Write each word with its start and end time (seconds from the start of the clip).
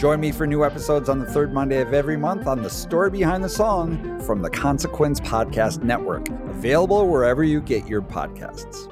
Join 0.00 0.18
me 0.18 0.32
for 0.32 0.46
new 0.46 0.64
episodes 0.64 1.10
on 1.10 1.18
the 1.18 1.26
third 1.26 1.52
Monday 1.52 1.82
of 1.82 1.92
every 1.92 2.16
month 2.16 2.46
on 2.46 2.62
The 2.62 2.70
Story 2.70 3.10
Behind 3.10 3.44
the 3.44 3.50
Song 3.50 4.18
from 4.22 4.40
the 4.40 4.48
Consequence 4.48 5.20
Podcast 5.20 5.82
Network, 5.82 6.26
available 6.48 7.06
wherever 7.06 7.44
you 7.44 7.60
get 7.60 7.86
your 7.86 8.00
podcasts. 8.00 8.90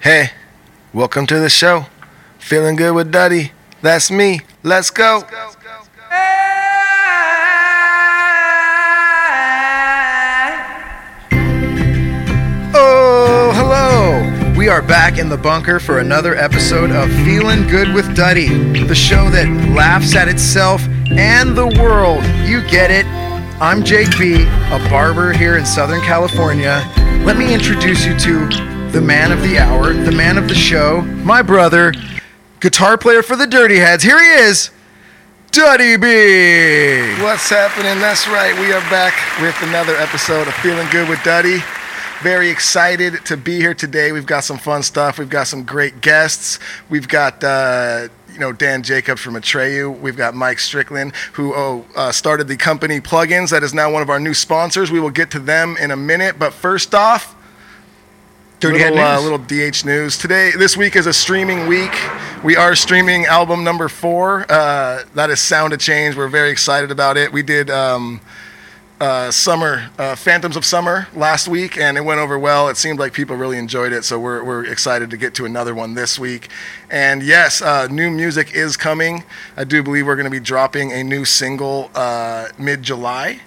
Hey, 0.00 0.30
welcome 0.92 1.28
to 1.28 1.38
the 1.38 1.48
show. 1.48 1.86
Feeling 2.40 2.74
good 2.74 2.96
with 2.96 3.12
Duddy. 3.12 3.52
That's 3.80 4.10
me. 4.10 4.40
Let's 4.64 4.90
go. 4.90 5.22
Oh, 5.32 5.54
We 14.60 14.68
are 14.68 14.82
back 14.82 15.16
in 15.16 15.30
the 15.30 15.38
bunker 15.38 15.80
for 15.80 16.00
another 16.00 16.36
episode 16.36 16.90
of 16.90 17.10
Feeling 17.24 17.66
Good 17.66 17.94
with 17.94 18.14
Duddy, 18.14 18.48
the 18.84 18.94
show 18.94 19.30
that 19.30 19.48
laughs 19.74 20.14
at 20.14 20.28
itself 20.28 20.82
and 21.10 21.56
the 21.56 21.66
world. 21.82 22.22
You 22.46 22.60
get 22.68 22.90
it. 22.90 23.06
I'm 23.58 23.82
Jake 23.82 24.10
B, 24.18 24.42
a 24.42 24.78
barber 24.90 25.32
here 25.32 25.56
in 25.56 25.64
Southern 25.64 26.02
California. 26.02 26.86
Let 27.24 27.38
me 27.38 27.54
introduce 27.54 28.04
you 28.04 28.14
to 28.18 28.90
the 28.90 29.00
man 29.00 29.32
of 29.32 29.40
the 29.40 29.58
hour, 29.58 29.94
the 29.94 30.12
man 30.12 30.36
of 30.36 30.46
the 30.46 30.54
show, 30.54 31.00
my 31.24 31.40
brother, 31.40 31.94
guitar 32.60 32.98
player 32.98 33.22
for 33.22 33.36
the 33.36 33.46
Dirty 33.46 33.78
Heads. 33.78 34.04
Here 34.04 34.22
he 34.22 34.28
is, 34.42 34.70
Duddy 35.52 35.96
B. 35.96 37.14
What's 37.22 37.48
happening? 37.48 37.98
That's 37.98 38.28
right. 38.28 38.52
We 38.60 38.74
are 38.74 38.90
back 38.90 39.14
with 39.40 39.56
another 39.62 39.96
episode 39.96 40.48
of 40.48 40.54
Feeling 40.56 40.86
Good 40.90 41.08
with 41.08 41.22
Duddy. 41.22 41.60
Very 42.22 42.50
excited 42.50 43.24
to 43.24 43.36
be 43.38 43.56
here 43.56 43.72
today. 43.72 44.12
We've 44.12 44.26
got 44.26 44.44
some 44.44 44.58
fun 44.58 44.82
stuff. 44.82 45.18
We've 45.18 45.30
got 45.30 45.46
some 45.46 45.64
great 45.64 46.02
guests. 46.02 46.58
We've 46.90 47.08
got 47.08 47.42
uh, 47.42 48.08
you 48.30 48.38
know 48.38 48.52
Dan 48.52 48.82
Jacobs 48.82 49.22
from 49.22 49.36
Atreyu. 49.36 49.98
We've 49.98 50.18
got 50.18 50.34
Mike 50.34 50.58
Strickland, 50.58 51.16
who 51.32 51.54
oh, 51.54 51.86
uh, 51.96 52.12
started 52.12 52.46
the 52.46 52.58
company 52.58 53.00
Plugins. 53.00 53.48
That 53.52 53.62
is 53.62 53.72
now 53.72 53.90
one 53.90 54.02
of 54.02 54.10
our 54.10 54.20
new 54.20 54.34
sponsors. 54.34 54.90
We 54.90 55.00
will 55.00 55.08
get 55.08 55.30
to 55.30 55.38
them 55.38 55.78
in 55.78 55.92
a 55.92 55.96
minute. 55.96 56.38
But 56.38 56.52
first 56.52 56.94
off, 56.94 57.34
Dirty 58.60 58.80
little, 58.80 58.98
uh, 58.98 59.18
little 59.22 59.38
DH 59.38 59.86
news 59.86 60.18
today. 60.18 60.50
This 60.50 60.76
week 60.76 60.96
is 60.96 61.06
a 61.06 61.14
streaming 61.14 61.66
week. 61.66 61.96
We 62.44 62.54
are 62.54 62.76
streaming 62.76 63.24
album 63.24 63.64
number 63.64 63.88
four. 63.88 64.44
Uh, 64.52 65.04
that 65.14 65.30
is 65.30 65.40
Sound 65.40 65.72
of 65.72 65.80
Change. 65.80 66.14
We're 66.14 66.28
very 66.28 66.50
excited 66.50 66.90
about 66.90 67.16
it. 67.16 67.32
We 67.32 67.42
did 67.42 67.70
um, 67.70 68.20
uh, 69.00 69.30
Summer, 69.30 69.90
uh, 69.98 70.14
Phantoms 70.14 70.56
of 70.56 70.64
Summer 70.64 71.08
last 71.14 71.48
week, 71.48 71.78
and 71.78 71.96
it 71.96 72.02
went 72.02 72.20
over 72.20 72.38
well. 72.38 72.68
It 72.68 72.76
seemed 72.76 72.98
like 72.98 73.12
people 73.12 73.36
really 73.36 73.56
enjoyed 73.58 73.92
it, 73.92 74.04
so 74.04 74.20
we're, 74.20 74.44
we're 74.44 74.64
excited 74.66 75.10
to 75.10 75.16
get 75.16 75.34
to 75.34 75.46
another 75.46 75.74
one 75.74 75.94
this 75.94 76.18
week. 76.18 76.48
And 76.90 77.22
yes, 77.22 77.62
uh, 77.62 77.86
new 77.86 78.10
music 78.10 78.54
is 78.54 78.76
coming. 78.76 79.24
I 79.56 79.64
do 79.64 79.82
believe 79.82 80.06
we're 80.06 80.16
going 80.16 80.24
to 80.24 80.30
be 80.30 80.40
dropping 80.40 80.92
a 80.92 81.02
new 81.02 81.24
single 81.24 81.90
uh, 81.94 82.48
mid 82.58 82.82
July. 82.82 83.40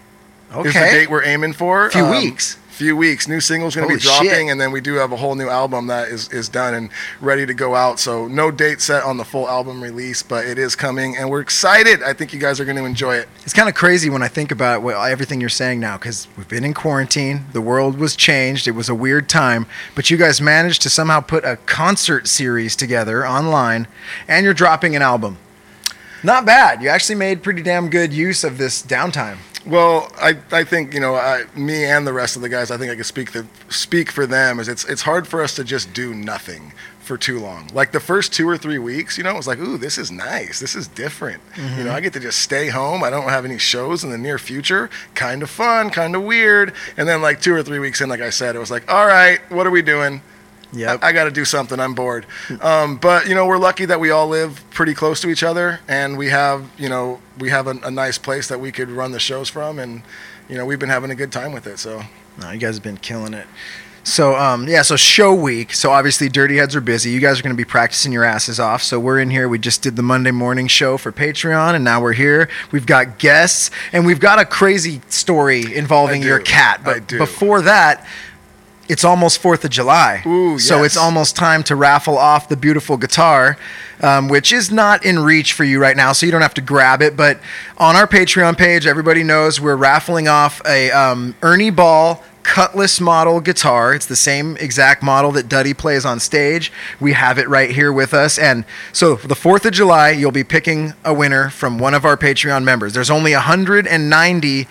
Okay. 0.53 0.67
Is 0.69 0.73
the 0.75 0.79
date 0.79 1.09
we're 1.09 1.23
aiming 1.23 1.53
for. 1.53 1.88
A 1.88 1.91
few 1.91 2.05
Um, 2.05 2.11
weeks. 2.11 2.57
Few 2.73 2.97
weeks. 2.97 3.27
New 3.27 3.39
single's 3.39 3.75
going 3.75 3.88
to 3.88 3.93
be 3.93 3.99
dropping, 3.99 4.29
shit. 4.29 4.49
and 4.49 4.59
then 4.59 4.71
we 4.71 4.81
do 4.81 4.95
have 4.95 5.11
a 5.11 5.16
whole 5.16 5.35
new 5.35 5.47
album 5.47 5.85
that 5.88 6.07
is, 6.07 6.27
is 6.29 6.49
done 6.49 6.73
and 6.73 6.89
ready 7.21 7.45
to 7.45 7.53
go 7.53 7.75
out. 7.75 7.99
So 7.99 8.28
no 8.28 8.50
date 8.50 8.81
set 8.81 9.03
on 9.03 9.17
the 9.17 9.23
full 9.23 9.47
album 9.47 9.81
release, 9.81 10.23
but 10.23 10.47
it 10.47 10.57
is 10.57 10.75
coming, 10.75 11.16
and 11.16 11.29
we're 11.29 11.39
excited. 11.39 12.01
I 12.01 12.13
think 12.13 12.34
you 12.34 12.39
guys 12.39 12.59
are 12.59 12.66
going 12.66 12.78
to 12.78 12.85
enjoy 12.85 13.17
it. 13.17 13.29
It's 13.44 13.53
kind 13.53 13.69
of 13.69 13.75
crazy 13.75 14.09
when 14.09 14.23
I 14.23 14.28
think 14.28 14.51
about 14.51 14.81
well, 14.81 15.03
everything 15.03 15.39
you're 15.39 15.50
saying 15.50 15.79
now 15.79 15.97
because 15.97 16.28
we've 16.35 16.47
been 16.47 16.66
in 16.66 16.73
quarantine. 16.73 17.45
The 17.53 17.61
world 17.61 18.00
was 18.00 18.16
changed. 18.16 18.67
It 18.67 18.72
was 18.72 18.90
a 18.90 18.95
weird 18.95 19.29
time. 19.29 19.67
But 19.94 20.09
you 20.09 20.17
guys 20.17 20.41
managed 20.41 20.81
to 20.81 20.90
somehow 20.90 21.22
put 21.22 21.45
a 21.45 21.57
concert 21.67 22.28
series 22.28 22.75
together 22.75 23.25
online 23.28 23.88
and 24.28 24.44
you're 24.44 24.55
dropping 24.55 24.95
an 24.95 25.03
album. 25.03 25.38
Not 26.23 26.45
bad. 26.45 26.81
You 26.81 26.90
actually 26.90 27.16
made 27.16 27.44
pretty 27.44 27.61
damn 27.61 27.90
good 27.90 28.13
use 28.13 28.44
of 28.44 28.57
this 28.57 28.81
downtime. 28.81 29.38
Well, 29.66 30.12
I, 30.18 30.38
I 30.51 30.63
think 30.63 30.94
you 30.94 31.00
know 31.00 31.16
I, 31.16 31.46
me 31.56 31.85
and 31.85 32.06
the 32.06 32.13
rest 32.13 32.35
of 32.35 32.41
the 32.41 32.50
guys. 32.50 32.69
I 32.69 32.78
think 32.78 32.91
I 32.91 32.96
can 32.96 33.03
speak 33.03 33.31
the 33.31 33.46
speak 33.69 34.12
for 34.12 34.25
them. 34.25 34.59
Is 34.59 34.68
it's 34.68 34.84
it's 34.85 35.03
hard 35.03 35.28
for 35.28 35.41
us 35.41 35.56
to 35.56 35.63
just 35.63 35.94
do 35.94 36.13
nothing 36.13 36.74
for 37.03 37.18
too 37.18 37.40
long. 37.40 37.69
Like 37.73 37.91
the 37.91 38.00
first 38.00 38.34
two 38.34 38.47
or 38.47 38.57
three 38.57 38.79
weeks, 38.79 39.18
you 39.18 39.23
know, 39.23 39.31
it 39.31 39.38
was 39.38 39.47
like, 39.47 39.59
ooh, 39.59 39.78
this 39.78 39.97
is 39.97 40.09
nice. 40.09 40.59
This 40.59 40.73
is 40.73 40.88
different. 40.88 41.41
You 41.57 41.63
know, 41.63 41.69
mm-hmm. 41.69 41.90
I 41.90 42.00
get 42.00 42.13
to 42.13 42.19
just 42.19 42.40
stay 42.40 42.69
home. 42.69 43.03
I 43.03 43.09
don't 43.09 43.29
have 43.29 43.46
any 43.46 43.57
shows 43.57 44.03
in 44.03 44.09
the 44.09 44.18
near 44.18 44.38
future. 44.38 44.90
Kind 45.13 45.44
of 45.44 45.50
fun, 45.50 45.90
kind 45.90 46.16
of 46.16 46.23
weird. 46.23 46.73
And 46.97 47.07
then 47.07 47.22
like 47.22 47.41
two 47.41 47.53
or 47.53 47.62
three 47.62 47.79
weeks 47.79 48.02
in, 48.02 48.09
like 48.09 48.22
I 48.22 48.29
said, 48.29 48.56
it 48.56 48.59
was 48.59 48.72
like, 48.72 48.91
all 48.91 49.06
right, 49.06 49.40
what 49.52 49.68
are 49.68 49.72
we 49.72 49.81
doing? 49.81 50.22
Yep. 50.73 51.03
I, 51.03 51.11
got 51.11 51.25
to 51.25 51.31
do 51.31 51.45
something. 51.45 51.79
I'm 51.79 51.94
bored. 51.94 52.25
Um, 52.61 52.97
but 52.97 53.28
you 53.28 53.35
know, 53.35 53.45
we're 53.45 53.57
lucky 53.57 53.85
that 53.85 54.00
we 54.00 54.09
all 54.09 54.28
live 54.28 54.63
pretty 54.72 54.94
close 54.94 55.22
to 55.22 55.29
each 55.29 55.44
other, 55.44 55.79
and 55.88 56.17
we 56.17 56.29
have 56.29 56.69
you 56.78 56.89
know 56.89 57.22
we 57.38 57.50
have 57.50 57.67
a, 57.67 57.79
a 57.84 57.91
nice 57.91 58.17
place 58.17 58.47
that 58.47 58.59
we 58.59 58.72
could 58.72 58.89
run 58.89 59.11
the 59.11 59.19
shows 59.19 59.50
from, 59.50 59.79
and 59.79 60.01
you 60.50 60.57
know 60.57 60.66
we've 60.66 60.79
been 60.79 60.89
having 60.89 61.11
a 61.11 61.16
good 61.16 61.31
time 61.31 61.51
with 61.51 61.67
it. 61.67 61.79
So 61.79 62.03
No, 62.39 62.51
you 62.51 62.59
guys 62.59 62.75
have 62.75 62.84
been 62.84 62.97
killing 62.97 63.34
it. 63.34 63.47
So 64.03 64.35
um, 64.35 64.67
yeah, 64.67 64.81
so 64.81 64.97
show 64.97 65.34
week. 65.34 65.73
So 65.73 65.91
obviously, 65.91 66.28
Dirty 66.28 66.57
Heads 66.57 66.75
are 66.75 66.81
busy. 66.81 67.09
You 67.11 67.22
guys 67.22 67.40
are 67.40 67.44
going 67.44 67.55
to 67.55 67.57
be 67.57 67.66
practicing 67.66 68.11
your 68.11 68.25
asses 68.25 68.59
off. 68.59 68.84
So 68.84 69.00
we're 69.00 69.19
in 69.19 69.29
here. 69.29 69.47
We 69.47 69.59
just 69.59 69.81
did 69.81 69.95
the 69.95 70.01
Monday 70.01 70.31
morning 70.31 70.67
show 70.67 70.97
for 70.97 71.11
Patreon, 71.11 71.75
and 71.75 71.84
now 71.84 72.01
we're 72.01 72.13
here. 72.13 72.50
We've 72.72 72.85
got 72.85 73.17
guests, 73.17 73.72
and 73.94 74.05
we've 74.05 74.19
got 74.19 74.40
a 74.40 74.45
crazy 74.45 75.01
story 75.07 75.73
involving 75.73 76.23
I 76.23 76.28
your 76.28 76.40
cat. 76.40 76.81
But 76.84 77.13
I 77.13 77.17
before 77.17 77.61
that, 77.61 78.05
it's 78.89 79.03
almost 79.03 79.39
Fourth 79.39 79.63
of 79.63 79.71
July. 79.71 80.21
Ooh, 80.25 80.59
So 80.59 80.77
yes. 80.77 80.85
it's 80.88 80.97
almost 80.97 81.35
time 81.35 81.63
to 81.63 81.75
raffle 81.75 82.17
off 82.17 82.49
the 82.49 82.57
beautiful 82.57 82.97
guitar, 82.97 83.57
um, 84.01 84.27
which 84.27 84.51
is 84.51 84.71
not 84.71 85.05
in 85.05 85.19
reach 85.19 85.53
for 85.53 85.63
you 85.63 85.79
right 85.79 85.95
now, 85.95 86.11
so 86.11 86.25
you 86.25 86.31
don't 86.31 86.41
have 86.41 86.53
to 86.55 86.61
grab 86.61 87.01
it. 87.01 87.16
But 87.16 87.39
on 87.77 87.95
our 87.95 88.07
Patreon 88.07 88.57
page, 88.57 88.85
everybody 88.85 89.23
knows 89.23 89.61
we're 89.61 89.75
raffling 89.77 90.27
off 90.27 90.61
a 90.66 90.91
um, 90.91 91.35
Ernie 91.41 91.69
Ball 91.69 92.22
Cutlass 92.43 92.99
model 92.99 93.39
guitar. 93.39 93.93
It's 93.93 94.05
the 94.05 94.17
same 94.17 94.57
exact 94.57 95.01
model 95.01 95.31
that 95.31 95.47
Duddy 95.47 95.73
plays 95.73 96.05
on 96.05 96.19
stage. 96.19 96.72
We 96.99 97.13
have 97.13 97.38
it 97.39 97.47
right 97.47 97.72
here 97.72 97.91
with 97.91 98.13
us. 98.13 98.38
And 98.38 98.66
so 98.91 99.16
for 99.16 99.27
the 99.29 99.35
4th 99.35 99.63
of 99.66 99.72
July, 99.72 100.09
you'll 100.09 100.31
be 100.31 100.43
picking 100.43 100.93
a 101.05 101.13
winner 101.13 101.49
from 101.49 101.79
one 101.79 101.93
of 101.93 102.03
our 102.03 102.17
Patreon 102.17 102.66
members. 102.66 102.93
There's 102.93 103.09
only 103.09 103.31
190. 103.31 104.67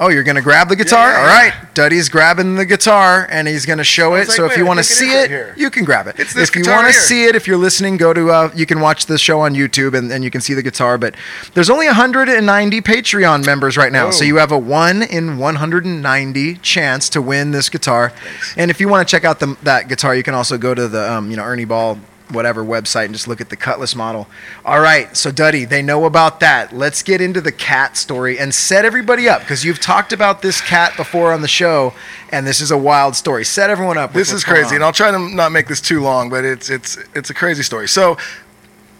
Oh, 0.00 0.08
you're 0.08 0.24
going 0.24 0.34
to 0.36 0.42
grab 0.42 0.68
the 0.68 0.74
guitar? 0.76 1.10
yeah, 1.12 1.18
All 1.20 1.26
yeah. 1.46 1.66
Duddy's 1.72 2.08
grabbing 2.08 2.56
the 2.56 2.64
guitar 2.66 3.28
and 3.30 3.46
he's 3.46 3.64
going 3.64 3.78
to 3.78 3.84
show 3.84 4.14
it. 4.14 4.26
like, 4.28 4.36
so 4.36 4.44
if 4.46 4.56
you 4.56 4.66
want 4.66 4.78
to 4.78 4.80
it 4.80 4.84
see 4.84 5.14
right 5.16 5.30
it, 5.30 5.56
you 5.58 5.70
can 5.70 5.84
grab 5.84 6.08
it. 6.08 6.16
If 6.18 6.34
you 6.56 6.64
want 6.68 6.88
to 6.88 6.92
see 6.92 7.24
it, 7.26 7.36
if 7.36 7.46
you're 7.46 7.56
listening, 7.56 7.96
go 7.96 8.12
to 8.12 8.28
uh, 8.30 8.50
you 8.56 8.66
can 8.66 8.80
watch 8.80 9.06
the 9.06 9.18
show 9.18 9.40
on 9.40 9.54
YouTube 9.54 9.96
and, 9.96 10.10
and 10.12 10.24
you 10.24 10.30
can 10.32 10.40
see 10.40 10.52
the 10.54 10.62
guitar. 10.62 10.98
But 10.98 11.14
there's 11.54 11.70
only 11.70 11.86
190 11.86 12.80
Patreon 12.80 13.46
members 13.46 13.76
right 13.76 13.92
now, 13.92 14.10
so 14.10 14.24
Oh. 14.24 14.26
you 14.26 14.36
have 14.36 14.50
a 14.52 14.58
one 14.58 15.02
in 15.04 15.38
190 15.38 16.56
chance 16.56 17.08
to 17.10 17.22
win 17.22 17.52
this 17.52 17.68
guitar. 17.68 18.12
And 18.56 18.70
if 18.72 18.80
you 18.80 18.88
want 18.88 19.06
to 19.06 19.10
check 19.10 19.24
out 19.24 19.38
the, 19.40 19.56
that 19.62 19.88
guitar, 19.88 20.14
you 20.16 20.22
can 20.24 20.34
also 20.34 20.58
go 20.58 20.74
to 20.74 20.88
the 20.88 21.12
um, 21.12 21.30
you 21.30 21.36
know 21.36 21.44
Ernie 21.44 21.64
Ball 21.64 21.98
whatever 22.30 22.64
website 22.64 23.06
and 23.06 23.14
just 23.14 23.28
look 23.28 23.40
at 23.40 23.50
the 23.50 23.56
Cutlass 23.56 23.94
model. 23.94 24.26
All 24.64 24.80
right, 24.80 25.14
so 25.16 25.30
Duddy, 25.30 25.64
they 25.64 25.82
know 25.82 26.04
about 26.04 26.40
that. 26.40 26.72
Let's 26.72 27.02
get 27.02 27.20
into 27.20 27.40
the 27.40 27.52
cat 27.52 27.96
story 27.96 28.38
and 28.38 28.54
set 28.54 28.84
everybody 28.84 29.28
up 29.28 29.40
because 29.40 29.64
you've 29.64 29.80
talked 29.80 30.12
about 30.12 30.42
this 30.42 30.60
cat 30.60 30.96
before 30.96 31.32
on 31.32 31.42
the 31.42 31.48
show, 31.48 31.92
and 32.32 32.46
this 32.46 32.60
is 32.60 32.70
a 32.70 32.78
wild 32.78 33.14
story. 33.14 33.44
Set 33.44 33.70
everyone 33.70 33.98
up. 33.98 34.10
with 34.10 34.26
this 34.26 34.32
is 34.32 34.44
crazy, 34.44 34.74
and 34.74 34.84
I'll 34.84 34.92
try 34.92 35.10
to 35.10 35.18
not 35.18 35.52
make 35.52 35.68
this 35.68 35.80
too 35.80 36.00
long, 36.00 36.30
but 36.30 36.44
it's 36.44 36.70
it's 36.70 36.98
it's 37.14 37.30
a 37.30 37.34
crazy 37.34 37.62
story. 37.62 37.88
So. 37.88 38.16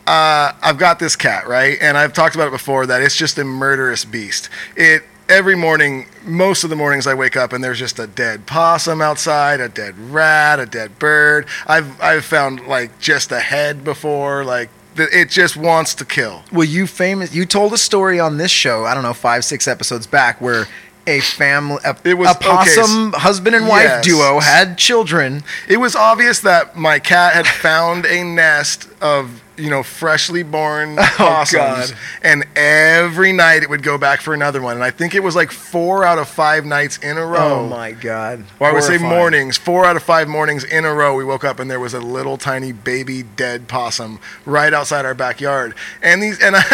Uh, 0.07 0.53
I've 0.61 0.77
got 0.77 0.99
this 0.99 1.17
cat, 1.17 1.49
right? 1.49 1.79
And 1.81 1.97
I've 1.97 2.13
talked 2.13 2.35
about 2.35 2.49
it 2.49 2.51
before 2.51 2.85
that 2.85 3.01
it's 3.01 3.17
just 3.17 3.39
a 3.39 3.45
murderous 3.45 4.05
beast. 4.05 4.51
It 4.77 5.03
every 5.29 5.55
morning, 5.57 6.07
most 6.25 6.65
of 6.65 6.71
the 6.71 6.77
mornings 6.77 7.07
I 7.07 7.15
wake 7.15 7.37
up 7.37 7.53
and 7.53 7.63
there's 7.63 7.79
just 7.79 7.99
a 7.99 8.07
dead 8.07 8.47
possum 8.47 9.01
outside, 9.01 9.61
a 9.61 9.69
dead 9.69 9.99
rat, 9.99 10.59
a 10.61 10.67
dead 10.67 10.99
bird. 10.99 11.47
I've 11.67 12.01
I've 12.01 12.25
found 12.25 12.67
like 12.67 12.99
just 13.01 13.33
a 13.33 13.41
head 13.41 13.85
before, 13.85 14.45
like 14.45 14.69
it 14.97 15.29
just 15.31 15.57
wants 15.57 15.95
to 15.97 16.05
kill. 16.05 16.43
Well, 16.53 16.65
you 16.67 16.87
famous. 16.87 17.35
You 17.35 17.47
told 17.47 17.73
a 17.73 17.79
story 17.79 18.21
on 18.21 18.37
this 18.37 18.51
show. 18.53 18.85
I 18.85 18.95
don't 18.95 19.03
know, 19.03 19.13
five, 19.15 19.45
six 19.45 19.67
episodes 19.67 20.07
back, 20.07 20.41
where 20.41 20.67
a 21.07 21.21
family, 21.21 21.79
a, 21.85 21.97
It 22.05 22.15
was- 22.15 22.31
a 22.31 22.35
possum 22.35 23.13
husband 23.13 23.55
and 23.57 23.67
wife 23.69 23.83
Yes. 23.85 24.05
duo 24.05 24.41
had 24.41 24.79
children. 24.79 25.43
It 25.69 25.79
was 25.79 25.95
obvious 25.97 26.41
that 26.41 26.77
my 26.77 26.99
cat 26.99 27.35
had 27.35 27.47
found 27.47 28.07
a 28.07 28.23
nest 28.25 28.89
of 29.03 29.43
you 29.57 29.71
know, 29.71 29.83
freshly 29.83 30.43
born 30.43 30.97
Oh, 30.99 31.15
possums, 31.17 31.91
God. 31.93 31.99
and 32.23 32.45
every 32.57 33.33
night 33.33 33.63
it 33.63 33.71
would 33.71 33.83
go 33.83 33.97
back 33.99 34.21
for 34.21 34.35
another 34.35 34.61
one. 34.61 34.75
And 34.77 34.85
I 34.85 34.91
think 34.91 35.15
it 35.15 35.23
was 35.23 35.37
like 35.37 35.51
four 35.53 36.05
out 36.05 36.19
of 36.19 36.29
five 36.29 36.65
nights 36.65 36.99
in 36.99 37.17
a 37.17 37.21
oh, 37.21 37.27
row. 37.29 37.55
Oh 37.61 37.69
my 37.69 37.93
god. 37.93 38.45
Or 38.59 38.69
I 38.69 38.73
would 38.73 38.83
say 38.83 38.99
mornings, 38.99 39.57
four 39.57 39.85
out 39.85 39.97
of 39.97 40.03
five 40.03 40.29
mornings 40.29 40.65
in 40.65 40.85
a 40.85 40.93
row, 40.93 41.15
we 41.15 41.25
woke 41.25 41.45
up 41.45 41.61
and 41.61 41.71
there 41.71 41.79
was 41.81 41.95
a 41.95 42.01
little 42.01 42.37
tiny 42.37 42.73
baby 42.73 43.23
dead 43.23 43.69
possum 43.69 44.19
right 44.45 44.73
outside 44.73 45.05
our 45.05 45.15
backyard. 45.15 45.75
And 46.03 46.23
these, 46.23 46.41
and 46.41 46.57
I, 46.59 46.65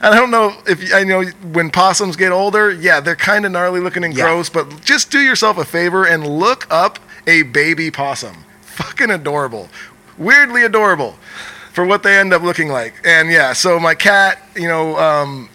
I 0.00 0.14
don't 0.14 0.30
know 0.30 0.54
if 0.66 0.82
you- 0.82 0.94
I 0.94 1.04
know 1.04 1.24
when 1.52 1.70
possums 1.70 2.16
get 2.16 2.32
older, 2.32 2.70
yeah, 2.70 3.00
they're 3.00 3.16
kind 3.16 3.46
of 3.46 3.52
gnarly 3.52 3.80
looking 3.80 4.04
and 4.04 4.16
Yeah. 4.16 4.24
gross, 4.24 4.48
but 4.48 4.80
just 4.84 5.10
do 5.10 5.18
yourself 5.20 5.58
a 5.58 5.64
favor 5.64 6.06
and 6.06 6.26
look 6.26 6.66
up 6.70 6.98
a 7.26 7.42
baby 7.42 7.90
possum. 7.90 8.44
Fucking 8.62 9.10
adorable, 9.10 9.68
weirdly 10.16 10.62
adorable, 10.62 11.16
for 11.78 11.84
what 11.84 12.02
they 12.02 12.18
end 12.18 12.32
up 12.32 12.42
looking 12.42 12.70
like. 12.70 12.92
And 13.04 13.30
yeah, 13.30 13.52
so 13.52 13.78
my 13.78 13.94
cat, 13.94 14.42
you 14.56 14.66
know, 14.66 14.98
um, 14.98 15.48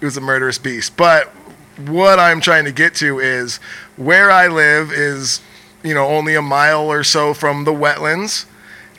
it 0.00 0.06
was 0.06 0.16
a 0.16 0.20
murderous 0.22 0.56
beast. 0.56 0.96
But 0.96 1.26
what 1.76 2.18
I'm 2.18 2.40
trying 2.40 2.64
to 2.64 2.72
get 2.72 2.94
to 2.94 3.18
is 3.18 3.56
where 3.98 4.30
I 4.30 4.46
live 4.46 4.90
is, 4.90 5.42
you 5.82 5.92
know, 5.92 6.06
only 6.06 6.34
a 6.34 6.40
mile 6.40 6.90
or 6.90 7.04
so 7.04 7.34
from 7.34 7.64
the 7.64 7.74
wetlands. 7.74 8.46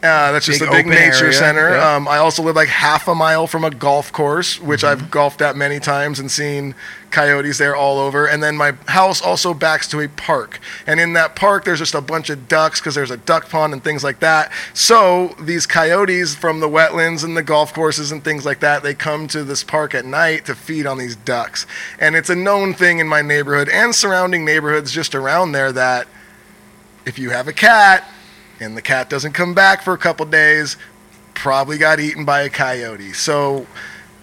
Uh, 0.03 0.31
that's 0.31 0.47
just 0.47 0.59
Big 0.61 0.69
a 0.69 0.71
big 0.71 0.87
nature 0.87 1.25
area, 1.25 1.33
center. 1.33 1.69
yeah. 1.75 1.95
Um, 1.95 2.07
I 2.07 2.17
also 2.17 2.41
live 2.41 2.55
like 2.55 2.69
half 2.69 3.07
a 3.07 3.13
mile 3.13 3.45
from 3.45 3.63
a 3.63 3.69
golf 3.69 4.11
course, 4.11 4.59
which 4.59 4.81
Mm-hmm. 4.81 5.03
I've 5.03 5.11
golfed 5.11 5.43
at 5.43 5.55
many 5.55 5.79
times 5.79 6.19
and 6.19 6.31
seen 6.31 6.73
coyotes 7.11 7.59
there 7.59 7.75
all 7.75 7.99
over. 7.99 8.25
And 8.25 8.41
then 8.41 8.57
my 8.57 8.71
house 8.87 9.21
also 9.21 9.53
backs 9.53 9.87
to 9.89 9.99
a 9.99 10.07
park. 10.07 10.59
And 10.87 10.99
in 10.99 11.13
that 11.13 11.35
park, 11.35 11.65
there's 11.65 11.77
just 11.77 11.93
a 11.93 12.01
bunch 12.01 12.31
of 12.31 12.47
ducks 12.47 12.79
because 12.79 12.95
there's 12.95 13.11
a 13.11 13.17
duck 13.17 13.47
pond 13.47 13.73
and 13.73 13.83
things 13.83 14.03
like 14.03 14.21
that. 14.21 14.51
So 14.73 15.35
these 15.39 15.67
coyotes 15.67 16.33
from 16.33 16.61
the 16.61 16.69
wetlands 16.69 17.23
and 17.23 17.37
the 17.37 17.43
golf 17.43 17.71
courses 17.71 18.11
and 18.11 18.23
things 18.23 18.43
like 18.43 18.59
that, 18.61 18.81
they 18.81 18.95
come 18.95 19.27
to 19.27 19.43
this 19.43 19.63
park 19.63 19.93
at 19.93 20.03
night 20.05 20.45
to 20.45 20.55
feed 20.55 20.87
on 20.87 20.97
these 20.97 21.15
ducks. 21.15 21.67
And 21.99 22.15
it's 22.15 22.29
a 22.31 22.35
known 22.35 22.73
thing 22.73 22.97
in 22.97 23.07
my 23.07 23.21
neighborhood 23.21 23.69
and 23.69 23.93
surrounding 23.93 24.45
neighborhoods 24.45 24.91
just 24.91 25.13
around 25.13 25.51
there 25.51 25.71
that 25.73 26.07
if 27.05 27.19
you 27.19 27.29
have 27.29 27.47
a 27.47 27.53
cat 27.53 28.09
and 28.61 28.77
the 28.77 28.81
cat 28.81 29.09
doesn't 29.09 29.33
come 29.33 29.53
back 29.53 29.81
for 29.81 29.93
a 29.93 29.97
couple 29.97 30.25
days, 30.27 30.77
probably 31.33 31.77
got 31.77 31.99
eaten 31.99 32.23
by 32.23 32.41
a 32.43 32.49
coyote. 32.49 33.11
So 33.13 33.65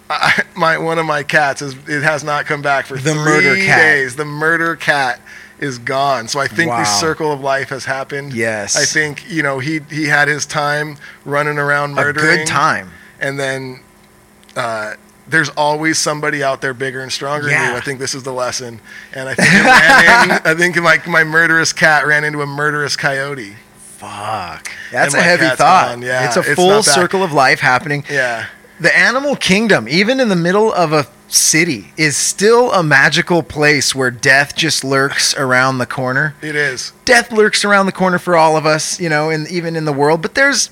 I, 0.09 0.43
my 0.55 0.77
one 0.77 0.97
of 0.97 1.05
my 1.05 1.21
cats 1.23 1.61
is 1.61 1.75
it 1.87 2.01
has 2.01 2.23
not 2.23 2.45
come 2.45 2.61
back 2.61 2.85
for 2.87 2.95
The 2.95 3.11
three 3.13 3.15
murder 3.23 3.55
cat. 3.57 3.77
days. 3.77 4.15
The 4.15 4.25
murder 4.25 4.75
cat 4.75 5.19
is 5.59 5.77
gone. 5.77 6.27
So 6.29 6.39
I 6.39 6.47
think 6.47 6.69
Wow. 6.71 6.79
the 6.79 6.85
circle 6.85 7.31
of 7.33 7.41
life 7.41 7.69
has 7.69 7.83
happened. 7.85 8.33
Yes. 8.33 8.75
I 8.77 8.85
think 8.85 9.29
you 9.29 9.43
know 9.43 9.59
he 9.59 9.81
he 9.91 10.05
had 10.05 10.27
his 10.29 10.45
time 10.45 10.97
running 11.25 11.57
around 11.57 11.93
murdering. 11.95 12.25
A 12.33 12.37
good 12.37 12.47
time. 12.47 12.91
And 13.19 13.37
then 13.37 13.81
uh, 14.55 14.93
there's 15.27 15.49
always 15.49 15.97
somebody 15.99 16.41
out 16.41 16.61
there 16.61 16.73
bigger 16.73 17.01
and 17.01 17.11
stronger 17.11 17.43
than 17.47 17.51
Yeah. 17.53 17.71
you. 17.71 17.77
I 17.77 17.81
think 17.81 17.99
this 17.99 18.15
is 18.15 18.23
the 18.23 18.31
lesson. 18.31 18.79
And 19.13 19.27
I 19.27 19.35
think 19.35 19.49
it 19.51 19.63
ran 19.65 20.23
in, 20.31 20.31
I 20.45 20.53
think 20.55 20.77
my 20.77 21.01
my 21.05 21.23
murderous 21.25 21.73
cat 21.73 22.07
ran 22.07 22.23
into 22.23 22.41
a 22.41 22.47
murderous 22.47 22.95
coyote. 22.95 23.55
Fuck. 23.99 24.71
That's 24.93 25.13
And 25.13 25.19
a 25.21 25.23
heavy 25.23 25.47
thought. 25.55 25.89
gone, 25.89 26.01
yeah, 26.01 26.25
it's 26.25 26.37
a 26.37 26.43
full 26.55 26.83
circle 26.83 27.21
of 27.21 27.33
life 27.33 27.59
happening. 27.59 28.05
Yeah. 28.09 28.45
The 28.79 28.97
animal 28.97 29.35
kingdom, 29.35 29.89
even 29.89 30.21
in 30.21 30.29
the 30.29 30.37
middle 30.37 30.71
of 30.73 30.93
a 30.93 31.05
city, 31.27 31.91
is 31.97 32.15
still 32.15 32.71
a 32.71 32.81
magical 32.81 33.43
place 33.43 33.93
where 33.93 34.09
death 34.09 34.55
just 34.55 34.85
lurks 34.85 35.35
around 35.35 35.79
the 35.79 35.85
corner. 35.85 36.33
It 36.41 36.55
is. 36.55 36.93
Death 37.03 37.33
lurks 37.33 37.65
around 37.65 37.87
the 37.87 37.91
corner 37.91 38.19
for 38.19 38.37
all 38.37 38.55
of 38.55 38.65
us, 38.65 39.01
you 39.01 39.09
know, 39.09 39.29
and 39.29 39.49
even 39.51 39.75
in 39.75 39.83
the 39.83 39.91
world. 39.93 40.21
But 40.21 40.33
there's 40.33 40.69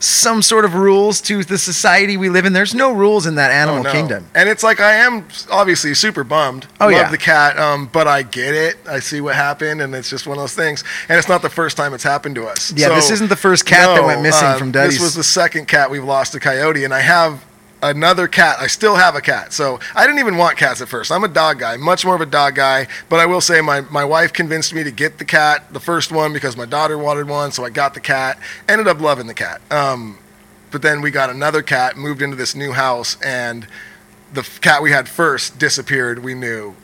some 0.00 0.42
sort 0.42 0.64
of 0.64 0.74
rules 0.74 1.20
to 1.22 1.42
the 1.44 1.58
society 1.58 2.16
we 2.16 2.28
live 2.28 2.44
in. 2.44 2.52
There's 2.52 2.74
no 2.74 2.92
rules 2.92 3.26
in 3.26 3.34
that 3.36 3.50
animal 3.50 3.80
Oh, 3.80 3.82
no. 3.82 3.92
kingdom. 3.92 4.26
And 4.34 4.48
it's 4.48 4.62
like 4.62 4.80
I 4.80 4.94
am 4.94 5.26
obviously 5.50 5.94
super 5.94 6.24
bummed. 6.24 6.66
Oh, 6.80 6.84
Love 6.86 6.92
yeah. 6.92 7.10
the 7.10 7.18
cat, 7.18 7.58
um, 7.58 7.88
but 7.92 8.06
I 8.06 8.22
get 8.22 8.54
it. 8.54 8.76
I 8.88 9.00
see 9.00 9.20
what 9.20 9.34
happened, 9.34 9.80
and 9.80 9.94
it's 9.94 10.10
just 10.10 10.26
one 10.26 10.36
of 10.38 10.42
those 10.42 10.54
things. 10.54 10.84
And 11.08 11.18
it's 11.18 11.28
not 11.28 11.42
the 11.42 11.50
first 11.50 11.76
time 11.76 11.94
it's 11.94 12.04
happened 12.04 12.34
to 12.36 12.46
us. 12.46 12.72
Yeah, 12.76 12.90
this 12.90 13.10
isn't 13.10 13.28
the 13.28 13.36
first 13.36 13.64
cat 13.66 13.94
that 13.96 14.04
went 14.04 14.22
missing 14.22 14.48
uh, 14.48 14.58
from 14.58 14.72
Duddy's. 14.72 14.94
This 14.94 15.02
was 15.02 15.14
the 15.14 15.24
second 15.24 15.66
cat 15.68 15.90
we've 15.90 16.04
lost 16.04 16.32
to 16.32 16.40
coyote, 16.40 16.84
and 16.84 16.92
I 16.94 17.00
have 17.00 17.44
another 17.84 18.26
cat. 18.26 18.56
I 18.58 18.66
still 18.66 18.96
have 18.96 19.14
a 19.14 19.20
cat. 19.20 19.52
So 19.52 19.78
I 19.94 20.06
didn't 20.06 20.18
even 20.18 20.36
want 20.36 20.56
cats 20.56 20.80
at 20.80 20.88
first. 20.88 21.12
I'm 21.12 21.22
a 21.22 21.28
dog 21.28 21.58
guy, 21.58 21.76
much 21.76 22.04
more 22.04 22.14
of 22.14 22.20
a 22.20 22.26
dog 22.26 22.54
guy. 22.54 22.88
But 23.08 23.20
I 23.20 23.26
will 23.26 23.40
say 23.40 23.60
my, 23.60 23.82
my 23.82 24.04
wife 24.04 24.32
convinced 24.32 24.74
me 24.74 24.82
to 24.82 24.90
get 24.90 25.18
the 25.18 25.24
cat, 25.24 25.72
the 25.72 25.80
first 25.80 26.10
one, 26.10 26.32
because 26.32 26.56
my 26.56 26.64
daughter 26.64 26.98
wanted 26.98 27.28
one. 27.28 27.52
So 27.52 27.64
I 27.64 27.70
got 27.70 27.94
the 27.94 28.00
cat. 28.00 28.38
Ended 28.68 28.88
up 28.88 29.00
loving 29.00 29.26
the 29.26 29.34
cat. 29.34 29.60
Um, 29.70 30.18
but 30.70 30.82
then 30.82 31.02
we 31.02 31.10
got 31.10 31.30
another 31.30 31.62
cat, 31.62 31.96
moved 31.96 32.22
into 32.22 32.36
this 32.36 32.56
new 32.56 32.72
house, 32.72 33.20
and 33.20 33.68
the 34.32 34.42
cat 34.60 34.82
we 34.82 34.90
had 34.90 35.08
first 35.08 35.58
disappeared. 35.58 36.24
We 36.24 36.34
knew 36.34 36.74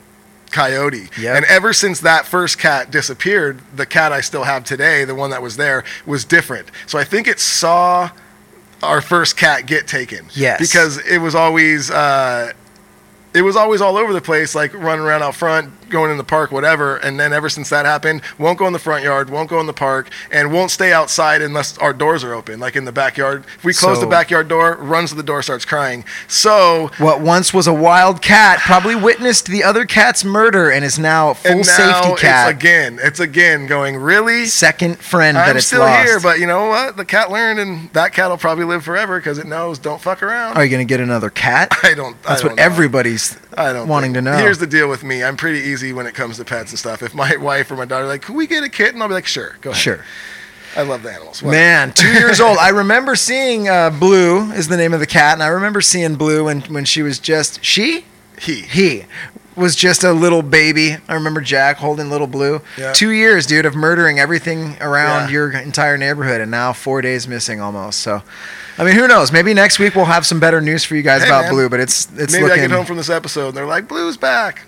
coyote. 0.51 1.09
Yep. 1.19 1.35
And 1.35 1.45
ever 1.45 1.73
since 1.73 1.99
that 2.01 2.25
first 2.25 2.59
cat 2.59 2.91
disappeared, 2.91 3.61
the 3.75 3.85
cat 3.85 4.11
I 4.11 4.21
still 4.21 4.43
have 4.43 4.63
today, 4.63 5.03
the 5.05 5.15
one 5.15 5.31
that 5.31 5.41
was 5.41 5.57
there, 5.57 5.83
was 6.05 6.25
different. 6.25 6.69
So 6.87 6.99
I 6.99 7.03
think 7.03 7.27
it 7.27 7.39
saw 7.39 8.11
our 8.83 9.01
first 9.01 9.37
cat 9.37 9.65
get 9.65 9.87
taken. 9.87 10.25
Yes. 10.33 10.59
Because 10.59 10.97
it 11.05 11.19
was 11.19 11.35
always 11.35 11.89
uh, 11.91 12.51
it 13.33 13.41
was 13.41 13.55
always 13.55 13.81
all 13.81 13.97
over 13.97 14.13
the 14.13 14.21
place, 14.21 14.55
like 14.55 14.73
running 14.73 15.05
around 15.05 15.23
out 15.23 15.35
front, 15.35 15.73
going 15.91 16.11
in 16.11 16.17
the 16.17 16.23
park, 16.23 16.51
whatever. 16.51 16.97
And 16.97 17.19
then 17.19 17.33
ever 17.33 17.49
since 17.49 17.69
that 17.69 17.85
happened, 17.85 18.21
won't 18.39 18.57
go 18.57 18.65
in 18.67 18.73
the 18.73 18.79
front 18.79 19.03
yard, 19.03 19.29
won't 19.29 19.49
go 19.49 19.59
in 19.59 19.67
the 19.67 19.73
park, 19.73 20.09
and 20.31 20.51
won't 20.51 20.71
stay 20.71 20.91
outside 20.93 21.41
unless 21.41 21.77
our 21.77 21.93
doors 21.93 22.23
are 22.23 22.33
open, 22.33 22.59
like 22.59 22.75
in 22.75 22.85
the 22.85 22.91
backyard. 22.91 23.43
If 23.57 23.63
we 23.63 23.73
close 23.73 23.97
So- 23.97 24.01
the 24.05 24.07
backyard 24.09 24.47
door, 24.47 24.75
runs 24.79 25.09
to 25.11 25.15
the 25.15 25.23
door, 25.23 25.41
starts 25.41 25.65
crying. 25.65 26.03
So 26.27 26.89
What 26.97 27.21
once 27.21 27.53
was 27.53 27.67
a 27.67 27.73
wild 27.73 28.21
cat 28.21 28.59
probably 28.59 28.95
witnessed 28.95 29.47
the 29.47 29.63
other 29.63 29.85
cat's 29.85 30.23
murder 30.23 30.69
and 30.71 30.83
is 30.85 30.97
now 30.97 31.31
a 31.31 31.35
full 31.35 31.51
and 31.51 31.59
now 31.65 32.01
safety 32.01 32.21
cat. 32.21 32.49
It's 32.49 32.57
again, 32.59 32.99
it's 33.01 33.19
again 33.19 33.67
going 33.67 33.97
really. 33.97 34.45
Second 34.45 34.97
friend 34.99 35.35
that 35.37 35.49
I'm 35.49 35.57
it's 35.57 35.67
still 35.67 35.79
lost. 35.81 36.07
here, 36.07 36.19
but 36.19 36.39
you 36.39 36.47
know 36.47 36.67
what? 36.67 36.97
The 36.97 37.05
cat 37.05 37.31
learned, 37.31 37.59
and 37.59 37.91
that 37.93 38.13
cat 38.13 38.29
will 38.29 38.37
probably 38.37 38.65
live 38.65 38.83
forever 38.83 39.17
because 39.19 39.37
it 39.37 39.45
knows 39.47 39.79
don't 39.79 40.01
fuck 40.01 40.21
around. 40.23 40.55
Are 40.55 40.63
you 40.63 40.69
going 40.69 40.85
to 40.85 40.89
get 40.89 40.99
another 40.99 41.29
cat? 41.29 41.71
I 41.83 41.93
don't. 41.93 42.15
I 42.25 42.29
That's 42.29 42.41
don't 42.41 42.51
what 42.51 42.57
know. 42.57 42.63
everybody's 42.63 43.37
I 43.57 43.73
don't 43.73 43.87
wanting 43.87 44.13
think- 44.13 44.25
to 44.25 44.31
know. 44.31 44.37
Here's 44.37 44.59
the 44.59 44.67
deal 44.67 44.87
with 44.89 45.03
me. 45.03 45.23
I'm 45.23 45.35
pretty 45.37 45.59
easy 45.59 45.80
when 45.93 46.05
it 46.05 46.13
comes 46.13 46.37
to 46.37 46.45
pets 46.45 46.71
and 46.71 46.79
stuff. 46.79 47.01
If 47.01 47.13
my 47.15 47.35
wife 47.49 47.71
or 47.71 47.75
my 47.75 47.85
daughter 47.85 48.05
like, 48.05 48.21
"Can 48.21 48.35
we 48.35 48.47
get 48.47 48.63
a 48.63 48.69
kitten?" 48.69 49.01
I'll 49.01 49.07
be 49.07 49.13
like, 49.15 49.25
"Sure, 49.27 49.55
go 49.61 49.71
ahead." 49.71 49.81
Sure. 49.81 50.05
I 50.75 50.83
love 50.83 51.03
the 51.03 51.11
animals. 51.11 51.43
What? 51.43 51.51
Man, 51.51 51.91
two 51.91 52.07
years 52.13 52.39
old. 52.39 52.57
I 52.57 52.69
remember 52.69 53.15
seeing 53.15 53.67
uh, 53.67 53.89
Blue 53.89 54.51
is 54.53 54.67
the 54.69 54.77
name 54.77 54.93
of 54.93 54.99
the 55.01 55.05
cat, 55.07 55.33
and 55.33 55.43
I 55.43 55.47
remember 55.47 55.81
seeing 55.81 56.15
Blue 56.15 56.45
when, 56.45 56.61
when 56.61 56.85
she 56.85 57.01
was 57.01 57.19
just 57.19 57.63
she 57.63 58.05
he. 58.39 58.61
he 58.61 59.05
was 59.53 59.75
just 59.75 60.05
a 60.05 60.13
little 60.13 60.41
baby. 60.41 60.95
I 61.09 61.13
remember 61.13 61.41
Jack 61.41 61.75
holding 61.75 62.09
little 62.09 62.25
Blue. 62.25 62.61
Yeah. 62.77 62.93
Two 62.93 63.09
years, 63.11 63.45
dude, 63.45 63.65
of 63.65 63.75
murdering 63.75 64.17
everything 64.17 64.77
around 64.79 65.25
Yeah. 65.27 65.31
your 65.33 65.51
entire 65.51 65.97
neighborhood, 65.97 66.39
and 66.39 66.49
now 66.49 66.71
four 66.71 67.01
days 67.01 67.27
missing 67.27 67.59
almost. 67.59 67.99
So, 67.99 68.23
I 68.77 68.85
mean, 68.85 68.95
who 68.95 69.09
knows? 69.09 69.33
Maybe 69.33 69.53
next 69.53 69.77
week 69.77 69.93
we'll 69.93 70.05
have 70.05 70.25
some 70.25 70.39
better 70.39 70.61
news 70.61 70.85
for 70.85 70.95
you 70.95 71.01
guys 71.01 71.23
Hey, 71.23 71.27
about 71.27 71.43
man. 71.43 71.51
Blue. 71.53 71.69
But 71.69 71.81
it's 71.81 72.07
it's 72.15 72.31
Maybe 72.31 72.43
looking. 72.45 72.59
I 72.63 72.67
get 72.67 72.71
home 72.71 72.85
from 72.85 72.95
this 72.95 73.09
episode 73.09 73.49
and 73.49 73.57
they're 73.57 73.65
like, 73.65 73.89
"Blue's 73.89 74.15
back." 74.15 74.61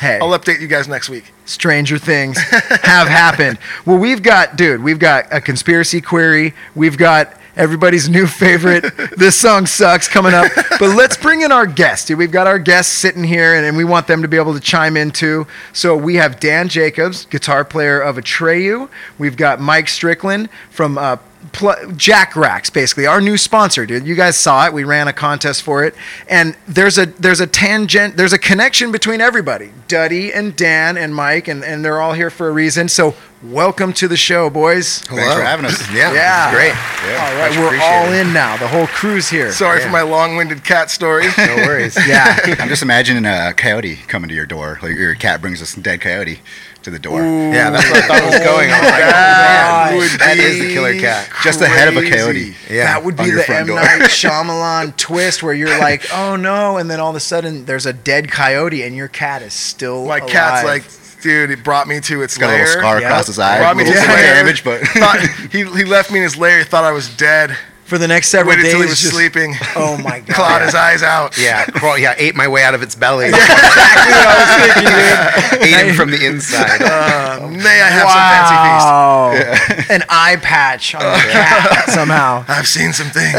Hey, 0.00 0.18
I'll 0.20 0.36
update 0.38 0.60
you 0.60 0.66
guys 0.66 0.88
next 0.88 1.08
week. 1.08 1.32
stranger 1.44 1.98
things 1.98 2.38
have 2.82 3.08
happened. 3.08 3.58
Well, 3.86 3.98
we've 3.98 4.22
got, 4.22 4.56
dude, 4.56 4.82
we've 4.82 4.98
got 4.98 5.26
a 5.30 5.40
conspiracy 5.40 6.00
query. 6.00 6.54
We've 6.74 6.98
got 6.98 7.39
everybody's 7.56 8.08
new 8.08 8.26
favorite. 8.26 8.84
this 9.16 9.36
song 9.36 9.66
sucks 9.66 10.08
coming 10.08 10.34
up. 10.34 10.50
But 10.78 10.96
let's 10.96 11.16
bring 11.16 11.42
in 11.42 11.52
our 11.52 11.66
guest, 11.66 12.08
dude. 12.08 12.18
We've 12.18 12.30
got 12.30 12.46
our 12.46 12.58
guests 12.58 12.92
sitting 12.92 13.24
here, 13.24 13.54
and, 13.54 13.66
and 13.66 13.76
we 13.76 13.84
want 13.84 14.06
them 14.06 14.22
to 14.22 14.28
be 14.28 14.36
able 14.36 14.54
to 14.54 14.60
chime 14.60 14.96
in 14.96 15.10
too. 15.10 15.46
So 15.72 15.96
we 15.96 16.16
have 16.16 16.40
Dan 16.40 16.68
Jacobs, 16.68 17.26
guitar 17.26 17.64
player 17.64 18.00
of 18.00 18.16
Atreyu. 18.16 18.88
We've 19.18 19.36
got 19.36 19.60
Mike 19.60 19.88
Strickland 19.88 20.48
from 20.70 20.98
uh, 20.98 21.16
Pl- 21.52 21.92
Jack 21.96 22.36
Racks, 22.36 22.70
basically 22.70 23.06
our 23.06 23.20
new 23.20 23.36
sponsor, 23.36 23.86
dude. 23.86 24.06
You 24.06 24.14
guys 24.14 24.36
saw 24.36 24.66
it. 24.66 24.72
We 24.72 24.84
ran 24.84 25.08
a 25.08 25.12
contest 25.12 25.62
for 25.62 25.84
it, 25.84 25.94
and 26.28 26.56
there's 26.68 26.98
a 26.98 27.06
there's 27.06 27.40
a 27.40 27.46
tangent, 27.46 28.16
there's 28.16 28.34
a 28.34 28.38
connection 28.38 28.92
between 28.92 29.20
everybody, 29.20 29.72
Duddy 29.88 30.32
and 30.32 30.54
Dan 30.54 30.98
and 30.98 31.14
Mike, 31.14 31.48
and 31.48 31.64
and 31.64 31.84
they're 31.84 32.00
all 32.00 32.12
here 32.12 32.30
for 32.30 32.48
a 32.48 32.52
reason. 32.52 32.88
So 32.88 33.14
welcome 33.42 33.92
to 33.94 34.06
the 34.08 34.16
show, 34.16 34.50
boys. 34.50 35.00
Thanks 35.02 35.34
for 35.34 35.42
having 35.42 35.64
us. 35.66 35.90
Yeah. 35.92 36.10
Yeah, 36.20 36.50
this 36.50 36.52
is 36.52 36.58
great. 36.58 37.10
Yeah, 37.10 37.24
All 37.24 37.36
right, 37.40 37.58
we're 37.58 37.66
appreciated. 37.66 37.94
all 37.94 38.12
in 38.12 38.32
now. 38.32 38.56
The 38.56 38.68
whole 38.68 38.86
crew's 38.88 39.28
here. 39.28 39.52
Sorry 39.52 39.80
for 39.80 39.88
my 39.88 40.02
long-winded 40.02 40.64
cat 40.64 40.90
story. 40.90 41.26
No 41.38 41.56
worries. 41.56 41.96
Yeah. 42.06 42.36
I'm 42.58 42.68
just 42.68 42.82
imagining 42.82 43.24
a 43.24 43.52
coyote 43.56 43.96
coming 44.08 44.28
to 44.28 44.34
your 44.34 44.46
door. 44.46 44.78
Like 44.82 44.96
your 44.96 45.14
cat 45.14 45.40
brings 45.40 45.62
us 45.62 45.76
a 45.76 45.80
dead 45.80 46.00
coyote 46.00 46.40
to 46.82 46.90
the 46.90 46.98
door. 46.98 47.20
Yeah, 47.20 47.70
that's 47.70 47.88
what 47.90 48.04
I 48.04 48.06
thought 48.06 48.24
was 48.24 48.40
oh 48.40 48.44
going 48.44 48.70
on. 48.70 48.78
Oh, 48.78 48.82
that 48.88 49.88
Man, 49.90 49.98
would 49.98 50.10
that 50.20 50.36
the 50.36 50.72
killer 50.74 50.98
cat. 50.98 51.30
Just 51.42 51.58
the 51.60 51.68
head 51.68 51.88
of 51.88 51.96
a 51.96 52.08
coyote. 52.08 52.54
Yeah, 52.68 52.84
that 52.84 53.04
would 53.04 53.16
be 53.16 53.30
the 53.30 53.42
front 53.42 53.62
M 53.62 53.66
door. 53.68 53.76
Night 53.76 54.02
Shyamalan 54.02 54.96
twist 54.96 55.42
where 55.42 55.54
you're 55.54 55.78
like, 55.78 56.06
oh 56.12 56.36
no, 56.36 56.76
and 56.78 56.90
then 56.90 57.00
all 57.00 57.10
of 57.10 57.16
a 57.16 57.20
sudden 57.20 57.64
there's 57.66 57.86
a 57.86 57.92
dead 57.92 58.30
coyote 58.30 58.82
and 58.82 58.94
your 58.96 59.08
cat 59.08 59.42
is 59.42 59.52
still 59.52 60.06
My 60.06 60.18
alive. 60.18 60.30
cat's 60.30 60.64
like, 60.64 60.84
dude, 61.22 61.50
it 61.50 61.62
brought 61.64 61.86
me 61.88 62.00
to 62.00 62.22
its 62.22 62.36
Got 62.38 62.50
a 62.50 62.52
little 62.52 62.66
scar 62.66 63.00
Yeah. 63.00 63.08
across 63.08 63.26
his 63.26 63.38
eye. 63.38 63.58
Brought 63.58 63.76
me 63.76 63.84
to 63.84 63.90
little 63.90 64.02
his 64.04 64.12
skin 64.12 64.24
lair. 64.24 64.34
damage, 64.34 64.64
but 64.64 64.80
Thought- 64.88 65.20
he, 65.52 65.58
he 65.64 65.84
left 65.84 66.10
me 66.10 66.18
in 66.18 66.22
his 66.24 66.36
lair. 66.36 66.58
He 66.58 66.64
thought 66.64 66.84
I 66.84 66.92
was 66.92 67.08
dead. 67.16 67.56
for 67.84 67.98
the 67.98 68.06
next 68.06 68.28
several 68.28 68.50
Waited 68.54 68.62
days. 68.62 68.72
till 68.72 68.82
he 68.82 68.86
was 68.88 69.00
just- 69.00 69.12
sleeping. 69.14 69.54
Oh 69.74 69.98
my 69.98 70.20
god! 70.26 70.34
Clawed 70.36 70.62
his 70.62 70.74
eyes 70.76 71.02
out. 71.02 71.36
Yeah, 71.36 71.64
crawl, 71.64 71.98
yeah, 71.98 72.14
ate 72.18 72.36
my 72.36 72.46
way 72.46 72.62
out 72.62 72.72
of 72.74 72.82
its 72.82 72.94
belly. 72.94 73.26
exactly 73.26 74.12
what 74.12 74.28
I 74.28 74.36
was 74.38 74.74
thinking, 74.74 75.60
dude. 75.60 75.68
ate 75.74 75.86
him 75.88 75.94
from 75.96 76.10
the 76.12 76.24
inside. 76.24 76.82
Uh, 76.82 77.48
may 77.50 77.80
I 77.82 77.88
have 77.88 78.08
some 78.08 78.26
fancy 78.30 78.56
feast? 78.62 79.88
Wow. 79.90 79.94
An 79.96 80.02
eye 80.08 80.36
patch 80.40 80.94
on 80.94 81.02
the 81.02 81.32
cat 81.32 81.88
somehow. 81.90 82.44
I've 82.46 82.68
seen 82.68 82.92
some 82.92 83.08
things. 83.10 83.34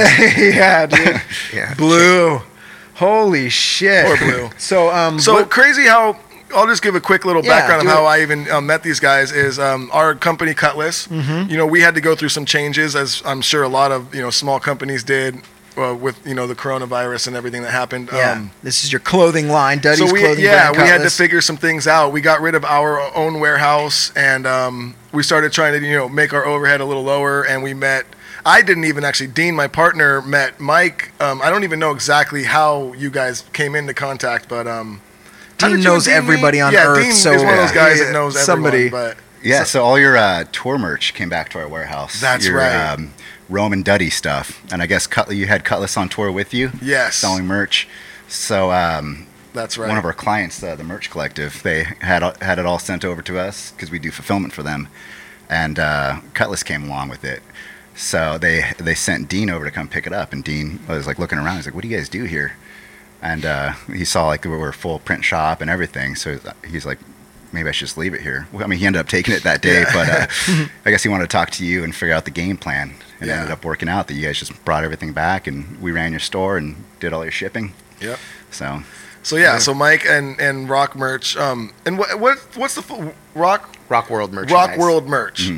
yeah, 0.55 0.85
dude. 0.85 1.21
Yeah. 1.53 1.73
Blue. 1.75 2.41
Holy 2.95 3.49
shit. 3.49 4.05
Poor 4.05 4.17
Blue. 4.17 4.49
So, 4.57 4.91
um, 4.91 5.19
So 5.19 5.33
what- 5.35 5.49
crazy 5.49 5.83
how 5.87 6.17
I'll 6.53 6.67
just 6.67 6.81
give 6.83 6.95
a 6.95 7.01
quick 7.01 7.25
little 7.25 7.43
Yeah, 7.43 7.59
background 7.59 7.87
of 7.87 7.87
how 7.93 8.03
it. 8.03 8.07
I 8.07 8.21
even 8.21 8.49
um, 8.51 8.65
met 8.65 8.83
these 8.83 8.99
guys. 8.99 9.31
Is 9.31 9.59
um, 9.59 9.89
our 9.93 10.15
company 10.15 10.53
Cutlass? 10.53 11.07
Mm-hmm. 11.07 11.49
You 11.49 11.57
know, 11.57 11.65
we 11.65 11.81
had 11.81 11.95
to 11.95 12.01
go 12.01 12.15
through 12.15 12.29
some 12.29 12.45
changes, 12.45 12.95
as 12.95 13.21
I'm 13.25 13.41
sure 13.41 13.63
a 13.63 13.69
lot 13.69 13.91
of 13.91 14.13
you 14.13 14.21
know 14.21 14.29
small 14.29 14.59
companies 14.59 15.03
did 15.03 15.41
uh, 15.77 15.95
with 15.95 16.25
you 16.25 16.35
know 16.35 16.47
the 16.47 16.55
coronavirus 16.55 17.27
and 17.27 17.35
everything 17.35 17.61
that 17.63 17.71
happened. 17.71 18.09
yeah, 18.11 18.33
Um, 18.33 18.51
this 18.63 18.83
is 18.83 18.91
your 18.91 18.99
clothing 18.99 19.49
line, 19.49 19.79
Duddy's 19.79 19.99
so 20.07 20.13
we, 20.13 20.19
clothing 20.19 20.43
yeah, 20.43 20.71
brand 20.71 20.83
we 20.83 20.89
had 20.89 21.01
to 21.01 21.09
figure 21.09 21.41
some 21.41 21.57
things 21.57 21.87
out. 21.87 22.11
We 22.11 22.21
got 22.21 22.41
rid 22.41 22.55
of 22.55 22.65
our 22.65 22.99
own 23.15 23.39
warehouse, 23.39 24.11
and 24.15 24.45
um, 24.45 24.95
we 25.11 25.23
started 25.23 25.51
trying 25.51 25.79
to 25.79 25.85
you 25.85 25.95
know 25.95 26.09
make 26.09 26.33
our 26.33 26.45
overhead 26.45 26.81
a 26.81 26.85
little 26.85 27.03
lower. 27.03 27.43
And 27.45 27.63
we 27.63 27.73
met. 27.73 28.05
I 28.43 28.63
didn't 28.63 28.85
even 28.85 29.03
actually. 29.03 29.27
Dean, 29.27 29.55
my 29.55 29.67
partner, 29.67 30.21
met 30.21 30.59
Mike. 30.59 31.11
Um, 31.21 31.41
I 31.43 31.49
don't 31.51 31.63
even 31.63 31.79
know 31.79 31.91
exactly 31.91 32.43
how 32.45 32.93
you 32.93 33.11
guys 33.11 33.43
came 33.53 33.75
into 33.75 33.93
contact, 33.93 34.49
but 34.49 34.67
um, 34.67 34.99
Dean 35.69 35.77
did 35.77 35.83
you 35.83 35.89
and 35.89 35.95
knows 35.95 36.05
Dean 36.05 36.13
everybody 36.15 36.57
meet? 36.57 36.63
on 36.63 36.73
yeah, 36.73 36.87
Earth, 36.87 37.01
Dean 37.03 37.11
so 37.13 37.31
is 37.33 37.43
one 37.43 37.53
of 37.53 37.59
those 37.59 37.71
guys 37.71 37.99
yeah, 37.99 38.05
that 38.05 38.13
knows 38.13 38.39
somebody- 38.39 38.87
everyone, 38.87 39.15
but 39.15 39.17
Yeah, 39.43 39.63
so 39.63 39.83
all 39.83 39.97
your 39.99 40.17
uh, 40.17 40.43
tour 40.51 40.77
merch 40.77 41.13
came 41.13 41.29
back 41.29 41.49
to 41.49 41.59
our 41.59 41.67
warehouse. 41.67 42.19
That's 42.21 42.45
your, 42.45 42.57
right. 42.57 42.75
Um, 42.93 43.13
Roman 43.49 43.81
Duddy 43.81 44.09
stuff, 44.09 44.61
and 44.71 44.81
I 44.81 44.85
guess 44.85 45.07
Cutler, 45.07 45.33
you 45.33 45.47
had 45.47 45.65
Cutlass 45.65 45.97
on 45.97 46.09
tour 46.09 46.31
with 46.31 46.53
you. 46.53 46.71
Yes. 46.81 47.15
selling 47.15 47.45
merch. 47.45 47.87
So 48.27 48.71
um, 48.71 49.27
that's 49.53 49.77
right. 49.77 49.89
one 49.89 49.97
of 49.97 50.05
our 50.05 50.13
clients, 50.13 50.63
uh, 50.63 50.75
the 50.75 50.83
Merch 50.85 51.09
Collective, 51.09 51.61
they 51.63 51.83
had 51.99 52.21
had 52.41 52.59
it 52.59 52.65
all 52.65 52.79
sent 52.79 53.03
over 53.03 53.21
to 53.23 53.37
us 53.39 53.71
because 53.71 53.91
we 53.91 53.99
do 53.99 54.09
fulfillment 54.11 54.53
for 54.53 54.63
them, 54.63 54.87
and 55.49 55.77
uh, 55.79 56.21
Cutlass 56.33 56.63
came 56.63 56.83
along 56.85 57.09
with 57.09 57.25
it. 57.25 57.43
So 57.93 58.37
they 58.37 58.71
they 58.77 58.95
sent 58.95 59.27
Dean 59.27 59.49
over 59.49 59.65
to 59.65 59.71
come 59.71 59.89
pick 59.89 60.07
it 60.07 60.13
up, 60.13 60.31
and 60.31 60.43
Dean 60.43 60.79
was 60.87 61.05
like 61.07 61.19
looking 61.19 61.37
around. 61.39 61.57
He's 61.57 61.65
like, 61.65 61.75
"What 61.75 61.81
do 61.81 61.89
you 61.89 61.97
guys 61.97 62.07
do 62.07 62.23
here?" 62.23 62.53
And 63.21 63.45
uh, 63.45 63.73
he 63.93 64.03
saw 64.05 64.27
like 64.27 64.43
we 64.45 64.51
were 64.51 64.69
a 64.69 64.73
full 64.73 64.99
print 64.99 65.23
shop 65.23 65.61
and 65.61 65.69
everything. 65.69 66.15
So 66.15 66.39
he's 66.67 66.85
like, 66.85 66.97
"Maybe 67.53 67.69
I 67.69 67.71
should 67.71 67.85
just 67.87 67.97
leave 67.97 68.13
it 68.15 68.21
here." 68.21 68.47
Well, 68.51 68.63
I 68.63 68.67
mean, 68.67 68.79
he 68.79 68.85
ended 68.87 68.99
up 68.99 69.07
taking 69.07 69.33
it 69.35 69.43
that 69.43 69.61
day, 69.61 69.81
Yeah. 69.81 69.93
but 69.93 70.09
uh, 70.09 70.65
I 70.85 70.89
guess 70.91 71.03
he 71.03 71.09
wanted 71.09 71.29
to 71.29 71.37
talk 71.37 71.51
to 71.51 71.65
you 71.65 71.83
and 71.83 71.93
figure 71.95 72.15
out 72.15 72.25
the 72.25 72.31
game 72.31 72.57
plan. 72.57 72.95
And 73.19 73.29
it 73.29 73.33
Yeah. 73.33 73.41
ended 73.41 73.51
up 73.51 73.63
working 73.63 73.87
out 73.89 74.07
that 74.07 74.15
you 74.15 74.25
guys 74.25 74.39
just 74.39 74.65
brought 74.65 74.83
everything 74.83 75.13
back, 75.13 75.45
and 75.45 75.79
we 75.79 75.91
ran 75.91 76.11
your 76.11 76.19
store 76.19 76.57
and 76.57 76.83
did 76.99 77.13
all 77.13 77.23
your 77.23 77.31
shipping. 77.31 77.73
Yep. 78.01 78.17
So 78.49 78.81
So 79.21 79.35
yeah, 79.35 79.59
so 79.59 79.75
Mike 79.75 80.03
and 80.07 80.39
and 80.41 80.67
Rock 80.67 80.95
merch. 80.95 81.37
Um, 81.37 81.73
and 81.85 81.99
what 81.99 82.19
what 82.19 82.39
what's 82.55 82.73
the 82.73 82.81
fu- 82.81 83.13
Rock 83.35 83.75
Rock 83.87 84.09
World 84.09 84.33
merch? 84.33 84.51
Rock 84.51 84.77
World 84.77 85.07
merch? 85.07 85.51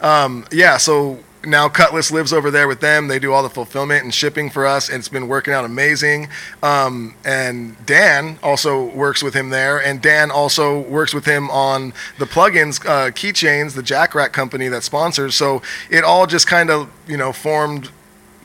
Um, 0.00 0.44
yeah. 0.50 0.78
So 0.78 1.20
now 1.44 1.68
Cutlass 1.68 2.10
lives 2.10 2.32
over 2.32 2.50
there 2.50 2.68
with 2.68 2.80
them. 2.80 3.08
They 3.08 3.18
do 3.18 3.32
all 3.32 3.42
the 3.42 3.50
fulfillment 3.50 4.04
and 4.04 4.14
shipping 4.14 4.48
for 4.50 4.64
us, 4.66 4.88
and 4.88 4.98
it's 4.98 5.08
been 5.08 5.26
working 5.28 5.52
out 5.52 5.64
amazing. 5.64 6.28
Um, 6.62 7.14
and 7.24 7.76
Dan 7.84 8.38
also 8.42 8.84
works 8.94 9.22
with 9.22 9.34
him 9.34 9.50
there, 9.50 9.82
and 9.82 10.00
Dan 10.00 10.30
also 10.30 10.80
works 10.80 11.12
with 11.12 11.24
him 11.24 11.50
on 11.50 11.92
the 12.18 12.26
plugins, 12.26 12.84
uh, 12.86 13.10
keychains, 13.10 13.74
the 13.74 13.82
Jackrack 13.82 14.32
company 14.32 14.68
that 14.68 14.82
sponsors. 14.84 15.34
So 15.34 15.62
it 15.90 16.04
all 16.04 16.26
just 16.26 16.46
kind 16.46 16.70
of 16.70 16.88
you 17.06 17.16
know 17.16 17.32
formed 17.32 17.90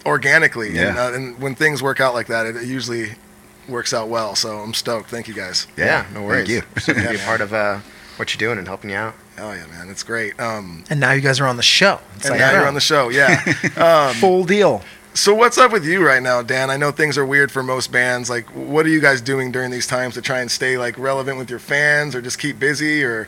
organically, 0.06 0.68
and, 0.70 0.96
Yeah. 0.96 1.06
uh, 1.06 1.12
and 1.14 1.40
when 1.40 1.56
things 1.56 1.84
work 1.84 2.00
out 2.00 2.14
like 2.14 2.28
that, 2.28 2.46
it 2.46 2.64
usually 2.66 3.12
works 3.68 3.94
out 3.94 4.08
well. 4.08 4.36
So 4.36 4.60
I'm 4.60 4.74
stoked. 4.74 5.10
Thank 5.10 5.28
you 5.28 5.34
guys. 5.34 5.68
Yeah, 5.78 6.06
no 6.14 6.24
worries. 6.24 6.48
Thank 6.48 6.64
you. 6.76 6.82
So 6.82 6.94
to 6.94 7.02
Yeah, 7.02 7.10
be 7.12 7.16
a 7.18 7.20
part 7.20 7.42
of 7.42 7.54
uh, 7.54 7.80
what 8.16 8.34
you're 8.34 8.40
doing 8.40 8.58
and 8.58 8.68
helping 8.68 8.90
you 8.92 8.96
out. 8.96 9.14
Oh 9.38 9.52
yeah, 9.52 9.68
man, 9.68 9.90
it's 9.90 10.04
great. 10.04 10.40
Um, 10.40 10.84
and 10.90 11.00
now 11.00 11.12
you 11.12 11.22
guys 11.22 11.40
are 11.40 11.48
on 11.48 11.58
the 11.58 11.64
show. 11.64 12.00
It's 12.16 12.26
and 12.26 12.32
like, 12.32 12.40
now 12.40 12.52
you're 12.54 12.68
on 12.68 12.74
the 12.74 12.80
show. 12.80 13.10
Yeah. 13.10 13.44
Um, 13.78 14.16
full 14.16 14.44
deal. 14.44 14.82
So 15.14 15.34
what's 15.34 15.58
up 15.58 15.72
with 15.72 15.86
you 15.86 16.06
right 16.06 16.22
now, 16.22 16.42
Dan? 16.42 16.70
I 16.70 16.78
know 16.78 16.92
things 16.92 17.18
are 17.18 17.26
weird 17.26 17.52
for 17.52 17.62
most 17.64 17.92
bands. 17.92 18.30
Like, 18.30 18.46
what 18.56 18.86
are 18.86 18.90
you 18.90 19.00
guys 19.02 19.22
doing 19.22 19.52
during 19.52 19.72
these 19.72 19.88
times 19.88 20.14
to 20.16 20.22
try 20.22 20.42
and 20.42 20.50
stay 20.50 20.78
like 20.78 20.98
relevant 20.98 21.38
with 21.38 21.50
your 21.50 21.60
fans, 21.60 22.16
or 22.16 22.22
just 22.22 22.40
keep 22.40 22.60
busy, 22.60 23.04
or 23.04 23.28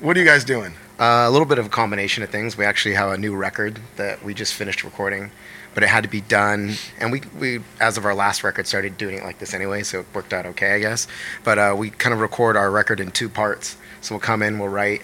what 0.00 0.16
are 0.16 0.20
you 0.20 0.26
guys 0.26 0.44
doing? 0.44 0.74
Uh, 0.98 1.24
a 1.26 1.30
little 1.30 1.46
bit 1.46 1.58
of 1.58 1.66
a 1.66 1.70
combination 1.70 2.22
of 2.22 2.30
things. 2.30 2.56
We 2.56 2.64
actually 2.64 2.94
have 2.94 3.10
a 3.10 3.18
new 3.18 3.34
record 3.34 3.80
that 3.96 4.22
we 4.22 4.34
just 4.34 4.54
finished 4.54 4.84
recording, 4.84 5.30
but 5.74 5.82
it 5.82 5.88
had 5.88 6.02
to 6.02 6.10
be 6.10 6.20
done. 6.20 6.74
And 6.98 7.10
we, 7.10 7.22
we 7.38 7.60
as 7.80 7.96
of 7.96 8.04
our 8.04 8.14
last 8.14 8.44
record, 8.44 8.66
started 8.66 8.98
doing 8.98 9.16
it 9.16 9.24
like 9.24 9.38
this 9.38 9.54
anyway, 9.54 9.82
so 9.82 10.00
it 10.00 10.06
worked 10.12 10.32
out 10.34 10.44
okay, 10.46 10.74
I 10.74 10.78
guess. 10.78 11.06
But 11.42 11.58
uh, 11.58 11.74
we 11.76 11.90
kind 11.90 12.12
of 12.12 12.20
record 12.20 12.56
our 12.56 12.70
record 12.70 13.00
in 13.00 13.10
two 13.10 13.28
parts. 13.28 13.76
So 14.00 14.14
we'll 14.14 14.20
come 14.20 14.42
in, 14.42 14.58
we'll 14.58 14.68
write, 14.68 15.02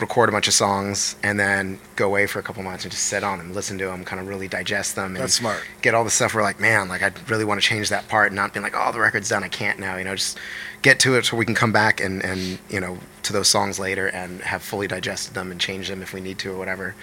record 0.00 0.28
a 0.28 0.32
bunch 0.32 0.46
of 0.46 0.54
songs, 0.54 1.16
and 1.22 1.40
then 1.40 1.78
go 1.96 2.06
away 2.06 2.26
for 2.26 2.38
a 2.38 2.42
couple 2.42 2.62
months 2.62 2.84
and 2.84 2.92
just 2.92 3.04
sit 3.04 3.24
on 3.24 3.38
them, 3.38 3.54
listen 3.54 3.78
to 3.78 3.86
them, 3.86 4.04
kind 4.04 4.20
of 4.20 4.28
really 4.28 4.48
digest 4.48 4.94
them. 4.94 5.14
And 5.14 5.16
That's 5.16 5.34
smart. 5.34 5.62
Get 5.82 5.94
all 5.94 6.04
the 6.04 6.10
stuff 6.10 6.34
we're 6.34 6.42
like, 6.42 6.60
man, 6.60 6.88
like 6.88 7.02
I 7.02 7.12
really 7.28 7.44
want 7.44 7.60
to 7.60 7.66
change 7.66 7.88
that 7.88 8.08
part, 8.08 8.28
and 8.28 8.36
not 8.36 8.52
being 8.52 8.62
like, 8.62 8.74
oh, 8.76 8.92
the 8.92 9.00
record's 9.00 9.28
done, 9.28 9.42
I 9.42 9.48
can't 9.48 9.78
now. 9.78 9.96
You 9.96 10.04
know, 10.04 10.14
just 10.14 10.38
get 10.82 11.00
to 11.00 11.16
it 11.16 11.24
so 11.24 11.36
we 11.36 11.44
can 11.44 11.54
come 11.54 11.72
back 11.72 12.00
and, 12.00 12.24
and 12.24 12.58
you 12.68 12.80
know 12.80 12.98
to 13.22 13.32
those 13.32 13.48
songs 13.48 13.78
later 13.78 14.06
and 14.08 14.40
have 14.42 14.62
fully 14.62 14.86
digested 14.86 15.34
them 15.34 15.50
and 15.50 15.60
change 15.60 15.88
them 15.88 16.02
if 16.02 16.12
we 16.12 16.20
need 16.20 16.38
to 16.40 16.52
or 16.52 16.58
whatever. 16.58 16.94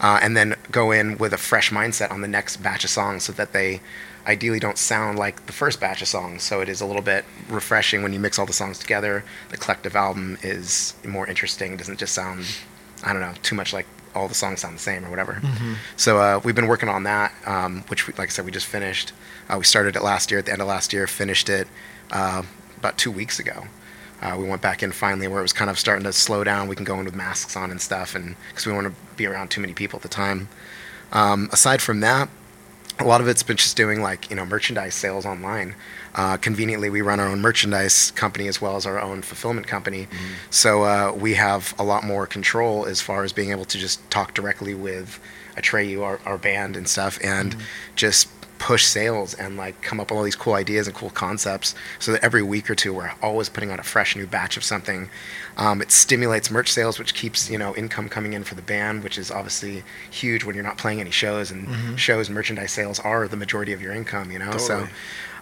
Uh, 0.00 0.18
and 0.22 0.36
then 0.36 0.54
go 0.70 0.90
in 0.90 1.16
with 1.18 1.32
a 1.32 1.36
fresh 1.36 1.70
mindset 1.70 2.10
on 2.10 2.20
the 2.20 2.28
next 2.28 2.58
batch 2.58 2.84
of 2.84 2.90
songs 2.90 3.24
so 3.24 3.32
that 3.32 3.52
they 3.52 3.80
ideally 4.26 4.58
don't 4.58 4.78
sound 4.78 5.18
like 5.18 5.46
the 5.46 5.52
first 5.52 5.80
batch 5.80 6.02
of 6.02 6.08
songs. 6.08 6.42
So 6.42 6.60
it 6.60 6.68
is 6.68 6.80
a 6.80 6.86
little 6.86 7.02
bit 7.02 7.24
refreshing 7.48 8.02
when 8.02 8.12
you 8.12 8.20
mix 8.20 8.38
all 8.38 8.46
the 8.46 8.52
songs 8.52 8.78
together. 8.78 9.24
The 9.50 9.56
collective 9.56 9.94
album 9.96 10.38
is 10.42 10.94
more 11.04 11.26
interesting. 11.26 11.72
It 11.72 11.78
doesn't 11.78 11.98
just 11.98 12.14
sound, 12.14 12.44
I 13.02 13.12
don't 13.12 13.20
know, 13.20 13.34
too 13.42 13.54
much 13.54 13.72
like 13.72 13.86
all 14.14 14.28
the 14.28 14.34
songs 14.34 14.60
sound 14.60 14.76
the 14.76 14.80
same 14.80 15.04
or 15.04 15.10
whatever. 15.10 15.42
So 15.96 16.18
uh, 16.18 16.40
we've 16.44 16.54
been 16.54 16.68
working 16.68 16.88
on 16.88 17.02
that, 17.02 17.32
um, 17.46 17.82
which, 17.88 18.06
we, 18.06 18.14
like 18.14 18.28
I 18.28 18.30
said, 18.30 18.44
we 18.44 18.50
just 18.52 18.66
finished. 18.66 19.12
Uh, 19.48 19.56
we 19.58 19.64
started 19.64 19.96
it 19.96 20.02
last 20.02 20.30
year, 20.30 20.38
at 20.38 20.46
the 20.46 20.52
end 20.52 20.62
of 20.62 20.68
last 20.68 20.92
year, 20.92 21.06
finished 21.06 21.48
it 21.48 21.68
uh, 22.12 22.42
about 22.78 22.96
two 22.96 23.10
weeks 23.10 23.38
ago. 23.38 23.66
Uh, 24.22 24.36
we 24.38 24.48
went 24.48 24.62
back 24.62 24.82
in 24.82 24.90
finally 24.92 25.28
where 25.28 25.40
it 25.40 25.42
was 25.42 25.52
kind 25.52 25.68
of 25.68 25.78
starting 25.78 26.04
to 26.04 26.12
slow 26.12 26.44
down. 26.44 26.68
We 26.68 26.76
can 26.76 26.84
go 26.84 26.98
in 26.98 27.04
with 27.04 27.14
masks 27.14 27.56
on 27.56 27.70
and 27.70 27.80
stuff, 27.80 28.14
and 28.14 28.36
because 28.48 28.64
we 28.64 28.72
don't 28.72 28.84
want 28.84 28.96
to 28.96 29.16
be 29.16 29.26
around 29.26 29.50
too 29.50 29.60
many 29.60 29.74
people 29.74 29.98
at 29.98 30.02
the 30.02 30.08
time. 30.08 30.48
Um, 31.12 31.50
aside 31.52 31.82
from 31.82 32.00
that, 32.00 32.28
a 33.00 33.04
lot 33.04 33.20
of 33.20 33.28
it's 33.28 33.42
been 33.42 33.56
just 33.56 33.76
doing 33.76 34.00
like 34.02 34.30
you 34.30 34.36
know 34.36 34.46
merchandise 34.46 34.94
sales 34.94 35.26
online. 35.26 35.74
Uh, 36.14 36.36
conveniently, 36.36 36.90
we 36.90 37.02
run 37.02 37.18
our 37.18 37.26
own 37.26 37.40
merchandise 37.40 38.12
company 38.12 38.46
as 38.46 38.60
well 38.60 38.76
as 38.76 38.86
our 38.86 39.00
own 39.00 39.20
fulfillment 39.20 39.66
company, 39.66 40.06
so 40.50 40.84
uh, 40.84 41.12
we 41.12 41.34
have 41.34 41.74
a 41.78 41.84
lot 41.84 42.04
more 42.04 42.26
control 42.26 42.86
as 42.86 43.00
far 43.00 43.24
as 43.24 43.32
being 43.32 43.50
able 43.50 43.64
to 43.64 43.78
just 43.78 44.08
talk 44.10 44.32
directly 44.32 44.74
with 44.74 45.20
Atreyu, 45.56 46.02
our, 46.02 46.20
our 46.24 46.38
band 46.38 46.76
and 46.76 46.88
stuff, 46.88 47.18
and 47.22 47.56
just 47.96 48.28
push 48.64 48.86
sales 48.86 49.34
and 49.34 49.58
like 49.58 49.78
come 49.82 50.00
up 50.00 50.10
with 50.10 50.16
all 50.16 50.24
these 50.24 50.34
cool 50.34 50.54
ideas 50.54 50.86
and 50.86 50.96
cool 50.96 51.10
concepts 51.10 51.74
so 51.98 52.12
that 52.12 52.24
every 52.24 52.42
week 52.42 52.70
or 52.70 52.74
two 52.74 52.94
we're 52.94 53.12
always 53.20 53.50
putting 53.50 53.70
out 53.70 53.78
a 53.78 53.82
fresh 53.82 54.16
new 54.16 54.26
batch 54.26 54.56
of 54.56 54.64
something. 54.64 55.10
Um, 55.58 55.82
it 55.82 55.92
stimulates 55.92 56.50
merch 56.50 56.72
sales 56.72 56.98
which 56.98 57.12
keeps 57.12 57.50
you 57.50 57.58
know 57.58 57.76
income 57.76 58.08
coming 58.08 58.32
in 58.32 58.42
for 58.42 58.54
the 58.54 58.62
band 58.62 59.04
which 59.04 59.18
is 59.18 59.30
obviously 59.30 59.82
huge 60.10 60.44
when 60.44 60.54
you're 60.54 60.64
not 60.64 60.78
playing 60.78 60.98
any 61.02 61.10
shows 61.10 61.50
and 61.50 62.00
shows 62.00 62.30
merchandise 62.30 62.72
sales 62.72 62.98
are 63.00 63.28
the 63.28 63.36
majority 63.36 63.74
of 63.74 63.82
your 63.82 63.92
income 63.92 64.32
you 64.32 64.38
know? 64.38 64.52
Totally. 64.52 64.86
so 64.86 64.88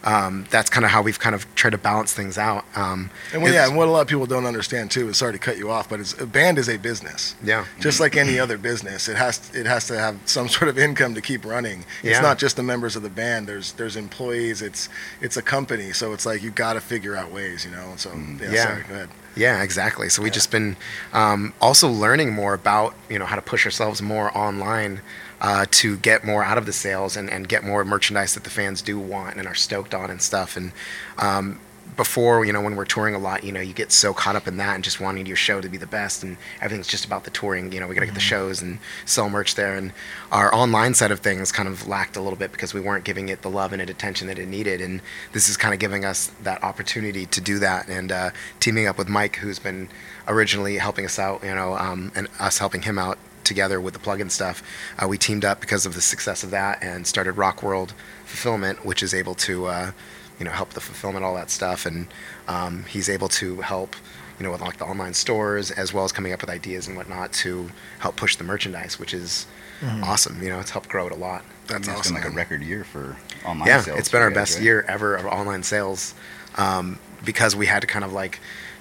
um, 0.04 0.46
that's 0.50 0.68
kind 0.68 0.84
of 0.84 0.90
how 0.90 1.00
we've 1.02 1.18
kind 1.20 1.34
of 1.34 1.46
tried 1.54 1.70
to 1.70 1.78
balance 1.78 2.12
things 2.12 2.36
out 2.36 2.64
um, 2.74 3.10
And 3.32 3.42
well, 3.42 3.52
yeah, 3.52 3.66
and 3.68 3.76
what 3.76 3.86
a 3.86 3.90
lot 3.90 4.00
of 4.00 4.08
people 4.08 4.26
don't 4.26 4.46
understand 4.46 4.90
too 4.90 5.08
is 5.08 5.16
sorry 5.16 5.32
to 5.32 5.38
cut 5.38 5.58
you 5.58 5.70
off, 5.70 5.88
but 5.88 6.00
it's, 6.00 6.18
a 6.20 6.26
band 6.26 6.58
is 6.58 6.68
a 6.68 6.76
business. 6.76 7.36
yeah 7.42 7.64
Just 7.78 8.00
like 8.00 8.16
any 8.16 8.38
other 8.38 8.58
business, 8.58 9.08
it 9.08 9.16
has 9.16 9.50
it 9.54 9.66
has 9.66 9.86
to 9.86 9.98
have 9.98 10.16
some 10.26 10.48
sort 10.56 10.68
of 10.68 10.78
income 10.78 11.14
to 11.14 11.20
keep 11.20 11.44
running. 11.44 11.80
It's 12.02 12.12
Yeah. 12.16 12.20
not 12.20 12.38
just 12.38 12.56
the 12.56 12.62
members 12.62 12.96
of 12.96 13.02
the 13.02 13.10
band. 13.10 13.46
There's 13.46 13.72
there's 13.72 13.96
employees. 13.96 14.60
It's 14.62 14.88
it's 15.20 15.36
a 15.36 15.42
company, 15.42 15.92
so 15.92 16.12
it's 16.12 16.26
like 16.26 16.42
you've 16.42 16.54
got 16.56 16.72
to 16.74 16.80
figure 16.80 17.14
out 17.16 17.30
ways, 17.30 17.64
you 17.64 17.70
know. 17.70 17.94
So 17.96 18.10
yeah, 18.40 18.50
Yeah. 18.50 18.64
sorry, 18.64 18.82
go 18.88 18.94
ahead. 18.94 19.08
Yeah, 19.34 19.62
exactly. 19.62 20.08
So 20.10 20.20
we've 20.22 20.32
just 20.32 20.50
been 20.50 20.76
um, 21.14 21.54
also 21.60 21.88
learning 21.88 22.32
more 22.34 22.54
about 22.54 22.94
you 23.08 23.18
know 23.18 23.24
how 23.24 23.36
to 23.36 23.42
push 23.42 23.64
ourselves 23.64 24.02
more 24.02 24.36
online 24.36 25.00
uh, 25.42 25.66
to 25.72 25.96
get 25.98 26.24
more 26.24 26.44
out 26.44 26.56
of 26.56 26.66
the 26.66 26.72
sales 26.72 27.16
and, 27.16 27.28
and 27.28 27.48
get 27.48 27.64
more 27.64 27.84
merchandise 27.84 28.34
that 28.34 28.44
the 28.44 28.50
fans 28.50 28.80
do 28.80 28.98
want 28.98 29.36
and 29.36 29.46
are 29.46 29.56
stoked 29.56 29.92
on 29.92 30.08
and 30.08 30.22
stuff. 30.22 30.56
And 30.56 30.72
um, 31.18 31.58
before 31.96 32.44
you 32.44 32.52
know 32.52 32.60
when 32.62 32.76
we're 32.76 32.84
touring 32.84 33.16
a 33.16 33.18
lot, 33.18 33.42
you 33.42 33.50
know 33.50 33.60
you 33.60 33.74
get 33.74 33.90
so 33.90 34.14
caught 34.14 34.36
up 34.36 34.46
in 34.46 34.56
that 34.58 34.76
and 34.76 34.84
just 34.84 35.00
wanting 35.00 35.26
your 35.26 35.36
show 35.36 35.60
to 35.60 35.68
be 35.68 35.76
the 35.76 35.86
best 35.86 36.22
and 36.22 36.36
everything's 36.60 36.86
just 36.86 37.04
about 37.04 37.24
the 37.24 37.30
touring. 37.30 37.72
You 37.72 37.80
know 37.80 37.88
we 37.88 37.94
got 37.96 38.02
to 38.02 38.06
get 38.06 38.14
the 38.14 38.20
shows 38.20 38.62
and 38.62 38.78
sell 39.04 39.28
merch 39.28 39.56
there. 39.56 39.76
And 39.76 39.92
our 40.30 40.54
online 40.54 40.94
side 40.94 41.10
of 41.10 41.18
things 41.18 41.50
kind 41.50 41.68
of 41.68 41.88
lacked 41.88 42.16
a 42.16 42.20
little 42.20 42.38
bit 42.38 42.52
because 42.52 42.72
we 42.72 42.80
weren't 42.80 43.04
giving 43.04 43.28
it 43.28 43.42
the 43.42 43.50
love 43.50 43.72
and 43.72 43.82
attention 43.82 44.28
that 44.28 44.38
it 44.38 44.46
needed. 44.46 44.80
And 44.80 45.00
this 45.32 45.48
is 45.48 45.56
kind 45.56 45.74
of 45.74 45.80
giving 45.80 46.04
us 46.04 46.28
that 46.44 46.62
opportunity 46.62 47.26
to 47.26 47.40
do 47.40 47.58
that. 47.58 47.88
And 47.88 48.12
uh, 48.12 48.30
teaming 48.60 48.86
up 48.86 48.96
with 48.96 49.08
Mike, 49.08 49.36
who's 49.36 49.58
been 49.58 49.88
originally 50.28 50.78
helping 50.78 51.04
us 51.04 51.18
out, 51.18 51.42
you 51.42 51.52
know, 51.52 51.76
um, 51.76 52.12
and 52.14 52.28
us 52.38 52.58
helping 52.58 52.82
him 52.82 52.96
out 52.96 53.18
together 53.44 53.80
with 53.80 53.94
the 53.94 54.00
plugin 54.00 54.30
stuff. 54.30 54.62
Uh, 55.02 55.08
we 55.08 55.18
teamed 55.18 55.44
up 55.44 55.60
because 55.60 55.86
of 55.86 55.94
the 55.94 56.00
success 56.00 56.42
of 56.42 56.50
that 56.50 56.82
and 56.82 57.06
started 57.06 57.32
Rock 57.32 57.62
World 57.62 57.94
Fulfillment, 58.24 58.84
which 58.84 59.02
is 59.02 59.12
able 59.14 59.34
to, 59.36 59.66
uh, 59.66 59.90
you 60.38 60.44
know, 60.44 60.50
help 60.50 60.70
the 60.70 60.80
fulfillment, 60.80 61.24
all 61.24 61.34
that 61.34 61.50
stuff. 61.50 61.86
And 61.86 62.06
um, 62.48 62.84
he's 62.84 63.08
able 63.08 63.28
to 63.28 63.60
help, 63.60 63.94
you 64.38 64.44
know, 64.44 64.52
with 64.52 64.60
like 64.60 64.78
the 64.78 64.84
online 64.86 65.14
stores 65.14 65.70
as 65.70 65.92
well 65.92 66.04
as 66.04 66.12
coming 66.12 66.32
up 66.32 66.40
with 66.40 66.50
ideas 66.50 66.86
and 66.88 66.96
whatnot 66.96 67.32
to 67.34 67.70
help 68.00 68.16
push 68.16 68.36
the 68.36 68.44
merchandise, 68.44 68.98
which 68.98 69.14
is 69.14 69.46
Mhm. 69.82 70.04
awesome. 70.04 70.40
You 70.40 70.48
know, 70.50 70.60
it's 70.60 70.70
helped 70.70 70.88
grow 70.88 71.06
it 71.08 71.12
a 71.12 71.16
lot. 71.16 71.44
That's 71.66 71.88
It's 71.88 72.02
been 72.06 72.14
like 72.14 72.24
a 72.24 72.30
record 72.30 72.62
year 72.62 72.84
for 72.84 73.16
online 73.44 73.66
yeah, 73.68 73.80
sales. 73.82 73.98
it's 73.98 74.08
been 74.08 74.22
our 74.22 74.30
guys, 74.30 74.34
best 74.36 74.54
right? 74.56 74.62
year 74.64 74.84
ever 74.86 75.16
of 75.16 75.26
online 75.26 75.64
sales 75.64 76.14
um, 76.56 77.00
because 77.24 77.56
we 77.56 77.66
had 77.66 77.80
to 77.80 77.88
kind 77.88 78.04
of 78.04 78.12
like 78.12 78.38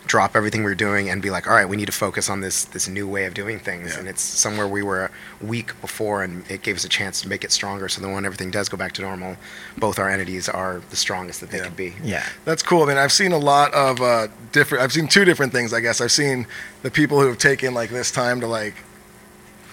drop 0.07 0.35
everything 0.35 0.61
we 0.61 0.69
were 0.69 0.75
doing 0.75 1.09
and 1.09 1.21
be 1.21 1.29
like, 1.29 1.47
all 1.47 1.53
right, 1.53 1.67
we 1.67 1.77
need 1.77 1.85
to 1.85 1.91
focus 1.91 2.29
on 2.29 2.41
this 2.41 2.65
this 2.65 2.87
new 2.87 3.07
way 3.07 3.25
of 3.25 3.33
doing 3.33 3.59
things. 3.59 3.95
And 3.95 4.07
it's 4.07 4.21
somewhere 4.21 4.67
we 4.67 4.83
were 4.83 5.11
weak 5.41 5.79
before, 5.81 6.23
and 6.23 6.49
it 6.49 6.63
gave 6.63 6.75
us 6.75 6.83
a 6.83 6.89
chance 6.89 7.21
to 7.21 7.29
make 7.29 7.43
it 7.43 7.51
stronger. 7.51 7.87
So 7.87 8.01
then 8.01 8.11
when 8.11 8.25
everything 8.25 8.51
does 8.51 8.69
go 8.69 8.77
back 8.77 8.93
to 8.93 9.01
normal, 9.01 9.37
both 9.77 9.99
our 9.99 10.09
entities 10.09 10.49
are 10.49 10.81
the 10.89 10.95
strongest 10.95 11.41
that 11.41 11.51
they 11.51 11.59
could 11.59 11.75
be. 11.75 11.93
Yeah. 12.03 12.25
That's 12.45 12.63
cool. 12.63 12.83
I 12.83 12.87
mean, 12.87 12.97
I've 12.97 13.11
seen 13.11 13.31
a 13.31 13.37
lot 13.37 13.73
of 13.73 14.01
uh, 14.01 14.27
different. 14.51 14.83
I've 14.83 14.91
seen 14.91 15.07
two 15.07 15.25
different 15.25 15.51
things. 15.51 15.73
I 15.73 15.79
guess 15.79 16.01
I've 16.01 16.11
seen 16.11 16.47
the 16.81 16.91
people 16.91 17.19
who 17.21 17.27
have 17.27 17.37
taken 17.37 17.73
like 17.73 17.89
this 17.89 18.11
time 18.11 18.41
to 18.41 18.47
like 18.47 18.75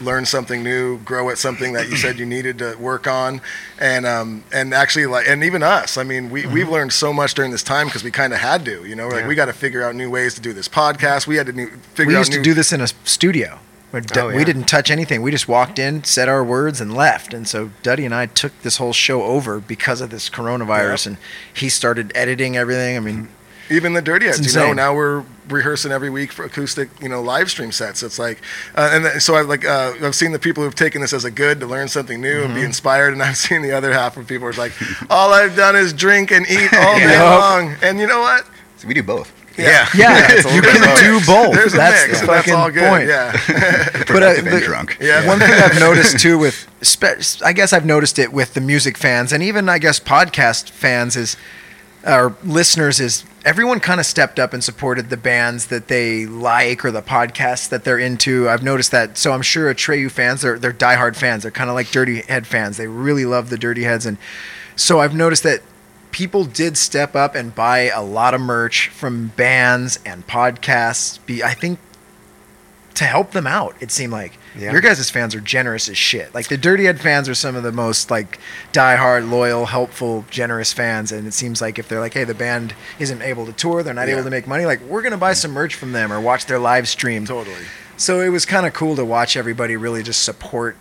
learn 0.01 0.25
something 0.27 0.63
new, 0.63 0.99
grow 0.99 1.31
at 1.31 1.39
something 1.39 1.73
that 1.73 1.89
you 1.89 1.97
said 1.97 2.19
you 2.19 2.27
needed 2.27 2.59
to 2.59 2.77
work 2.77 3.07
on, 3.07 3.41
and 3.79 4.07
um, 4.07 4.45
and 4.53 4.73
actually 4.75 5.07
like 5.07 5.29
and 5.29 5.43
even 5.45 5.63
us. 5.63 5.97
I 5.97 6.05
mean, 6.05 6.31
we 6.31 6.47
we've 6.47 6.69
learned 6.69 6.93
so 6.93 7.13
much 7.13 7.35
during 7.35 7.51
this 7.51 7.63
time 7.63 7.87
because 7.87 8.05
we 8.05 8.11
kind 8.11 8.33
of 8.33 8.39
had 8.41 8.65
to. 8.67 8.85
You 8.85 8.95
know, 8.97 9.09
like 9.09 9.23
Yeah. 9.23 9.29
we 9.29 9.35
got 9.35 9.47
to 9.47 9.53
figure 9.53 9.83
out 9.83 9.95
new 9.95 10.11
ways 10.11 10.35
to 10.35 10.41
do 10.41 10.53
this 10.53 10.69
podcast. 10.69 11.27
We 11.27 11.37
had 11.37 11.47
to 11.47 11.53
new, 11.53 11.69
figure 11.95 12.09
we 12.09 12.17
out 12.17 12.21
used 12.21 12.33
new, 12.33 12.39
to 12.39 12.43
do 12.45 12.55
this 12.55 12.73
in 12.73 12.81
a 12.81 12.89
studio. 13.05 13.59
Oh, 13.95 14.29
We 14.37 14.45
didn't 14.45 14.65
touch 14.69 14.91
anything. 14.91 15.23
We 15.23 15.31
just 15.31 15.49
walked 15.49 15.79
in, 15.79 16.05
said 16.05 16.29
our 16.29 16.45
words, 16.45 16.79
and 16.79 16.93
left. 16.93 17.33
And 17.33 17.49
so 17.49 17.71
Duddy 17.83 18.05
and 18.05 18.15
I 18.15 18.27
took 18.27 18.53
this 18.61 18.77
whole 18.77 18.93
show 18.93 19.23
over 19.23 19.61
because 19.61 20.03
of 20.03 20.11
this 20.11 20.29
coronavirus, 20.29 21.07
and 21.07 21.17
he 21.55 21.71
started 21.71 22.13
editing 22.15 22.55
everything. 22.55 22.99
I 22.99 23.01
mean, 23.01 23.29
even 23.71 23.93
the 23.93 24.03
dirty 24.03 24.27
heads 24.27 24.55
you 24.55 24.61
know 24.61 24.73
now 24.73 24.95
we're 24.95 25.25
rehearsing 25.49 25.91
every 25.93 26.11
week 26.11 26.31
for 26.33 26.45
acoustic 26.45 26.89
you 27.01 27.09
know 27.09 27.21
live 27.23 27.51
stream 27.51 27.73
sets 27.73 28.03
it's 28.03 28.19
like 28.19 28.41
uh, 28.75 28.91
and 28.93 29.05
th- 29.05 29.21
so 29.23 29.35
i 29.35 29.41
like 29.41 29.65
uh, 29.65 29.93
i've 30.03 30.15
seen 30.15 30.33
the 30.33 30.39
people 30.39 30.63
who've 30.63 30.75
taken 30.75 31.01
this 31.01 31.13
as 31.13 31.25
a 31.25 31.31
good 31.31 31.59
to 31.61 31.67
learn 31.67 31.89
something 31.89 32.21
new 32.21 32.43
and 32.43 32.55
be 32.55 32.61
Mhm. 32.61 32.67
inspired 32.67 33.13
and 33.13 33.23
i've 33.23 33.37
seen 33.49 33.63
the 33.63 33.73
other 33.73 33.93
half 33.93 34.17
of 34.17 34.27
people 34.27 34.47
who 34.47 34.55
are 34.55 34.63
like 34.63 34.73
all 35.11 35.33
i've 35.33 35.57
done 35.57 35.75
is 35.77 35.93
drink 35.93 36.31
and 36.31 36.47
eat 36.49 36.73
all 36.75 36.95
day 36.99 37.05
Yep. 37.05 37.41
long 37.41 37.75
and 37.83 37.99
you 38.01 38.07
know 38.07 38.21
what 38.21 38.47
So 38.77 38.89
we 38.89 38.95
do 38.95 39.03
both. 39.03 39.33
yeah 39.59 39.89
Yeah, 39.95 40.27
It's 40.31 40.45
a 40.47 40.55
you 40.55 40.63
can 40.63 40.97
do 40.99 41.25
both. 41.27 41.55
there's 41.55 41.75
a 41.75 41.77
That's 41.79 42.07
mix 42.09 42.21
the 42.21 42.27
and 42.27 42.29
that's 42.29 42.47
fucking 42.47 42.55
all 42.55 42.71
good 42.71 42.89
point. 42.89 43.09
yeah 43.09 43.33
but 43.33 43.57
uh, 43.57 44.05
Productive 44.05 44.45
the- 44.53 44.61
drunk. 44.61 44.99
Yeah. 45.01 45.27
one 45.27 45.39
thing 45.39 45.51
I've 45.53 45.81
noticed 45.81 46.19
too 46.21 46.39
with, 46.39 46.69
spe- 46.83 47.43
I 47.45 47.53
guess 47.53 47.73
I've 47.73 47.85
noticed 47.87 48.19
it 48.19 48.33
with 48.33 48.55
the 48.55 48.61
music 48.61 48.97
fans 48.99 49.33
and 49.33 49.43
even 49.43 49.69
I 49.69 49.79
guess 49.79 49.99
podcast 49.99 50.71
fans 50.71 51.17
is, 51.17 51.37
or 52.09 52.35
listeners 52.43 52.99
is 53.01 53.25
everyone 53.45 53.81
kind 53.81 54.01
of 54.01 54.07
stepped 54.07 54.39
up 54.39 54.53
and 54.53 54.65
supported 54.65 55.11
the 55.11 55.17
bands 55.17 55.67
that 55.67 55.89
they 55.89 56.27
like 56.27 56.85
or 56.85 56.91
the 56.91 57.03
podcasts 57.03 57.69
that 57.69 57.85
they're 57.85 57.99
into. 57.99 58.49
I've 58.49 58.63
noticed 58.63 58.91
that. 58.93 59.19
So 59.19 59.33
I'm 59.33 59.43
sure 59.43 59.73
Atreyu 59.73 60.11
fans, 60.11 60.41
they're 60.41 60.59
they're 60.59 60.73
diehard 60.73 61.17
fans. 61.17 61.43
They're 61.43 61.53
kind 61.53 61.69
of 61.69 61.77
like 61.77 61.91
Dirty 61.91 62.23
Head 62.23 62.47
fans. 62.47 62.79
They 62.79 62.87
really 62.87 63.25
love 63.25 63.51
the 63.51 63.59
Dirty 63.59 63.83
Heads, 63.83 64.07
and 64.07 64.17
so 64.75 65.01
I've 65.01 65.15
noticed 65.15 65.43
that 65.43 65.63
people 66.11 66.45
did 66.45 66.79
step 66.79 67.15
up 67.15 67.35
and 67.35 67.55
buy 67.55 67.91
a 67.91 68.03
lot 68.03 68.33
of 68.35 68.41
merch 68.41 68.89
from 68.89 69.29
bands 69.37 69.99
and 70.07 70.27
podcasts. 70.27 71.25
Be 71.27 71.43
I 71.43 71.55
think 71.55 71.79
to 72.95 73.05
help 73.05 73.33
them 73.33 73.47
out. 73.47 73.77
It 73.81 73.91
seemed 73.91 74.13
like 74.13 74.39
Yeah. 74.59 74.73
your 74.73 74.81
guys' 74.81 75.09
fans 75.09 75.35
are 75.35 75.41
generous 75.41 75.89
as 75.89 75.97
shit. 75.97 76.35
Like 76.35 76.49
the 76.49 76.57
Dirty 76.59 76.85
Head 76.87 77.01
fans 77.01 77.29
are 77.29 77.35
some 77.35 77.55
of 77.57 77.63
the 77.63 77.71
most 77.73 78.11
like 78.11 78.39
diehard, 78.73 79.31
loyal, 79.31 79.67
helpful, 79.67 80.25
generous 80.31 80.73
fans. 80.73 81.13
And 81.13 81.27
it 81.27 81.33
seems 81.33 81.61
like 81.61 81.79
if 81.79 81.89
they're 81.89 82.01
like, 82.01 82.15
hey, 82.15 82.25
the 82.25 82.35
band 82.35 82.75
isn't 82.99 83.23
able 83.23 83.47
to 83.47 83.53
tour, 83.53 83.83
they're 83.83 83.95
not 83.95 84.09
Yeah. 84.09 84.15
able 84.15 84.25
to 84.25 84.31
make 84.31 84.47
money. 84.49 84.67
Like 84.67 84.81
we're 84.83 85.03
gonna 85.03 85.17
buy 85.17 85.33
some 85.35 85.53
merch 85.53 85.75
from 85.77 85.93
them 85.93 86.13
or 86.13 86.21
watch 86.21 86.47
their 86.47 86.59
live 86.59 86.89
stream. 86.89 87.25
totally 87.25 87.55
So 87.97 88.21
it 88.21 88.29
was 88.31 88.45
kind 88.45 88.67
of 88.67 88.73
cool 88.73 88.97
to 88.97 89.05
watch 89.05 89.37
everybody 89.37 89.77
really 89.77 90.03
just 90.03 90.23
support 90.25 90.77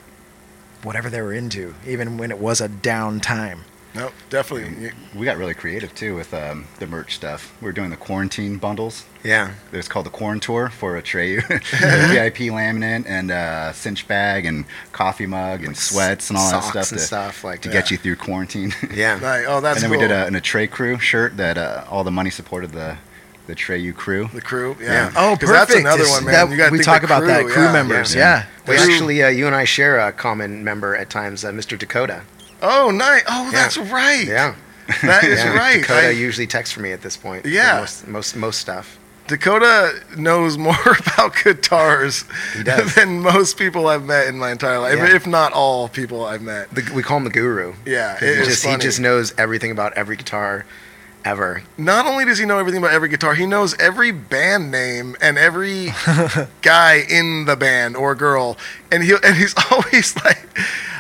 whatever 0.84 1.10
they 1.10 1.22
were 1.22 1.34
into, 1.34 1.74
even 1.86 2.18
when 2.18 2.32
it 2.32 2.38
was 2.40 2.62
a 2.62 2.68
down 2.68 3.20
time. 3.20 3.62
No 3.98 4.12
definitely 4.30 4.92
We 5.16 5.26
got 5.26 5.38
really 5.38 5.54
creative 5.54 5.94
too 5.96 6.16
with 6.16 6.34
um, 6.34 6.68
the 6.80 6.88
merch 6.88 7.16
stuff. 7.16 7.56
We're 7.62 7.72
doing 7.72 7.90
the 7.90 7.98
quarantine 7.98 8.58
bundles. 8.58 9.06
Yeah. 9.24 9.54
It 9.72 9.78
was 9.78 9.88
called 9.88 10.06
the 10.06 10.10
Corn 10.12 10.40
Tour 10.40 10.70
for 10.70 11.02
Atreyu. 11.02 11.42
VIP 12.12 12.52
laminate 12.54 13.06
and 13.08 13.32
uh, 13.32 13.74
cinch 13.74 14.08
bag 14.08 14.46
and 14.46 14.66
coffee 14.92 15.26
mug 15.26 15.64
and 15.64 15.76
sweats 15.76 16.30
and 16.30 16.38
all 16.38 16.52
that 16.52 16.64
stuff 16.64 16.92
and 16.92 17.00
to, 17.00 17.06
stuff 17.06 17.44
like 17.44 17.62
to 17.62 17.70
that. 17.70 17.74
get 17.74 17.92
you 17.92 17.98
through 17.98 18.16
quarantine. 18.18 18.74
Yeah. 18.94 19.16
Like, 19.22 19.46
oh 19.48 19.60
that's 19.62 19.82
and 19.82 19.92
then 19.92 20.00
cool. 20.00 20.02
we 20.02 20.08
did 20.08 20.12
a, 20.12 20.26
an 20.28 20.34
Atreyu 20.36 20.70
Crew 20.70 20.98
shirt 21.00 21.36
that 21.38 21.58
uh, 21.58 21.84
all 21.90 22.04
the 22.04 22.12
money 22.12 22.30
supported 22.30 22.72
the 22.72 22.98
the 23.48 23.56
Treyu 23.56 23.96
crew. 23.96 24.30
the 24.34 24.42
crew 24.42 24.76
yeah, 24.82 24.88
Yeah. 25.10 25.12
Oh, 25.16 25.38
'Cause 25.40 25.50
that's 25.50 25.74
another 25.74 26.04
Is 26.04 26.10
one 26.10 26.26
man 26.26 26.34
that- 26.34 26.52
you 26.52 26.58
gotta 26.58 26.70
we 26.74 26.80
think 26.80 26.86
talk 26.86 27.00
the 27.02 27.06
about 27.08 27.26
that 27.28 27.46
crew 27.46 27.64
yeah. 27.64 27.72
members. 27.72 28.14
Yeah. 28.14 28.46
Yeah. 28.68 28.68
We 28.68 28.76
actually, 28.78 29.24
uh, 29.24 29.30
you 29.30 29.48
and 29.48 29.56
I 29.56 29.64
share 29.64 29.98
a 30.06 30.12
common 30.12 30.66
member 30.66 30.94
at 30.98 31.10
times, 31.10 31.46
uh, 31.46 31.52
Mr. 31.54 31.78
Dakota. 31.80 32.24
Oh 32.62 32.92
nice 32.92 33.24
oh 33.28 33.46
Yeah. 33.46 33.52
that's 33.52 33.78
right 33.78 34.26
Yeah. 34.28 34.56
that 35.04 35.24
is 35.24 35.40
yeah. 35.44 35.56
right 35.56 35.82
Dakota 35.82 36.08
I- 36.08 36.12
usually 36.12 36.48
texts 36.48 36.74
for 36.74 36.82
me 36.82 36.92
at 36.92 37.02
this 37.02 37.18
point. 37.18 37.46
Yeah. 37.46 37.80
Most, 37.82 38.08
most, 38.08 38.36
most 38.36 38.60
stuff. 38.60 38.98
Dakota 39.28 40.00
knows 40.18 40.58
more 40.58 40.76
about 41.14 41.36
guitars 41.44 42.24
than 42.96 43.20
most 43.22 43.58
people 43.58 43.88
I've 43.88 44.06
met 44.06 44.28
in 44.28 44.40
my 44.40 44.52
entire 44.52 44.80
life, 44.80 44.98
Yeah. 44.98 45.14
if 45.16 45.28
not 45.28 45.52
all 45.52 45.90
people 45.90 46.24
I've 46.26 46.42
met. 46.42 46.74
The, 46.74 46.90
we 46.96 47.04
call 47.04 47.18
him 47.18 47.26
the 47.26 47.30
guru. 47.30 47.74
Yeah, 47.86 48.18
he 48.20 48.46
just, 48.46 48.66
he 48.66 48.78
just 48.78 49.02
knows 49.02 49.34
everything 49.38 49.72
about 49.72 49.92
every 49.94 50.16
guitar 50.16 50.66
ever. 51.26 51.62
Not 51.78 52.06
only 52.06 52.24
does 52.24 52.38
he 52.38 52.46
know 52.46 52.58
everything 52.58 52.82
about 52.82 52.94
every 52.94 53.10
guitar, 53.10 53.36
he 53.36 53.46
knows 53.46 53.78
every 53.80 54.12
band 54.12 54.72
name 54.72 55.18
and 55.20 55.38
every 55.38 55.90
guy 56.62 57.04
in 57.10 57.44
the 57.44 57.58
band 57.58 57.98
or 57.98 58.16
girl, 58.16 58.56
and 58.92 59.04
he 59.04 59.14
and 59.24 59.36
he's 59.36 59.54
always 59.72 60.16
like, 60.24 60.46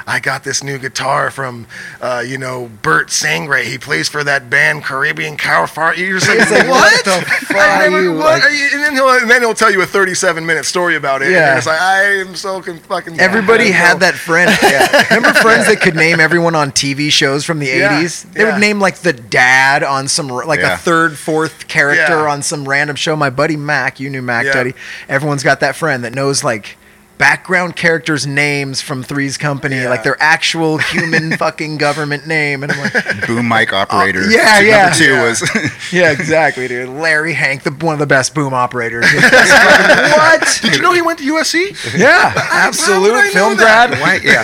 "I 0.05 0.19
got 0.19 0.43
this 0.43 0.63
new 0.63 0.77
guitar 0.77 1.31
from, 1.31 1.67
uh, 2.01 2.23
you 2.25 2.37
know, 2.37 2.69
Bert 2.81 3.09
Sangre. 3.11 3.63
He 3.63 3.77
plays 3.77 4.07
for 4.09 4.23
that 4.23 4.49
band 4.49 4.83
Caribbean 4.83 5.37
Cow 5.37 5.65
Fart." 5.65 5.97
You're 5.97 6.19
just 6.19 6.27
like, 6.29 6.39
like, 6.49 6.67
"What? 6.67 6.93
what 6.93 7.05
the 7.05 7.25
fuck 7.45 7.57
are 7.57 7.89
you, 8.01 8.13
what 8.13 8.19
like- 8.25 8.43
are 8.43 8.49
you?" 8.49 8.69
And 8.73 8.83
then 8.83 8.93
he'll 8.93 9.09
and 9.09 9.29
then 9.29 9.41
he'll 9.41 9.53
tell 9.53 9.71
you 9.71 9.81
a 9.81 9.85
37 9.85 10.45
minute 10.45 10.65
story 10.65 10.95
about 10.95 11.21
it. 11.21 11.31
Yeah. 11.31 11.49
and 11.51 11.57
it's 11.57 11.67
like 11.67 11.79
I 11.81 12.03
am 12.19 12.35
so 12.35 12.61
con- 12.61 12.79
fucking. 12.79 13.19
Everybody 13.19 13.65
I 13.65 13.71
had 13.71 13.99
that 14.01 14.13
friend. 14.15 14.51
yeah. 14.63 15.07
Remember 15.15 15.37
friends 15.39 15.67
that 15.67 15.79
could 15.81 15.95
name 15.95 16.19
everyone 16.19 16.55
on 16.55 16.71
TV 16.71 17.11
shows 17.11 17.43
from 17.45 17.59
the 17.59 17.67
Yeah, 17.67 18.01
80s? 18.01 18.31
They 18.33 18.41
yeah. 18.43 18.51
would 18.53 18.59
name 18.61 18.79
like 18.79 18.97
the 18.97 19.13
dad 19.13 19.83
on 19.83 20.07
some, 20.07 20.27
like 20.27 20.59
Yeah. 20.59 20.75
a 20.75 20.77
third, 20.77 21.17
fourth 21.17 21.67
character 21.67 22.13
Yeah. 22.23 22.31
on 22.31 22.41
some 22.43 22.67
random 22.67 22.95
show. 22.95 23.15
My 23.15 23.29
buddy 23.29 23.55
Mac, 23.57 23.99
you 23.99 24.09
knew 24.09 24.21
Mac 24.21 24.45
Yeah. 24.45 24.53
Duddy. 24.53 24.73
Everyone's 25.09 25.43
got 25.43 25.59
that 25.61 25.75
friend 25.75 26.03
that 26.03 26.13
knows 26.13 26.43
like 26.43 26.77
background 27.17 27.75
characters' 27.75 28.27
names 28.27 28.81
from 28.81 29.01
Three's 29.03 29.37
Company, 29.37 29.77
Yeah. 29.77 29.89
like 29.89 30.03
their 30.03 30.17
actual 30.21 30.77
human 30.77 31.35
fucking 31.37 31.77
government 31.77 32.27
name. 32.27 32.63
And 32.63 32.71
I'm 32.71 32.79
like, 32.79 33.27
Boom 33.27 33.47
mic 33.47 33.73
operator. 33.73 34.21
Uh, 34.21 34.29
yeah, 34.29 34.59
yeah. 34.59 34.81
Number 34.83 34.95
two 34.97 35.03
Yeah. 35.13 35.23
was 35.23 35.91
yeah, 35.91 36.11
exactly, 36.11 36.67
dude. 36.67 36.89
Larry 36.89 37.33
Hank, 37.33 37.63
the 37.63 37.71
one 37.71 37.93
of 37.93 37.99
the 37.99 38.05
best 38.07 38.35
boom 38.35 38.53
operators. 38.53 39.05
what? 39.13 40.59
Did 40.61 40.75
you 40.75 40.81
know 40.81 40.93
he 40.93 41.01
went 41.01 41.19
to 41.19 41.25
USC? 41.25 41.97
Yeah, 41.97 42.33
would 42.33 42.37
I 42.43 42.67
absolute 42.67 43.31
film 43.31 43.55
grad. 43.55 43.91
Why, 43.99 44.19
yeah. 44.23 44.43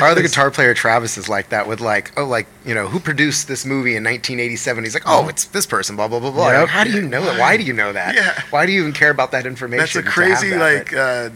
Our 0.00 0.08
other 0.08 0.22
guitar 0.22 0.50
player 0.50 0.74
Travis 0.74 1.16
is 1.18 1.28
like 1.28 1.50
that 1.50 1.68
with 1.68 1.80
like, 1.80 2.10
oh, 2.18 2.24
like 2.24 2.46
you 2.64 2.74
know, 2.74 2.86
who 2.88 3.00
produced 3.00 3.48
this 3.48 3.64
movie 3.64 3.96
in 3.96 4.04
1987? 4.04 4.84
He's 4.84 4.94
like, 4.94 5.02
oh, 5.06 5.28
it's 5.28 5.44
this 5.46 5.66
person. 5.66 5.96
Blah 5.96 6.08
blah 6.08 6.20
blah 6.20 6.30
blah. 6.30 6.50
Yep. 6.50 6.60
Like, 6.62 6.68
How 6.70 6.84
do 6.84 6.90
you 6.90 7.02
know 7.02 7.24
that? 7.24 7.38
Why 7.38 7.56
do 7.56 7.62
you 7.62 7.72
know 7.72 7.92
that? 7.92 8.14
Yeah. 8.14 8.42
Why 8.50 8.66
do 8.66 8.72
you 8.72 8.80
even 8.80 8.92
care 8.92 9.10
about 9.10 9.32
that 9.32 9.46
information? 9.46 9.78
That's 9.82 9.96
a 9.96 10.02
crazy 10.02 10.50
that? 10.50 10.58
like. 10.58 10.92
Uh, 10.94 11.30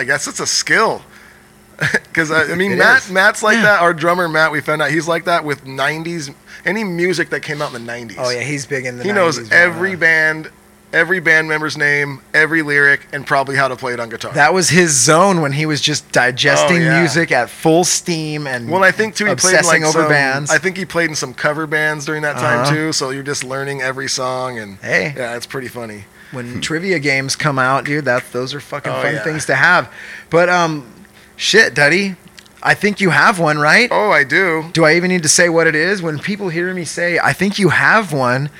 I 0.00 0.04
guess 0.04 0.26
it's 0.26 0.40
a 0.40 0.46
skill. 0.46 1.02
Because 2.10 2.30
I, 2.30 2.52
I 2.52 2.56
mean, 2.56 2.76
Matt, 2.76 3.04
is. 3.04 3.10
Matt's 3.10 3.42
like 3.42 3.56
that. 3.62 3.80
Our 3.80 3.94
drummer 3.94 4.28
Matt, 4.28 4.52
we 4.52 4.60
found 4.60 4.82
out 4.82 4.90
he's 4.90 5.08
like 5.08 5.24
that 5.24 5.44
with 5.44 5.64
'90s, 5.64 6.34
any 6.66 6.84
music 6.84 7.30
that 7.30 7.40
came 7.42 7.62
out 7.62 7.74
in 7.74 7.86
the 7.86 7.90
'90s. 7.92 8.16
Oh 8.18 8.28
yeah, 8.28 8.40
he's 8.42 8.66
big 8.66 8.84
in 8.84 8.98
the. 8.98 9.04
he 9.04 9.12
knows 9.12 9.50
every 9.50 9.96
band, 9.96 10.50
every 10.92 11.20
band 11.20 11.48
member's 11.48 11.78
name, 11.78 12.20
every 12.34 12.60
lyric, 12.60 13.06
and 13.14 13.26
probably 13.26 13.56
how 13.56 13.66
to 13.68 13.76
play 13.76 13.94
it 13.94 14.00
on 14.00 14.10
guitar. 14.10 14.30
That 14.34 14.52
was 14.52 14.68
his 14.68 14.90
zone 14.90 15.40
when 15.40 15.52
he 15.52 15.64
was 15.64 15.80
just 15.80 16.10
digesting 16.12 16.78
Oh, 16.78 16.80
yeah. 16.80 17.00
music 17.00 17.32
at 17.32 17.48
full 17.48 17.84
steam 17.84 18.46
and 18.46 18.68
well, 18.70 18.84
I 18.84 18.90
think 18.90 19.14
too 19.14 19.24
he 19.26 19.34
played 19.36 19.58
in 19.60 19.64
like 19.64 19.82
over 19.82 20.00
some, 20.00 20.08
bands. 20.10 20.50
I 20.50 20.58
think 20.58 20.76
he 20.76 20.84
played 20.84 21.08
in 21.08 21.16
some 21.16 21.32
cover 21.32 21.66
bands 21.66 22.04
during 22.04 22.20
that 22.22 22.36
time 22.36 22.60
Uh-huh. 22.60 22.74
too. 22.74 22.92
So 22.92 23.08
you're 23.08 23.22
just 23.22 23.42
learning 23.42 23.80
every 23.80 24.08
song, 24.08 24.58
and 24.58 24.76
Hey. 24.80 25.14
yeah, 25.16 25.34
it's 25.36 25.46
pretty 25.46 25.68
funny. 25.68 26.04
When 26.32 26.60
trivia 26.60 26.98
games 26.98 27.36
come 27.36 27.58
out, 27.58 27.84
dude, 27.84 28.04
that 28.04 28.30
those 28.32 28.54
are 28.54 28.60
fucking 28.60 28.92
Oh, 28.92 29.02
fun 29.02 29.14
yeah. 29.14 29.22
things 29.24 29.46
to 29.46 29.54
have. 29.54 29.92
But 30.30 30.48
um, 30.48 30.90
shit, 31.36 31.74
Duddy, 31.74 32.16
I 32.62 32.74
think 32.74 33.00
you 33.00 33.10
have 33.10 33.38
one, 33.38 33.58
right? 33.58 33.88
Oh, 33.90 34.10
I 34.10 34.24
do. 34.24 34.70
Do 34.72 34.84
I 34.84 34.94
even 34.96 35.08
need 35.10 35.22
to 35.22 35.28
say 35.28 35.48
what 35.48 35.66
it 35.66 35.74
is? 35.74 36.02
When 36.02 36.18
people 36.18 36.48
hear 36.50 36.72
me 36.74 36.84
say, 36.84 37.18
I 37.18 37.32
think 37.32 37.58
you 37.58 37.70
have 37.70 38.12
one, 38.12 38.50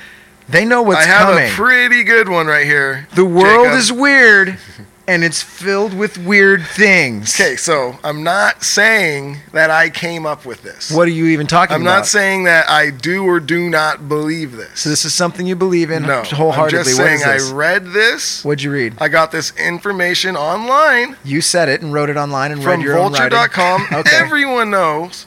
they 0.49 0.65
know 0.65 0.81
what's 0.81 1.05
coming. 1.05 1.13
I 1.13 1.17
have 1.19 1.27
coming. 1.35 1.51
a 1.51 1.55
pretty 1.55 2.03
good 2.03 2.27
one 2.27 2.47
right 2.47 2.65
here. 2.65 3.07
the 3.15 3.25
world 3.25 3.67
Jacob. 3.67 3.79
is 3.79 3.91
weird, 3.93 4.57
and 5.07 5.23
it's 5.23 5.41
filled 5.41 5.93
with 5.93 6.17
weird 6.17 6.65
things. 6.65 7.39
Okay, 7.39 7.55
so 7.55 7.97
I'm 8.03 8.23
not 8.23 8.63
saying 8.63 9.37
that 9.51 9.69
I 9.69 9.89
came 9.89 10.25
up 10.25 10.45
with 10.45 10.61
this. 10.63 10.91
What 10.91 11.07
are 11.07 11.11
you 11.11 11.27
even 11.27 11.47
talking 11.47 11.75
about? 11.75 11.79
I'm 11.79 11.83
not 11.83 12.05
saying 12.05 12.43
that 12.45 12.69
I 12.69 12.91
do 12.91 13.25
or 13.25 13.39
do 13.39 13.69
not 13.69 14.07
believe 14.07 14.53
this. 14.53 14.81
So 14.81 14.89
this 14.89 15.05
is 15.05 15.13
something 15.13 15.45
you 15.47 15.55
believe 15.55 15.91
in 15.91 16.03
no, 16.03 16.23
wholeheartedly. 16.23 16.79
I'm 16.79 16.85
just 16.85 16.99
What 16.99 17.19
saying? 17.19 17.51
I 17.51 17.53
read 17.53 17.87
this. 17.87 18.43
What'd 18.43 18.63
you 18.63 18.71
read? 18.71 18.95
I 18.99 19.07
got 19.07 19.31
this 19.31 19.55
information 19.57 20.35
online 20.35 21.15
You 21.23 21.41
said 21.41 21.69
it 21.69 21.81
and 21.81 21.93
wrote 21.93 22.09
it 22.09 22.17
online 22.17 22.51
and 22.51 22.63
read 22.63 22.81
your 22.81 22.97
own 22.97 23.11
vulture.com. 23.11 23.87
Okay. 23.91 24.15
Everyone 24.15 24.69
knows 24.69 25.25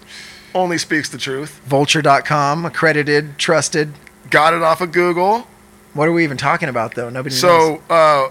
only 0.54 0.78
speaks 0.78 1.08
the 1.08 1.18
truth. 1.18 1.60
Vulture.com, 1.66 2.64
accredited, 2.64 3.38
trusted. 3.38 3.92
Got 4.30 4.54
it 4.54 4.62
off 4.62 4.80
of 4.80 4.92
Google. 4.92 5.48
What 5.92 6.08
are 6.08 6.12
we 6.12 6.24
even 6.24 6.36
talking 6.36 6.68
about 6.68 6.94
though? 6.94 7.10
Nobody 7.10 7.34
knows. 7.34 7.40
So, 7.40 7.82
uh, 7.90 8.30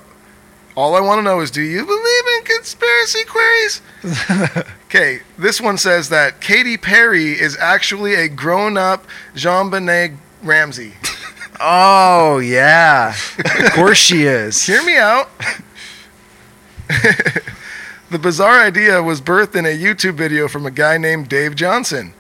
all 0.76 0.96
I 0.96 1.00
want 1.00 1.20
to 1.20 1.24
know 1.24 1.40
is 1.42 1.52
do 1.52 1.62
you 1.62 1.86
believe 1.86 2.24
in 2.40 2.44
conspiracy 2.46 3.24
queries? 3.26 3.82
okay, 4.86 5.20
this 5.38 5.62
one 5.62 5.78
says 5.78 6.10
that 6.10 6.42
Katy 6.42 6.78
Perry 6.78 7.32
is 7.40 7.58
actually 7.58 8.16
a 8.16 8.28
grown 8.28 8.78
up 8.78 9.06
JonBenét 9.36 10.18
Ramsey. 10.42 10.94
Oh 11.66 12.40
yeah, 12.40 13.16
of 13.38 13.72
course 13.74 13.98
she 14.00 14.24
is. 14.24 14.66
Hear 14.66 14.84
me 14.84 14.98
out. 14.98 15.30
the 18.10 18.20
bizarre 18.20 18.60
idea 18.62 19.02
was 19.02 19.22
birthed 19.22 19.56
in 19.56 19.66
a 19.66 19.70
YouTube 19.78 20.16
video 20.16 20.48
from 20.48 20.66
a 20.66 20.72
guy 20.72 20.98
named 20.98 21.30
Dave 21.30 21.56
Johnson. 21.56 22.14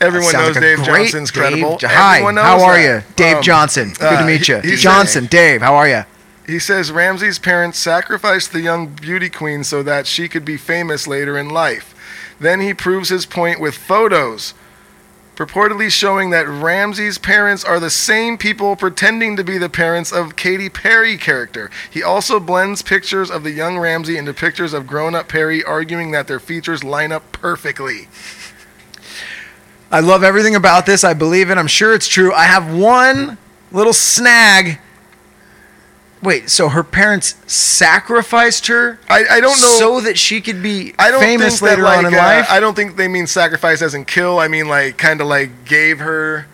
Everyone 0.00 0.32
knows 0.32 0.54
like 0.54 0.62
Dave 0.62 0.82
Johnson's 0.84 1.30
Dave 1.30 1.42
credible. 1.42 1.78
Hi, 1.82 2.20
how 2.20 2.62
are 2.62 2.76
that. 2.78 3.04
you, 3.08 3.14
Dave 3.16 3.36
Um, 3.38 3.42
Johnson? 3.42 3.90
Good 3.90 4.02
uh, 4.02 4.20
to 4.20 4.26
meet 4.26 4.48
you, 4.48 4.76
Johnson. 4.76 5.26
Dave, 5.26 5.60
how 5.60 5.74
are 5.74 5.88
you? 5.88 6.04
He 6.46 6.58
says 6.58 6.90
Ramsey's 6.90 7.38
parents 7.38 7.78
sacrificed 7.78 8.52
the 8.52 8.60
young 8.60 8.88
beauty 8.88 9.30
queen 9.30 9.62
so 9.62 9.82
that 9.82 10.06
she 10.06 10.28
could 10.28 10.44
be 10.44 10.56
famous 10.56 11.06
later 11.06 11.38
in 11.38 11.48
life. 11.48 11.94
Then 12.40 12.60
he 12.60 12.74
proves 12.74 13.10
his 13.10 13.26
point 13.26 13.60
with 13.60 13.76
photos, 13.76 14.54
purportedly 15.36 15.90
showing 15.90 16.30
that 16.30 16.48
Ramsey's 16.48 17.16
parents 17.16 17.64
are 17.64 17.78
the 17.78 17.90
same 17.90 18.36
people 18.36 18.74
pretending 18.74 19.36
to 19.36 19.44
be 19.44 19.56
the 19.56 19.68
parents 19.68 20.12
of 20.12 20.34
Katy 20.34 20.68
Perry 20.68 21.16
character. 21.16 21.70
He 21.90 22.02
also 22.02 22.40
blends 22.40 22.82
pictures 22.82 23.30
of 23.30 23.44
the 23.44 23.52
young 23.52 23.78
Ramsey 23.78 24.16
into 24.16 24.34
pictures 24.34 24.72
of 24.72 24.88
grown-up 24.88 25.28
Perry, 25.28 25.62
arguing 25.62 26.10
that 26.10 26.26
their 26.26 26.40
features 26.40 26.82
line 26.82 27.12
up 27.12 27.30
perfectly. 27.30 28.08
I 29.92 30.00
love 30.00 30.24
everything 30.24 30.56
about 30.56 30.86
this. 30.86 31.04
I 31.04 31.14
believe 31.14 31.50
it. 31.50 31.58
I'm 31.58 31.66
sure 31.68 31.94
it's 31.94 32.08
true. 32.08 32.32
I 32.32 32.44
have 32.44 32.74
one 32.74 33.38
little 33.70 33.92
snag. 33.92 34.80
Wait, 36.22 36.48
so 36.48 36.68
her 36.68 36.84
parents 36.84 37.34
sacrificed 37.46 38.68
her 38.68 39.00
I, 39.08 39.24
I 39.28 39.40
don't 39.40 39.60
know. 39.60 39.76
so 39.78 40.00
that 40.02 40.16
she 40.16 40.40
could 40.40 40.62
be 40.62 40.94
I 40.98 41.10
don't 41.10 41.20
famous 41.20 41.58
think 41.58 41.70
later 41.70 41.82
that, 41.82 41.98
on 41.98 42.06
in 42.06 42.14
uh, 42.14 42.16
life 42.18 42.46
I 42.48 42.60
don't 42.60 42.74
think 42.74 42.96
they 42.96 43.08
mean 43.08 43.26
sacrifice 43.26 43.82
as 43.82 43.94
in 43.94 44.04
kill. 44.04 44.38
I 44.38 44.46
mean 44.48 44.68
like 44.68 44.96
kind 44.98 45.20
of 45.20 45.26
like 45.26 45.64
gave 45.64 45.98
her 45.98 46.46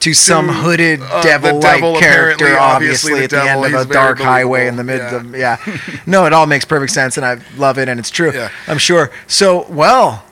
to 0.00 0.14
some 0.14 0.46
to, 0.46 0.52
hooded 0.52 1.00
uh, 1.02 1.22
devil-like 1.22 1.60
devil, 1.60 1.98
character, 1.98 2.56
obviously, 2.56 3.14
the 3.14 3.24
at 3.24 3.30
the 3.30 3.36
devil, 3.36 3.64
end 3.64 3.74
of 3.74 3.90
a 3.90 3.92
dark 3.92 4.20
highway 4.20 4.68
in 4.68 4.76
the 4.76 4.84
mid. 4.84 5.00
Of, 5.00 5.34
yeah, 5.34 5.56
no, 6.06 6.24
it 6.24 6.32
all 6.32 6.46
makes 6.46 6.64
perfect 6.64 6.92
sense, 6.92 7.16
and 7.16 7.26
I 7.26 7.40
love 7.56 7.78
it, 7.78 7.88
and 7.88 7.98
it's 7.98 8.10
true. 8.10 8.32
Yeah. 8.32 8.50
I'm 8.68 8.78
sure. 8.78 9.10
So, 9.26 9.66
well, 9.68 10.24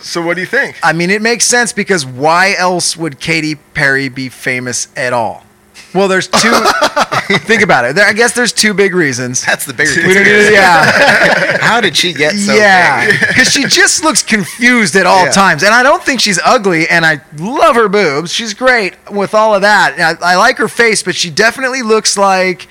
So 0.00 0.20
what 0.20 0.34
do 0.34 0.40
you 0.40 0.46
think? 0.46 0.78
I 0.82 0.92
mean, 0.92 1.10
it 1.10 1.22
makes 1.22 1.44
sense 1.44 1.72
because 1.72 2.04
why 2.04 2.54
else 2.58 2.96
would 2.96 3.20
Katy 3.20 3.54
Perry 3.54 4.08
be 4.08 4.28
famous 4.28 4.88
at 4.96 5.12
all? 5.12 5.44
Well, 5.94 6.08
there's 6.08 6.28
two. 6.28 6.52
think 7.44 7.62
about 7.62 7.84
it. 7.84 7.94
There, 7.94 8.06
I 8.06 8.12
guess 8.12 8.32
there's 8.34 8.52
two 8.52 8.74
big 8.74 8.94
reasons. 8.94 9.44
That's 9.44 9.64
the 9.66 9.72
bigger 9.74 9.90
We 10.06 10.14
don't 10.14 10.24
need 10.24 10.46
to- 10.46 10.52
yeah. 10.52 11.58
How 11.60 11.80
did 11.80 11.96
she 11.96 12.12
get 12.12 12.34
so 12.34 12.54
yeah, 12.54 13.06
because 13.28 13.48
she 13.50 13.64
just 13.64 14.02
looks 14.04 14.22
confused 14.22 14.96
at 14.96 15.06
all 15.06 15.24
Yeah. 15.26 15.30
times, 15.32 15.62
and 15.62 15.72
I 15.74 15.82
don't 15.82 16.02
think 16.02 16.20
she's 16.20 16.38
ugly, 16.44 16.88
and 16.88 17.04
I 17.06 17.20
love 17.38 17.76
her 17.76 17.88
boobs. 17.88 18.32
She's 18.32 18.54
great 18.54 18.94
with 19.10 19.34
all 19.34 19.54
of 19.54 19.62
that. 19.62 19.92
And 19.94 20.02
I, 20.22 20.32
I 20.32 20.36
like 20.36 20.58
her 20.58 20.68
face, 20.68 21.02
but 21.02 21.14
she 21.14 21.30
definitely 21.30 21.82
looks 21.82 22.16
like 22.18 22.68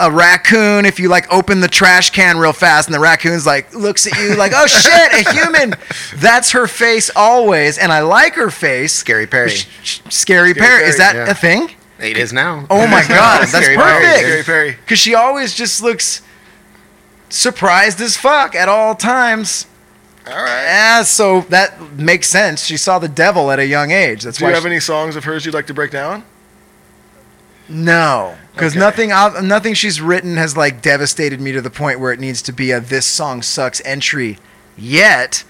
a 0.00 0.10
raccoon 0.10 0.84
if 0.86 0.98
you 0.98 1.08
like 1.08 1.32
open 1.32 1.60
the 1.60 1.68
trash 1.68 2.10
can 2.10 2.36
real 2.36 2.52
fast 2.52 2.88
and 2.88 2.94
the 2.94 2.98
raccoon's 2.98 3.46
like 3.46 3.72
looks 3.74 4.08
at 4.08 4.18
you 4.18 4.34
like 4.34 4.50
oh 4.52 4.66
shit 4.82 5.12
a 5.24 5.32
human 5.32 5.72
that's 6.16 6.50
her 6.50 6.66
face 6.66 7.12
always 7.14 7.78
and 7.78 7.92
i 7.92 8.00
like 8.00 8.34
her 8.34 8.50
face 8.50 8.92
Scary 8.92 9.24
Perry. 9.28 9.50
Sh- 9.50 9.68
sh- 9.84 10.00
scary, 10.10 10.52
Perry. 10.52 10.82
is 10.82 10.96
Perry, 10.96 10.98
that 10.98 11.14
yeah. 11.14 11.30
a 11.30 11.34
thing 11.34 11.70
It 12.04 12.16
is 12.18 12.32
now. 12.32 12.66
oh 12.70 12.86
my 12.86 13.02
god 13.08 13.40
that's 13.48 13.52
Perry, 13.52 13.76
perfect 13.76 14.46
Perry. 14.46 14.70
because 14.72 14.98
she 14.98 15.14
always 15.14 15.54
just 15.54 15.82
looks 15.82 16.22
surprised 17.30 18.00
as 18.00 18.16
fuck 18.16 18.54
at 18.54 18.68
all 18.68 18.94
times. 18.94 19.66
All 20.26 20.32
right. 20.34 20.62
Yeah, 20.62 21.02
so 21.02 21.42
that 21.50 21.80
makes 21.98 22.28
sense. 22.28 22.64
She 22.64 22.76
saw 22.78 22.98
the 22.98 23.08
devil 23.08 23.50
at 23.50 23.58
a 23.58 23.66
young 23.66 23.90
age. 23.90 24.22
That's 24.22 24.38
Do 24.38 24.44
why. 24.44 24.50
you 24.50 24.54
have 24.54 24.62
she- 24.64 24.68
any 24.70 24.80
songs 24.80 25.16
of 25.16 25.24
hers 25.24 25.44
you'd 25.44 25.54
like 25.54 25.66
to 25.66 25.74
break 25.74 25.90
down? 25.90 26.24
no, 27.68 28.36
because 28.54 28.72
Okay. 28.72 28.78
nothing, 28.80 29.12
I've- 29.12 29.40
nothing 29.46 29.74
she's 29.74 30.00
written 30.00 30.36
has 30.36 30.56
like 30.56 30.82
devastated 30.82 31.40
me 31.40 31.52
to 31.52 31.60
the 31.62 31.70
point 31.70 31.98
where 32.00 32.12
it 32.12 32.20
needs 32.20 32.42
to 32.42 32.52
be 32.52 32.70
a 32.70 32.80
"this 32.80 33.06
song 33.06 33.42
sucks" 33.42 33.80
entry 33.84 34.38
yet. 34.76 35.44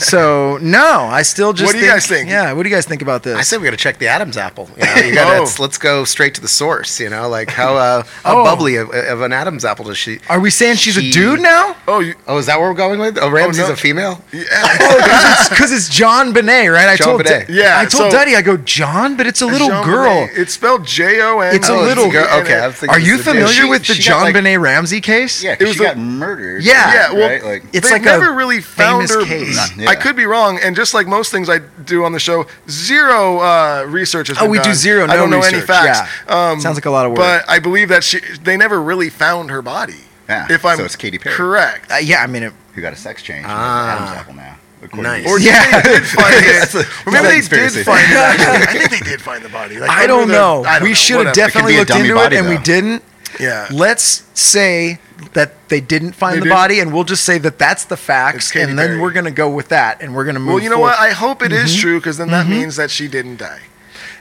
So 0.00 0.58
no, 0.60 1.02
I 1.04 1.22
still 1.22 1.52
just. 1.52 1.66
What 1.66 1.78
do 1.78 1.84
you 1.84 1.90
guys 1.90 2.06
think? 2.06 2.28
Yeah, 2.28 2.52
what 2.52 2.62
do 2.64 2.68
you 2.68 2.74
guys 2.74 2.86
think 2.86 3.02
about 3.02 3.22
this? 3.22 3.36
I 3.36 3.42
said 3.42 3.60
we 3.60 3.64
got 3.64 3.70
to 3.72 3.76
check 3.76 3.98
the 3.98 4.08
Adam's 4.08 4.36
apple. 4.36 4.68
You, 4.76 4.84
know, 4.84 4.94
you 4.96 5.14
gotta, 5.14 5.36
Oh. 5.36 5.40
let's, 5.40 5.58
let's 5.60 5.78
go 5.78 6.04
straight 6.04 6.34
to 6.34 6.40
the 6.40 6.48
source. 6.48 6.98
You 7.00 7.10
know, 7.10 7.28
like 7.28 7.50
how 7.50 7.76
uh, 7.76 8.02
how 8.24 8.40
Oh. 8.40 8.44
bubbly 8.44 8.76
of, 8.76 8.90
of 8.90 9.20
an 9.20 9.32
Adam's 9.32 9.64
apple 9.64 9.84
does 9.84 9.98
she? 9.98 10.18
Are 10.28 10.40
we 10.40 10.50
saying 10.50 10.76
she's 10.76 10.96
a 10.96 11.10
dude 11.10 11.40
now? 11.40 11.76
Oh, 11.86 12.00
you, 12.00 12.14
Oh, 12.26 12.38
is 12.38 12.46
that 12.46 12.58
where 12.58 12.68
we're 12.68 12.74
going 12.76 12.98
with? 13.00 13.18
Oh, 13.20 13.30
Ramsey's 13.30 13.66
no. 13.68 13.72
a 13.74 13.76
female. 13.76 14.22
yeah. 14.32 14.42
Oh, 14.82 15.46
because 15.50 15.72
it's, 15.72 15.88
JonBenét, 15.90 16.72
right? 16.72 16.88
I 16.88 16.96
John 16.96 17.06
told 17.08 17.24
Benet. 17.24 17.46
Da- 17.46 17.52
Yeah, 17.52 17.78
I 17.78 17.84
told 17.86 18.04
so- 18.04 18.10
Duddy, 18.10 18.34
I 18.36 18.42
go 18.42 18.56
John, 18.56 19.16
but 19.16 19.26
it's 19.26 19.40
a 19.42 19.46
little 19.46 19.68
Jean 19.68 19.84
girl. 19.84 20.26
Benet. 20.26 20.32
It's 20.40 20.54
spelled 20.54 20.86
J 20.86 21.20
O 21.22 21.40
N. 21.40 21.54
It's 21.54 21.68
a 21.68 21.72
Oh, 21.74 21.82
little 21.82 22.06
a 22.08 22.10
girl. 22.12 22.40
Okay, 22.42 22.58
I 22.58 22.66
was 22.66 22.76
thinking 22.76 22.94
Are 22.96 23.00
you 23.00 23.12
was 23.12 23.20
a 23.20 23.24
dude. 23.24 23.34
familiar 23.34 23.62
she- 23.62 23.68
with 23.68 23.86
the 23.86 23.94
John 23.94 24.22
like- 24.22 24.34
Benet 24.34 24.56
Ramsey 24.58 25.00
case? 25.00 25.42
Yeah, 25.42 25.52
It 25.52 25.58
'cause 25.58 25.68
was 25.68 25.76
she 25.76 25.84
a- 25.84 25.88
got 25.88 25.98
murdered. 25.98 26.62
Yeah. 26.64 26.92
Yeah, 26.92 27.12
well, 27.12 27.28
right? 27.28 27.44
Like, 27.44 27.62
It's 27.72 27.88
They've 27.88 27.92
like 27.94 28.02
never 28.02 28.32
really 28.32 28.60
found 28.60 29.08
famous 29.08 29.19
her. 29.26 29.44
case. 29.44 29.76
Yeah. 29.76 29.88
I 29.90 29.94
could 29.94 30.16
be 30.16 30.26
wrong, 30.26 30.58
and 30.62 30.74
just 30.76 30.94
like 30.94 31.06
most 31.06 31.30
things 31.30 31.48
I 31.48 31.58
do 31.84 32.04
on 32.04 32.12
the 32.12 32.18
show, 32.20 32.46
zero 32.68 33.38
uh, 33.40 33.84
research 33.88 34.28
has 34.28 34.38
Oh, 34.40 34.48
we 34.48 34.58
do 34.58 34.64
done. 34.64 34.74
zero, 34.74 35.04
I 35.04 35.06
no 35.08 35.16
don't 35.16 35.30
know 35.30 35.40
any 35.42 35.54
research, 35.60 35.66
facts. 35.66 36.30
Um, 36.30 36.60
Sounds 36.60 36.76
like 36.76 36.86
a 36.86 36.90
lot 36.90 37.06
of 37.06 37.12
work. 37.12 37.18
But 37.18 37.44
I 37.48 37.58
believe 37.58 37.88
that 37.88 38.04
she, 38.04 38.20
they 38.42 38.56
never 38.56 38.80
really 38.80 39.10
found 39.10 39.50
her 39.50 39.62
body. 39.62 39.94
Yeah, 40.28 40.46
If 40.48 40.64
I'm 40.64 40.76
so 40.78 40.84
it's 40.84 40.94
Katy 40.96 41.18
Perry. 41.18 41.34
correct. 41.34 41.90
Uh, 41.90 41.96
yeah, 41.96 42.22
I 42.22 42.26
mean, 42.28 42.44
it, 42.44 42.52
who 42.74 42.80
got 42.80 42.92
a 42.92 42.96
sex 42.96 43.22
change? 43.22 43.44
Ah. 43.48 43.96
Adam's 43.96 44.16
apple 44.16 44.34
now. 44.34 44.56
Nice. 44.94 45.26
Or. 45.26 45.38
Yeah. 45.38 45.80
they 45.82 45.90
did 45.98 46.06
find 46.06 46.34
it. 46.38 46.74
Or 47.06 47.12
maybe 47.12 47.28
they 47.28 47.40
did 47.68 47.84
find 47.84 48.00
it. 48.10 48.16
Actually. 48.16 48.78
I 48.84 48.88
think 48.88 49.04
they 49.04 49.10
did 49.10 49.20
find 49.20 49.44
the 49.44 49.48
body. 49.50 49.78
Like, 49.78 49.90
I 49.90 50.06
don't 50.06 50.28
the- 50.28 50.34
know. 50.34 50.64
I 50.64 50.78
don't 50.78 50.88
we 50.88 50.94
should 50.94 51.26
have 51.26 51.34
definitely 51.34 51.76
looked 51.76 51.90
into 51.90 52.14
body, 52.14 52.36
it, 52.36 52.38
and 52.40 52.48
we 52.48 52.58
didn't. 52.58 53.02
Yeah. 53.38 53.68
Let's 53.70 54.24
say 54.34 54.98
that 55.32 55.68
they 55.68 55.80
didn't 55.80 56.12
find 56.12 56.34
They 56.34 56.40
the 56.40 56.44
didn't? 56.44 56.56
body, 56.56 56.80
and 56.80 56.92
we'll 56.92 57.04
just 57.04 57.24
say 57.24 57.38
that 57.38 57.58
that's 57.58 57.84
the 57.84 57.96
facts, 57.96 58.54
and 58.56 58.78
then 58.78 58.88
Perry. 58.88 59.00
we're 59.00 59.12
gonna 59.12 59.30
go 59.30 59.48
with 59.50 59.68
that, 59.68 60.02
and 60.02 60.14
we're 60.14 60.24
gonna 60.24 60.40
move. 60.40 60.54
Well, 60.54 60.62
you 60.62 60.70
know 60.70 60.78
what? 60.78 60.98
I 60.98 61.10
hope 61.10 61.42
it 61.42 61.52
is 61.52 61.70
mm-hmm. 61.72 61.80
true 61.80 61.98
because 62.00 62.16
then 62.16 62.28
that 62.28 62.46
mm-hmm. 62.46 62.60
means 62.60 62.76
that 62.76 62.90
she 62.90 63.08
didn't 63.08 63.36
die. 63.36 63.60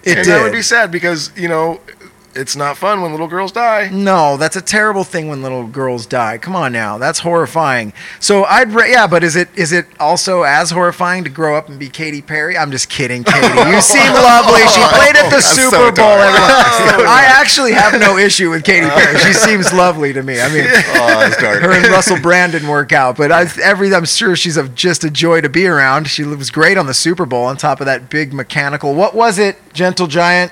It 0.04 0.18
and 0.18 0.26
did. 0.26 0.34
that 0.34 0.44
would 0.44 0.52
be 0.52 0.62
sad 0.62 0.92
because 0.92 1.32
you 1.38 1.48
know 1.48 1.82
it's 2.36 2.56
not 2.56 2.78
fun 2.78 3.02
when 3.02 3.12
little 3.12 3.28
girls 3.28 3.52
die. 3.52 3.90
No, 3.92 4.38
that's 4.38 4.56
a 4.56 4.62
terrible 4.62 5.04
thing 5.04 5.28
when 5.28 5.42
little 5.42 5.68
girls 5.68 6.06
die. 6.06 6.38
Come 6.38 6.56
on 6.56 6.72
now, 6.72 6.98
that's 6.98 7.20
horrifying. 7.20 7.94
So 8.20 8.44
I'd 8.46 8.72
ra- 8.72 8.86
yeah, 8.86 9.08
but 9.08 9.24
is 9.24 9.36
it 9.36 9.50
is 9.56 9.72
it 9.72 9.86
also 10.00 10.44
as 10.44 10.72
horrifying 10.72 11.24
to 11.24 11.30
grow 11.30 11.56
up 11.56 11.70
and 11.70 11.80
be 11.80 11.90
Katy 11.90 12.22
Perry? 12.22 12.58
I'm 12.58 12.72
just 12.72 12.90
kidding, 12.90 13.24
Katy. 13.24 13.48
You 13.72 13.82
seem 13.82 14.12
lovely. 14.14 14.62
She 14.62 14.82
oh, 14.82 14.92
played 14.96 15.16
at 15.16 15.30
the 15.30 15.38
I'm 15.38 15.42
so 15.42 15.70
Super 15.70 15.92
Bowl. 15.92 15.92
dark. 15.96 16.36
everyone. 16.94 17.08
I 17.08 17.24
actually 17.26 17.74
have 17.74 18.00
no 18.00 18.18
issue 18.18 18.50
with 18.50 18.64
Katy 18.64 18.88
Perry. 18.88 19.18
She 19.20 19.34
seems 19.34 19.74
lovely 19.74 20.14
to 20.14 20.24
me. 20.24 20.40
I 20.40 20.50
mean, 20.50 20.66
Oh, 20.96 21.32
her 21.40 21.72
and 21.72 21.88
Russell 21.88 22.20
Brand 22.20 22.52
didn't 22.52 22.70
work 22.70 22.92
out, 22.92 23.18
but 23.18 23.32
I, 23.32 23.48
every 23.64 23.94
I'm 23.94 24.06
sure 24.06 24.36
she's 24.36 24.58
a, 24.58 24.68
just 24.70 25.04
a 25.04 25.10
joy 25.10 25.42
to 25.42 25.50
be 25.50 25.68
around. 25.68 26.08
She 26.08 26.24
was 26.24 26.52
great 26.52 26.78
on 26.78 26.86
the 26.86 26.94
Super 26.94 27.26
Bowl 27.26 27.46
on 27.46 27.58
top 27.58 27.80
of 27.80 27.86
that 27.86 28.10
big 28.10 28.34
mechanical. 28.34 28.94
What 28.94 29.16
was 29.16 29.38
it, 29.40 29.58
Gentle 29.74 30.08
Giant? 30.08 30.52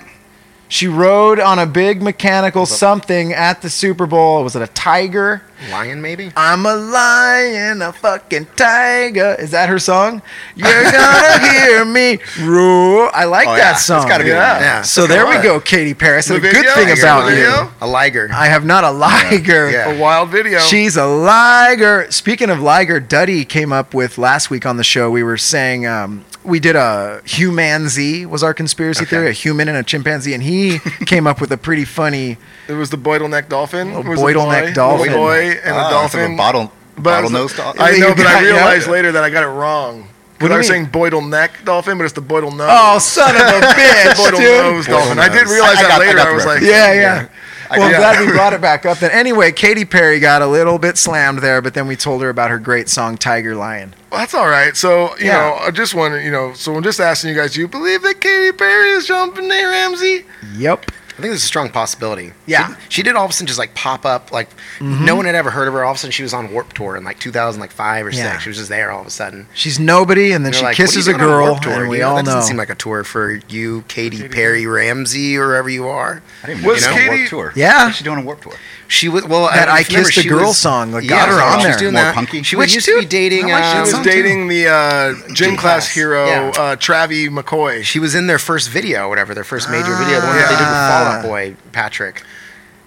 She 0.70 0.88
rode 0.88 1.40
on 1.40 1.60
a 1.60 1.66
big 1.66 2.02
mechanical 2.02 2.66
something 2.66 3.32
at 3.32 3.62
the 3.62 3.70
Super 3.70 4.06
Bowl. 4.06 4.44
Was 4.44 4.56
it 4.56 4.62
a 4.62 4.68
tiger? 4.68 5.42
Lion, 5.72 6.02
maybe. 6.02 6.32
I'm 6.36 6.66
a 6.66 6.76
lion, 6.76 7.82
a 7.82 7.92
fucking 7.94 8.48
tiger. 8.58 9.36
Is 9.40 9.52
that 9.52 9.70
her 9.70 9.80
song? 9.80 10.22
You're 10.56 10.84
gonna 10.92 11.50
hear 11.52 11.86
me 11.86 12.20
roar. 12.42 13.10
I 13.16 13.24
like 13.24 13.48
Oh, 13.48 13.54
that 13.56 13.58
yeah. 13.72 13.76
song. 13.76 13.98
It's 14.02 14.06
gotta 14.10 14.24
be 14.26 14.30
Yeah. 14.32 14.60
Yeah. 14.60 14.82
So 14.84 15.08
there 15.08 15.26
we 15.26 15.42
go, 15.42 15.60
Katy 15.60 15.94
Perry. 15.94 16.18
I 16.18 16.22
said 16.22 16.38
a 16.38 16.40
good 16.42 16.54
video? 16.54 16.72
thing 16.74 16.90
You 16.90 16.96
got 16.98 17.02
about 17.02 17.26
the 17.30 17.32
you. 17.32 17.44
video? 17.46 17.72
A 17.82 17.88
liger. 17.88 18.30
I 18.34 18.48
have 18.48 18.66
not 18.66 18.84
a 18.84 18.92
liger. 18.92 19.72
Yeah. 19.72 19.96
A 19.96 20.00
wild 20.00 20.30
video. 20.30 20.60
She's 20.60 20.96
a 20.98 21.06
liger. 21.08 22.08
Speaking 22.12 22.50
of 22.50 22.60
liger, 22.60 23.00
Duddy 23.00 23.46
came 23.46 23.72
up 23.72 23.94
with 23.94 24.18
last 24.18 24.50
week 24.50 24.66
on 24.66 24.78
the 24.78 24.84
show. 24.84 25.10
We 25.10 25.24
were 25.24 25.38
saying 25.38 25.88
um, 25.88 26.24
we 26.48 26.60
did 26.60 26.76
a 26.76 27.22
humanzee 27.26 28.26
was 28.26 28.42
our 28.42 28.54
conspiracy 28.54 29.02
Okay. 29.04 29.10
theory, 29.10 29.30
a 29.30 29.34
human 29.34 29.68
and 29.68 29.78
a 29.78 29.84
chimpanzee, 29.84 30.34
and 30.34 30.42
he 30.42 30.80
came 31.06 31.28
up 31.28 31.40
with 31.42 31.52
a 31.52 31.58
pretty 31.58 31.86
funny. 31.86 32.38
It 32.68 32.74
was 32.74 32.90
the 32.90 32.98
bottleneck 32.98 33.50
dolphin. 33.50 33.90
It 33.92 34.06
was 34.06 34.20
a 34.20 34.24
bottleneck 34.24 34.68
boy- 34.70 34.74
dolphin. 34.74 35.14
Boy 35.14 35.42
and 35.64 35.76
a 35.76 35.80
Ah, 35.80 35.90
so 35.90 35.96
dolphin. 36.18 36.32
the 36.32 36.38
bottle, 36.38 36.72
But 36.98 37.24
bottlenose 37.26 37.56
dolphin. 37.56 37.82
I 37.82 37.98
know, 37.98 38.10
but 38.16 38.24
got- 38.24 38.36
I 38.38 38.42
yeah. 38.48 38.54
realized 38.56 38.88
later 38.88 39.12
that 39.12 39.24
I 39.24 39.30
got 39.30 39.44
it 39.44 39.48
wrong. 39.48 40.02
What 40.02 40.40
Because 40.50 40.52
I 40.54 40.58
was 40.60 40.68
saying 40.68 40.86
boidle 40.88 41.22
neck 41.28 41.52
dolphin, 41.66 41.98
but 41.98 42.04
it's 42.06 42.14
the 42.14 42.22
boidle 42.22 42.52
nose. 42.52 42.70
Oh, 42.72 43.00
son 43.00 43.36
of 43.36 43.42
a 43.42 43.66
bitch, 43.76 44.16
boidle 44.16 44.40
dude! 44.40 44.62
nose 44.64 44.86
dolphin. 44.88 45.20
I 45.20 45.30
did 45.30 45.48
realize 45.48 45.78
I- 45.78 45.80
I 45.80 45.82
that 45.84 45.90
got- 45.90 46.02
I 46.02 46.06
later. 46.06 46.18
got 46.18 46.28
I, 46.28 46.30
the 46.30 46.36
was 46.36 46.46
like, 46.46 46.62
reference. 46.62 46.72
Yeah, 46.72 46.94
yeah. 46.94 47.28
Well, 47.72 47.82
I'm 47.84 47.92
glad 47.92 48.26
we 48.26 48.32
brought 48.32 48.54
it 48.54 48.62
back 48.62 48.86
up. 48.86 49.00
Then 49.00 49.12
anyway, 49.12 49.52
Katy 49.52 49.86
Perry 49.86 50.20
got 50.20 50.42
a 50.42 50.48
little 50.48 50.78
bit 50.80 50.98
slammed 50.98 51.40
there, 51.40 51.62
but 51.62 51.74
then 51.74 51.88
we 51.88 51.96
told 51.96 52.22
her 52.22 52.30
about 52.30 52.50
her 52.50 52.60
great 52.60 52.90
song 52.90 53.18
"Tiger 53.18 53.56
Lion." 53.56 53.94
Well, 54.12 54.20
that's 54.22 54.34
all 54.34 54.48
right. 54.48 54.76
So, 54.78 55.16
you 55.18 55.26
Yeah. 55.26 55.38
know, 55.40 55.54
I 55.56 55.72
just 55.72 55.94
want 55.94 56.24
you 56.24 56.32
know, 56.32 56.54
so 56.54 56.76
I'm 56.76 56.84
just 56.84 57.00
asking 57.00 57.32
you 57.32 57.36
guys, 57.36 57.54
do 57.54 57.60
you 57.62 57.68
believe 57.68 58.02
that 58.04 58.22
Katy 58.22 58.54
Perry 58.54 58.92
is 58.92 59.08
JonBenét 59.08 59.70
Ramsey? 59.70 60.26
Yep. 60.56 60.92
I 61.18 61.22
think 61.22 61.32
there's 61.32 61.44
a 61.44 61.48
strong 61.48 61.70
possibility. 61.70 62.32
Yeah. 62.46 62.76
She, 62.90 62.98
she 62.98 63.04
did 63.04 63.16
all 63.16 63.26
of 63.26 63.32
a 63.32 63.34
sudden 63.34 63.48
just 63.48 63.58
like 63.58 63.74
pop 63.74 64.06
up. 64.06 64.32
Like 64.32 64.52
mm-hmm. 64.78 65.04
no 65.04 65.16
one 65.16 65.26
had 65.26 65.34
ever 65.34 65.50
heard 65.50 65.68
of 65.68 65.74
her. 65.74 65.84
All 65.84 65.92
of 65.92 65.96
a 65.98 66.00
sudden 66.00 66.12
she 66.12 66.22
was 66.22 66.32
on 66.32 66.54
Warped 66.54 66.76
Tour 66.76 66.96
in 66.96 67.04
like 67.04 67.20
2005 67.20 68.06
or 68.06 68.10
Yeah. 68.12 68.32
six. 68.34 68.44
She 68.44 68.50
was 68.50 68.58
just 68.58 68.70
there 68.70 68.92
all 68.92 69.02
of 69.02 69.08
a 69.08 69.10
sudden. 69.10 69.48
She's 69.56 69.80
nobody, 69.80 70.32
and 70.32 70.46
then 70.46 70.50
And 70.52 70.56
she 70.56 70.64
like, 70.64 70.76
kisses 70.78 71.08
a 71.08 71.14
girl, 71.16 71.56
Tour?" 71.58 71.74
and 71.74 71.90
we 71.90 71.98
You 71.98 72.02
know, 72.04 72.10
all 72.10 72.16
that 72.18 72.26
know. 72.26 72.34
doesn't 72.34 72.48
seem 72.48 72.58
like 72.58 72.70
a 72.70 72.76
tour 72.76 73.04
for 73.04 73.40
you, 73.50 73.84
Katy 73.88 74.28
Perry 74.30 74.68
Ramsey, 74.68 75.36
or 75.38 75.48
wherever 75.48 75.70
you 75.70 75.88
are. 75.88 76.22
I 76.44 76.48
didn't 76.48 76.64
Was 76.64 76.86
know 76.86 76.94
Katy- 76.94 77.08
Warped 77.10 77.30
Tour. 77.30 77.54
Yeah. 77.56 77.86
What's 77.86 77.98
she 77.98 78.04
doing 78.04 78.20
on 78.20 78.26
Warped 78.26 78.44
Tour? 78.44 78.54
She 78.90 79.10
was 79.10 79.26
well. 79.26 79.48
That 79.48 79.68
I, 79.68 79.80
I 79.80 79.82
remember 79.82 80.08
Kissed 80.08 80.18
a 80.18 80.22
she 80.22 80.30
Girl 80.30 80.48
was- 80.48 80.58
song, 80.58 80.92
like, 80.94 81.08
got 81.08 81.28
her 81.28 81.36
so 81.36 81.42
on 81.44 81.52
she 81.52 81.56
was 81.58 81.76
there. 81.76 81.80
doing 81.80 81.94
More 81.94 82.04
that. 82.04 82.16
punky? 82.16 82.42
She 82.44 82.56
Which, 82.56 82.68
was 82.68 82.76
used 82.76 82.88
to 82.88 83.00
be 83.00 83.06
dating. 83.06 83.46
I 83.46 83.54
like 83.54 83.54
uh, 83.54 83.60
that 83.60 83.74
She 83.76 83.80
was 83.82 83.92
song, 83.92 84.04
too. 84.06 84.10
dating 84.12 84.48
the 84.48 84.68
uh, 84.68 85.14
gym 85.28 85.36
Gym 85.36 85.58
class 85.58 85.62
Class, 85.86 85.94
hero, 85.94 86.26
yeah. 86.26 86.48
uh, 86.58 86.76
Travie 86.78 87.28
McCoy. 87.30 87.84
She 87.84 88.00
was 88.00 88.16
in 88.16 88.28
their 88.28 88.40
first 88.40 88.70
video, 88.70 89.10
whatever 89.10 89.34
their 89.34 89.44
first 89.44 89.70
major 89.70 89.94
video, 89.96 90.22
the 90.22 90.28
one 90.28 90.36
that 90.38 90.50
they 90.50 90.56
did 90.56 90.62
with 90.62 90.70
Ah. 90.70 90.90
Fall 90.92 91.14
Out 91.18 91.24
Boy, 91.24 91.56
Patrick. 91.74 92.24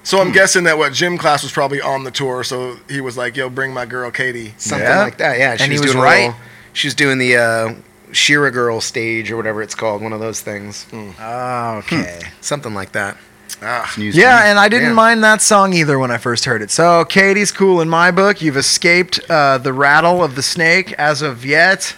So 0.03 0.21
I'm 0.23 0.33
guessing 0.33 0.65
that 0.65 0.79
what 0.79 0.95
gym 0.95 1.19
class 1.19 1.43
was 1.43 1.53
probably 1.53 1.83
on 1.83 2.05
the 2.05 2.11
tour, 2.11 2.43
so 2.45 2.77
he 2.89 3.03
was 3.03 3.19
like, 3.19 3.37
"Yo, 3.37 3.51
bring 3.51 3.75
my 3.75 3.85
girl 3.85 4.11
Katy." 4.11 4.55
something 4.57 4.89
Yeah. 4.89 5.03
like 5.03 5.19
that. 5.19 5.39
Yeah, 5.39 5.57
she 5.57 5.65
And 5.65 5.73
he 5.73 5.79
was, 5.79 5.83
was 5.89 5.93
doing 5.93 6.03
right. 6.05 6.21
little- 6.29 6.37
she 6.73 6.87
was 6.87 6.95
doing 6.95 7.19
the 7.19 7.37
uh, 7.37 7.75
Shira 8.13 8.51
Girl 8.51 8.81
stage 8.81 9.31
or 9.31 9.37
whatever 9.37 9.61
it's 9.63 9.75
called, 9.75 10.01
one 10.01 10.15
of 10.15 10.21
those 10.21 10.41
things, 10.41 10.87
Okay. 10.93 12.21
something 12.41 12.73
like 12.75 12.93
that. 12.93 13.17
Ah, 13.63 13.85
It's 13.87 13.99
news 13.99 14.15
to 14.15 14.21
Yeah, 14.21 14.45
and 14.45 14.59
I 14.59 14.69
didn't 14.69 14.89
Yeah. 14.91 14.95
mind 14.95 15.23
that 15.25 15.43
song 15.43 15.73
either 15.75 15.99
when 15.99 16.11
I 16.11 16.17
first 16.19 16.45
heard 16.47 16.63
it. 16.63 16.71
So 16.71 17.05
Katy's 17.05 17.53
cool 17.53 17.81
in 17.81 17.89
my 17.89 18.11
book. 18.11 18.41
You've 18.41 18.57
escaped 18.57 19.21
uh, 19.29 19.59
the 19.59 19.73
rattle 19.73 20.25
of 20.25 20.35
the 20.35 20.43
snake 20.43 20.93
as 20.95 21.21
of 21.23 21.45
yet. 21.45 21.95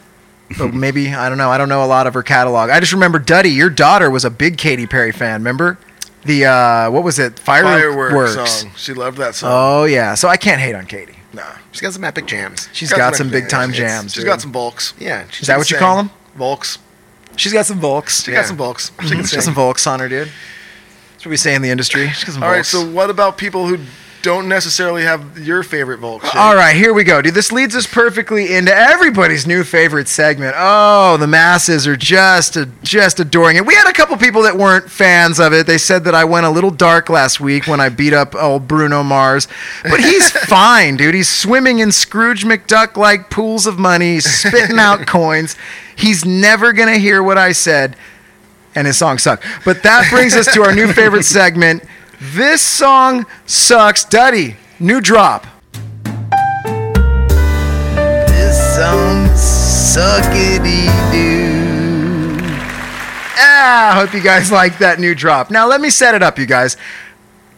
But 0.58 0.74
maybe 0.74 1.14
I 1.14 1.28
don't 1.28 1.38
know. 1.38 1.50
I 1.50 1.58
don't 1.58 1.68
know 1.68 1.84
a 1.84 1.86
lot 1.86 2.06
of 2.06 2.14
her 2.14 2.22
catalog. 2.22 2.68
I 2.70 2.80
just 2.80 2.92
remember 2.92 3.18
Duddy, 3.18 3.50
your 3.50 3.70
daughter 3.70 4.10
was 4.10 4.24
a 4.24 4.30
big 4.30 4.58
Katy 4.58 4.86
Perry 4.86 5.12
fan. 5.12 5.40
Remember 5.40 5.78
the 6.24 6.46
uh, 6.46 6.90
what 6.90 7.04
was 7.04 7.18
it? 7.18 7.38
fireworks 7.38 7.94
Fireworks. 8.36 8.50
song. 8.62 8.70
She 8.76 8.92
loved 8.92 9.18
that 9.18 9.34
song. 9.36 9.50
Oh 9.52 9.84
yeah. 9.84 10.14
So 10.14 10.28
I 10.28 10.36
can't 10.36 10.60
hate 10.60 10.74
on 10.74 10.86
Katy. 10.86 11.14
nah, 11.32 11.42
She's 11.70 11.80
got 11.80 11.92
some 11.92 12.04
epic 12.04 12.26
jams. 12.26 12.68
She's 12.72 12.92
got, 12.92 13.14
some 13.16 13.30
big 13.30 13.48
time 13.48 13.72
jams. 13.72 13.92
jams. 14.02 14.12
She's 14.14 14.22
dude. 14.24 14.28
got 14.30 14.40
some 14.40 14.52
bulks. 14.52 14.94
Yeah, 14.98 15.24
Is 15.40 15.46
that 15.46 15.58
what 15.58 15.70
you 15.70 15.76
call 15.78 15.96
them? 15.96 16.10
Volks. 16.36 16.78
She's 17.36 17.52
got 17.52 17.64
some 17.66 17.78
volks. 17.80 18.24
She 18.24 18.32
Yeah. 18.32 18.38
got 18.38 18.46
some 18.46 18.56
bulks. 18.58 18.90
She 19.02 19.08
She's 19.16 19.32
got 19.32 19.42
some 19.44 19.54
volks 19.54 19.86
on 19.86 20.00
her, 20.00 20.08
dude. 20.08 20.30
That's 21.22 21.28
what 21.28 21.30
we 21.30 21.36
say 21.36 21.54
in 21.54 21.62
the 21.62 21.70
industry. 21.70 22.08
She's 22.08 22.24
got 22.24 22.32
some 22.32 22.42
All 22.42 22.50
right. 22.50 22.66
So 22.66 22.84
what 22.84 23.08
about 23.08 23.38
people 23.38 23.68
who 23.68 23.78
don't 24.22 24.48
necessarily 24.48 25.04
have 25.04 25.38
your 25.38 25.62
favorite 25.62 25.98
Volks? 25.98 26.24
Jake? 26.24 26.34
All 26.34 26.56
right, 26.56 26.74
here 26.74 26.92
we 26.92 27.04
go, 27.04 27.22
dude. 27.22 27.32
This 27.32 27.52
leads 27.52 27.76
us 27.76 27.86
perfectly 27.86 28.52
into 28.52 28.74
everybody's 28.74 29.46
new 29.46 29.62
favorite 29.62 30.08
segment. 30.08 30.56
Oh, 30.58 31.16
the 31.18 31.28
masses 31.28 31.86
are 31.86 31.94
just 31.94 32.58
just 32.82 33.20
adoring 33.20 33.56
it. 33.56 33.64
We 33.64 33.76
had 33.76 33.88
a 33.88 33.92
couple 33.92 34.16
people 34.16 34.42
that 34.42 34.56
weren't 34.56 34.90
fans 34.90 35.38
of 35.38 35.52
it. 35.52 35.68
They 35.68 35.78
said 35.78 36.02
that 36.06 36.14
I 36.16 36.24
went 36.24 36.44
a 36.44 36.50
little 36.50 36.72
dark 36.72 37.08
last 37.08 37.38
week 37.38 37.68
when 37.68 37.80
I 37.80 37.88
beat 37.88 38.12
up 38.12 38.34
old 38.34 38.66
Bruno 38.66 39.04
Mars, 39.04 39.46
but 39.84 40.00
he's 40.00 40.28
fine, 40.48 40.96
dude. 40.96 41.14
He's 41.14 41.28
swimming 41.28 41.78
in 41.78 41.92
Scrooge 41.92 42.44
McDuck 42.44 42.96
like 42.96 43.30
pools 43.30 43.68
of 43.68 43.78
money, 43.78 44.18
spitting 44.18 44.80
out 44.80 45.06
coins. 45.06 45.54
He's 45.94 46.24
never 46.24 46.72
gonna 46.72 46.98
hear 46.98 47.22
what 47.22 47.38
I 47.38 47.52
said, 47.52 47.94
and 48.74 48.86
his 48.86 48.96
song 48.96 49.18
sucked. 49.18 49.44
But 49.64 49.82
that 49.82 50.08
brings 50.10 50.34
us 50.34 50.52
to 50.54 50.62
our 50.62 50.74
new 50.74 50.92
favorite 50.92 51.24
segment. 51.38 51.82
This 52.20 52.62
song 52.62 53.26
sucks. 53.46 54.04
Duddy, 54.04 54.56
new 54.78 55.00
drop. 55.00 55.46
This 58.26 58.76
song 58.76 59.26
suckity 59.34 60.86
doo. 61.10 62.38
Ah, 63.36 63.90
I 63.90 64.00
hope 64.00 64.14
you 64.14 64.20
guys 64.22 64.52
like 64.52 64.78
that 64.78 65.00
new 65.00 65.14
drop. 65.14 65.50
Now 65.50 65.66
let 65.66 65.80
me 65.80 65.90
set 65.90 66.14
it 66.14 66.22
up, 66.22 66.38
you 66.38 66.46
guys. 66.46 66.76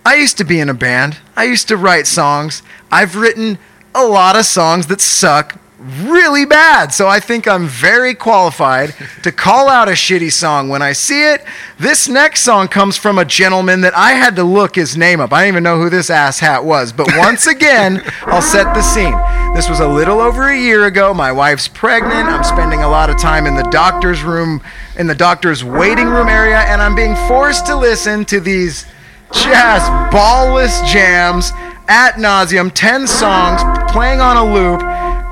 I 0.07 0.15
used 0.15 0.37
to 0.39 0.45
be 0.45 0.61
in 0.61 0.69
a 0.69 0.75
band. 0.75 1.19
I 1.37 1.45
used 1.45 1.69
to 1.69 1.77
write 1.77 2.07
songs. 2.07 2.63
I've 2.91 3.17
written 3.17 3.59
a 3.95 4.05
lot 4.05 4.37
of 4.37 4.45
songs 4.45 4.87
that 4.89 5.01
suck 5.01 5.59
really 5.85 6.47
bad. 6.47 6.93
So 6.93 7.09
I 7.09 7.21
think 7.21 7.47
I'm 7.47 7.67
very 7.67 8.15
qualified 8.15 8.95
to 9.23 9.31
call 9.31 9.69
out 9.69 9.89
a 9.89 9.93
shitty 9.93 10.33
song 10.33 10.69
when 10.69 10.83
I 10.83 10.93
see 10.93 11.31
it. 11.31 11.45
This 11.79 12.09
next 12.09 12.43
song 12.43 12.69
comes 12.69 12.97
from 12.97 13.19
a 13.19 13.25
gentleman 13.25 13.83
that 13.83 13.95
I 13.95 14.13
had 14.13 14.37
to 14.37 14.45
look 14.45 14.77
his 14.77 14.97
name 14.97 15.21
up. 15.21 15.33
I 15.33 15.43
don't 15.43 15.49
even 15.49 15.63
know 15.63 15.79
who 15.79 15.91
this 15.91 16.09
ass 16.09 16.39
hat 16.39 16.65
was. 16.65 16.93
But 16.93 17.09
once 17.17 17.47
again, 17.47 18.03
I'll 18.23 18.43
set 18.43 18.73
the 18.75 18.83
scene. 18.83 19.15
This 19.55 19.69
was 19.69 19.81
a 19.81 19.89
little 19.89 20.21
over 20.21 20.49
a 20.49 20.59
year 20.59 20.87
ago. 20.87 21.13
My 21.13 21.33
wife's 21.33 21.69
pregnant. 21.69 22.29
I'm 22.29 22.45
spending 22.45 22.83
a 22.83 22.89
lot 22.89 23.11
of 23.11 23.19
time 23.19 23.47
in 23.47 23.55
the 23.55 23.69
doctor's 23.71 24.23
room, 24.23 24.63
in 24.99 25.07
the 25.07 25.15
doctor's 25.15 25.63
waiting 25.63 26.07
room 26.07 26.29
area, 26.29 26.61
and 26.61 26.81
I'm 26.81 26.95
being 26.95 27.15
forced 27.29 27.67
to 27.67 27.77
listen 27.77 28.25
to 28.27 28.41
these 28.41 28.87
just 29.33 29.91
ballless 30.13 30.87
jams 30.91 31.53
at 31.89 32.13
nauseum 32.13 32.71
10 32.73 33.07
songs 33.07 33.61
playing 33.93 34.21
on 34.21 34.37
a 34.37 34.55
loop 34.55 34.81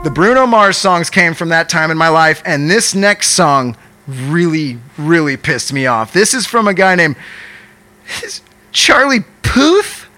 the 0.03 0.11
bruno 0.11 0.47
mars 0.47 0.77
songs 0.77 1.09
came 1.09 1.35
from 1.35 1.51
that 1.51 1.69
time 1.69 1.91
in 1.91 1.97
my 1.97 2.09
life 2.09 2.43
and 2.45 2.69
this 2.69 2.95
next 2.95 3.31
song 3.31 3.77
really 4.07 4.79
really 4.99 5.37
pissed 5.37 5.73
me 5.73 5.87
off. 5.87 6.13
This 6.13 6.35
is 6.35 6.47
from 6.47 6.67
a 6.67 6.75
guy 6.75 6.97
named 6.97 7.17
charlie 8.73 9.21
puth? 9.43 10.09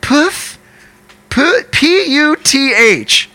Puth? 0.00 0.58
P-u-t-h? 1.28 3.30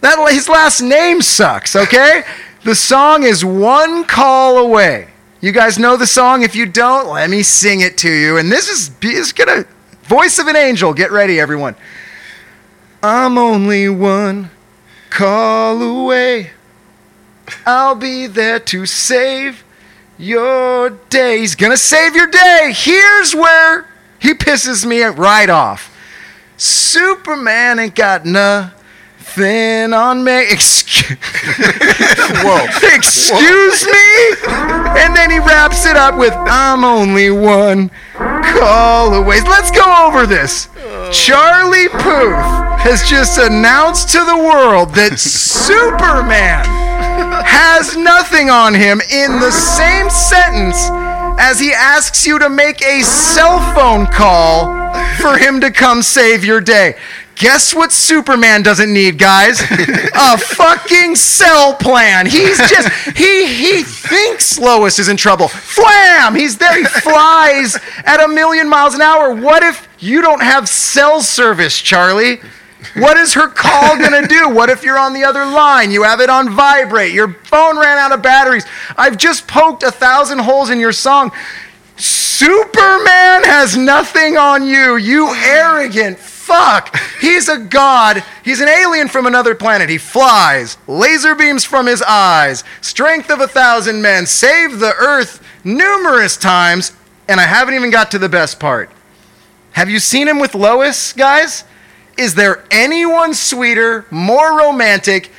That 0.00 0.32
his 0.32 0.48
last 0.48 0.80
name 0.80 1.20
sucks 1.20 1.76
okay? 1.76 2.22
The 2.64 2.74
song 2.74 3.22
is 3.22 3.44
one 3.44 4.04
call 4.04 4.58
away. 4.58 5.08
You 5.40 5.52
guys 5.52 5.78
know 5.78 5.96
the 5.96 6.06
song? 6.06 6.42
If 6.42 6.56
you 6.56 6.66
don't 6.66 7.08
let 7.08 7.30
me 7.30 7.42
sing 7.42 7.80
it 7.80 7.96
to 7.98 8.10
you. 8.10 8.38
And 8.38 8.50
this 8.50 8.68
is 8.68 8.90
is 9.02 9.32
gonna 9.32 9.64
voice 10.04 10.38
of 10.38 10.48
an 10.48 10.56
angel. 10.56 10.92
Get 10.92 11.12
ready 11.12 11.38
everyone. 11.38 11.76
I'm 13.02 13.38
only 13.38 13.88
one 13.88 14.50
call 15.10 15.82
away. 15.82 16.50
I'll 17.66 17.94
be 17.94 18.26
there 18.26 18.60
to 18.60 18.86
save 18.86 19.64
your 20.18 20.90
day. 20.90 21.38
He's 21.40 21.54
gonna 21.54 21.76
save 21.76 22.14
your 22.14 22.26
day. 22.26 22.72
Here's 22.74 23.34
where 23.34 23.86
he 24.18 24.34
pisses 24.34 24.84
me 24.84 25.02
right 25.02 25.48
off. 25.48 25.94
Superman 26.56 27.78
ain't 27.78 27.94
got 27.94 28.24
nothing 28.24 28.77
on 29.36 30.24
me 30.24 30.50
excuse 30.50 31.18
Whoa. 32.42 32.64
excuse 32.94 33.86
me 33.86 34.50
and 34.98 35.14
then 35.14 35.30
he 35.30 35.38
wraps 35.38 35.86
it 35.86 35.96
up 35.96 36.18
with 36.18 36.32
i'm 36.34 36.82
only 36.82 37.30
one 37.30 37.90
call 38.14 39.14
away 39.14 39.40
let's 39.42 39.70
go 39.70 40.06
over 40.06 40.26
this 40.26 40.68
charlie 41.12 41.88
puth 41.88 42.34
has 42.80 43.08
just 43.08 43.38
announced 43.38 44.08
to 44.10 44.24
the 44.24 44.36
world 44.36 44.94
that 44.94 45.18
superman 45.18 46.64
has 47.44 47.96
nothing 47.96 48.50
on 48.50 48.74
him 48.74 49.00
in 49.12 49.38
the 49.40 49.50
same 49.50 50.08
sentence 50.10 50.88
as 51.38 51.60
he 51.60 51.72
asks 51.72 52.26
you 52.26 52.38
to 52.38 52.48
make 52.48 52.82
a 52.82 53.02
cell 53.02 53.60
phone 53.74 54.06
call 54.06 54.66
for 55.20 55.38
him 55.38 55.60
to 55.60 55.70
come 55.70 56.02
save 56.02 56.44
your 56.44 56.60
day. 56.60 56.96
Guess 57.38 57.72
what 57.72 57.92
Superman 57.92 58.62
doesn't 58.62 58.92
need, 58.92 59.16
guys? 59.16 59.60
a 59.70 60.36
fucking 60.36 61.14
cell 61.14 61.72
plan. 61.74 62.26
He's 62.26 62.58
just 62.68 62.88
he 63.16 63.46
he 63.46 63.82
thinks 63.84 64.58
Lois 64.58 64.98
is 64.98 65.08
in 65.08 65.16
trouble. 65.16 65.46
Flam! 65.46 66.34
He's 66.34 66.58
there. 66.58 66.76
He 66.76 66.84
flies 66.84 67.78
at 68.04 68.20
a 68.20 68.26
million 68.26 68.68
miles 68.68 68.94
an 68.94 69.02
hour. 69.02 69.32
What 69.32 69.62
if 69.62 69.88
you 70.00 70.20
don't 70.20 70.42
have 70.42 70.68
cell 70.68 71.20
service, 71.20 71.80
Charlie? 71.80 72.40
What 72.94 73.16
is 73.16 73.34
her 73.34 73.48
call 73.48 73.96
gonna 73.96 74.26
do? 74.26 74.48
What 74.48 74.68
if 74.68 74.82
you're 74.82 74.98
on 74.98 75.12
the 75.12 75.22
other 75.22 75.44
line? 75.44 75.92
You 75.92 76.02
have 76.02 76.20
it 76.20 76.30
on 76.30 76.50
vibrate. 76.50 77.12
Your 77.12 77.34
phone 77.44 77.78
ran 77.78 77.98
out 77.98 78.10
of 78.10 78.20
batteries. 78.20 78.66
I've 78.96 79.16
just 79.16 79.46
poked 79.46 79.84
a 79.84 79.92
thousand 79.92 80.40
holes 80.40 80.70
in 80.70 80.80
your 80.80 80.92
song. 80.92 81.30
Superman 81.96 83.44
has 83.44 83.76
nothing 83.76 84.36
on 84.36 84.66
you, 84.66 84.96
you 84.96 85.32
arrogant 85.34 86.18
fuck. 86.48 86.96
He's 87.20 87.48
a 87.48 87.58
god. 87.58 88.24
He's 88.42 88.60
an 88.60 88.68
alien 88.68 89.08
from 89.08 89.26
another 89.26 89.54
planet. 89.54 89.90
He 89.90 89.98
flies, 89.98 90.78
laser 90.86 91.34
beams 91.34 91.64
from 91.64 91.86
his 91.86 92.02
eyes, 92.02 92.64
strength 92.80 93.30
of 93.30 93.40
a 93.40 93.46
thousand 93.46 94.00
men, 94.00 94.26
saved 94.26 94.80
the 94.80 94.94
earth 94.98 95.44
numerous 95.62 96.36
times, 96.36 96.92
and 97.28 97.38
I 97.38 97.44
haven't 97.44 97.74
even 97.74 97.90
got 97.90 98.10
to 98.12 98.18
the 98.18 98.28
best 98.28 98.58
part. 98.58 98.90
Have 99.72 99.90
you 99.90 99.98
seen 99.98 100.26
him 100.26 100.40
with 100.40 100.54
Lois, 100.54 101.12
guys? 101.12 101.64
Is 102.16 102.34
there 102.34 102.64
anyone 102.70 103.34
sweeter, 103.34 104.06
more 104.10 104.58
romantic? 104.58 105.30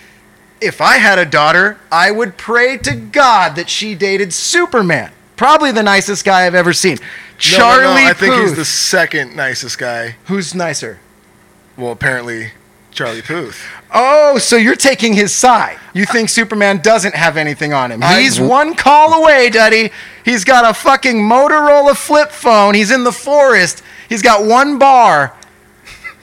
If 0.61 0.79
I 0.79 0.97
had 0.97 1.17
a 1.17 1.25
daughter, 1.25 1.79
I 1.91 2.11
would 2.11 2.37
pray 2.37 2.77
to 2.77 2.95
God 2.95 3.55
that 3.55 3.69
she 3.69 3.95
dated 3.95 4.33
Superman. 4.33 5.11
Probably 5.35 5.71
the 5.71 5.83
nicest 5.83 6.23
guy 6.23 6.45
I've 6.45 6.55
ever 6.55 6.73
seen. 6.73 6.99
Charlie 7.39 7.83
no, 7.83 7.93
no, 8.03 8.09
I 8.09 8.13
think 8.13 8.35
he's 8.35 8.55
the 8.55 8.65
second 8.65 9.35
nicest 9.35 9.77
guy. 9.77 10.15
Who's 10.25 10.53
nicer? 10.53 10.99
Well, 11.77 11.91
apparently, 11.91 12.51
Charlie 12.91 13.21
Puth. 13.21 13.65
Oh, 13.93 14.37
so 14.37 14.55
you're 14.57 14.75
taking 14.75 15.13
his 15.13 15.33
side. 15.33 15.79
You 15.93 16.05
think 16.05 16.27
Superman 16.29 16.79
doesn't 16.81 17.15
have 17.15 17.37
anything 17.37 17.71
on 17.73 17.91
him. 17.91 18.03
I- 18.03 18.19
He's 18.21 18.39
one 18.39 18.75
call 18.75 19.23
away, 19.23 19.49
Duddy. 19.49 19.91
He's 20.25 20.43
got 20.43 20.69
a 20.69 20.73
fucking 20.73 21.15
Motorola 21.17 21.95
flip 21.95 22.31
phone. 22.31 22.75
He's 22.75 22.91
in 22.91 23.03
the 23.05 23.13
forest. 23.13 23.81
He's 24.09 24.21
got 24.21 24.43
one 24.43 24.77
bar. 24.77 25.33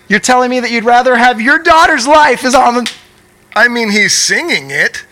You're 0.08 0.20
telling 0.20 0.50
me 0.50 0.60
that 0.60 0.70
you'd 0.70 0.84
rather 0.84 1.16
have 1.16 1.40
your 1.40 1.58
daughter's 1.58 2.06
life 2.06 2.44
is 2.44 2.54
on 2.54 2.74
the. 2.74 2.92
I 3.56 3.68
mean, 3.68 3.90
he's 3.90 4.12
singing 4.12 4.70
it. 4.70 5.05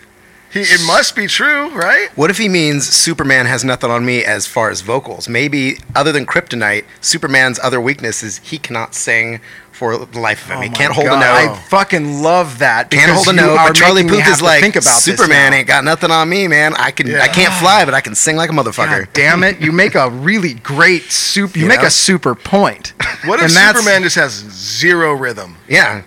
He, 0.55 0.61
it 0.61 0.81
must 0.87 1.15
be 1.17 1.27
true, 1.27 1.69
right? 1.71 2.07
What 2.15 2.29
if 2.29 2.37
he 2.37 2.47
means 2.47 2.87
Superman 2.87 3.45
has 3.45 3.65
nothing 3.65 3.91
on 3.91 4.05
me 4.05 4.23
as 4.23 4.47
far 4.47 4.69
as 4.69 4.79
vocals? 4.81 5.27
Maybe 5.27 5.79
other 5.93 6.11
than 6.13 6.25
kryptonite, 6.25 6.85
Superman's 7.01 7.59
other 7.59 7.81
weakness 7.81 8.23
is 8.23 8.37
he 8.37 8.57
cannot 8.57 8.95
sing 8.95 9.41
for 9.73 9.97
the 10.05 10.17
life 10.19 10.45
of 10.45 10.51
him. 10.51 10.57
Oh 10.59 10.61
he 10.61 10.67
Oh 10.67 10.71
my 10.71 10.77
can't 10.77 10.93
hold 10.93 11.07
God, 11.07 11.17
a 11.17 11.19
note. 11.19 11.51
I 11.57 11.61
fucking 11.63 12.21
love 12.21 12.59
that. 12.59 12.89
can't 12.89 13.11
hold 13.11 13.27
a 13.27 13.33
note, 13.33 13.57
but 13.57 13.75
Charlie 13.75 14.03
making 14.03 14.19
Puth 14.21 14.27
is 14.29 14.41
like 14.41 14.61
think 14.61 14.77
about 14.77 14.85
Superman 14.85 15.53
ain't 15.53 15.67
got 15.67 15.83
nothing 15.83 16.09
on 16.11 16.29
me, 16.29 16.47
man. 16.47 16.73
I 16.75 16.91
can 16.91 17.13
I 17.13 17.27
can't 17.27 17.53
fly, 17.55 17.83
but 17.83 17.93
I 17.93 17.99
can 17.99 18.15
sing 18.15 18.37
like 18.37 18.49
a 18.49 18.53
motherfucker. 18.53 18.99
God 19.07 19.09
damn 19.11 19.43
it! 19.43 19.59
You 19.59 19.73
make 19.73 19.95
a 19.95 20.09
really 20.09 20.53
great 20.53 21.03
super. 21.11 21.57
You, 21.57 21.63
You 21.63 21.67
make 21.67 21.81
know? 21.81 21.87
a 21.87 21.91
super 21.91 22.33
point. 22.33 22.93
What 23.25 23.41
if 23.41 23.51
Superman 23.51 24.03
just 24.03 24.15
has 24.15 24.31
zero 24.31 25.11
rhythm? 25.13 25.57
Yeah. 25.67 26.03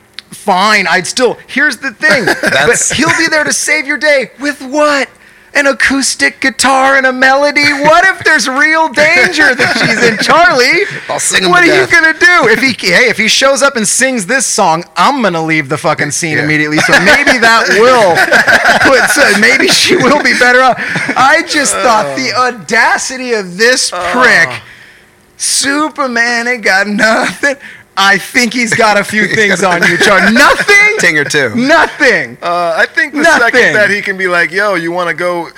Fine, 0.48 0.86
I'd 0.86 1.06
still. 1.06 1.34
Here's 1.46 1.76
the 1.76 1.90
thing. 1.90 2.24
but 2.42 2.92
he'll 2.96 3.14
be 3.18 3.26
there 3.28 3.44
to 3.44 3.52
save 3.52 3.86
your 3.86 3.98
day 3.98 4.30
with 4.40 4.62
what? 4.62 5.10
An 5.52 5.66
acoustic 5.66 6.40
guitar 6.40 6.96
and 6.96 7.04
a 7.04 7.12
melody. 7.12 7.70
What 7.70 8.06
if 8.06 8.24
there's 8.24 8.48
real 8.48 8.88
danger 8.88 9.54
that 9.54 9.76
she's 9.76 10.02
in, 10.02 10.16
Charlie? 10.24 10.88
I'll 11.10 11.20
sing 11.20 11.50
What 11.50 11.64
are 11.64 11.66
death. 11.66 11.92
you 11.92 12.00
gonna 12.00 12.18
do 12.18 12.48
if 12.48 12.62
he? 12.62 12.72
Hey, 12.86 13.10
if 13.10 13.18
he 13.18 13.28
shows 13.28 13.60
up 13.60 13.76
and 13.76 13.86
sings 13.86 14.24
this 14.24 14.46
song, 14.46 14.84
I'm 14.96 15.20
gonna 15.20 15.44
leave 15.44 15.68
the 15.68 15.76
fucking 15.76 16.12
scene 16.12 16.38
Yeah. 16.38 16.44
immediately. 16.44 16.78
So 16.78 16.94
maybe 17.00 17.36
that 17.44 17.68
will 17.76 18.16
put. 18.88 19.10
So 19.10 19.38
maybe 19.40 19.68
she 19.68 19.96
will 19.96 20.22
be 20.22 20.32
better 20.38 20.62
off. 20.62 20.76
I 21.14 21.42
just 21.46 21.74
thought 21.74 22.16
the 22.16 22.32
oh. 22.34 22.48
audacity 22.48 23.34
of 23.34 23.58
this 23.58 23.92
oh. 23.92 24.00
prick. 24.16 24.62
Superman 25.36 26.48
ain't 26.48 26.64
got 26.64 26.88
nothing. 26.88 27.56
I 27.98 28.16
think 28.18 28.52
he's 28.54 28.72
got 28.74 28.96
a 28.98 29.04
few 29.04 29.26
things 29.34 29.62
on 29.64 29.82
you, 29.82 29.98
Char. 29.98 30.30
Nothing. 30.30 30.76
Ting 30.98 31.18
or 31.18 31.24
two. 31.24 31.54
Nothing. 31.56 32.38
Uh, 32.40 32.74
I 32.76 32.86
think 32.86 33.12
the 33.12 33.22
Nothing. 33.22 33.40
second 33.52 33.74
that 33.74 33.90
he 33.90 34.00
can 34.00 34.16
be 34.16 34.28
like, 34.28 34.50
"Yo, 34.52 34.74
you 34.76 34.92
want 34.92 35.08
to 35.08 35.14
go 35.14 35.48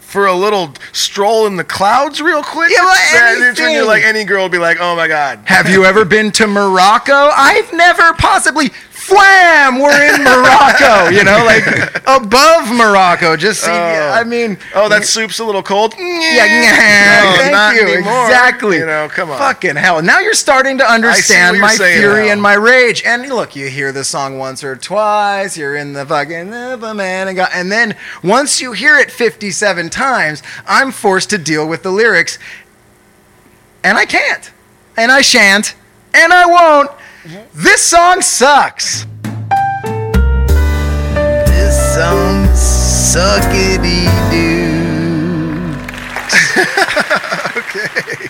for 0.00 0.26
a 0.26 0.34
little 0.34 0.72
stroll 0.92 1.46
in 1.46 1.56
the 1.56 1.64
clouds 1.64 2.20
real 2.20 2.42
quick?" 2.42 2.70
Yeah, 2.70 2.84
well, 2.84 3.32
when 3.34 3.40
you're 3.56 3.66
anything. 3.68 3.86
like 3.86 4.02
any 4.04 4.24
girl 4.24 4.42
will 4.42 4.48
be 4.48 4.58
like, 4.58 4.78
"Oh 4.80 4.96
my 4.96 5.06
god." 5.08 5.40
Have 5.44 5.68
you 5.68 5.84
ever 5.84 6.04
been 6.04 6.30
to 6.32 6.46
Morocco? 6.46 7.12
I've 7.32 7.72
never 7.72 8.12
possibly. 8.14 8.70
Flam! 9.06 9.78
We're 9.78 10.14
in 10.14 10.24
Morocco. 10.24 11.08
You 11.10 11.22
know, 11.22 11.44
like 11.46 11.64
above 12.06 12.74
Morocco. 12.74 13.36
Just 13.36 13.60
see. 13.62 13.70
I 13.70 14.24
mean. 14.24 14.58
Oh, 14.74 14.88
that 14.88 15.04
soup's 15.04 15.38
a 15.38 15.44
little 15.44 15.62
cold. 15.62 15.94
Yeah, 15.96 17.22
No, 17.22 17.36
thank 17.38 17.52
not 17.52 17.74
you. 17.76 17.82
anymore. 17.82 18.24
Exactly. 18.26 18.76
You 18.78 18.86
know, 18.86 19.08
come 19.08 19.30
on. 19.30 19.38
Fucking 19.38 19.76
hell. 19.76 20.02
Now 20.02 20.18
you're 20.18 20.34
starting 20.34 20.78
to 20.78 20.84
understand 20.84 21.60
my 21.60 21.76
fury 21.76 22.26
now. 22.26 22.32
and 22.32 22.42
my 22.42 22.54
rage. 22.54 23.02
And 23.06 23.28
look, 23.28 23.54
you 23.54 23.68
hear 23.68 23.92
the 23.92 24.02
song 24.04 24.38
once 24.38 24.64
or 24.64 24.74
twice, 24.74 25.56
you're 25.56 25.76
in 25.76 25.92
the 25.92 26.04
fucking 26.04 26.52
uh, 26.52 26.94
man 26.94 27.28
and 27.28 27.36
God. 27.36 27.50
And 27.54 27.70
then 27.70 27.96
once 28.24 28.60
you 28.60 28.72
hear 28.72 28.96
it 28.98 29.10
57 29.12 29.88
times, 29.90 30.42
I'm 30.66 30.90
forced 30.90 31.30
to 31.30 31.38
deal 31.38 31.68
with 31.68 31.82
the 31.84 31.90
lyrics. 31.92 32.38
And 33.84 33.96
I 33.96 34.04
can't. 34.04 34.50
And 34.96 35.12
I 35.12 35.20
shan't. 35.20 35.76
And 36.12 36.32
I 36.32 36.46
won't. 36.46 36.90
This 37.54 37.82
song 37.82 38.22
sucks. 38.22 39.04
This 41.48 41.94
song 41.96 42.46
suckity 42.54 44.06
doo. 44.30 44.76
Okay. 47.56 48.28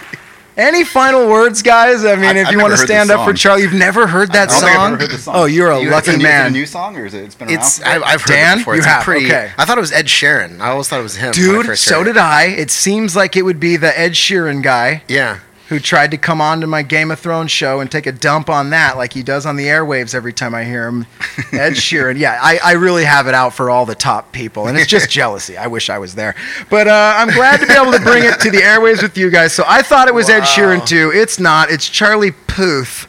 Any 0.57 0.85
final 0.85 1.29
words, 1.29 1.61
guys? 1.63 2.05
I 2.05 2.15
mean, 2.17 2.25
I've- 2.31 2.39
if 2.41 2.47
I've 2.47 2.53
you 2.55 2.59
want 2.61 2.73
to 2.73 2.79
stand 2.79 3.11
up 3.11 3.27
for. 3.29 3.35
Charlie, 3.35 3.63
you've 3.63 3.75
never 3.75 4.07
heard 4.07 4.33
that 4.33 4.49
I 4.49 4.53
don't 4.53 4.61
song? 4.61 4.69
think 4.71 4.79
I've 4.79 4.87
ever 4.93 4.97
heard 5.03 5.11
this 5.11 5.25
song. 5.25 5.35
Oh, 5.37 5.45
you're 5.45 5.71
a 5.71 5.81
You- 5.81 5.91
lucky 5.91 6.09
it's 6.13 6.15
a 6.15 6.19
new, 6.19 6.23
man. 6.25 6.47
It's 6.47 6.51
a 6.51 6.59
new 6.59 6.67
song, 6.67 6.97
or 6.97 7.05
is 7.05 7.13
it? 7.13 7.25
It's 7.25 7.35
been 7.35 7.51
It's 7.51 7.81
around. 7.83 8.05
I, 8.05 8.07
I've 8.07 8.23
heard 8.23 8.29
Dan, 8.33 8.57
it 8.57 8.61
before. 8.61 8.75
you 8.75 8.79
It's 8.79 8.87
a 8.87 8.91
have, 8.91 9.03
pretty. 9.05 9.27
okay. 9.27 9.51
I 9.59 9.65
thought 9.67 9.77
it 9.77 9.83
was 9.83 9.93
Ed 9.93 10.07
Sheeran. 10.07 10.61
I 10.61 10.69
always 10.71 10.89
thought 10.89 11.01
it 11.01 11.03
was 11.03 11.17
him. 11.17 11.33
Dude, 11.33 11.77
so 11.79 12.03
did. 12.05 12.17
I. 12.17 12.45
It 12.45 12.71
seems 12.71 13.15
like 13.15 13.37
it 13.37 13.43
would 13.43 13.61
be 13.61 13.77
the 13.77 13.99
Ed 13.99 14.13
Sheeran 14.13 14.63
guy 14.63 15.03
Yeah. 15.09 15.41
Who 15.69 15.81
tried 15.81 16.13
to 16.13 16.17
come 16.17 16.41
on 16.41 16.61
to 16.61 16.67
my 16.67 16.83
Game 16.83 17.11
of 17.11 17.19
Thrones 17.19 17.51
show 17.51 17.81
and 17.81 17.91
take 17.91 18.07
a 18.07 18.13
dump 18.13 18.49
on 18.49 18.71
that 18.71 18.97
like 18.97 19.13
he 19.13 19.23
does 19.23 19.47
on 19.47 19.57
the 19.57 19.65
airwaves 19.67 20.15
every 20.15 20.33
time 20.33 20.55
I 20.55 20.65
hear 20.65 20.87
him. 20.87 21.07
Ed 21.53 21.73
Sheeran. 21.73 22.19
Yeah, 22.19 22.39
I, 22.41 22.59
I 22.63 22.73
really 22.73 23.05
have 23.05 23.27
it 23.27 23.35
out 23.35 23.53
for 23.53 23.71
all 23.71 23.85
the 23.85 23.95
top 23.95 24.33
people, 24.33 24.69
and 24.69 24.79
it's 24.79 24.87
just 24.87 25.11
jealousy. 25.11 25.57
I 25.57 25.67
wish 25.67 25.91
I 25.91 25.99
was 25.99 26.15
there. 26.15 26.35
But 26.71 26.87
uh, 26.89 27.15
I'm 27.17 27.31
glad 27.31 27.61
to 27.61 27.67
be 27.67 27.73
able 27.75 27.93
to 27.93 28.01
bring 28.01 28.25
it 28.25 28.39
to 28.41 28.51
the 28.51 28.59
airwaves 28.59 29.03
with 29.03 29.19
you 29.19 29.31
guys. 29.31 29.53
So 29.53 29.65
I 29.67 29.83
thought 29.83 30.09
it 30.09 30.15
was 30.15 30.29
Ed 30.31 30.43
Sheeran 30.43 30.87
too. 30.87 31.11
It's 31.13 31.41
not. 31.41 31.71
It's 31.71 31.89
Charlie 31.89 32.33
Puth. 32.47 33.09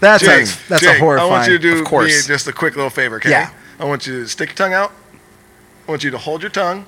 That's 0.00 0.22
Jake, 0.22 0.46
a, 0.46 0.68
that's 0.68 0.82
Jake, 0.82 0.96
a 0.96 0.98
horrifying. 0.98 1.30
I 1.30 1.34
want 1.36 1.48
you 1.48 1.58
to 1.58 1.84
do 1.84 1.98
me 1.98 2.10
just 2.26 2.48
a 2.48 2.52
quick 2.52 2.74
little 2.76 2.90
favor, 2.90 3.16
okay? 3.16 3.30
Yeah. 3.30 3.52
I 3.78 3.84
want 3.84 4.06
you 4.06 4.20
to 4.20 4.28
stick 4.28 4.50
your 4.50 4.56
tongue 4.56 4.72
out. 4.72 4.92
I 5.86 5.90
want 5.90 6.04
you 6.04 6.10
to 6.10 6.18
hold 6.18 6.42
your 6.42 6.50
tongue. 6.50 6.86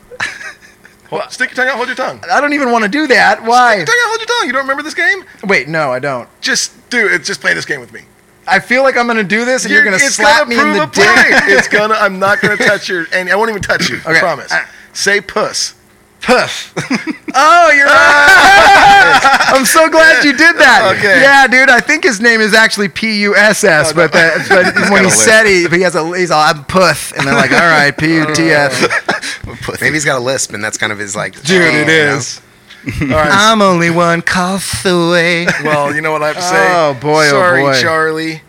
Hold, 1.20 1.32
stick 1.32 1.50
your 1.50 1.56
tongue 1.56 1.68
out, 1.68 1.76
hold 1.76 1.88
your 1.88 1.96
tongue. 1.96 2.20
I 2.30 2.40
don't 2.40 2.52
even 2.52 2.70
want 2.70 2.84
to 2.84 2.90
do 2.90 3.06
that. 3.08 3.42
Why? 3.42 3.76
Stick 3.76 3.86
your 3.88 3.96
tongue 3.96 4.02
out, 4.04 4.08
hold 4.08 4.20
your 4.20 4.26
tongue. 4.38 4.46
You 4.46 4.52
don't 4.52 4.62
remember 4.62 4.82
this 4.82 4.94
game? 4.94 5.24
Wait, 5.44 5.68
no, 5.68 5.92
I 5.92 5.98
don't. 5.98 6.28
Just 6.40 6.88
do 6.90 7.06
it. 7.08 7.24
Just 7.24 7.40
play 7.40 7.54
this 7.54 7.64
game 7.64 7.80
with 7.80 7.92
me. 7.92 8.02
I 8.46 8.60
feel 8.60 8.82
like 8.82 8.96
I'm 8.96 9.06
gonna 9.06 9.24
do 9.24 9.44
this, 9.44 9.64
and 9.64 9.72
you're, 9.72 9.84
gonna 9.84 9.96
it's 9.96 10.16
slap 10.16 10.46
gonna 10.46 10.50
me 10.50 10.56
in 10.56 10.60
prove 10.60 10.74
the 10.76 10.82
a 10.82 10.86
point. 10.86 10.96
dick. 11.28 11.42
It's 11.58 11.68
gonna. 11.68 11.94
I'm 11.94 12.18
not 12.18 12.40
gonna 12.42 12.56
touch 12.58 12.88
your. 12.88 13.06
And 13.12 13.30
I 13.30 13.36
won't 13.36 13.48
even 13.50 13.62
touch 13.62 13.88
you. 13.88 13.96
Okay. 14.04 14.16
I 14.18 14.20
promise. 14.20 14.52
Uh, 14.52 14.64
Say 14.92 15.20
puss. 15.20 15.74
Puff. 16.24 16.72
oh, 17.34 17.70
you're 17.76 17.84
right. 17.84 19.50
I'm 19.54 19.66
so 19.66 19.90
glad 19.90 20.24
you 20.24 20.32
did 20.32 20.56
that. 20.56 20.94
Okay. 20.96 21.20
Yeah, 21.20 21.46
dude. 21.46 21.68
I 21.68 21.80
think 21.80 22.04
his 22.04 22.20
name 22.20 22.40
is 22.40 22.54
actually 22.54 22.88
P 22.88 23.20
U 23.22 23.36
S 23.36 23.62
S, 23.62 23.92
oh, 23.92 23.94
but 23.94 24.12
that, 24.12 24.50
uh, 24.50 24.72
but 24.74 24.90
when 24.90 25.04
he 25.04 25.10
said 25.10 25.44
he, 25.44 25.68
he 25.68 25.82
has 25.82 25.94
a 25.94 26.16
he's 26.16 26.30
all 26.30 26.40
I'm 26.40 26.64
Puff, 26.64 27.12
and 27.12 27.26
they're 27.26 27.34
like, 27.34 27.52
all 27.52 27.58
right, 27.58 27.92
oh. 27.94 28.00
P 28.00 28.14
U 28.14 28.34
T 28.34 28.50
F. 28.50 29.80
Maybe 29.80 29.94
he's 29.94 30.04
got 30.04 30.18
a 30.18 30.24
lisp, 30.24 30.54
and 30.54 30.64
that's 30.64 30.78
kind 30.78 30.92
of 30.92 30.98
his 30.98 31.14
like. 31.14 31.34
Dude, 31.42 31.62
it 31.62 31.88
is. 31.88 32.40
you 32.84 33.06
know? 33.06 33.06
is. 33.06 33.12
All 33.12 33.18
right. 33.18 33.30
I'm 33.30 33.60
only 33.60 33.90
one 33.90 34.22
cough 34.22 34.84
away. 34.84 35.46
well, 35.62 35.94
you 35.94 36.00
know 36.00 36.12
what 36.12 36.22
I 36.22 36.28
have 36.28 36.36
to 36.36 36.42
say. 36.42 36.66
Oh, 36.70 36.94
boy, 37.00 37.26
oh, 37.26 37.30
Sorry, 37.30 37.62
boy. 37.62 37.80
Charlie. 37.80 38.42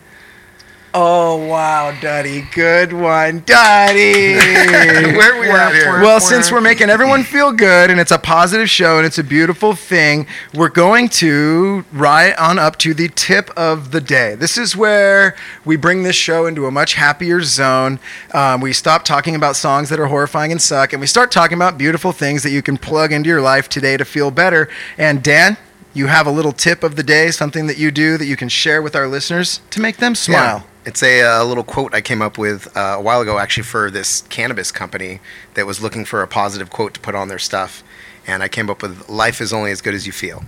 Oh 0.98 1.46
wow, 1.46 1.94
Duddy, 2.00 2.48
good 2.54 2.90
one, 2.90 3.42
Duddy. 3.44 4.32
Where 5.14 5.34
are 5.34 5.38
we 5.38 5.46
at 5.50 5.74
here? 5.74 6.00
Well, 6.00 6.20
since 6.20 6.50
we're 6.50 6.62
making 6.62 6.88
everyone 6.88 7.22
feel 7.22 7.52
good 7.52 7.90
and 7.90 8.00
it's 8.00 8.12
a 8.12 8.18
positive 8.18 8.70
show 8.70 8.96
and 8.96 9.04
it's 9.04 9.18
a 9.18 9.22
beautiful 9.22 9.74
thing, 9.74 10.26
we're 10.54 10.70
going 10.70 11.10
to 11.10 11.84
ride 11.92 12.34
on 12.36 12.58
up 12.58 12.78
to 12.78 12.94
the 12.94 13.08
tip 13.08 13.50
of 13.58 13.90
the 13.90 14.00
day. 14.00 14.36
This 14.36 14.56
is 14.56 14.74
where 14.74 15.36
we 15.66 15.76
bring 15.76 16.02
this 16.02 16.16
show 16.16 16.46
into 16.46 16.64
a 16.64 16.70
much 16.70 16.94
happier 16.94 17.42
zone. 17.42 18.00
Um, 18.32 18.62
we 18.62 18.72
stop 18.72 19.04
talking 19.04 19.34
about 19.34 19.54
songs 19.54 19.90
that 19.90 20.00
are 20.00 20.06
horrifying 20.06 20.50
and 20.50 20.62
suck, 20.62 20.94
and 20.94 21.00
we 21.02 21.06
start 21.06 21.30
talking 21.30 21.56
about 21.56 21.76
beautiful 21.76 22.12
things 22.12 22.42
that 22.42 22.52
you 22.52 22.62
can 22.62 22.78
plug 22.78 23.12
into 23.12 23.28
your 23.28 23.42
life 23.42 23.68
today 23.68 23.98
to 23.98 24.06
feel 24.06 24.30
better. 24.30 24.66
And 24.96 25.22
Dan, 25.22 25.58
you 25.92 26.06
have 26.06 26.26
a 26.26 26.30
little 26.30 26.52
tip 26.52 26.82
of 26.82 26.96
the 26.96 27.02
day, 27.02 27.30
something 27.32 27.66
that 27.66 27.76
you 27.76 27.90
do 27.90 28.16
that 28.16 28.24
you 28.24 28.36
can 28.36 28.48
share 28.48 28.80
with 28.80 28.96
our 28.96 29.06
listeners 29.06 29.60
to 29.68 29.80
make 29.80 29.98
them 29.98 30.14
smile. 30.14 30.64
Yeah. 30.64 30.72
It's 30.86 31.02
a, 31.02 31.22
uh 31.22 31.44
little 31.44 31.64
quote 31.64 31.94
I 31.94 32.00
came 32.00 32.22
up 32.22 32.38
with 32.38 32.74
uh, 32.76 32.96
a 32.98 33.02
while 33.02 33.20
ago, 33.20 33.38
actually, 33.38 33.64
for 33.64 33.90
this 33.90 34.22
cannabis 34.22 34.70
company 34.72 35.20
that 35.54 35.66
was 35.66 35.82
looking 35.82 36.04
for 36.04 36.22
a 36.22 36.28
positive 36.28 36.70
quote 36.70 36.94
to 36.94 37.00
put 37.00 37.14
on 37.14 37.28
their 37.28 37.40
stuff. 37.40 37.82
And 38.26 38.42
I 38.42 38.48
came 38.48 38.70
up 38.70 38.82
with 38.82 39.08
"Life 39.08 39.40
is 39.40 39.52
only 39.52 39.70
as 39.72 39.80
good 39.82 39.94
as 39.94 40.06
you 40.06 40.12
feel," 40.12 40.44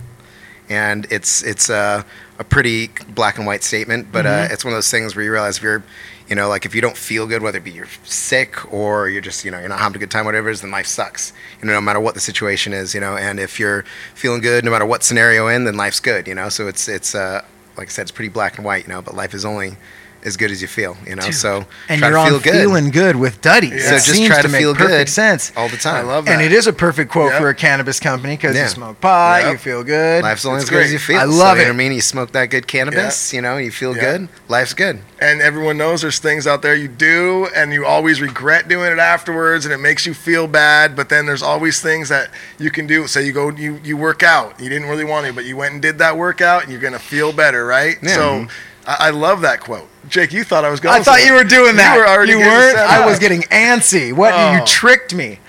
and 0.69 1.05
it's 1.11 1.43
it's 1.43 1.69
uh, 1.69 2.03
a 2.39 2.43
pretty 2.43 2.89
black 3.13 3.37
and 3.37 3.45
white 3.45 3.63
statement, 3.63 4.11
but 4.11 4.25
Mm-hmm. 4.25 4.51
uh, 4.51 4.53
it's 4.53 4.63
one 4.65 4.73
of 4.73 4.77
those 4.77 4.91
things 4.91 5.15
where 5.15 5.23
you 5.25 5.31
realize 5.31 5.57
if 5.57 5.63
you're, 5.63 5.83
you 6.29 6.35
know, 6.35 6.47
like 6.49 6.65
if 6.65 6.73
you 6.75 6.81
don't 6.81 6.97
feel 6.97 7.25
good, 7.27 7.41
whether 7.41 7.57
it 7.57 7.63
be 7.63 7.71
you're 7.71 7.87
sick 8.03 8.73
or 8.73 9.09
you're 9.09 9.21
just, 9.21 9.43
you 9.45 9.51
know, 9.51 9.59
you're 9.59 9.69
not 9.69 9.79
having 9.79 9.95
a 9.95 9.99
good 9.99 10.11
time, 10.11 10.25
whatever 10.25 10.49
it 10.49 10.53
is, 10.53 10.61
then 10.61 10.71
life 10.71 10.87
sucks. 10.87 11.33
You 11.61 11.67
know, 11.67 11.73
no 11.73 11.81
matter 11.81 11.99
what 11.99 12.13
the 12.15 12.19
situation 12.21 12.71
is, 12.73 12.93
you 12.93 13.01
know, 13.01 13.15
and 13.17 13.39
if 13.39 13.59
you're 13.59 13.83
feeling 14.15 14.41
good, 14.41 14.63
no 14.65 14.71
matter 14.71 14.85
what 14.85 15.03
scenario 15.03 15.47
in, 15.47 15.63
then 15.65 15.75
life's 15.75 15.99
good, 15.99 16.27
you 16.27 16.35
know. 16.35 16.49
So 16.49 16.67
it's 16.67 16.87
it's 16.87 17.15
uh, 17.15 17.43
like 17.77 17.87
I 17.87 17.91
said, 17.91 18.03
it's 18.03 18.11
pretty 18.11 18.29
black 18.29 18.57
and 18.57 18.65
white, 18.65 18.83
you 18.87 18.93
know, 18.93 19.01
but 19.01 19.15
life 19.15 19.33
is 19.33 19.43
only 19.45 19.77
as 20.23 20.37
good 20.37 20.51
as 20.51 20.61
you 20.61 20.67
feel, 20.67 20.97
you 21.07 21.15
know. 21.15 21.29
So 21.31 21.65
and 21.87 21.99
try 21.99 22.09
you're 22.09 22.17
to 22.17 22.25
feel 22.25 22.35
on 22.35 22.41
good 22.41 22.53
feeling 22.53 22.89
good 22.91 23.15
with 23.15 23.41
Duddy. 23.41 23.69
So 23.79 23.95
It 23.95 24.03
just 24.03 24.07
seems 24.11 24.27
try 24.29 24.41
to 24.41 24.49
make 24.49 24.59
feel 24.61 24.73
perfect 24.73 24.91
good 24.91 25.09
sense. 25.09 25.51
all 25.55 25.69
the 25.69 25.77
time. 25.77 25.95
I 25.95 26.01
love 26.07 26.25
that. 26.25 26.31
And 26.33 26.41
it 26.41 26.51
is 26.51 26.67
a 26.67 26.73
perfect 26.73 27.11
quote 27.11 27.31
Yep. 27.31 27.41
for 27.41 27.49
a 27.49 27.55
cannabis 27.55 27.99
company 27.99 28.35
because 28.35 28.55
Yeah. 28.55 28.63
you 28.63 28.69
smoke 28.69 28.99
pot, 29.01 29.43
Yep. 29.43 29.51
you 29.51 29.57
feel 29.57 29.83
good. 29.83 30.23
Life's 30.23 30.45
only 30.45 30.57
It's 30.57 30.65
as 30.65 30.69
good 30.69 30.83
as 30.83 30.91
you 30.93 30.99
feel. 30.99 31.19
I 31.19 31.23
So, 31.25 31.29
love 31.31 31.57
you 31.57 31.63
it. 31.63 31.67
know 31.67 31.73
I 31.73 31.77
mean? 31.77 31.91
You 31.93 32.01
smoke 32.01 32.31
that 32.33 32.49
good 32.49 32.67
cannabis, 32.67 33.33
you 33.33 33.41
know, 33.41 33.57
you 33.57 33.71
feel 33.71 33.95
Yeah. 33.95 34.01
good. 34.03 34.27
Life's 34.47 34.73
good. 34.73 34.99
and 35.21 35.41
everyone 35.41 35.77
knows 35.77 36.01
there's 36.01 36.17
things 36.19 36.47
out 36.47 36.61
there 36.61 36.73
you 36.73 36.87
do 36.87 37.45
and 37.53 37.73
you 37.73 37.85
always 37.85 38.21
regret 38.21 38.69
doing 38.69 38.89
it 38.89 38.99
afterwards 38.99 39.65
and 39.65 39.73
it 39.73 39.77
makes 39.77 40.05
you 40.05 40.13
feel 40.13 40.47
bad 40.47 40.95
but 40.95 41.09
then 41.09 41.25
there's 41.25 41.43
always 41.43 41.81
things 41.81 42.07
that 42.07 42.29
you 42.57 42.71
can 42.71 42.87
do 42.87 43.05
say 43.05 43.21
you 43.25 43.33
go 43.33 43.49
you, 43.51 43.81
you 43.83 43.97
work 43.97 44.23
out 44.23 44.57
you 44.61 44.69
didn't 44.69 44.87
really 44.87 45.03
want 45.03 45.27
to 45.27 45.33
but 45.33 45.43
you 45.43 45.57
went 45.57 45.73
and 45.73 45.81
did 45.81 45.97
that 45.97 46.15
workout 46.15 46.63
and 46.63 46.71
you're 46.71 46.79
going 46.79 46.93
to 46.93 46.99
feel 46.99 47.33
better 47.33 47.65
right 47.65 47.97
Yeah. 48.01 48.15
so 48.15 48.21
mm-hmm. 48.21 48.49
I, 48.87 48.95
I 48.99 49.09
love 49.11 49.41
that 49.41 49.59
quote 49.61 49.87
jake 50.07 50.33
you 50.33 50.43
thought 50.43 50.63
i 50.65 50.69
was 50.69 50.79
going 50.79 50.95
to 50.95 50.99
I 51.01 51.03
thought 51.03 51.25
you 51.25 51.33
were 51.33 51.43
doing 51.43 51.75
that. 51.75 51.93
you 51.95 52.01
were 52.01 52.07
already 52.07 52.33
getting 52.33 52.47
weren't. 52.47 52.77
I 52.77 53.05
was 53.05 53.19
getting 53.19 53.41
antsy. 53.43 54.11
What 54.13 54.33
Oh. 54.33 54.53
you 54.53 54.65
tricked 54.65 55.13
me. 55.13 55.39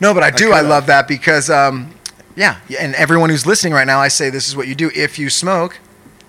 No, 0.00 0.12
but 0.14 0.22
I 0.22 0.30
do. 0.30 0.52
I, 0.52 0.56
could've. 0.56 0.70
love 0.70 0.86
that 0.86 1.08
because, 1.08 1.48
um, 1.48 1.94
yeah, 2.36 2.58
and 2.78 2.94
everyone 2.96 3.30
who's 3.30 3.46
listening 3.46 3.72
right 3.72 3.86
now, 3.86 3.98
I 3.98 4.08
say 4.08 4.28
this 4.30 4.46
is 4.46 4.54
what 4.54 4.68
you 4.68 4.74
do. 4.74 4.90
If 4.94 5.18
you 5.18 5.30
smoke, 5.30 5.78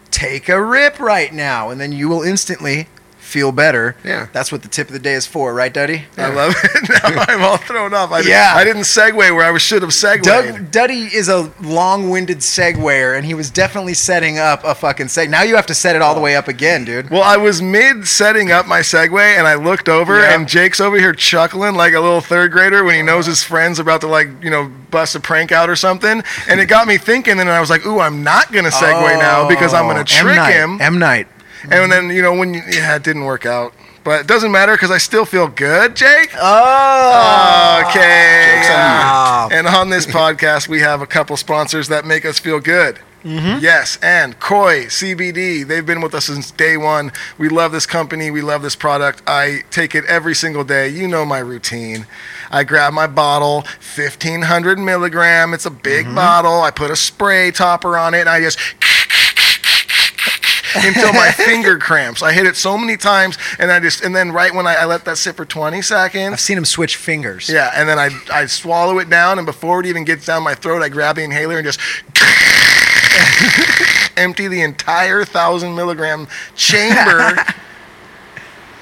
take 0.10 0.48
a 0.48 0.64
rip 0.64 1.00
right 1.02 1.34
now, 1.34 1.70
and 1.70 1.80
then 1.82 1.92
you 1.92 2.08
will 2.08 2.24
instantly 2.24 2.88
feel 3.28 3.52
better. 3.52 3.96
Yeah. 4.04 4.28
that's 4.32 4.52
what 4.52 4.62
the 4.64 4.68
tip 4.70 4.88
of 4.88 4.94
the 4.94 5.00
day 5.00 5.14
is 5.14 5.28
for, 5.28 5.54
right, 5.54 5.74
Duddy? 5.74 6.06
I 6.18 6.30
love 6.30 6.56
it. 6.64 6.72
Now 6.90 7.24
I'm 7.28 7.42
all 7.44 7.58
thrown 7.58 7.94
off. 7.94 8.12
I, 8.12 8.22
Yeah. 8.22 8.54
I 8.56 8.64
didn't 8.64 8.84
segue 8.84 9.16
where 9.16 9.44
I 9.54 9.58
should 9.58 9.82
have 9.82 9.94
segued. 9.94 10.24
Doug, 10.24 10.72
Duddy 10.72 11.02
is 11.14 11.28
a 11.30 11.52
long-winded 11.62 12.38
segwayer, 12.40 13.16
and 13.16 13.26
he 13.26 13.34
was 13.34 13.52
definitely 13.52 13.94
setting 13.94 14.40
up 14.40 14.64
a 14.64 14.74
fucking 14.74 15.08
seg. 15.08 15.30
Now 15.30 15.44
you 15.44 15.56
have 15.56 15.66
to 15.68 15.76
set 15.76 15.96
it 15.96 16.02
all 16.02 16.16
the 16.16 16.22
way 16.22 16.36
up 16.36 16.48
again, 16.48 16.86
dude. 16.86 17.10
Well, 17.10 17.24
I 17.24 17.38
was 17.38 17.62
mid 17.62 18.08
setting 18.08 18.52
up 18.52 18.66
my 18.66 18.80
segue 18.80 19.20
and 19.38 19.46
I 19.46 19.56
looked 19.56 19.90
over 19.90 20.20
Yeah. 20.20 20.34
and 20.36 20.48
Jake's 20.48 20.80
over 20.80 20.98
here 20.98 21.14
chuckling 21.14 21.76
like 21.76 21.94
a 21.94 22.00
little 22.00 22.22
third 22.22 22.52
grader 22.52 22.84
when 22.84 22.96
he 22.96 23.02
knows 23.02 23.26
his 23.26 23.44
friend's 23.44 23.80
about 23.80 24.02
to 24.02 24.08
like, 24.08 24.30
you 24.42 24.50
know, 24.50 24.72
bust 24.90 25.16
a 25.16 25.20
prank 25.20 25.52
out 25.52 25.70
or 25.70 25.76
something. 25.76 26.24
And 26.48 26.60
it 26.60 26.68
got 26.68 26.88
me 26.88 26.98
thinking 26.98 27.40
and 27.40 27.50
I 27.50 27.60
was 27.60 27.70
like, 27.70 27.86
ooh, 27.86 28.00
I'm 28.00 28.24
not 28.24 28.52
going 28.52 28.66
to 28.66 28.72
segue 28.72 29.16
oh, 29.16 29.20
now 29.20 29.48
because 29.48 29.74
I'm 29.74 29.84
going 29.86 30.04
to 30.04 30.14
Oh, 30.14 30.18
M. 30.18 30.24
trick 30.26 30.36
Night. 30.38 30.54
him. 30.54 30.82
M 30.82 31.00
Night. 31.00 31.28
And 31.70 31.92
then, 31.92 32.10
you 32.10 32.22
know, 32.22 32.34
when 32.34 32.54
you, 32.54 32.62
yeah, 32.70 32.96
it 32.96 33.04
didn't 33.04 33.26
work 33.26 33.46
out. 33.46 33.74
But 34.04 34.22
it 34.22 34.28
doesn't 34.28 34.52
matter 34.54 34.74
because 34.74 34.90
I 34.92 35.00
still 35.00 35.26
feel 35.26 35.48
good, 35.48 35.96
Jake. 35.96 36.30
Oh, 36.40 37.84
Okay. 37.90 38.68
On. 38.74 39.52
And 39.52 39.68
on 39.68 39.90
this 39.90 40.06
podcast, 40.06 40.68
we 40.68 40.80
have 40.82 41.02
a 41.02 41.08
couple 41.08 41.36
sponsors 41.38 41.88
that 41.90 42.06
make 42.06 42.26
us 42.26 42.40
feel 42.40 42.60
good. 42.60 43.00
Mm-hmm. 43.24 43.60
Yes, 43.62 43.98
and 44.02 44.40
Koi 44.40 44.86
CBD. 44.86 45.68
They've 45.68 45.86
been 45.86 46.00
with 46.00 46.14
us 46.14 46.26
since 46.26 46.52
day 46.52 46.78
one. 46.78 47.12
We 47.38 47.50
love 47.50 47.72
this 47.74 47.86
company. 47.86 48.32
We 48.32 48.42
love 48.42 48.62
this 48.62 48.76
product. 48.76 49.22
I 49.28 49.64
take 49.72 49.96
it 49.96 50.06
every 50.06 50.36
single 50.36 50.64
day. 50.64 50.88
You 50.88 51.08
know 51.08 51.26
my 51.26 51.40
routine. 51.40 52.06
I 52.52 52.64
grab 52.64 52.94
my 52.94 53.08
bottle, 53.08 53.64
1500 53.96 54.80
milligram. 54.80 55.54
It's 55.54 55.66
a 55.66 55.70
big 55.72 56.06
Mm-hmm. 56.06 56.16
bottle. 56.16 56.62
I 56.62 56.72
put 56.72 56.90
a 56.92 56.96
spray 56.96 57.52
topper 57.52 57.98
on 57.98 58.14
it, 58.14 58.22
and 58.22 58.30
I 58.30 58.40
just 58.40 58.58
until 60.86 61.14
my 61.14 61.32
finger 61.32 61.78
cramps. 61.78 62.22
I 62.22 62.34
hit 62.34 62.46
it 62.46 62.56
so 62.56 62.78
many 62.78 62.98
times, 62.98 63.38
and 63.60 63.72
I 63.72 63.80
just 63.80 64.04
and 64.04 64.16
then 64.16 64.32
right 64.32 64.54
when 64.54 64.68
I, 64.68 64.76
I 64.76 64.86
let 64.86 65.06
that 65.06 65.18
sit 65.18 65.36
for 65.36 65.46
20 65.46 65.82
seconds, 65.82 66.34
I've 66.34 66.40
seen 66.40 66.58
him 66.58 66.66
switch 66.66 66.96
fingers. 66.96 67.50
yeah, 67.50 67.72
and 67.76 67.88
then 67.88 68.00
I 68.00 68.10
I 68.32 68.46
swallow 68.46 69.00
it 69.00 69.10
down, 69.10 69.40
and 69.40 69.46
before 69.46 69.80
it 69.80 69.86
even 69.86 70.04
gets 70.04 70.26
down 70.26 70.44
my 70.44 70.56
throat, 70.56 70.82
I 70.82 70.90
grab 70.90 71.16
the 71.16 71.24
inhaler 71.24 71.58
and 71.58 71.66
just 71.66 71.80
empty 74.18 74.48
the 74.48 74.62
entire 74.62 75.26
thousand 75.26 75.76
milligram 75.76 76.28
chamber. 76.56 77.36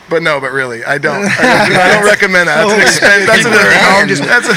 But 0.08 0.22
no, 0.22 0.40
but 0.40 0.52
really, 0.52 0.86
I 0.86 1.00
don't. 1.00 1.26
I 1.26 1.26
don't, 1.26 1.78
I 1.78 1.94
don't 1.96 2.06
recommend 2.06 2.48
that. 2.48 2.62
That's 2.62 2.74
an 2.74 2.82
expense. 2.82 3.26
That's, 3.26 3.44
an, 4.22 4.28
that's 4.28 4.48
a, 4.48 4.54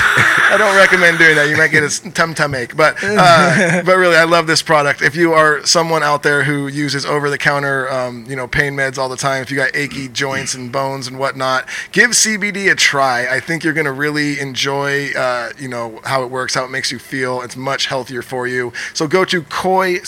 I 0.50 0.56
don't 0.56 0.74
recommend 0.76 1.18
doing 1.18 1.36
that. 1.36 1.50
You 1.50 1.58
might 1.58 1.70
get 1.70 1.82
a 1.84 1.90
tum 2.12 2.34
tum 2.34 2.54
ache. 2.54 2.74
But 2.74 2.96
uh, 3.02 3.82
but 3.84 3.96
really, 3.98 4.16
I 4.16 4.24
love 4.24 4.46
this 4.46 4.62
product. 4.62 5.02
If 5.02 5.14
you 5.14 5.34
are 5.34 5.62
someone 5.66 6.02
out 6.02 6.22
there 6.22 6.44
who 6.44 6.68
uses 6.68 7.04
over 7.04 7.28
the 7.28 7.36
counter, 7.36 7.86
um, 7.92 8.24
you 8.26 8.34
know, 8.34 8.48
pain 8.48 8.72
meds 8.72 8.96
all 8.96 9.10
the 9.10 9.16
time, 9.16 9.42
if 9.42 9.50
you 9.50 9.58
got 9.58 9.76
achy 9.76 10.08
joints 10.08 10.54
and 10.54 10.72
bones 10.72 11.06
and 11.06 11.18
whatnot, 11.18 11.68
give 11.92 12.12
CBD 12.12 12.72
a 12.72 12.74
try. 12.74 13.26
I 13.26 13.40
think 13.40 13.62
you're 13.62 13.74
gonna 13.74 13.92
really 13.92 14.40
enjoy, 14.40 15.10
uh, 15.10 15.50
you 15.58 15.68
know, 15.68 16.00
how 16.04 16.22
it 16.22 16.30
works, 16.30 16.54
how 16.54 16.64
it 16.64 16.70
makes 16.70 16.90
you 16.90 16.98
feel. 16.98 17.42
It's 17.42 17.56
much 17.56 17.84
healthier 17.86 18.22
for 18.22 18.48
you. 18.48 18.72
So 18.94 19.06
go 19.06 19.26
to 19.26 19.42
koicbd.com, 19.42 20.02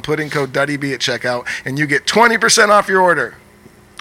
put 0.00 0.18
in 0.18 0.30
code 0.30 0.52
DuddyB 0.54 0.94
at 0.94 1.00
checkout, 1.00 1.46
and 1.66 1.78
you 1.78 1.86
get 1.86 2.06
20% 2.06 2.70
off 2.70 2.88
your 2.88 3.02
order. 3.02 3.36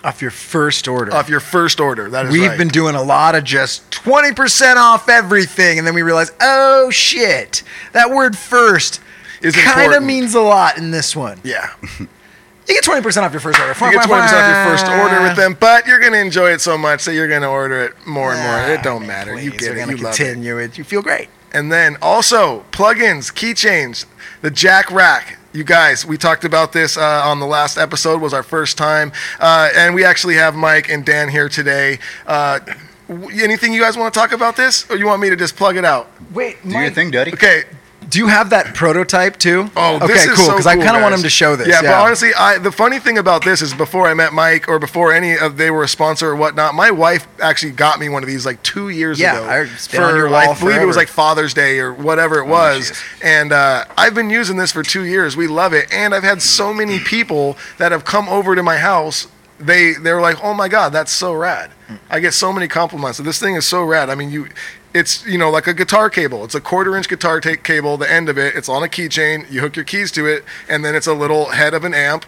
Off 0.03 0.21
your 0.21 0.31
first 0.31 0.87
order. 0.87 1.13
Off 1.13 1.27
your 1.29 1.39
first 1.39 1.79
order. 1.79 2.09
That 2.09 2.27
is 2.27 2.31
We've 2.31 2.47
right. 2.49 2.57
been 2.57 2.67
doing 2.67 2.95
a 2.95 3.01
lot 3.01 3.35
of 3.35 3.43
just 3.43 3.89
20% 3.91 4.75
off 4.75 5.09
everything. 5.09 5.77
And 5.79 5.87
then 5.87 5.95
we 5.95 6.01
realize, 6.03 6.31
oh 6.39 6.89
shit, 6.91 7.63
that 7.93 8.09
word 8.11 8.37
first 8.37 9.01
Is 9.41 9.55
kind 9.55 9.93
of 9.93 10.03
means 10.03 10.35
a 10.35 10.41
lot 10.41 10.77
in 10.77 10.91
this 10.91 11.15
one. 11.15 11.39
yeah. 11.43 11.73
You 11.99 12.73
get 12.73 12.83
20% 12.83 13.23
off 13.23 13.31
your 13.31 13.39
first 13.39 13.59
order. 13.59 13.71
You 13.85 13.91
get 13.93 14.09
20% 14.09 14.09
off 14.09 14.67
your 14.67 14.77
first 14.77 14.87
order 14.87 15.21
with 15.21 15.37
them, 15.37 15.55
but 15.57 15.87
you're 15.87 15.99
going 16.01 16.11
to 16.11 16.19
enjoy 16.19 16.51
it 16.51 16.59
so 16.59 16.77
much 16.77 17.05
that 17.05 17.13
you're 17.13 17.29
going 17.29 17.41
to 17.41 17.47
order 17.47 17.81
it 17.83 17.93
more 18.05 18.33
and 18.33 18.41
more. 18.43 18.51
Ah, 18.55 18.67
it 18.73 18.83
don't 18.83 19.07
matter. 19.07 19.39
You 19.39 19.51
get 19.51 19.77
it. 19.77 19.87
You 19.89 19.95
love 19.97 20.13
it. 20.13 20.17
continue 20.17 20.57
it. 20.57 20.77
You 20.77 20.83
feel 20.83 21.01
great. 21.01 21.29
And 21.53 21.71
then 21.71 21.95
also 22.01 22.65
plugins, 22.71 23.31
keychains, 23.33 24.05
the 24.41 24.51
Jack 24.51 24.91
Rack. 24.91 25.37
You 25.53 25.63
guys, 25.63 26.05
we 26.05 26.17
talked 26.17 26.43
about 26.45 26.71
this 26.73 26.97
uh, 26.97 27.01
on 27.25 27.39
the 27.39 27.45
last 27.47 27.77
episode. 27.77 28.21
Was 28.21 28.33
our 28.33 28.43
first 28.43 28.77
time, 28.77 29.11
uh, 29.39 29.69
and 29.75 29.95
we 29.95 30.03
actually 30.03 30.35
have 30.35 30.55
Mike 30.55 30.89
and 30.89 31.03
Dan 31.05 31.29
here 31.29 31.49
today. 31.49 31.99
Uh, 32.27 32.59
w- 33.07 33.43
anything 33.43 33.73
you 33.73 33.81
guys 33.81 33.97
want 33.97 34.13
to 34.13 34.19
talk 34.19 34.33
about 34.33 34.55
this, 34.55 34.87
or 34.89 34.97
you 34.97 35.05
want 35.07 35.21
me 35.21 35.29
to 35.29 35.35
just 35.35 35.55
plug 35.55 35.75
it 35.77 35.85
out? 35.85 36.11
Wait, 36.31 36.57
Do 36.63 36.77
your 36.77 36.91
thing, 36.91 37.09
Duddy. 37.09 37.33
Okay. 37.33 37.63
Do 38.09 38.19
you 38.19 38.27
have 38.27 38.51
that 38.51 38.73
prototype 38.73 39.37
too? 39.37 39.69
Oh, 39.75 39.97
okay, 39.97 40.07
this 40.07 40.25
is 40.25 40.35
cool. 40.35 40.45
so 40.45 40.51
Because 40.53 40.67
I 40.67 40.75
kind 40.77 40.95
of 40.95 41.01
want 41.03 41.13
him 41.15 41.21
to 41.23 41.29
show 41.29 41.55
this. 41.55 41.67
Yeah, 41.67 41.81
but 41.81 41.93
honestly, 41.93 42.33
I 42.33 42.57
the 42.57 42.71
funny 42.71 42.99
thing 42.99 43.17
about 43.17 43.43
this 43.43 43.61
is 43.61 43.73
before 43.73 44.07
I 44.07 44.13
met 44.13 44.31
Mike 44.33 44.69
or 44.69 44.79
before 44.79 45.11
any 45.11 45.37
of 45.37 45.57
they 45.57 45.71
were 45.71 45.83
a 45.83 45.87
sponsor 45.87 46.29
or 46.29 46.35
whatnot, 46.35 46.73
my 46.73 46.89
wife 46.91 47.27
actually 47.41 47.73
got 47.73 47.99
me 47.99 48.07
one 48.07 48.23
of 48.23 48.27
these 48.27 48.45
like 48.45 48.63
two 48.63 48.89
years 48.89 49.19
Yeah, 49.19 49.37
ago. 49.37 49.49
I- 49.49 49.59
it's 49.61 49.87
been 49.87 50.03
on 50.03 50.15
your 50.15 50.33
I 50.33 50.57
believe 50.57 50.81
it 50.81 50.85
was 50.85 50.95
like 50.95 51.09
Father's 51.09 51.53
Day 51.53 51.79
or 51.79 51.93
whatever 51.93 52.39
it 52.39 52.45
was, 52.47 52.93
and 53.21 53.51
uh, 53.51 53.85
I've 53.97 54.15
been 54.15 54.29
using 54.29 54.57
this 54.57 54.71
for 54.71 54.83
two 54.83 55.03
years. 55.03 55.35
We 55.35 55.47
love 55.47 55.73
it, 55.73 55.91
and 55.91 56.13
I've 56.15 56.23
had 56.23 56.41
so 56.41 56.73
many 56.73 56.99
people 57.13 57.57
that 57.77 57.91
have 57.91 58.05
come 58.05 58.29
over 58.29 58.55
to 58.55 58.63
my 58.63 58.77
house. 58.77 59.27
They 59.59 59.93
they're 59.93 60.21
like, 60.21 60.43
oh 60.43 60.53
my 60.53 60.67
god, 60.69 60.93
that's 60.93 61.11
so 61.11 61.33
rad. 61.33 61.71
I 62.09 62.19
get 62.19 62.33
so 62.33 62.53
many 62.53 62.67
compliments. 62.67 63.17
So 63.17 63.23
this 63.23 63.39
thing 63.39 63.55
is 63.55 63.65
so 63.65 63.83
rad. 63.83 64.09
I 64.09 64.15
mean, 64.15 64.29
you. 64.29 64.49
It's 64.93 65.25
you 65.25 65.37
know 65.37 65.49
like 65.49 65.67
a 65.67 65.73
guitar 65.73 66.09
cable. 66.09 66.43
It's 66.43 66.55
a 66.55 66.61
quarter 66.61 66.95
inch 66.95 67.07
guitar 67.09 67.39
ta- 67.41 67.55
cable. 67.61 67.97
The 67.97 68.11
end 68.11 68.29
of 68.29 68.37
it. 68.37 68.55
It's 68.55 68.69
on 68.69 68.83
a 68.83 68.87
keychain. 68.87 69.49
You 69.51 69.61
hook 69.61 69.75
your 69.75 69.85
keys 69.85 70.11
to 70.13 70.25
it, 70.25 70.43
and 70.69 70.83
then 70.83 70.95
it's 70.95 71.07
a 71.07 71.13
little 71.13 71.45
head 71.51 71.73
of 71.73 71.83
an 71.83 71.93
amp. 71.93 72.25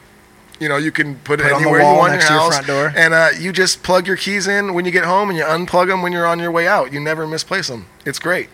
You 0.60 0.68
know, 0.68 0.76
you 0.76 0.92
can 0.92 1.16
put, 1.16 1.40
Put 1.40 1.48
it 1.48 1.54
anywhere 1.56 1.80
you 1.80 1.86
want 1.86 2.14
in 2.14 2.20
your 2.20 2.28
to 2.28 2.34
your 2.34 2.42
house, 2.52 2.66
door. 2.68 2.94
and 2.96 3.14
uh, 3.14 3.30
you 3.40 3.54
just 3.54 3.82
plug 3.82 4.06
your 4.08 4.18
keys 4.18 4.46
in 4.46 4.74
when 4.74 4.84
you 4.84 4.92
get 4.92 5.06
home, 5.06 5.30
and 5.30 5.38
you 5.38 5.46
unplug 5.46 5.88
them 5.88 6.02
when 6.02 6.12
you're 6.12 6.26
on 6.28 6.38
your 6.38 6.52
way 6.52 6.68
out. 6.68 6.92
You 6.92 7.00
never 7.00 7.26
misplace 7.26 7.70
them. 7.70 7.86
It's 8.06 8.20
great. 8.20 8.50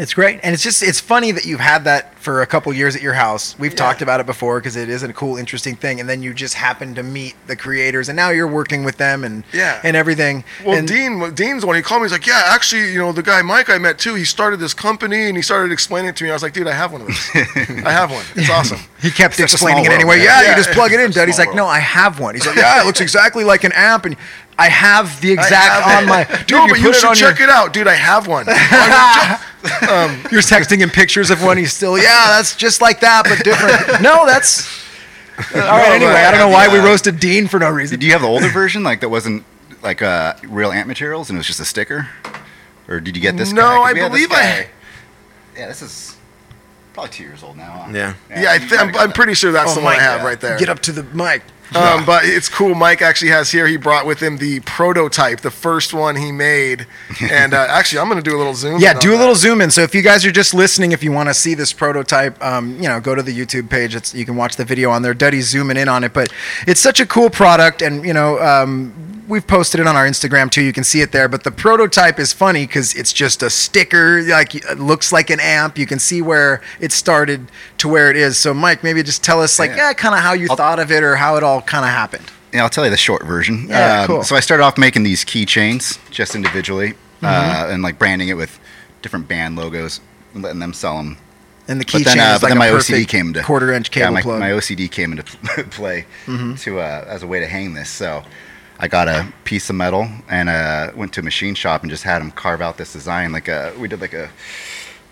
It's 0.00 0.14
great, 0.14 0.38
and 0.44 0.54
it's 0.54 0.62
just 0.62 0.82
it's 0.82 1.00
funny 1.00 1.32
that 1.32 1.44
you've 1.44 1.58
had 1.60 1.84
that 1.84 2.16
for 2.20 2.40
a 2.42 2.46
couple 2.46 2.72
years 2.72 2.94
at 2.94 3.02
your 3.02 3.14
house. 3.14 3.58
We've 3.58 3.74
talked 3.74 4.00
about 4.00 4.20
it 4.20 4.26
before 4.26 4.60
because 4.60 4.76
it 4.76 4.88
is 4.88 5.02
a 5.02 5.12
cool, 5.12 5.36
interesting 5.36 5.74
thing, 5.74 5.98
and 5.98 6.08
then 6.08 6.22
you 6.22 6.32
just 6.32 6.54
happen 6.54 6.94
to 6.94 7.02
meet 7.02 7.34
the 7.48 7.56
creators, 7.56 8.08
and 8.08 8.14
now 8.14 8.30
you're 8.30 8.46
working 8.46 8.84
with 8.84 8.96
them 8.96 9.24
and 9.24 9.42
Yeah. 9.52 9.80
and 9.82 9.96
everything. 9.96 10.44
Well, 10.64 10.78
and 10.78 10.86
Dean, 10.86 11.34
Dean's 11.34 11.64
one. 11.66 11.74
He 11.74 11.82
called 11.82 12.02
me. 12.02 12.04
He's 12.06 12.12
like, 12.12 12.26
"Yeah, 12.28 12.42
actually, 12.46 12.92
you 12.92 12.98
know, 12.98 13.10
the 13.12 13.22
guy 13.24 13.42
Mike 13.42 13.68
I 13.70 13.78
met 13.78 13.98
too. 13.98 14.14
He 14.14 14.24
started 14.24 14.60
this 14.60 14.72
company, 14.72 15.26
and 15.26 15.36
he 15.36 15.42
started 15.42 15.72
explaining 15.72 16.10
it 16.10 16.16
to 16.16 16.24
me. 16.24 16.30
I 16.30 16.32
was 16.32 16.42
like, 16.44 16.52
dude, 16.52 16.68
I 16.68 16.72
have 16.74 16.92
one 16.92 17.00
of 17.00 17.08
those. 17.08 17.30
I 17.84 17.90
have 17.90 18.10
one. 18.12 18.24
It's 18.36 18.50
awesome. 18.50 18.78
he 19.02 19.10
kept 19.10 19.38
a 19.40 19.42
explaining 19.42 19.84
it 19.84 19.90
anyway. 19.90 20.16
world, 20.18 20.22
yeah, 20.22 20.40
man. 20.42 20.50
you 20.50 20.54
just 20.62 20.70
plug 20.70 20.92
it 20.92 21.00
in, 21.00 21.10
Dad. 21.10 21.26
He's 21.26 21.38
like, 21.40 21.54
no. 21.54 21.66
I 21.66 21.80
have 21.80 22.20
one. 22.20 22.34
He's 22.36 22.46
like, 22.46 22.56
yeah, 22.56 22.80
it 22.82 22.86
looks 22.86 23.00
exactly 23.00 23.42
like 23.42 23.64
an 23.64 23.72
app, 23.72 24.04
and 24.04 24.16
I 24.58 24.68
have 24.68 25.20
the 25.20 25.32
exact 25.32 25.84
have 25.84 25.98
on 25.98 26.04
it. 26.04 26.06
my. 26.06 26.24
Dude, 26.46 26.50
no, 26.52 26.64
you 26.66 26.72
but 26.74 26.80
you 26.80 26.94
should 26.94 27.04
on 27.04 27.16
your- 27.16 27.30
check 27.32 27.40
it 27.40 27.48
out, 27.50 27.72
dude. 27.72 27.86
I 27.88 27.94
have 27.94 28.26
one. 28.28 28.46
You're 30.30 30.40
texting 30.42 30.78
him 30.78 30.90
pictures 30.90 31.30
of 31.30 31.42
when 31.42 31.58
He's 31.58 31.72
still, 31.72 31.98
yeah, 31.98 32.26
that's 32.28 32.54
just 32.56 32.80
like 32.80 33.00
that, 33.00 33.24
but 33.24 33.42
different. 33.44 34.00
no, 34.02 34.24
that's. 34.26 34.66
All 35.54 35.60
right. 35.60 35.92
Anyway, 35.92 36.10
I 36.12 36.30
don't 36.30 36.40
know 36.40 36.48
why 36.48 36.68
we 36.72 36.78
roasted 36.78 37.18
Dean 37.20 37.46
for 37.48 37.58
no 37.60 37.70
reason. 37.70 37.98
Do 38.00 38.06
you 38.06 38.12
have 38.12 38.22
the 38.22 38.28
older 38.28 38.48
version, 38.48 38.82
like 38.82 39.00
that 39.00 39.08
wasn't 39.08 39.44
like 39.82 40.02
uh, 40.02 40.34
real 40.48 40.70
ant 40.72 40.88
materials 40.88 41.30
and 41.30 41.36
it 41.36 41.40
was 41.40 41.46
just 41.46 41.60
a 41.60 41.64
sticker, 41.64 42.08
or 42.88 43.00
did 43.00 43.16
you 43.16 43.22
get 43.22 43.36
this? 43.36 43.52
No, 43.52 43.62
guy? 43.62 43.68
'Cause 43.68 43.78
I 43.78 43.92
we 43.92 44.00
this 44.00 44.08
believe 44.10 44.32
I- 44.32 44.66
Yeah, 45.56 45.66
this 45.68 45.82
is. 45.82 46.14
Probably 46.94 47.12
two 47.12 47.22
years 47.22 47.44
old 47.44 47.56
now. 47.56 47.70
huh? 47.86 47.92
Yeah. 47.94 48.14
Yeah, 48.28 48.52
I 48.52 48.58
th- 48.58 48.72
I'm, 48.80 48.92
I'm 48.96 49.12
pretty 49.12 49.34
sure 49.34 49.52
that's 49.52 49.70
Oh, 49.70 49.74
the 49.76 49.80
one 49.82 49.92
I 49.92 49.96
Mike, 49.98 50.02
have 50.04 50.20
yeah. 50.22 50.26
right 50.26 50.40
there. 50.40 50.58
Get 50.58 50.68
up 50.68 50.80
to 50.80 50.92
the 50.92 51.04
mic. 51.04 51.42
Um, 51.74 52.04
but 52.06 52.24
it's 52.24 52.48
cool. 52.48 52.74
Mike 52.74 53.02
actually 53.02 53.30
has 53.30 53.50
here. 53.50 53.66
He 53.66 53.76
brought 53.76 54.06
with 54.06 54.22
him 54.22 54.38
the 54.38 54.60
prototype, 54.60 55.40
the 55.40 55.50
first 55.50 55.92
one 55.92 56.16
he 56.16 56.32
made. 56.32 56.86
And 57.30 57.52
uh, 57.52 57.66
actually, 57.68 57.98
I'm 57.98 58.08
going 58.08 58.22
to 58.22 58.28
do 58.28 58.34
a 58.34 58.38
little 58.38 58.54
zoom. 58.54 58.80
Yeah, 58.80 58.98
do 58.98 59.10
a 59.10 59.18
little 59.18 59.34
that. 59.34 59.40
zoom 59.40 59.60
in. 59.60 59.70
So 59.70 59.82
if 59.82 59.94
you 59.94 60.02
guys 60.02 60.24
are 60.24 60.30
just 60.30 60.54
listening, 60.54 60.92
if 60.92 61.02
you 61.02 61.12
want 61.12 61.28
to 61.28 61.34
see 61.34 61.54
this 61.54 61.72
prototype, 61.72 62.42
um, 62.42 62.76
you 62.76 62.88
know, 62.88 63.00
go 63.00 63.14
to 63.14 63.22
the 63.22 63.36
YouTube 63.36 63.68
page. 63.68 63.94
It's 63.94 64.14
you 64.14 64.24
can 64.24 64.36
watch 64.36 64.56
the 64.56 64.64
video 64.64 64.90
on 64.90 65.02
there. 65.02 65.14
Duddy's 65.14 65.48
zooming 65.48 65.76
in 65.76 65.88
on 65.88 66.04
it, 66.04 66.14
but 66.14 66.32
it's 66.66 66.80
such 66.80 67.00
a 67.00 67.06
cool 67.06 67.28
product, 67.28 67.82
and 67.82 68.04
you 68.04 68.14
know, 68.14 68.40
um, 68.40 69.17
we've 69.28 69.46
posted 69.46 69.78
it 69.80 69.86
on 69.86 69.94
our 69.94 70.06
Instagram 70.06 70.50
too. 70.50 70.62
You 70.62 70.72
can 70.72 70.84
see 70.84 71.00
it 71.02 71.12
there. 71.12 71.28
But 71.28 71.44
the 71.44 71.50
prototype 71.50 72.18
is 72.18 72.32
funny 72.32 72.66
because 72.66 72.94
it's 72.94 73.12
just 73.12 73.42
a 73.42 73.50
sticker, 73.50 74.22
like 74.22 74.54
it 74.54 74.78
looks 74.78 75.12
like 75.12 75.30
an 75.30 75.38
amp. 75.40 75.76
You 75.78 75.86
can 75.86 75.98
see 75.98 76.22
where 76.22 76.62
it 76.80 76.90
started 76.92 77.50
to 77.78 77.88
where 77.88 78.10
it 78.10 78.16
is. 78.16 78.38
So 78.38 78.54
Mike, 78.54 78.82
maybe 78.82 79.02
just 79.02 79.22
tell 79.22 79.40
us 79.42 79.58
like, 79.58 79.70
Yeah. 79.70 79.88
yeah, 79.88 79.92
kind 79.92 80.14
of 80.14 80.20
how 80.20 80.32
you 80.32 80.48
I'll- 80.50 80.56
thought 80.56 80.78
of 80.78 80.90
it 80.90 81.02
or 81.02 81.16
how 81.16 81.36
it 81.36 81.42
all 81.42 81.60
kind 81.62 81.84
of 81.84 81.90
happened. 81.90 82.24
Yeah, 82.52 82.62
I'll 82.62 82.70
tell 82.70 82.84
you 82.84 82.90
the 82.90 82.96
short 82.96 83.24
version. 83.26 83.64
Um, 83.64 83.68
Yeah, 83.68 84.06
cool. 84.06 84.24
So 84.24 84.34
I 84.34 84.40
started 84.40 84.64
off 84.64 84.78
making 84.78 85.02
these 85.02 85.24
keychains 85.24 85.98
just 86.10 86.34
individually, 86.34 86.94
Mm-hmm. 87.20 87.26
uh, 87.26 87.72
and 87.72 87.82
like 87.82 87.98
branding 87.98 88.28
it 88.28 88.34
with 88.36 88.58
different 89.02 89.26
band 89.28 89.56
logos, 89.56 90.00
and 90.34 90.42
letting 90.42 90.60
them 90.60 90.72
sell 90.72 90.96
them. 90.98 91.16
And 91.66 91.80
the 91.80 91.84
But 91.84 92.02
keychain 92.02 92.04
then, 92.04 92.18
uh, 92.20 92.38
but 92.40 92.42
like 92.44 92.50
then 92.50 92.58
my 92.58 92.68
OCD 92.68 93.06
came 93.08 93.32
to 93.34 93.42
quarter 93.42 93.72
inch 93.72 93.88
yeah, 93.94 94.04
cable 94.04 94.14
my, 94.14 94.22
plug. 94.22 94.40
Mm-hmm. 94.40 94.50
my 94.54 94.58
OCD 94.58 94.90
came 94.90 95.10
into 95.12 95.24
play 95.70 96.06
to 96.26 96.78
uh, 96.80 97.04
as 97.08 97.22
a 97.22 97.26
way 97.26 97.40
to 97.40 97.46
hang 97.46 97.74
this. 97.74 97.90
So 97.90 98.22
I 98.78 98.86
got 98.88 99.08
a 99.08 99.32
piece 99.44 99.68
of 99.70 99.76
metal 99.76 100.08
and 100.28 100.48
uh, 100.48 100.92
went 100.94 101.12
to 101.14 101.20
a 101.20 101.24
machine 101.24 101.54
shop 101.54 101.82
and 101.82 101.90
just 101.90 102.04
had 102.04 102.20
them 102.20 102.30
carve 102.30 102.60
out 102.60 102.76
this 102.76 102.92
design. 102.92 103.32
Like 103.32 103.48
a, 103.48 103.72
we 103.78 103.88
did 103.88 104.00
like 104.00 104.14
a, 104.14 104.30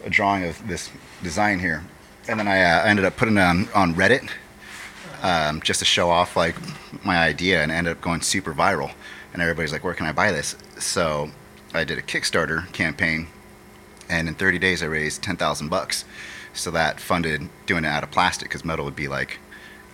a 0.05 0.11
drawing 0.11 0.45
of 0.45 0.67
this 0.69 0.91
design 1.23 1.59
here, 1.59 1.83
and 2.29 2.39
then 2.39 2.47
I 2.47 2.62
uh, 2.62 2.85
ended 2.85 3.05
up 3.05 3.17
putting 3.17 3.37
it 3.37 3.41
on 3.41 3.69
on 3.75 3.95
Reddit 3.95 4.31
um, 5.23 5.61
just 5.62 5.81
to 5.81 5.85
show 5.85 6.11
off 6.11 6.37
like 6.37 6.55
my 7.05 7.19
idea, 7.19 7.62
and 7.62 7.73
ended 7.73 7.93
up 7.97 8.01
going 8.01 8.21
super 8.21 8.55
viral. 8.55 8.93
And 9.33 9.43
everybody's 9.43 9.73
like, 9.73 9.83
"Where 9.85 9.95
can 9.95 10.07
I 10.07 10.12
buy 10.12 10.31
this?" 10.31 10.55
So 10.79 11.31
I 11.75 11.83
did 11.85 11.99
a 11.99 12.03
Kickstarter 12.03 12.73
campaign, 12.73 13.27
and 14.09 14.29
in 14.29 14.35
30 14.35 14.59
days 14.61 14.83
I 14.83 14.87
raised 14.87 15.23
10,000 15.23 15.69
bucks. 15.69 16.05
So 16.55 16.71
that 16.71 17.01
funded 17.01 17.49
doing 17.67 17.85
it 17.85 17.89
out 17.89 18.03
of 18.03 18.11
plastic 18.11 18.49
because 18.49 18.64
metal 18.64 18.85
would 18.87 18.97
be 18.97 19.09
like 19.09 19.39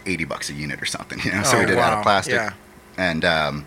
80 0.06 0.24
bucks 0.26 0.48
a 0.50 0.52
unit 0.52 0.80
or 0.80 0.84
something, 0.86 1.18
you 1.24 1.32
know. 1.32 1.42
so 1.42 1.56
Oh, 1.56 1.60
we 1.60 1.66
did 1.66 1.72
it 1.72 1.78
out 1.80 1.96
of 1.98 2.02
plastic, 2.04 2.34
Yeah. 2.34 2.52
And 2.96 3.24
um, 3.24 3.66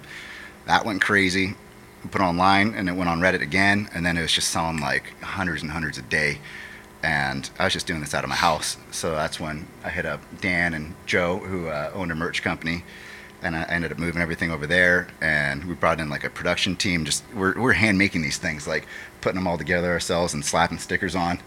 that 0.65 0.86
went 0.86 1.01
crazy. 1.01 1.55
We 2.03 2.09
put 2.09 2.21
it 2.21 2.26
online, 2.26 2.73
and 2.76 2.88
it 2.88 2.93
went 2.93 3.09
on 3.09 3.19
Reddit 3.19 3.41
again, 3.41 3.89
and 3.93 4.05
then 4.05 4.17
it 4.17 4.21
was 4.21 4.32
just 4.32 4.49
selling 4.49 4.80
like 4.80 5.19
hundreds 5.21 5.61
and 5.61 5.71
hundreds 5.71 5.97
a 5.97 6.03
day. 6.03 6.39
And 7.03 7.49
I 7.59 7.65
was 7.65 7.73
just 7.73 7.86
doing 7.86 7.99
this 7.99 8.13
out 8.15 8.23
of 8.23 8.30
my 8.30 8.36
house, 8.36 8.78
so 8.91 9.11
that's 9.11 9.39
when 9.39 9.67
I 9.84 9.89
hit 9.89 10.05
up 10.05 10.21
Dan 10.41 10.73
and 10.73 10.95
Joe, 11.05 11.38
who 11.38 11.67
uh, 11.67 11.91
owned 11.93 12.11
a 12.11 12.15
merch 12.15 12.41
company, 12.41 12.84
and 13.43 13.55
I 13.55 13.63
ended 13.63 13.91
up 13.91 13.99
moving 13.99 14.21
everything 14.23 14.49
over 14.49 14.65
there. 14.65 15.07
And 15.21 15.65
we 15.65 15.76
brought 15.76 15.99
in 15.99 16.09
like 16.09 16.23
a 16.23 16.30
production 16.32 16.76
team. 16.76 17.05
Just 17.05 17.23
we're 17.34 17.59
we're 17.59 17.73
hand 17.73 17.97
making 17.97 18.23
these 18.23 18.38
things, 18.38 18.67
like 18.67 18.88
putting 19.21 19.36
them 19.36 19.47
all 19.47 19.57
together 19.57 19.91
ourselves 19.91 20.34
and 20.34 20.43
slapping 20.43 20.80
stickers 20.80 21.15
on. 21.15 21.39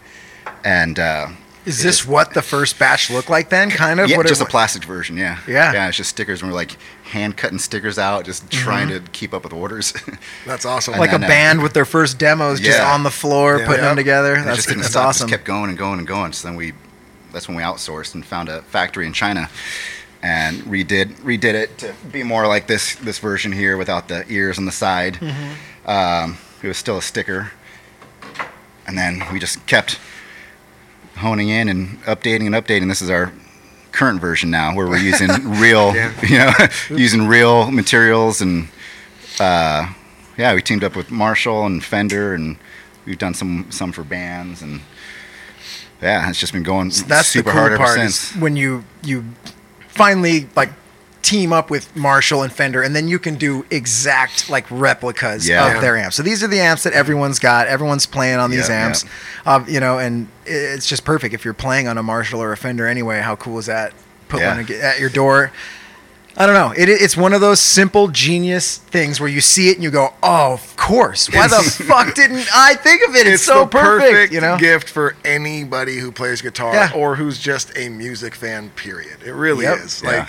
And 0.63 0.97
uh, 0.97 1.27
Is 1.65 1.83
this 1.83 2.05
what 2.07 2.33
the 2.33 2.41
first 2.41 2.79
batch 2.79 3.09
looked 3.09 3.29
like 3.29 3.49
then? 3.49 3.69
Kind 3.69 3.99
of. 3.99 4.09
yeah, 4.09 4.17
what 4.17 4.25
it 4.25 4.29
just 4.29 4.41
a 4.41 4.45
plastic 4.45 4.83
version. 4.85 5.17
Yeah. 5.17 5.39
Yeah. 5.47 5.73
Yeah, 5.73 5.87
it's 5.89 5.97
just 5.97 6.09
stickers. 6.09 6.41
And 6.41 6.49
we're 6.51 6.55
like 6.55 6.77
hand 7.11 7.35
cutting 7.37 7.57
stickers 7.59 7.97
out, 7.97 8.23
just 8.25 8.49
trying 8.51 8.87
to 8.89 8.99
keep 9.11 9.33
up 9.33 9.43
with 9.43 9.53
orders. 9.53 9.93
That's 10.45 10.65
awesome. 10.65 10.93
And 10.93 11.01
like 11.01 11.09
a 11.09 11.13
then, 11.13 11.23
uh, 11.23 11.27
band 11.27 11.61
with 11.63 11.73
their 11.73 11.85
first 11.85 12.17
demos 12.19 12.59
just 12.59 12.79
on 12.79 13.03
the 13.03 13.09
floor 13.11 13.57
Yeah. 13.59 13.65
putting 13.65 13.81
Yeah. 13.83 13.89
them 13.89 13.97
together. 13.97 14.35
And 14.35 14.45
That's, 14.47 14.65
just 14.65 14.69
that's 14.75 14.89
stop. 14.89 15.07
awesome. 15.07 15.27
Just 15.27 15.37
kept 15.39 15.45
going 15.45 15.69
and 15.69 15.77
going 15.77 15.99
and 15.99 16.07
going. 16.07 16.33
So 16.33 16.47
then 16.47 16.55
we, 16.55 16.73
that's 17.33 17.47
when 17.47 17.57
we 17.57 17.63
outsourced 17.63 18.13
and 18.13 18.25
found 18.25 18.47
a 18.49 18.61
factory 18.61 19.05
in 19.07 19.13
China, 19.13 19.49
and 20.21 20.57
redid 20.63 21.13
redid 21.21 21.53
it 21.55 21.77
to 21.79 21.93
be 22.11 22.23
more 22.23 22.45
like 22.47 22.67
this 22.67 22.95
this 22.95 23.19
version 23.19 23.51
here 23.53 23.77
without 23.77 24.07
the 24.07 24.25
ears 24.31 24.57
on 24.57 24.65
the 24.65 24.71
side. 24.71 25.15
Mm-hmm. 25.15 25.89
Um, 25.89 26.37
it 26.61 26.67
was 26.67 26.77
still 26.77 26.97
a 26.97 27.01
sticker, 27.01 27.51
and 28.85 28.97
then 28.97 29.23
we 29.31 29.39
just 29.39 29.65
kept 29.65 29.97
honing 31.17 31.49
in 31.49 31.69
and 31.69 32.01
updating 32.03 32.45
and 32.45 32.55
updating. 32.55 32.87
This 32.89 33.01
is 33.01 33.09
our 33.09 33.31
current 33.91 34.21
version 34.21 34.49
now, 34.51 34.75
where 34.75 34.87
we're 34.87 34.97
using 34.97 35.29
real, 35.59 35.95
you 36.23 36.37
know, 36.37 36.51
using 36.89 37.27
real 37.27 37.71
materials 37.71 38.41
and 38.41 38.67
uh, 39.39 39.91
yeah, 40.37 40.53
we 40.53 40.61
teamed 40.61 40.83
up 40.83 40.95
with 40.95 41.11
Marshall 41.11 41.65
and 41.65 41.83
Fender, 41.83 42.33
and 42.33 42.57
we've 43.05 43.17
done 43.17 43.33
some 43.33 43.67
some 43.69 43.91
for 43.91 44.03
bands, 44.03 44.61
and 44.61 44.81
yeah, 46.01 46.29
it's 46.29 46.39
just 46.39 46.53
been 46.53 46.63
going 46.63 46.89
that's 47.07 47.27
super 47.27 47.49
the 47.49 47.51
cool 47.51 47.59
hard 47.59 47.73
ever 47.73 47.83
part 47.83 47.97
since. 47.97 48.35
when 48.37 48.55
you 48.55 48.83
you 49.03 49.25
finally 49.89 50.47
like 50.55 50.69
team 51.29 51.53
up 51.53 51.69
with 51.69 51.95
Marshall 51.95 52.41
and 52.41 52.51
Fender, 52.51 52.81
and 52.81 52.95
then 52.95 53.07
you 53.07 53.19
can 53.19 53.35
do 53.35 53.63
exact 53.69 54.49
like 54.49 54.65
replicas 54.71 55.47
Yeah. 55.47 55.75
of 55.75 55.81
their 55.81 55.95
amps. 55.95 56.15
So 56.15 56.23
these 56.23 56.43
are 56.43 56.47
the 56.47 56.59
amps 56.59 56.83
that 56.83 56.93
everyone's 56.93 57.37
got. 57.39 57.67
Everyone's 57.67 58.05
playing 58.05 58.39
on 58.39 58.49
these 58.49 58.67
Yeah, 58.69 58.85
amps, 58.85 59.05
uh, 59.45 59.63
you 59.67 59.79
know, 59.79 59.99
and 59.99 60.27
it's 60.45 60.87
just 60.87 61.03
perfect 61.05 61.33
if 61.35 61.45
you're 61.45 61.53
playing 61.53 61.87
on 61.87 61.97
a 61.97 62.03
Marshall 62.03 62.41
or 62.41 62.51
a 62.51 62.57
Fender 62.57 62.87
anyway. 62.87 63.19
How 63.21 63.35
cool 63.35 63.59
is 63.59 63.67
that? 63.67 63.93
Put 64.27 64.39
Yeah. 64.41 64.55
one 64.55 64.67
at 64.81 64.99
your 64.99 65.09
door. 65.09 65.51
I 66.37 66.45
don't 66.45 66.55
know. 66.55 66.71
It, 66.77 66.87
it's 66.87 67.17
one 67.17 67.33
of 67.33 67.41
those 67.41 67.59
simple 67.59 68.07
genius 68.07 68.77
things 68.77 69.19
where 69.19 69.27
you 69.27 69.41
see 69.41 69.69
it 69.69 69.75
and 69.75 69.83
you 69.83 69.91
go, 69.91 70.13
"Oh, 70.23 70.53
of 70.53 70.75
course! 70.77 71.27
Why 71.31 71.47
the 71.47 71.61
fuck 71.61 72.13
didn't 72.21 72.47
I 72.55 72.75
think 72.75 73.01
of 73.07 73.15
it? 73.15 73.27
It's, 73.27 73.35
it's 73.41 73.43
so 73.43 73.61
the 73.61 73.67
perfect, 73.67 74.31
you 74.31 74.39
know." 74.39 74.55
gift 74.57 74.87
for 74.89 75.15
anybody 75.25 75.97
who 75.99 76.11
plays 76.11 76.41
guitar 76.41 76.73
Yeah. 76.73 76.91
or 76.95 77.15
who's 77.17 77.37
just 77.39 77.77
a 77.77 77.89
music 77.89 78.35
fan. 78.35 78.69
Period. 78.75 79.17
It 79.25 79.33
really 79.33 79.65
Yep. 79.65 79.77
is. 79.79 80.01
Yeah. 80.03 80.27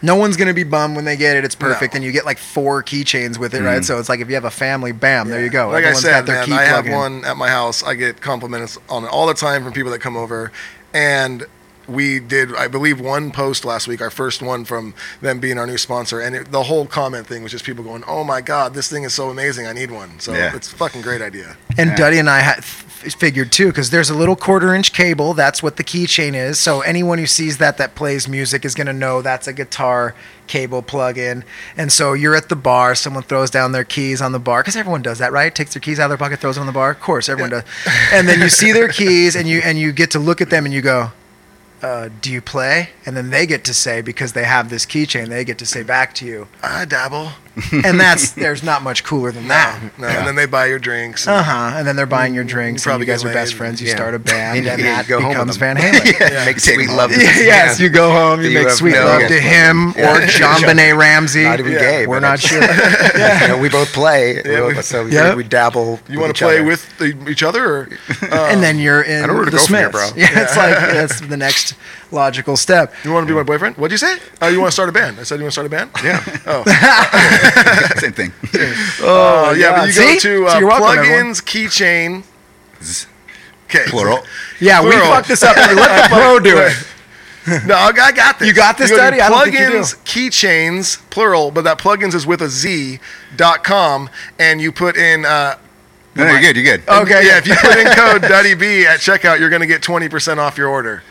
No 0.00 0.14
one's 0.16 0.36
gonna 0.36 0.54
be 0.54 0.62
bummed 0.64 0.94
when 0.96 1.04
they 1.04 1.16
get 1.16 1.36
it. 1.36 1.44
It's 1.44 1.54
perfect, 1.56 1.94
No. 1.94 1.96
and 1.98 2.04
you 2.04 2.12
get 2.12 2.24
like 2.24 2.38
four 2.38 2.82
keychains 2.82 3.36
with 3.38 3.54
it, 3.54 3.62
right? 3.62 3.80
Mm. 3.80 3.84
So 3.84 3.98
it's 3.98 4.08
like 4.08 4.20
if 4.20 4.28
you 4.28 4.34
have 4.34 4.44
a 4.44 4.50
family, 4.50 4.92
bam, 4.92 5.28
there 5.28 5.42
you 5.42 5.50
go. 5.50 5.68
Like 5.68 5.84
Everyone's 5.84 6.04
I 6.04 6.08
got 6.10 6.16
said, 6.16 6.26
their 6.26 6.46
man, 6.46 6.58
I 6.58 6.62
have 6.62 6.84
plug-in. 6.84 6.92
one 6.92 7.24
at 7.24 7.36
my 7.36 7.48
house. 7.48 7.82
I 7.82 7.94
get 7.94 8.20
compliments 8.20 8.78
on 8.88 9.04
it 9.04 9.08
all 9.08 9.26
the 9.26 9.34
time 9.34 9.64
from 9.64 9.72
people 9.72 9.90
that 9.92 9.98
come 10.00 10.16
over, 10.16 10.52
and 10.94 11.44
we 11.88 12.20
did, 12.20 12.54
I 12.54 12.68
believe, 12.68 13.00
one 13.00 13.30
post 13.30 13.64
last 13.64 13.88
week, 13.88 14.00
our 14.00 14.10
first 14.10 14.42
one 14.42 14.64
from 14.64 14.94
them 15.20 15.40
being 15.40 15.58
our 15.58 15.66
new 15.66 15.78
sponsor, 15.78 16.20
and 16.20 16.36
it, 16.36 16.50
the 16.52 16.64
whole 16.64 16.86
comment 16.86 17.26
thing 17.26 17.42
was 17.42 17.52
just 17.52 17.64
people 17.64 17.84
going, 17.84 18.04
"Oh 18.06 18.24
my 18.24 18.40
god, 18.40 18.74
this 18.74 18.88
thing 18.88 19.04
is 19.04 19.14
so 19.14 19.30
amazing! 19.30 19.66
I 19.66 19.72
need 19.72 19.90
one." 19.90 20.20
So 20.20 20.32
Yeah. 20.34 20.54
it's 20.54 20.72
a 20.72 20.76
fucking 20.76 21.02
great 21.02 21.22
idea. 21.22 21.56
And 21.76 21.90
Yeah. 21.90 21.96
Duddy 21.96 22.18
and 22.18 22.28
I 22.28 22.40
had 22.40 22.58
f- 22.58 22.84
figured 23.18 23.52
too, 23.52 23.68
because 23.68 23.90
there's 23.90 24.10
a 24.10 24.14
little 24.14 24.36
quarter 24.36 24.74
inch 24.74 24.92
cable. 24.92 25.32
That's 25.32 25.62
what 25.62 25.76
the 25.76 25.84
keychain 25.84 26.34
is. 26.34 26.58
So 26.58 26.80
anyone 26.80 27.18
who 27.18 27.26
sees 27.26 27.58
that 27.58 27.78
that 27.78 27.94
plays 27.94 28.28
music 28.28 28.64
is 28.64 28.74
going 28.74 28.88
to 28.88 28.92
know 28.92 29.22
that's 29.22 29.46
a 29.46 29.52
guitar 29.52 30.14
cable 30.48 30.82
plug 30.82 31.16
in. 31.18 31.44
And 31.76 31.92
so 31.92 32.12
you're 32.14 32.34
at 32.34 32.48
the 32.48 32.56
bar, 32.56 32.94
someone 32.94 33.22
throws 33.22 33.50
down 33.50 33.72
their 33.72 33.84
keys 33.84 34.20
on 34.20 34.32
the 34.32 34.38
bar, 34.40 34.60
because 34.62 34.76
everyone 34.76 35.02
does 35.02 35.18
that, 35.18 35.30
right? 35.30 35.54
Takes 35.54 35.74
their 35.74 35.80
keys 35.80 36.00
out 36.00 36.04
of 36.06 36.10
their 36.10 36.18
pocket, 36.18 36.40
throws 36.40 36.56
them 36.56 36.62
on 36.62 36.66
the 36.66 36.72
bar. 36.72 36.90
Of 36.90 37.00
course, 37.00 37.28
everyone 37.28 37.50
does. 37.50 37.64
And 38.12 38.28
then 38.28 38.40
you 38.40 38.48
see 38.48 38.72
their 38.72 38.88
keys, 38.88 39.36
and 39.36 39.46
you 39.48 39.60
and 39.62 39.78
you 39.78 39.92
get 39.92 40.10
to 40.12 40.18
look 40.18 40.40
at 40.40 40.50
them, 40.50 40.64
and 40.64 40.74
you 40.74 40.80
go. 40.82 41.12
Uh, 41.82 42.08
do 42.20 42.32
you 42.32 42.40
play? 42.40 42.90
And 43.06 43.16
then 43.16 43.30
they 43.30 43.46
get 43.46 43.64
to 43.64 43.74
say 43.74 44.00
because 44.02 44.32
they 44.32 44.44
have 44.44 44.68
this 44.68 44.84
keychain, 44.84 45.28
they 45.28 45.44
get 45.44 45.58
to 45.58 45.66
say 45.66 45.82
back 45.82 46.14
to 46.14 46.26
you, 46.26 46.48
I 46.62 46.84
dabble. 46.84 47.30
And 47.72 47.98
that's 48.00 48.30
there's 48.32 48.62
not 48.62 48.82
much 48.82 49.04
cooler 49.04 49.32
than 49.32 49.48
that. 49.48 49.80
No, 49.98 50.06
and 50.06 50.26
then 50.26 50.34
they 50.36 50.46
buy 50.46 50.66
your 50.66 50.78
drinks. 50.78 51.26
and- 51.26 51.36
Uh 51.36 51.42
huh. 51.42 51.76
And 51.78 51.86
then 51.86 51.96
they're 51.96 52.06
buying 52.06 52.34
your 52.34 52.44
drinks. 52.44 52.82
probably 52.84 53.02
and 53.02 53.08
you 53.08 53.14
guys 53.14 53.24
are 53.24 53.32
best 53.32 53.54
friends. 53.54 53.80
You 53.80 53.88
Yeah. 53.88 53.94
start 53.96 54.14
a 54.14 54.18
band, 54.32 54.64
Yeah, 54.64 54.72
and 54.72 54.80
you 54.80 54.84
that 54.88 55.06
go 55.08 55.18
becomes. 55.26 55.56
Van 55.56 55.76
Halen. 55.76 56.44
Make 56.46 56.60
sweet 56.60 56.88
love. 56.90 57.10
to 57.10 57.16
yes, 57.18 57.80
you 57.80 57.88
go 57.88 58.10
home. 58.10 58.40
You 58.42 58.48
You 58.50 58.58
make 58.64 58.70
sweet 58.70 58.92
no- 58.94 59.04
love 59.04 59.22
to 59.28 59.40
him 59.40 59.88
or 59.90 60.20
JonBenét 60.26 60.96
Ramsey. 60.98 61.44
Not 61.44 61.60
even 61.60 61.72
Yeah. 61.72 61.78
gay. 61.78 62.06
We're 62.06 62.20
not 62.20 62.42
it's- 62.44 62.48
sure. 62.48 63.42
you 63.42 63.48
know, 63.48 63.58
we 63.58 63.68
both 63.68 63.92
play. 63.92 64.42
Yeah, 64.44 64.66
we, 64.66 64.74
we- 64.74 64.82
so 64.82 65.04
we, 65.04 65.12
Yeah. 65.12 65.34
we 65.34 65.42
dabble. 65.44 66.00
You 66.08 66.20
want 66.20 66.34
to 66.36 66.44
play 66.44 66.60
with 66.60 66.84
each 67.28 67.42
other, 67.42 67.88
and 68.30 68.62
then 68.62 68.78
you're 68.78 69.02
in 69.02 69.24
I 69.24 69.26
don't 69.26 69.28
know 69.28 69.34
where 69.42 69.44
to 69.46 69.50
the 69.50 69.56
go 69.58 69.64
from 69.64 69.74
here, 69.76 69.90
Smiths. 69.90 70.12
bro. 70.12 70.20
Yeah, 70.20 70.42
it's 70.44 70.56
like 70.56 70.74
that's 70.74 71.20
the 71.20 71.36
next 71.36 71.74
logical 72.10 72.56
step. 72.56 72.92
you 73.04 73.12
want 73.12 73.26
to 73.26 73.32
be 73.32 73.36
my 73.36 73.42
boyfriend? 73.42 73.76
What'd 73.76 73.92
you 73.92 73.98
say? 73.98 74.18
Oh, 74.40 74.48
you 74.48 74.60
want 74.60 74.68
to 74.68 74.72
start 74.72 74.88
a 74.88 74.92
band? 74.92 75.18
I 75.20 75.24
said 75.24 75.36
you 75.38 75.42
want 75.44 75.52
to 75.54 75.60
start 75.60 75.66
a 75.66 75.70
band. 75.70 75.90
Yeah. 76.02 76.22
Oh, 76.46 76.62
Same 77.96 78.12
thing. 78.12 78.32
oh 79.02 79.54
yeah. 79.56 79.70
God. 79.70 79.76
But 79.80 79.86
you 79.86 79.92
See? 79.92 80.04
go 80.14 80.18
to 80.18 80.18
So 80.20 80.46
uh, 80.48 80.58
you're 80.58 80.68
welcome, 80.68 80.98
everyone. 80.98 81.32
plugins 81.34 81.42
keychain. 81.44 82.24
Okay. 83.66 83.84
Plural. 83.88 84.20
Yeah, 84.60 84.82
we 84.82 84.90
Plural. 84.92 85.08
fucked 85.12 85.28
this 85.28 85.42
up. 85.42 85.56
Let 85.56 86.02
the 86.10 86.14
pro 86.14 86.38
do 86.40 86.56
it. 86.58 86.72
No, 87.66 87.74
I 87.74 87.88
I 87.88 88.12
got 88.12 88.38
this. 88.38 88.48
You 88.48 88.54
got 88.54 88.76
this, 88.78 88.90
go 88.90 88.96
to 88.96 89.02
Daddy? 89.02 89.20
I 89.20 89.28
don't 89.30 89.44
think 89.44 89.58
you 89.58 89.66
do. 89.66 89.78
Plugins, 89.80 89.96
keychains, 90.04 91.10
plural, 91.10 91.50
but 91.50 91.64
that 91.64 91.78
plugins 91.78 92.14
is 92.14 92.26
with 92.26 92.42
a 92.42 92.48
Z, 92.48 92.98
dot 93.36 93.64
com, 93.64 94.10
and 94.38 94.60
you 94.60 94.70
put 94.72 94.96
in. 94.96 95.24
Uh, 95.24 95.56
No, 96.14 96.26
you're 96.26 96.40
good. 96.40 96.56
You're 96.56 96.64
good. 96.78 96.88
Okay. 96.88 97.26
Yeah, 97.26 97.38
if 97.38 97.46
you 97.46 97.54
put 97.56 97.76
in 97.78 97.86
code 97.94 98.22
Duddy 98.22 98.54
B 98.54 98.84
at 98.86 99.00
checkout, 99.00 99.38
you're 99.40 99.48
going 99.50 99.60
to 99.62 99.66
get 99.66 99.82
20% 99.82 100.36
off 100.38 100.58
your 100.58 100.68
order. 100.68 101.02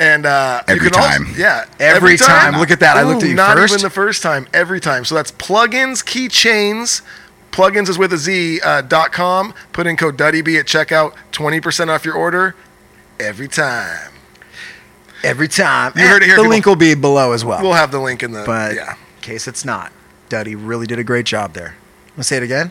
And 0.00 0.24
uh, 0.26 0.62
Every 0.66 0.90
time. 0.90 1.26
Also, 1.26 1.38
yeah. 1.38 1.66
Every 1.78 2.16
time. 2.16 2.56
Look 2.58 2.70
at 2.70 2.80
that. 2.80 2.96
I 2.96 3.02
looked 3.02 3.22
at 3.22 3.28
you 3.28 3.34
not 3.36 3.56
first. 3.56 3.74
even 3.74 3.82
the 3.82 3.90
first 3.90 4.22
time. 4.22 4.48
Every 4.54 4.80
time. 4.80 5.04
So 5.04 5.14
that's 5.14 5.30
plugins, 5.30 6.02
keychains. 6.02 7.02
Plugins 7.52 7.88
is 7.90 7.98
with 7.98 8.12
a 8.14 8.16
Z 8.16 8.60
uh, 8.62 8.80
dot 8.80 9.12
com. 9.12 9.52
Put 9.72 9.86
in 9.86 9.96
code 9.96 10.16
Duddy 10.16 10.40
B 10.40 10.56
at 10.56 10.64
checkout. 10.66 11.12
20% 11.32 11.88
off 11.88 12.04
your 12.04 12.14
order. 12.14 12.54
every 13.20 13.46
time. 13.48 14.10
Every 15.22 15.48
time. 15.48 15.92
You 15.96 16.06
heard 16.08 16.22
it 16.22 16.26
here, 16.26 16.36
The 16.36 16.42
people. 16.42 16.50
link 16.50 16.64
will 16.66 16.76
be 16.76 16.94
below 16.94 17.32
as 17.32 17.44
well. 17.44 17.60
We'll 17.60 17.74
have 17.74 17.90
the 17.92 18.00
link 18.00 18.22
in 18.22 18.32
the. 18.32 18.42
but 18.46 18.74
yeah. 18.74 18.92
in 18.92 19.20
case 19.20 19.46
it's 19.46 19.66
not, 19.66 19.92
Duddy 20.30 20.54
really 20.54 20.86
did 20.86 20.98
a 20.98 21.04
great 21.04 21.26
job 21.26 21.52
there. 21.52 21.74
Want 22.10 22.16
to 22.18 22.24
say 22.24 22.38
it 22.38 22.42
again? 22.42 22.70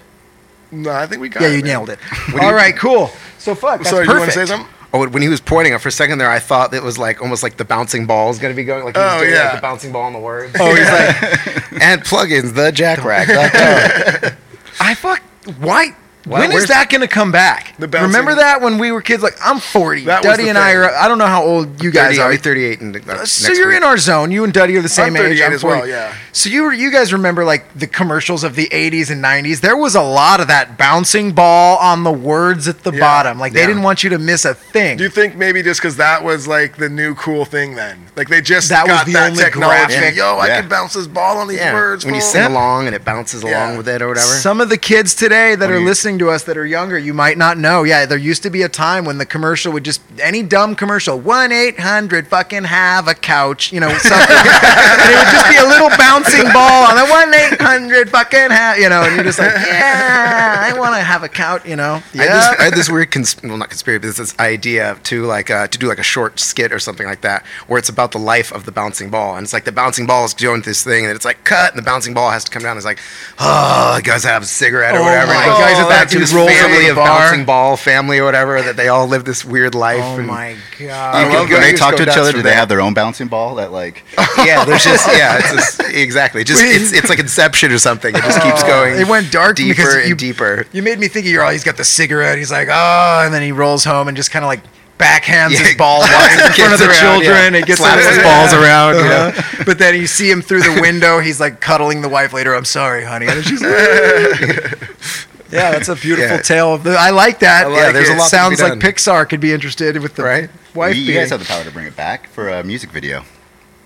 No, 0.72 0.90
I 0.92 1.06
think 1.06 1.22
we 1.22 1.30
got 1.30 1.42
Yeah, 1.44 1.50
it. 1.50 1.58
you 1.58 1.62
man. 1.62 1.66
nailed 1.68 1.90
it. 1.92 2.00
All 2.42 2.54
right, 2.54 2.76
cool. 2.76 3.12
So 3.38 3.54
fuck. 3.54 3.78
That's 3.80 3.92
Sorry, 3.92 4.08
perfect. 4.08 4.14
you 4.16 4.20
want 4.20 4.32
to 4.32 4.40
say 4.40 4.46
something? 4.48 4.74
Oh, 4.92 5.08
when 5.08 5.22
he 5.22 5.30
was 5.30 5.40
pointing 5.40 5.78
for 5.78 5.90
a 5.90 5.92
second 5.92 6.18
there, 6.18 6.30
I 6.32 6.40
thought 6.40 6.74
it 6.74 6.82
was 6.82 6.98
like 6.98 7.22
almost 7.22 7.44
like 7.44 7.58
the 7.58 7.66
bouncing 7.66 8.08
ball 8.08 8.32
is 8.32 8.40
going 8.40 8.52
to 8.52 8.56
be 8.56 8.64
going 8.64 8.84
like 8.84 8.96
he 8.96 9.02
was 9.02 9.14
Oh, 9.14 9.20
doing 9.20 9.34
yeah. 9.34 9.44
like 9.46 9.56
the 9.56 9.62
bouncing 9.62 9.92
ball 9.92 10.08
in 10.08 10.14
the 10.14 10.20
words. 10.20 10.56
Oh, 10.60 10.74
he's 10.76 10.90
like, 10.90 11.72
and 11.82 12.02
plugins, 12.02 12.56
the 12.56 12.72
jack 12.72 13.04
rack. 13.04 13.30
I 14.80 14.96
fuck. 14.96 15.22
Why? 15.60 15.96
Why- 16.26 16.40
when 16.42 16.52
is 16.52 16.68
that 16.68 16.90
going 16.90 17.02
to 17.02 17.08
come 17.08 17.32
back? 17.32 17.74
The 17.80 17.88
Remember 17.88 18.36
that 18.36 18.62
when 18.62 18.78
we 18.78 18.92
were 18.92 19.02
kids? 19.02 19.24
Like 19.24 19.38
I'm 19.44 19.60
40. 19.60 20.04
That 20.06 20.22
Duddy 20.22 20.44
the 20.44 20.50
and 20.50 20.58
I 20.58 20.74
are. 20.74 20.94
I 20.94 21.08
don't 21.08 21.18
know 21.18 21.26
how 21.28 21.44
old 21.44 21.82
you 21.82 21.92
guys 21.92 22.18
30, 22.18 22.20
I'll 22.20 22.28
are. 22.28 22.32
be 22.32 22.38
38 22.38 22.82
in 22.82 22.92
the, 22.92 23.14
uh, 23.14 23.26
So 23.26 23.54
you're 23.54 23.70
week. 23.70 23.78
in 23.78 23.84
our 23.84 23.98
zone. 23.98 24.30
You 24.32 24.44
and 24.44 24.52
Duddy 24.54 24.76
are 24.76 24.82
the 24.82 24.90
same 24.90 25.16
I'm 25.16 25.18
age. 25.18 25.40
38 25.40 25.46
I'm 25.46 25.54
as 25.54 25.64
well, 25.64 25.88
yeah. 25.88 26.14
So 26.34 26.50
you 26.50 26.64
were, 26.64 26.74
you 26.74 26.92
guys 26.92 27.14
remember 27.14 27.46
like 27.46 27.74
the 27.74 27.88
commercials 27.88 28.44
of 28.44 28.56
the 28.56 28.68
80s 28.68 29.10
and 29.10 29.24
90s? 29.24 29.62
There 29.62 29.78
was 29.78 29.96
a 29.96 30.02
lot 30.02 30.40
of 30.42 30.48
that 30.48 30.78
bouncing 30.78 31.32
ball 31.32 31.78
on 31.78 32.04
the 32.04 32.12
words 32.12 32.68
at 32.68 32.84
the 32.84 32.92
Yeah. 32.92 33.00
bottom. 33.00 33.40
Like 33.40 33.54
they 33.54 33.62
Yeah. 33.62 33.68
didn't 33.68 33.84
want 33.84 34.04
you 34.04 34.10
to 34.12 34.20
miss 34.20 34.44
a 34.46 34.54
thing. 34.54 34.98
Do 34.98 35.04
you 35.06 35.10
think 35.10 35.36
maybe 35.38 35.64
just 35.64 35.80
because 35.82 35.96
that 35.98 36.24
was 36.24 36.48
like 36.48 36.76
the 36.78 36.90
new 36.90 37.16
cool 37.16 37.46
thing 37.46 37.76
then? 37.76 37.98
Like 38.18 38.28
they 38.28 38.42
just 38.42 38.70
That 38.70 38.86
was 38.88 38.98
got 38.98 39.06
the 39.06 39.14
that 39.14 39.32
only 39.32 39.44
technology. 39.44 39.94
graphic- 39.96 40.16
Yo, 40.18 40.38
I 40.38 40.48
Yeah. 40.48 40.60
can 40.62 40.70
bounce 40.70 40.94
this 40.94 41.08
ball 41.08 41.38
on 41.38 41.48
these 41.48 41.60
yeah. 41.60 41.74
words. 41.74 42.04
when 42.06 42.14
you 42.14 42.22
fool. 42.22 42.30
sing 42.30 42.44
along 42.44 42.88
and 42.88 42.96
it 42.96 43.06
bounces 43.06 43.42
Yeah. 43.44 43.66
along 43.66 43.78
with 43.78 43.88
it 43.88 44.02
or 44.02 44.10
whatever. 44.10 44.26
Some 44.28 44.60
of 44.62 44.70
the 44.70 44.78
kids 44.78 45.14
today 45.14 45.56
that 45.56 45.70
When 45.70 45.78
are 45.78 45.80
you- 45.82 45.86
listening 46.10 46.26
to 46.28 46.34
us 46.34 46.44
that 46.46 46.58
are 46.58 46.66
younger, 46.66 46.98
you 46.98 47.14
might 47.14 47.38
not 47.38 47.56
know. 47.60 47.84
Yeah, 47.84 48.08
there 48.08 48.18
used 48.18 48.42
to 48.42 48.50
be 48.50 48.64
a 48.64 48.70
time 48.70 49.06
when 49.06 49.20
the 49.20 49.28
commercial 49.28 49.72
would 49.74 49.86
just 49.86 50.02
any 50.20 50.42
dumb 50.42 50.76
commercial, 50.76 51.20
one 51.20 51.52
eight 51.52 51.80
hundred 51.80 52.28
fucking 52.28 52.64
have 52.64 53.08
a 53.08 53.14
couch, 53.14 53.72
you 53.72 53.80
know, 53.80 53.90
something, 53.90 54.38
and 54.38 55.10
it 55.12 55.16
would 55.16 55.32
just 55.32 55.50
be 55.52 55.58
a 55.58 55.68
little 55.70 55.90
bouncing 56.00 56.52
ball 56.52 56.90
on 56.90 56.96
the 56.96 57.06
one 57.06 57.32
eight 57.36 57.62
hundred 57.62 58.10
fucking 58.10 58.50
have, 58.50 58.80
you 58.80 58.90
know, 58.90 59.04
and 59.04 59.14
you're 59.16 59.24
just 59.24 59.38
like, 59.38 59.54
yeah, 59.68 60.58
I 60.74 60.78
want 60.80 60.96
to 60.96 61.02
have 61.02 61.22
a 61.22 61.30
couch, 61.30 61.64
you 61.68 61.76
know, 61.76 61.94
I 61.94 62.00
had, 62.00 62.16
yeah. 62.16 62.26
this, 62.26 62.60
I 62.60 62.64
had 62.64 62.74
this 62.74 62.90
weird, 62.90 63.12
cons- 63.12 63.36
well, 63.44 63.58
not 63.58 63.70
conspiracy, 63.70 64.00
but 64.00 64.08
this, 64.08 64.18
this 64.18 64.40
idea 64.40 64.98
to 65.04 65.26
like 65.26 65.52
uh, 65.52 65.68
to 65.68 65.78
do 65.78 65.88
like 65.88 66.00
a 66.00 66.04
short 66.04 66.40
skit 66.40 66.74
or 66.74 66.80
something 66.80 67.06
like 67.06 67.22
that, 67.22 67.46
where 67.68 67.78
it's 67.78 67.90
about 67.90 68.14
the 68.14 68.20
life 68.20 68.52
of 68.52 68.66
the 68.66 68.72
bouncing 68.72 69.12
ball, 69.12 69.36
and 69.36 69.44
it's 69.44 69.54
like 69.54 69.66
the 69.66 69.72
bouncing 69.72 70.08
ball 70.08 70.26
is 70.26 70.34
doing 70.34 70.62
this 70.64 70.84
thing, 70.84 71.06
and 71.06 71.16
it's 71.16 71.26
like 71.26 71.44
cut, 71.44 71.72
and 71.72 71.78
the 71.78 71.86
bouncing 71.86 72.16
ball 72.16 72.32
has 72.32 72.44
to 72.46 72.50
come 72.52 72.64
down. 72.64 72.72
And 72.72 72.78
It's 72.80 72.86
like, 72.86 73.00
oh, 73.38 73.94
the 73.98 74.02
guys 74.02 74.24
have 74.24 74.42
a 74.42 74.46
cigarette 74.48 74.96
or 74.96 75.00
Oh 75.00 75.04
whatever. 75.04 75.28
my 75.28 75.44
and 75.44 75.52
it 75.52 75.54
goes 75.54 75.60
God, 75.60 75.90
back 76.00 76.08
to 76.10 76.14
dude 76.14 76.24
this 76.24 76.34
rolls 76.34 76.50
family 76.52 76.88
of 76.90 76.96
bar. 76.96 77.08
bouncing 77.08 77.46
ball 77.46 77.78
family 77.78 78.18
or 78.20 78.26
whatever 78.26 78.62
that 78.62 78.76
they 78.78 78.88
all 78.88 79.08
live 79.08 79.26
this 79.26 79.44
weird 79.46 79.76
life. 79.76 80.00
oh 80.04 80.18
and- 80.18 80.28
my 80.28 80.56
god, 80.80 81.14
can 81.14 81.32
can- 81.32 81.48
go- 81.48 81.54
when 81.56 81.62
they 81.62 81.74
talk 81.74 81.96
to 81.96 82.04
each 82.04 82.18
other, 82.18 82.32
do 82.32 82.42
they 82.42 82.54
have 82.54 82.70
their 82.70 82.82
own 82.82 82.94
bouncing 82.94 83.28
ball 83.28 83.56
that 83.56 83.72
like? 83.72 84.04
yeah, 84.46 84.66
there's 84.66 84.84
just 84.84 85.08
yeah, 85.08 85.38
it's 85.40 85.52
just, 85.52 85.80
exactly. 85.94 86.44
Just 86.44 86.62
it's, 86.64 86.92
it's 86.94 87.10
like 87.10 87.20
Inception 87.20 87.72
or 87.72 87.78
something. 87.80 88.16
It 88.16 88.22
just 88.24 88.42
keeps 88.42 88.64
going. 88.64 89.00
it 89.00 89.08
went 89.08 89.32
dark 89.32 89.56
deeper 89.58 89.76
because 89.76 89.96
and 89.96 90.10
you- 90.10 90.16
deeper. 90.16 90.66
You 90.72 90.84
made 90.84 91.00
me 91.00 91.08
think 91.08 91.26
of 91.26 91.32
your. 91.32 91.44
Oh, 91.46 91.50
he's 91.50 91.64
got 91.64 91.78
the 91.78 91.84
cigarette. 91.84 92.38
He's 92.38 92.52
like, 92.52 92.68
oh, 92.72 93.22
and 93.26 93.34
then 93.34 93.42
he 93.42 93.52
rolls 93.52 93.84
home 93.84 94.08
and 94.08 94.16
just 94.18 94.32
kind 94.32 94.44
of 94.46 94.48
like 94.48 94.62
backhands 94.98 95.52
Yeah, 95.52 95.60
his 95.64 95.76
ball 95.76 96.00
walks 96.00 96.34
in 96.34 96.52
front 96.54 96.74
of 96.74 96.80
the 96.80 96.88
around, 96.88 97.22
children. 97.22 97.54
yeah. 97.54 97.60
He 97.60 97.66
gets 97.66 97.80
Slaps 97.80 98.06
his 98.06 98.16
his 98.18 98.24
balls 98.24 98.54
around, 98.54 98.96
you 98.96 99.04
know. 99.04 99.32
Uh-huh. 99.34 99.64
But 99.66 99.80
then 99.80 99.96
you 99.96 100.08
see 100.08 100.30
him 100.30 100.42
through 100.42 100.62
the 100.62 100.78
window. 100.82 101.20
He's 101.20 101.40
like 101.40 101.62
cuddling 101.62 102.02
the 102.02 102.10
wife 102.10 102.34
later. 102.34 102.54
I'm 102.54 102.66
sorry, 102.66 103.06
honey. 103.06 103.28
And 103.28 103.44
she's 103.46 103.62
like, 103.62 105.29
yeah, 105.52 105.72
that's 105.72 105.90
a 105.90 105.96
beautiful 105.96 106.36
Yeah. 106.38 106.42
tale 106.42 106.74
of 106.74 106.84
the. 106.84 106.92
I 106.98 107.10
like 107.12 107.40
that. 107.40 107.66
I 107.66 107.70
like 107.70 107.78
Yeah, 107.80 107.92
there's 107.92 108.10
it. 108.10 108.14
a 108.16 108.20
lot 108.20 108.26
to 108.26 108.36
be 108.36 108.38
Sounds 108.38 108.62
like 108.62 108.80
done. 108.80 108.82
Pixar 108.82 109.28
could 109.30 109.40
be 109.40 109.54
interested 109.54 109.98
with 110.02 110.16
the 110.16 110.24
Right. 110.24 110.50
wife. 110.74 110.96
you, 110.96 111.04
you 111.04 111.14
guys 111.14 111.30
have 111.32 111.40
the 111.40 111.46
power 111.46 111.64
to 111.64 111.72
bring 111.72 111.86
it 111.88 111.96
back 111.96 112.30
for 112.30 112.50
a 112.50 112.64
music 112.64 112.92
video. 112.92 113.24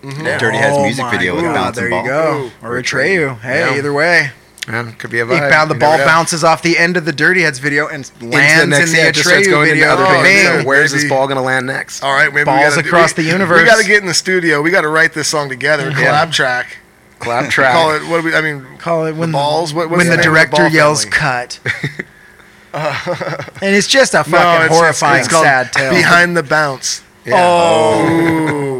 Mm-hmm. 0.03 0.37
Dirty 0.37 0.57
has 0.57 0.73
Oh 0.75 0.83
music 0.83 1.05
my 1.05 1.11
video 1.11 1.35
with 1.35 1.45
a 1.45 1.47
God, 1.47 1.53
bouncing 1.55 1.81
there 1.83 1.89
ball. 1.89 2.03
you 2.03 2.09
go. 2.09 2.51
Or 2.61 2.71
Atreyu. 2.81 3.39
Hey, 3.39 3.59
Yeah. 3.71 3.75
either 3.77 3.93
way. 3.93 4.31
Yeah, 4.67 4.91
could 4.97 5.09
be 5.11 5.19
a 5.19 5.25
He 5.25 5.31
vibe. 5.33 5.49
found 5.49 5.69
the 5.69 5.75
You 5.75 5.79
ball 5.81 5.97
bounces 5.97 6.41
off 6.43 6.61
the 6.61 6.77
end 6.77 6.95
of 6.95 7.03
the 7.05 7.11
Dirty 7.11 7.41
Heads 7.41 7.59
video 7.59 7.87
and 7.87 8.09
lands 8.21 8.67
next- 8.69 8.89
in 8.91 8.95
the 8.95 9.07
it 9.07 9.13
just 9.13 9.27
starts 9.27 9.45
Atreyu 9.47 9.51
going 9.51 9.69
into 9.69 9.75
video. 9.81 9.91
other 9.93 10.05
Oh, 10.05 10.21
things. 10.23 10.43
man. 10.45 10.61
So 10.61 10.67
where's 10.67 10.91
this 10.93 11.03
ball 11.05 11.27
gonna 11.27 11.41
land 11.41 11.67
next? 11.67 12.01
All 12.03 12.13
right, 12.13 12.33
maybe 12.33 12.45
Balls 12.45 12.75
we 12.77 12.81
gotta, 12.83 12.87
across 12.87 13.15
we, 13.17 13.23
the 13.23 13.29
universe. 13.29 13.59
We 13.61 13.65
got 13.65 13.77
to 13.81 13.83
get 13.87 14.01
in 14.01 14.07
the 14.07 14.13
studio. 14.13 14.61
We 14.61 14.71
got 14.71 14.81
to 14.81 14.87
write 14.89 15.13
this 15.13 15.27
song 15.27 15.49
together. 15.49 15.89
Yeah. 15.89 16.23
Collab 16.25 16.31
track. 16.31 16.77
Clap 17.23 17.49
track. 17.49 17.73
Call 17.73 17.95
it. 17.95 18.03
What 18.07 18.21
do 18.21 18.27
we? 18.27 18.35
I 18.35 18.41
mean, 18.41 18.65
Call 18.77 19.05
it 19.05 19.15
when 19.15 19.31
the 19.31 19.33
balls. 19.37 19.73
What, 19.73 19.89
what's 19.89 19.99
when 19.99 20.09
the 20.09 20.17
name 20.17 20.23
director 20.23 20.63
ball 20.63 20.69
yells 20.71 21.03
family? 21.05 21.17
"cut," 21.17 21.59
uh, 22.73 23.43
and 23.61 23.75
it's 23.75 23.87
just 23.87 24.13
a 24.13 24.23
fucking 24.23 24.31
No, 24.33 24.39
it's- 24.39 24.65
it's- 24.65 24.77
horrifying, 24.79 25.19
it's 25.21 25.27
called 25.29 25.43
sad 25.45 25.71
tale. 25.73 25.91
Behind 25.93 26.35
the 26.37 26.43
bounce. 26.43 27.01
Oh 27.27 27.31
my 27.31 28.51
oh. 28.51 28.72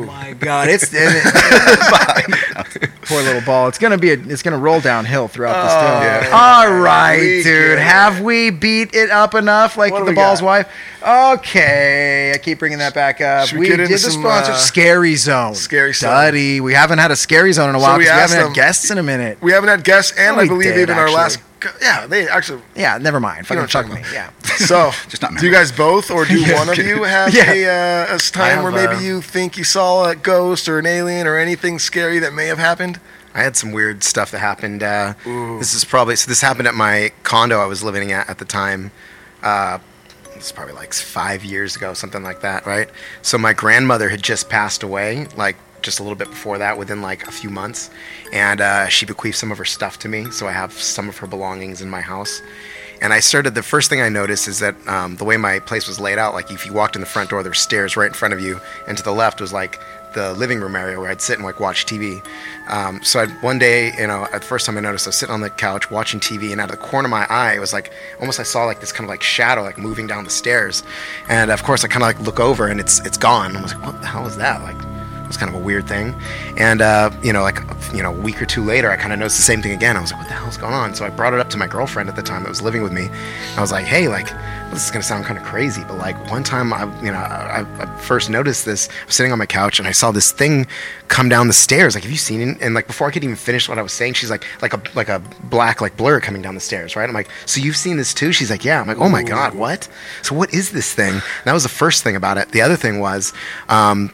God, 0.44 0.70
it's 0.70 0.90
poor 3.04 3.22
little 3.22 3.42
ball. 3.42 3.68
It's 3.68 3.78
gonna 3.78 3.98
be 3.98 4.12
a, 4.12 4.14
it's 4.14 4.42
gonna 4.44 4.58
roll 4.58 4.80
downhill 4.80 5.28
throughout 5.28 5.64
this 5.64 5.74
tale. 5.74 6.32
yeah. 6.32 6.38
All 6.38 6.74
right, 6.80 7.20
We 7.20 7.44
dude. 7.44 7.80
Have 7.80 8.22
we 8.22 8.50
beat 8.50 8.94
it 8.96 9.10
up 9.10 9.36
enough 9.36 9.78
like 9.78 9.94
the 9.94 10.14
ball's 10.14 10.40
got? 10.42 10.46
wife? 10.46 10.70
Okay, 11.06 12.32
I 12.34 12.38
keep 12.38 12.60
bringing 12.60 12.80
that 12.80 12.94
back 12.94 13.22
up. 13.22 13.48
Should 13.48 13.60
we 13.60 13.70
we 13.70 13.76
did 13.76 13.90
the 13.90 13.98
some, 13.98 14.22
sponsor, 14.22 14.52
uh, 14.54 14.58
Scary 14.58 15.16
Zone. 15.16 15.56
Scary 15.56 15.94
Zone. 15.94 16.10
Study. 16.10 16.62
We 16.62 16.74
haven't 16.74 17.00
had 17.00 17.12
a 17.12 17.16
Scary 17.16 17.54
Zone 17.54 17.70
in 17.70 17.76
a 17.76 17.80
So 17.80 17.84
while 17.86 17.98
we 17.98 18.06
we, 18.06 18.10
haven't 18.10 18.38
them- 18.38 18.48
had 18.48 18.56
guests 18.56 18.90
in 18.92 18.98
a 18.98 19.04
minute. 19.04 19.40
We 19.42 19.52
haven't 19.52 19.70
had 19.70 19.84
guests, 19.84 20.14
and 20.18 20.38
Oh, 20.38 20.40
I 20.40 20.48
believe 20.48 20.74
did, 20.74 20.82
even 20.84 20.98
our 20.98 21.10
last. 21.12 21.40
Yeah, 21.82 22.08
they 22.08 22.28
actually. 22.28 22.62
Yeah, 22.76 22.98
never 22.98 23.20
mind. 23.20 23.48
Fucking 23.48 23.62
what 23.64 23.88
me. 23.90 24.02
Yeah. 24.14 24.30
So, 24.54 24.92
Just 25.10 25.22
not 25.24 25.36
do 25.38 25.46
you 25.48 25.52
guys 25.52 25.72
both, 25.72 26.12
or 26.12 26.26
do 26.26 26.40
one 26.54 26.70
of 26.70 26.78
you 26.78 27.04
have 27.04 27.34
Yeah. 27.34 27.52
a, 27.54 28.12
uh, 28.12 28.16
a 28.16 28.20
time 28.20 28.62
where 28.62 28.72
maybe 28.72 28.94
uh, 28.96 29.00
you 29.00 29.22
think 29.22 29.58
you 29.58 29.64
saw 29.64 30.08
a 30.10 30.16
ghost 30.16 30.70
or 30.70 30.78
an 30.78 30.86
alien 30.86 31.26
or 31.26 31.38
anything 31.38 31.80
scary 31.80 32.20
that 32.20 32.34
may 32.34 32.46
have 32.48 32.60
happened? 32.60 33.00
I 33.34 33.42
had 33.42 33.58
some 33.58 33.72
weird 33.72 34.04
stuff 34.04 34.30
that 34.30 34.40
happened. 34.40 34.84
Uh, 34.84 35.16
this 35.26 35.74
is 35.74 35.84
probably 35.84 36.16
so. 36.16 36.30
This 36.30 36.42
happened 36.42 36.68
at 36.68 36.76
my 36.76 37.12
condo 37.24 37.60
I 37.60 37.66
was 37.66 37.84
living 37.84 38.12
at 38.12 38.30
at 38.30 38.38
the 38.38 38.46
time. 38.46 38.92
Uh, 39.42 39.80
it's 40.36 40.52
probably 40.52 40.76
like 40.76 40.94
five 40.94 41.44
years 41.44 41.76
ago, 41.76 41.94
something 41.96 42.22
like 42.22 42.42
that, 42.42 42.66
right? 42.68 42.90
So 43.24 43.40
my 43.40 43.54
grandmother 43.54 44.10
had 44.10 44.22
just 44.22 44.50
passed 44.50 44.84
away, 44.84 45.26
like 45.36 45.56
just 45.84 46.00
a 46.00 46.04
little 46.04 46.18
bit 46.18 46.30
before 46.30 46.58
that, 46.58 46.78
within 46.78 47.02
like 47.02 47.28
a 47.28 47.32
few 47.32 47.50
months, 47.50 47.90
and 48.32 48.62
uh, 48.62 48.88
she 48.88 49.06
bequeathed 49.06 49.38
some 49.38 49.52
of 49.52 49.58
her 49.58 49.66
stuff 49.66 50.00
to 50.00 50.10
me. 50.10 50.32
So 50.32 50.48
I 50.48 50.52
have 50.52 50.74
some 50.74 51.10
of 51.10 51.18
her 51.18 51.28
belongings 51.28 51.82
in 51.82 51.90
my 51.90 52.02
house. 52.02 52.42
And 53.02 53.12
I 53.12 53.20
started. 53.20 53.54
The 53.54 53.64
first 53.64 53.90
thing 53.90 54.02
I 54.02 54.08
noticed 54.08 54.48
is 54.48 54.60
that 54.60 54.76
um, 54.88 55.18
the 55.18 55.26
way 55.26 55.36
my 55.36 55.60
place 55.60 55.88
was 55.88 56.00
laid 56.00 56.18
out, 56.18 56.34
like 56.34 56.52
if 56.52 56.66
you 56.66 56.72
walked 56.72 56.96
in 56.96 57.02
the 57.02 57.08
front 57.08 57.30
door, 57.30 57.44
there 57.44 57.50
were 57.50 57.56
stairs 57.56 57.98
right 57.98 58.08
in 58.08 58.14
front 58.14 58.34
of 58.34 58.40
you, 58.40 58.62
and 58.88 58.98
to 58.98 59.04
the 59.04 59.12
left 59.12 59.42
was 59.42 59.52
like 59.52 59.80
the 60.14 60.34
living 60.36 60.60
room 60.62 60.76
area 60.76 61.00
where 61.00 61.10
I'd 61.10 61.22
sit 61.22 61.38
and 61.38 61.46
like 61.46 61.60
watch 61.60 61.86
TV. 61.86 62.26
Um, 62.70 63.04
so 63.04 63.20
I'd, 63.20 63.30
one 63.44 63.60
day, 63.60 63.92
you 63.98 64.08
know, 64.08 64.26
at 64.32 64.42
the 64.42 64.48
first 64.48 64.66
time 64.66 64.78
I 64.78 64.82
noticed, 64.82 65.08
I 65.08 65.10
was 65.10 65.18
sitting 65.18 65.34
on 65.34 65.42
the 65.42 65.50
couch 65.50 65.92
watching 65.92 66.20
TV, 66.20 66.52
and 66.52 66.62
out 66.62 66.72
of 66.72 66.80
the 66.80 66.86
corner 66.86 67.08
of 67.08 67.12
my 67.12 67.26
eye, 67.30 67.54
it 67.56 67.60
was 67.60 67.74
like 67.74 67.92
almost 68.20 68.40
I 68.40 68.44
saw 68.44 68.66
like 68.66 68.80
this 68.80 68.92
kind 68.92 69.06
of 69.06 69.10
like 69.10 69.22
shadow 69.22 69.64
like 69.64 69.78
moving 69.78 70.08
down 70.08 70.24
the 70.24 70.30
stairs, 70.30 70.84
and 71.28 71.52
of 71.52 71.64
course 71.64 71.84
I 71.84 71.88
kind 71.88 72.04
of 72.04 72.08
like 72.08 72.20
look 72.22 72.40
over 72.40 72.68
and 72.68 72.80
it's 72.80 73.00
it's 73.06 73.18
gone. 73.18 73.56
I 73.58 73.62
was 73.62 73.74
like, 73.74 73.86
what 73.86 74.00
the 74.02 74.08
hell 74.08 74.26
is 74.26 74.38
that? 74.38 74.62
Like 74.62 74.78
was 75.34 75.38
kind 75.38 75.54
of 75.54 75.60
a 75.60 75.64
weird 75.64 75.88
thing. 75.88 76.16
And, 76.58 76.82
uh, 76.82 77.10
you 77.24 77.34
know, 77.34 77.42
like, 77.42 77.60
you 77.94 78.04
know, 78.04 78.14
a 78.14 78.22
week 78.22 78.42
or 78.42 78.46
two 78.46 78.64
later, 78.64 78.92
I 78.92 78.96
kind 78.96 79.12
of 79.14 79.20
noticed 79.20 79.38
the 79.38 79.44
same 79.44 79.62
thing 79.62 79.72
again. 79.72 79.98
I 79.98 80.02
was 80.02 80.12
like, 80.12 80.22
what 80.22 80.30
the 80.30 80.36
hell's 80.36 80.58
going 80.58 80.74
on? 80.74 80.94
So 80.94 81.06
I 81.06 81.10
brought 81.10 81.34
it 81.34 81.40
up 81.40 81.50
to 81.52 81.58
my 81.58 81.68
girlfriend 81.68 82.08
at 82.10 82.16
the 82.16 82.22
time 82.22 82.44
that 82.44 82.50
was 82.50 82.62
living 82.62 82.84
with 82.84 82.94
me. 82.94 83.10
I 83.58 83.62
was 83.62 83.72
like, 83.72 83.86
hey, 83.86 84.08
like, 84.08 84.28
this 84.72 84.86
is 84.86 84.92
going 84.92 85.02
to 85.02 85.08
sound 85.08 85.26
kind 85.26 85.38
of 85.38 85.46
crazy, 85.46 85.84
but 85.88 85.98
like 85.98 86.16
one 86.32 86.44
time 86.44 86.74
I, 86.74 86.84
you 87.04 87.12
know, 87.12 87.18
I, 87.18 87.66
I 87.80 87.86
first 87.98 88.30
noticed 88.30 88.66
this, 88.66 88.90
I 88.90 89.06
was 89.06 89.16
sitting 89.16 89.32
on 89.32 89.38
my 89.38 89.46
couch 89.46 89.80
and 89.80 89.88
I 89.88 89.92
saw 89.92 90.12
this 90.12 90.32
thing 90.32 90.66
come 91.08 91.30
down 91.30 91.48
the 91.48 91.54
stairs. 91.54 91.94
Like, 91.96 92.04
have 92.04 92.12
you 92.12 92.18
seen 92.18 92.42
it? 92.42 92.58
And 92.60 92.74
like, 92.74 92.88
before 92.88 93.08
I 93.08 93.12
could 93.12 93.24
even 93.24 93.36
finish 93.36 93.70
what 93.70 93.78
I 93.78 93.82
was 93.82 93.94
saying, 93.94 94.14
she's 94.14 94.32
like, 94.32 94.46
like 94.62 94.74
a, 94.74 94.82
like 94.96 95.10
a 95.10 95.22
black, 95.44 95.82
like 95.82 95.96
blur 95.96 96.20
coming 96.20 96.42
down 96.42 96.56
the 96.56 96.62
stairs, 96.62 96.96
right? 96.96 97.08
I'm 97.08 97.14
like, 97.14 97.30
so 97.46 97.62
you've 97.62 97.78
seen 97.78 97.98
this 97.98 98.14
too? 98.14 98.32
She's 98.32 98.50
like, 98.50 98.66
yeah. 98.66 98.82
I'm 98.82 98.88
like, 98.88 98.98
oh 98.98 99.10
my 99.10 99.24
God, 99.24 99.54
what? 99.54 99.88
So 100.24 100.36
what 100.36 100.54
is 100.54 100.72
this 100.72 100.94
thing? 100.94 101.14
And 101.14 101.46
that 101.46 101.54
was 101.54 101.64
the 101.64 101.70
first 101.70 102.04
thing 102.04 102.16
about 102.16 102.38
it. 102.38 102.50
The 102.50 102.62
other 102.62 102.76
thing 102.76 103.00
was, 103.00 103.34
um, 103.70 104.12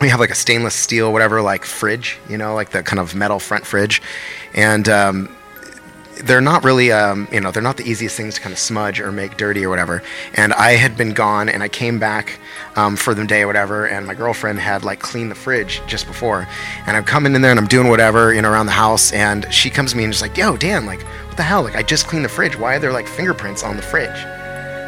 we 0.00 0.08
have 0.08 0.20
like 0.20 0.30
a 0.30 0.34
stainless 0.34 0.74
steel 0.74 1.12
whatever 1.12 1.40
like 1.40 1.64
fridge 1.64 2.18
you 2.28 2.36
know 2.36 2.54
like 2.54 2.70
the 2.70 2.82
kind 2.82 2.98
of 2.98 3.14
metal 3.14 3.38
front 3.38 3.66
fridge. 3.66 4.02
And 4.54 4.88
um, 4.88 5.34
they're 6.22 6.40
not 6.40 6.62
really 6.64 6.92
um, 6.92 7.28
you 7.32 7.40
know 7.40 7.50
they're 7.50 7.62
not 7.62 7.76
the 7.76 7.88
easiest 7.88 8.16
things 8.16 8.34
to 8.36 8.40
kind 8.40 8.52
of 8.52 8.58
smudge 8.58 9.00
or 9.00 9.10
make 9.12 9.36
dirty 9.36 9.64
or 9.64 9.70
whatever. 9.70 10.02
And 10.34 10.52
i 10.54 10.72
had 10.72 10.96
been 10.96 11.12
gone 11.12 11.48
and 11.48 11.62
i 11.62 11.68
came 11.68 11.98
back 11.98 12.38
um, 12.76 12.96
for 12.96 13.14
the 13.14 13.24
day 13.24 13.42
or 13.42 13.46
whatever 13.46 13.86
and 13.86 14.06
my 14.06 14.14
girlfriend 14.14 14.58
had 14.58 14.84
like 14.84 15.00
cleaned 15.00 15.30
the 15.30 15.36
fridge 15.36 15.82
just 15.86 16.06
before. 16.06 16.46
And 16.86 16.96
i'm 16.96 17.04
coming 17.04 17.34
in 17.34 17.42
there 17.42 17.50
and 17.50 17.60
i'm 17.60 17.66
doing 17.66 17.88
whatever 17.88 18.32
you 18.32 18.42
know 18.42 18.50
around 18.50 18.66
the 18.66 18.72
house 18.72 19.12
and 19.12 19.52
she 19.52 19.70
comes 19.70 19.92
to 19.92 19.96
me 19.96 20.04
and 20.04 20.14
she's 20.14 20.22
like 20.22 20.36
yo 20.36 20.56
dan 20.56 20.86
like 20.86 21.02
what 21.02 21.36
the 21.36 21.42
hell? 21.42 21.62
Like 21.62 21.76
i 21.76 21.82
just 21.82 22.06
cleaned 22.06 22.24
the 22.24 22.28
fridge. 22.28 22.56
Why 22.56 22.76
are 22.76 22.78
there 22.78 22.92
like 22.92 23.08
fingerprints 23.08 23.62
on 23.62 23.76
the 23.76 23.82
fridge 23.82 24.33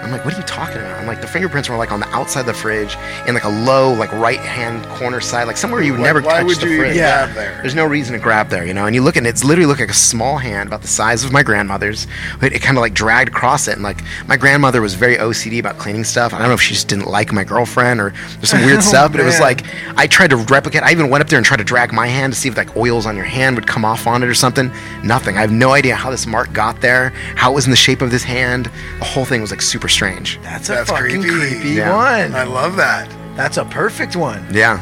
I'm 0.02 0.12
like, 0.12 0.24
what 0.24 0.34
are 0.34 0.36
you 0.36 0.44
talking 0.44 0.76
about? 0.78 0.98
I'm 1.00 1.06
like, 1.06 1.20
the 1.20 1.26
fingerprints 1.26 1.68
were 1.68 1.76
like 1.76 1.90
on 1.90 1.98
the 2.00 2.06
outside 2.08 2.40
of 2.40 2.46
the 2.46 2.54
fridge 2.54 2.96
in 3.26 3.34
like 3.34 3.44
a 3.44 3.48
low, 3.48 3.92
like 3.92 4.12
right 4.12 4.38
hand 4.38 4.84
corner 4.98 5.20
side, 5.20 5.44
like 5.44 5.56
somewhere 5.56 5.82
you 5.82 5.92
would 5.92 6.00
Why- 6.00 6.06
never 6.06 6.20
why 6.20 6.38
touch 6.38 6.46
would 6.46 6.56
the 6.58 6.68
you 6.68 6.78
fridge. 6.78 6.94
grab 6.96 7.34
there? 7.34 7.58
There's 7.62 7.74
no 7.74 7.84
reason 7.86 8.12
to 8.12 8.18
grab 8.20 8.48
there, 8.48 8.64
you 8.64 8.72
know. 8.74 8.86
And 8.86 8.94
you 8.94 9.02
look 9.02 9.16
it, 9.16 9.26
it's 9.26 9.42
literally 9.42 9.66
look 9.66 9.80
like 9.80 9.90
a 9.90 9.94
small 9.94 10.38
hand, 10.38 10.68
about 10.68 10.82
the 10.82 10.88
size 10.88 11.24
of 11.24 11.32
my 11.32 11.42
grandmother's. 11.42 12.06
But 12.40 12.52
it 12.52 12.60
kind 12.62 12.76
of 12.78 12.82
like 12.82 12.94
dragged 12.94 13.30
across 13.30 13.66
it, 13.68 13.72
and 13.72 13.82
like 13.82 13.98
my 14.28 14.36
grandmother 14.36 14.80
was 14.80 14.94
very 14.94 15.16
OCD 15.16 15.58
about 15.58 15.78
cleaning 15.78 16.04
stuff. 16.04 16.32
I 16.32 16.38
don't 16.38 16.48
know 16.48 16.54
if 16.54 16.62
she 16.62 16.74
just 16.74 16.88
didn't 16.88 17.06
like 17.08 17.32
my 17.32 17.42
girlfriend 17.44 18.00
or 18.00 18.10
there's 18.36 18.50
some 18.50 18.62
weird 18.64 18.78
Oh, 18.78 18.82
stuff, 18.82 19.10
but 19.12 19.20
it 19.20 19.24
was 19.24 19.40
like 19.40 19.64
I 19.96 20.06
tried 20.06 20.30
to 20.30 20.36
replicate. 20.36 20.82
I 20.82 20.92
even 20.92 21.10
went 21.10 21.22
up 21.22 21.28
there 21.28 21.38
and 21.38 21.44
tried 21.46 21.56
to 21.58 21.64
drag 21.64 21.92
my 21.92 22.06
hand 22.06 22.32
to 22.32 22.38
see 22.38 22.48
if 22.48 22.56
like 22.56 22.76
oils 22.76 23.06
on 23.06 23.16
your 23.16 23.24
hand 23.24 23.56
would 23.56 23.66
come 23.66 23.84
off 23.84 24.06
on 24.06 24.22
it 24.22 24.26
or 24.28 24.34
something. 24.34 24.70
Nothing. 25.02 25.36
I 25.36 25.40
have 25.40 25.52
no 25.52 25.70
idea 25.72 25.96
how 25.96 26.10
this 26.10 26.26
mark 26.26 26.52
got 26.52 26.80
there, 26.80 27.10
how 27.34 27.50
it 27.50 27.54
was 27.54 27.64
in 27.64 27.70
the 27.70 27.76
shape 27.76 28.02
of 28.02 28.10
this 28.10 28.22
hand. 28.22 28.70
The 28.98 29.04
whole 29.04 29.24
thing 29.24 29.40
was 29.40 29.50
like 29.50 29.62
super 29.62 29.85
strange. 29.88 30.38
That's 30.42 30.68
a 30.68 30.72
That's 30.72 30.90
fucking 30.90 31.22
creepy. 31.22 31.38
creepy, 31.54 31.68
Yeah. 31.70 31.94
one. 31.94 32.34
I 32.34 32.44
love 32.44 32.76
that. 32.76 33.08
That's 33.36 33.56
a 33.56 33.64
perfect 33.64 34.16
one. 34.16 34.46
Yeah. 34.52 34.80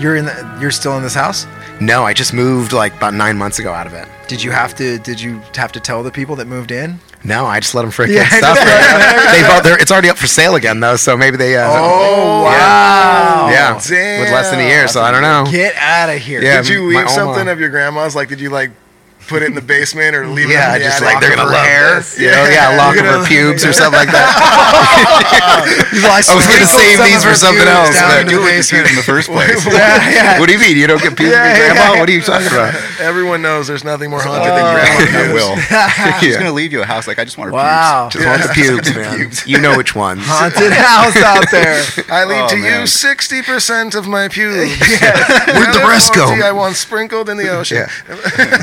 You're 0.00 0.16
in 0.16 0.24
the, 0.24 0.58
you're 0.60 0.70
still 0.70 0.96
in 0.96 1.02
this 1.02 1.14
house? 1.14 1.46
No, 1.80 2.04
I 2.04 2.12
just 2.14 2.32
moved 2.32 2.72
like 2.72 2.94
about 2.96 3.14
nine 3.14 3.36
months 3.36 3.58
ago 3.58 3.72
out 3.72 3.86
of 3.86 3.92
it. 3.94 4.08
Did 4.28 4.42
you 4.42 4.50
have 4.50 4.74
to 4.76 4.98
did 4.98 5.20
you 5.20 5.40
have 5.54 5.72
to 5.72 5.80
tell 5.80 6.02
the 6.02 6.10
people 6.10 6.36
that 6.36 6.46
moved 6.46 6.70
in? 6.70 6.98
No, 7.24 7.44
I 7.46 7.60
just 7.60 7.74
let 7.74 7.82
them 7.82 7.90
freaking 7.90 8.14
Yeah, 8.16 8.28
stuff. 8.28 8.56
they 8.56 9.42
bought 9.42 9.62
their, 9.62 9.78
it's 9.80 9.92
already 9.92 10.08
up 10.08 10.16
for 10.18 10.26
sale 10.26 10.54
again 10.56 10.80
though, 10.80 10.96
so 10.96 11.16
maybe 11.16 11.36
they. 11.36 11.56
Uh, 11.56 11.68
Oh, 11.70 12.42
yeah. 12.44 12.58
wow. 12.58 13.48
Yeah, 13.50 13.74
with 13.74 13.90
less 14.32 14.50
than 14.50 14.60
a 14.60 14.64
year, 14.68 14.88
so 14.88 15.02
I 15.02 15.10
don't 15.10 15.22
know. 15.22 15.44
Get 15.50 15.74
out 15.76 16.08
of 16.08 16.18
here. 16.20 16.42
Yeah, 16.42 16.62
Did 16.62 16.70
you 16.70 16.80
my 16.82 16.88
leave 16.88 16.98
Oma- 17.00 17.10
something 17.10 17.48
of 17.48 17.60
your 17.60 17.68
grandma's? 17.68 18.16
Like, 18.16 18.28
did 18.28 18.40
you 18.40 18.50
like 18.50 18.70
put 19.32 19.42
it 19.42 19.46
in 19.48 19.54
the 19.56 19.64
basement 19.64 20.14
or 20.14 20.28
leave 20.28 20.50
Yeah, 20.52 20.76
it 20.76 20.84
in 20.84 20.84
the 20.84 20.84
attic. 20.84 20.84
Yeah, 20.84 20.88
just 20.92 21.02
like 21.02 21.16
they're 21.24 21.32
gonna 21.34 21.48
her 21.48 21.56
love 21.56 21.64
hair. 21.64 21.94
this. 21.96 22.20
You 22.20 22.28
know, 22.30 22.44
yeah, 22.52 22.76
lock 22.76 22.94
of 23.00 23.04
her 23.08 23.24
pubes 23.30 23.64
or 23.64 23.72
something 23.72 23.96
like 23.98 24.12
that. 24.12 24.28
He's 25.92 26.04
like, 26.04 26.28
I 26.28 26.34
was 26.36 26.46
gonna 26.46 26.66
save 26.68 26.98
these 27.04 27.24
for 27.24 27.34
something 27.34 27.66
else, 27.66 27.96
down 27.96 28.10
but 28.12 28.20
into 28.28 28.36
do 28.36 28.40
the 28.44 28.48
it 28.52 28.60
basement. 28.60 28.90
in 28.90 28.96
the 28.96 29.02
first 29.02 29.28
place. 29.34 29.64
yeah, 29.66 29.98
yeah. 30.10 30.38
What 30.40 30.46
do 30.48 30.52
you 30.52 30.60
mean? 30.60 30.76
You 30.76 30.86
don't 30.86 31.00
get 31.02 31.16
pubes 31.16 31.32
Yeah, 31.32 31.48
from 31.48 31.56
yeah, 31.56 31.74
grandma? 31.74 31.92
yeah. 31.94 32.00
What 32.00 32.08
are 32.08 32.12
you 32.12 32.22
talking 32.22 32.46
about? 32.52 32.74
Everyone 33.00 33.40
knows 33.42 33.66
there's 33.66 33.84
nothing 33.84 34.10
more 34.10 34.20
haunted 34.22 34.52
I 34.52 34.56
than 34.60 34.66
grandma. 34.76 35.18
I 35.18 35.32
will. 35.32 35.54
She's 36.20 36.34
Yeah. 36.34 36.38
gonna 36.44 36.52
leave 36.52 36.72
you 36.72 36.82
a 36.82 36.86
house 36.86 37.06
like 37.08 37.18
I 37.18 37.24
just 37.24 37.38
want 37.38 37.48
her 37.50 37.54
Wow. 37.56 38.08
pubes. 38.10 38.24
Just 38.24 38.28
want 38.28 38.42
the 38.42 38.52
pubes, 38.54 38.88
man. 38.94 39.30
You 39.46 39.58
know 39.60 39.76
which 39.76 39.94
ones. 39.94 40.22
Haunted 40.26 40.72
house 40.72 41.16
out 41.16 41.50
there. 41.50 41.80
I 42.10 42.24
leave 42.24 42.42
Oh, 42.44 42.48
to 42.48 42.58
you 42.58 42.86
sixty 42.86 43.42
percent 43.42 43.94
of 43.94 44.06
my 44.08 44.28
pubes. 44.28 44.78
Where'd 44.78 45.74
the 45.74 45.84
rest 45.88 46.14
go? 46.14 46.26
I 46.42 46.52
want 46.52 46.76
sprinkled 46.76 47.28
in 47.28 47.36
the 47.36 47.48
ocean. 47.48 47.86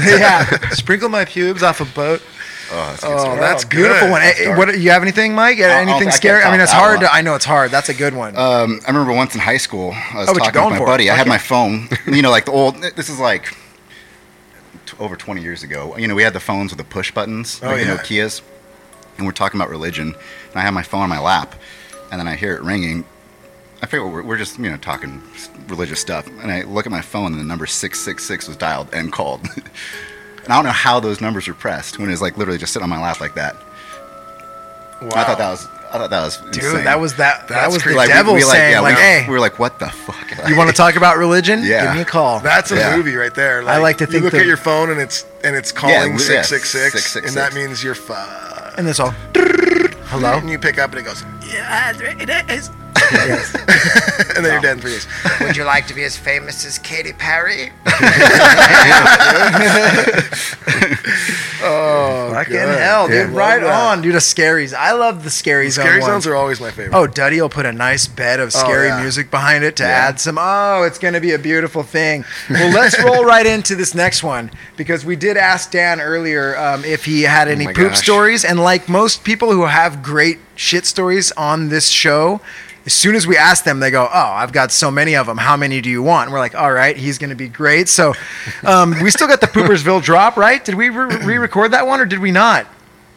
Yeah. 0.05 0.45
Sprinkle 0.71 1.09
my 1.09 1.25
pubes 1.25 1.63
off 1.63 1.81
a 1.81 1.85
boat. 1.85 2.21
Oh, 2.71 2.75
that's 2.75 3.01
good 3.03 3.11
Oh, 3.17 3.35
that's 3.37 3.65
Beautiful 3.65 4.07
good. 4.07 4.11
one. 4.11 4.21
Hey, 4.21 4.45
dark. 4.45 4.57
what 4.57 4.79
you 4.79 4.91
have 4.91 5.01
anything, 5.01 5.33
Mike? 5.33 5.57
Anything 5.59 6.11
scary? 6.11 6.43
I 6.43 6.51
mean, 6.51 6.59
it's 6.61 6.71
that 6.71 6.77
hard. 6.79 6.99
To, 6.99 7.11
I 7.11 7.21
know 7.21 7.33
it's 7.33 7.45
hard. 7.45 7.71
That's 7.71 7.89
a 7.89 7.95
good 7.95 8.13
one. 8.13 8.35
Um, 8.37 8.79
I 8.85 8.91
remember 8.91 9.11
once 9.13 9.33
in 9.33 9.41
high 9.41 9.57
school, 9.57 9.91
I 9.95 10.19
was 10.19 10.29
Oh, 10.29 10.33
talking 10.35 10.63
with 10.69 10.79
my 10.79 10.85
buddy. 10.85 11.09
I 11.09 11.15
had 11.15 11.21
Okay. 11.21 11.29
my 11.29 11.37
phone. 11.39 11.89
You 12.05 12.21
know, 12.21 12.29
like 12.29 12.45
the 12.45 12.51
old. 12.51 12.75
This 12.95 13.09
is 13.09 13.19
like 13.19 13.57
t- 14.85 14.95
over 14.99 15.15
20 15.15 15.41
years 15.41 15.63
ago. 15.63 15.97
You 15.97 16.07
know, 16.07 16.13
we 16.15 16.21
had 16.23 16.33
the 16.33 16.39
phones 16.39 16.71
with 16.71 16.77
the 16.77 16.83
push 16.83 17.11
buttons, 17.11 17.59
Oh, 17.63 17.67
like 17.67 17.77
the 17.81 17.85
yeah. 17.87 17.97
Nokia's, 17.97 18.41
and 19.17 19.25
we're 19.25 19.31
talking 19.31 19.59
about 19.59 19.69
religion. 19.71 20.13
And 20.51 20.55
I 20.55 20.61
have 20.61 20.73
my 20.73 20.83
phone 20.83 21.01
on 21.01 21.09
my 21.09 21.19
lap, 21.19 21.55
and 22.11 22.19
then 22.19 22.27
I 22.27 22.35
hear 22.35 22.53
it 22.55 22.61
ringing. 22.61 23.03
I 23.81 23.85
figure 23.87 24.05
we're, 24.07 24.21
we're 24.21 24.37
just 24.37 24.59
you 24.59 24.69
know 24.69 24.77
talking 24.77 25.23
religious 25.67 25.99
stuff, 25.99 26.27
and 26.27 26.51
I 26.51 26.61
look 26.63 26.85
at 26.85 26.91
my 26.91 27.01
phone, 27.01 27.31
and 27.31 27.39
the 27.39 27.45
number 27.45 27.65
666 27.65 28.47
was 28.47 28.57
dialed 28.57 28.89
and 28.93 29.11
called. 29.11 29.47
and 30.49 30.53
I 30.53 30.57
don't 30.57 30.65
know 30.65 30.71
how 30.71 30.99
those 30.99 31.21
numbers 31.21 31.47
were 31.47 31.53
pressed 31.53 31.99
when 31.99 32.09
it 32.09 32.11
was 32.11 32.23
like 32.23 32.35
literally 32.35 32.57
just 32.57 32.73
sitting 32.73 32.81
on 32.83 32.89
my 32.89 32.99
lap 32.99 33.21
like 33.21 33.35
that. 33.35 33.55
I 34.99 35.23
thought 35.23 35.37
that 35.37 35.49
was. 35.51 35.67
I 35.91 35.97
thought 35.99 36.09
that 36.09 36.21
was 36.21 36.37
Dude, 36.37 36.55
insane. 36.63 36.83
that 36.85 36.99
was 36.99 37.15
that. 37.17 37.47
that 37.47 37.53
That's 37.61 37.73
was 37.75 37.83
the. 37.83 37.93
Like, 37.93 38.09
devil 38.09 38.33
we, 38.33 38.43
like, 38.43 38.57
saying, 38.57 38.71
yeah, 38.73 38.79
like, 38.79 38.95
we, 38.95 39.01
"Hey, 39.01 39.25
we 39.27 39.33
were 39.33 39.39
like, 39.39 39.59
what 39.59 39.77
the 39.77 39.89
fuck? 39.89 40.47
you 40.49 40.55
want 40.57 40.69
to 40.71 40.75
talk 40.75 40.95
about 40.95 41.17
religion? 41.17 41.61
Yeah. 41.63 41.85
Give 41.85 41.95
me 41.95 42.01
a 42.01 42.05
call." 42.05 42.39
That's 42.39 42.71
a 42.71 42.75
Yeah. 42.75 42.95
movie 42.95 43.15
right 43.15 43.33
there. 43.33 43.61
I 43.69 43.77
like 43.77 43.97
to 43.99 44.05
think 44.07 44.15
you 44.15 44.19
look 44.21 44.31
that- 44.33 44.41
at 44.41 44.47
your 44.47 44.57
phone 44.57 44.89
and 44.89 44.99
it's 44.99 45.23
and 45.43 45.55
it's 45.55 45.71
calling 45.71 46.17
six 46.17 46.49
six 46.49 46.71
six, 46.71 47.15
and 47.15 47.29
that 47.35 47.53
means 47.53 47.83
you're 47.83 47.93
fucked. 47.95 48.79
and 48.79 48.87
it's 48.89 48.99
all. 48.99 49.13
Hello. 50.09 50.39
And 50.39 50.49
you 50.49 50.57
pick 50.57 50.79
up 50.79 50.89
and 50.89 51.01
it 51.01 51.03
goes, 51.03 51.23
Yeah, 51.45 51.93
it 51.95 52.49
is. 52.49 52.69
and 54.35 54.43
then 54.43 54.53
you're 54.53 54.59
dead 54.59 54.77
in 54.77 54.81
three 54.81 54.93
days. 54.93 55.07
Would 55.39 55.55
you 55.55 55.65
like 55.65 55.85
to 55.85 55.93
be 55.93 56.03
as 56.03 56.17
famous 56.17 56.65
as 56.65 56.79
Katy 56.79 57.13
Perry? 57.13 57.71
Oh, 61.61 62.31
Fucking 62.33 62.53
good. 62.53 62.77
hell, 62.79 63.07
dude! 63.07 63.29
Yeah. 63.31 63.35
Right 63.37 63.61
that. 63.61 63.69
on, 63.91 64.01
dude. 64.01 64.15
A 64.15 64.19
scaries. 64.19 64.73
I 64.73 64.93
love 64.93 65.23
the 65.23 65.29
scary 65.29 65.69
zone. 65.69 65.83
Scary 65.85 65.99
ones. 65.99 66.11
zones 66.11 66.27
are 66.27 66.35
always 66.35 66.59
my 66.61 66.71
favorite. 66.71 66.97
Oh, 66.97 67.07
Duddy 67.07 67.41
will 67.41 67.49
put 67.49 67.65
a 67.65 67.71
nice 67.71 68.07
bed 68.07 68.39
of 68.39 68.53
scary 68.53 68.87
yeah. 68.87 69.01
music 69.01 69.29
behind 69.31 69.63
it 69.63 69.75
to 69.77 69.83
Yeah. 69.83 69.89
add 69.89 70.19
some. 70.19 70.37
Oh, 70.39 70.83
it's 70.83 70.99
going 70.99 71.13
to 71.13 71.19
be 71.19 71.31
a 71.31 71.39
beautiful 71.39 71.83
thing. 71.83 72.25
Well, 72.49 72.73
let's 72.73 73.01
roll 73.03 73.23
right 73.25 73.45
into 73.45 73.75
this 73.75 73.93
next 73.93 74.23
one 74.23 74.51
because 74.75 75.05
we 75.05 75.15
did 75.15 75.37
ask 75.37 75.71
Dan 75.71 76.01
earlier 76.01 76.57
um, 76.57 76.83
if 76.83 77.05
he 77.05 77.21
had 77.23 77.47
any 77.47 77.65
my 77.65 77.73
poop 77.73 77.89
gosh. 77.91 77.99
stories, 78.01 78.43
and 78.43 78.59
like 78.59 78.89
most 78.89 79.23
people 79.23 79.51
who 79.51 79.65
have 79.65 80.01
great 80.03 80.39
shit 80.55 80.85
stories 80.85 81.31
on 81.33 81.69
this 81.69 81.89
show. 81.89 82.41
As 82.89 82.93
soon 82.93 83.13
as 83.13 83.27
we 83.27 83.37
ask 83.37 83.65
them, 83.65 83.79
they 83.79 83.91
go, 83.91 84.09
"Oh, 84.11 84.31
I've 84.33 84.51
got 84.51 84.71
so 84.71 84.89
many 84.89 85.15
of 85.15 85.27
them. 85.27 85.37
How 85.37 85.55
many 85.55 85.79
do 85.79 85.91
you 85.91 86.01
want?" 86.01 86.25
And 86.25 86.33
we're 86.33 86.39
like, 86.39 86.55
"All 86.55 86.71
right, 86.71 86.97
he's 86.97 87.19
going 87.19 87.29
to 87.29 87.35
be 87.35 87.47
great." 87.47 87.87
So, 87.87 88.15
um, 88.63 88.95
we 89.03 89.11
still 89.11 89.27
got 89.27 89.41
the 89.41 89.47
Poopersville 89.47 90.01
drop, 90.01 90.37
right? 90.37 90.65
Did 90.65 90.73
we 90.73 90.89
re- 90.89 91.17
re-record 91.23 91.69
that 91.73 91.85
one, 91.85 91.99
or 91.99 92.07
did 92.07 92.17
we 92.17 92.31
not? 92.31 92.65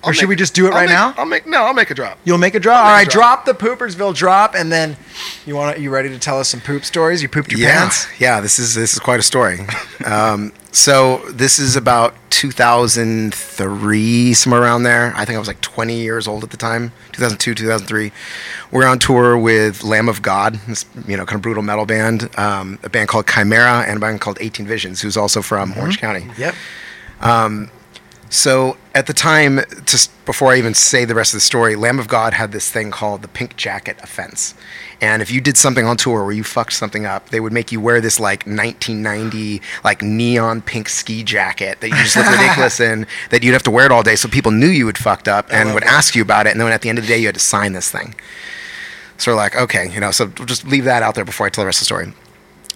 Or 0.04 0.08
I'll 0.08 0.12
should 0.12 0.22
make- 0.24 0.30
we 0.30 0.36
just 0.36 0.54
do 0.54 0.66
it 0.66 0.70
I'll 0.70 0.74
right 0.74 0.88
make- 0.88 0.96
now? 0.96 1.14
I'll 1.16 1.26
make 1.26 1.46
no. 1.46 1.62
I'll 1.64 1.74
make 1.74 1.90
a 1.90 1.94
drop. 1.94 2.18
You'll 2.24 2.38
make 2.38 2.54
a 2.54 2.60
drop. 2.60 2.78
I'll 2.80 2.86
All 2.86 2.92
right, 2.92 3.08
drop. 3.08 3.44
drop 3.44 3.58
the 3.58 3.66
Poopersville 3.66 4.14
drop, 4.14 4.54
and 4.54 4.72
then 4.72 4.96
you 5.46 5.54
want 5.54 5.78
you 5.78 5.90
ready 5.90 6.08
to 6.08 6.18
tell 6.18 6.40
us 6.40 6.48
some 6.48 6.60
poop 6.60 6.84
stories? 6.84 7.22
You 7.22 7.28
pooped 7.28 7.52
your 7.52 7.60
yeah, 7.60 7.78
pants. 7.80 8.06
yeah. 8.18 8.40
This 8.40 8.58
is 8.58 8.74
this 8.74 8.92
is 8.94 8.98
quite 8.98 9.20
a 9.20 9.22
story. 9.22 9.60
um, 10.04 10.52
so 10.72 11.18
this 11.30 11.58
is 11.58 11.76
about 11.76 12.14
2003, 12.30 14.34
somewhere 14.34 14.62
around 14.62 14.82
there. 14.84 15.12
I 15.16 15.24
think 15.24 15.36
I 15.36 15.38
was 15.38 15.48
like 15.48 15.60
20 15.60 15.94
years 16.00 16.26
old 16.26 16.42
at 16.42 16.50
the 16.50 16.56
time. 16.56 16.92
2002, 17.12 17.54
2003. 17.54 18.10
We're 18.70 18.86
on 18.86 18.98
tour 18.98 19.36
with 19.38 19.84
Lamb 19.84 20.08
of 20.08 20.22
God, 20.22 20.54
this 20.66 20.84
you 21.06 21.16
know 21.16 21.24
kind 21.26 21.36
of 21.36 21.42
brutal 21.42 21.62
metal 21.62 21.86
band, 21.86 22.28
um, 22.38 22.78
a 22.82 22.88
band 22.88 23.08
called 23.08 23.26
Chimaira, 23.26 23.86
and 23.86 23.98
a 23.98 24.00
band 24.00 24.20
called 24.20 24.38
18 24.40 24.66
Visions, 24.66 25.00
who's 25.00 25.16
also 25.16 25.42
from 25.42 25.74
Orange 25.78 25.98
County. 25.98 26.26
Yep. 26.38 26.54
So 28.32 28.78
at 28.94 29.06
the 29.06 29.12
time, 29.12 29.60
just 29.84 30.10
before 30.24 30.52
I 30.52 30.56
even 30.56 30.72
say 30.72 31.04
the 31.04 31.14
rest 31.14 31.34
of 31.34 31.36
the 31.36 31.42
story, 31.42 31.76
Lamb 31.76 31.98
of 31.98 32.08
God 32.08 32.32
had 32.32 32.50
this 32.50 32.70
thing 32.70 32.90
called 32.90 33.20
the 33.20 33.28
pink 33.28 33.56
jacket 33.56 33.98
offense. 34.02 34.54
And 35.02 35.20
if 35.20 35.30
you 35.30 35.42
did 35.42 35.58
something 35.58 35.84
on 35.84 35.98
tour 35.98 36.24
where 36.24 36.32
you 36.32 36.42
fucked 36.42 36.72
something 36.72 37.04
up, 37.04 37.28
they 37.28 37.40
would 37.40 37.52
make 37.52 37.72
you 37.72 37.78
wear 37.78 38.00
this 38.00 38.18
like 38.18 38.46
1990 38.46 39.60
like 39.84 40.00
neon 40.00 40.62
pink 40.62 40.88
ski 40.88 41.22
jacket 41.22 41.82
that 41.82 41.90
you 41.90 41.96
just 41.96 42.16
look 42.16 42.30
ridiculous 42.30 42.80
in. 42.90 43.06
That 43.28 43.42
you'd 43.42 43.52
have 43.52 43.64
to 43.64 43.70
wear 43.70 43.84
it 43.84 43.92
all 43.92 44.02
day, 44.02 44.16
so 44.16 44.30
people 44.30 44.50
knew 44.50 44.68
you 44.68 44.86
had 44.86 44.96
fucked 44.96 45.28
up 45.28 45.52
and 45.52 45.74
would 45.74 45.84
ask 45.84 46.14
you 46.14 46.22
about 46.22 46.46
it. 46.46 46.52
And 46.52 46.60
then 46.60 46.72
at 46.72 46.80
the 46.80 46.88
end 46.88 46.96
of 46.96 47.04
the 47.04 47.08
day, 47.08 47.18
you 47.18 47.26
had 47.26 47.34
to 47.34 47.40
sign 47.40 47.74
this 47.74 47.90
thing. 47.90 48.14
So 49.18 49.32
we're 49.32 49.36
like, 49.36 49.56
okay, 49.56 49.92
you 49.92 50.00
know, 50.00 50.10
so 50.10 50.28
just 50.28 50.66
leave 50.66 50.84
that 50.84 51.02
out 51.02 51.16
there 51.16 51.26
before 51.26 51.44
I 51.44 51.50
tell 51.50 51.64
the 51.64 51.66
rest 51.66 51.82
of 51.82 51.82
the 51.82 51.84
story. 51.84 52.14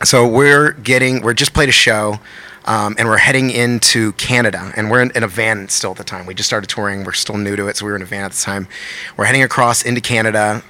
So 0.04 0.28
we're 0.28 0.72
getting, 0.72 1.22
we're 1.22 1.32
just 1.32 1.54
played 1.54 1.70
a 1.70 1.72
show, 1.72 2.20
um, 2.66 2.94
and 2.98 3.08
we're 3.08 3.16
heading 3.18 3.50
into 3.50 4.12
Canada, 4.12 4.72
and 4.76 4.90
we're 4.90 5.02
in, 5.02 5.10
in 5.12 5.22
a 5.22 5.28
van 5.28 5.68
still 5.68 5.92
at 5.92 5.96
the 5.96 6.04
time. 6.04 6.26
We 6.26 6.34
just 6.34 6.48
started 6.48 6.68
touring. 6.68 7.04
We're 7.04 7.12
still 7.12 7.36
new 7.36 7.56
to 7.56 7.68
it, 7.68 7.76
so 7.76 7.84
we 7.84 7.90
were 7.90 7.96
in 7.96 8.02
a 8.02 8.06
van 8.06 8.24
at 8.24 8.32
the 8.32 8.42
time. 8.42 8.68
We're 9.16 9.24
heading 9.24 9.42
across 9.42 9.82
into 9.82 10.00
Canada. 10.00 10.62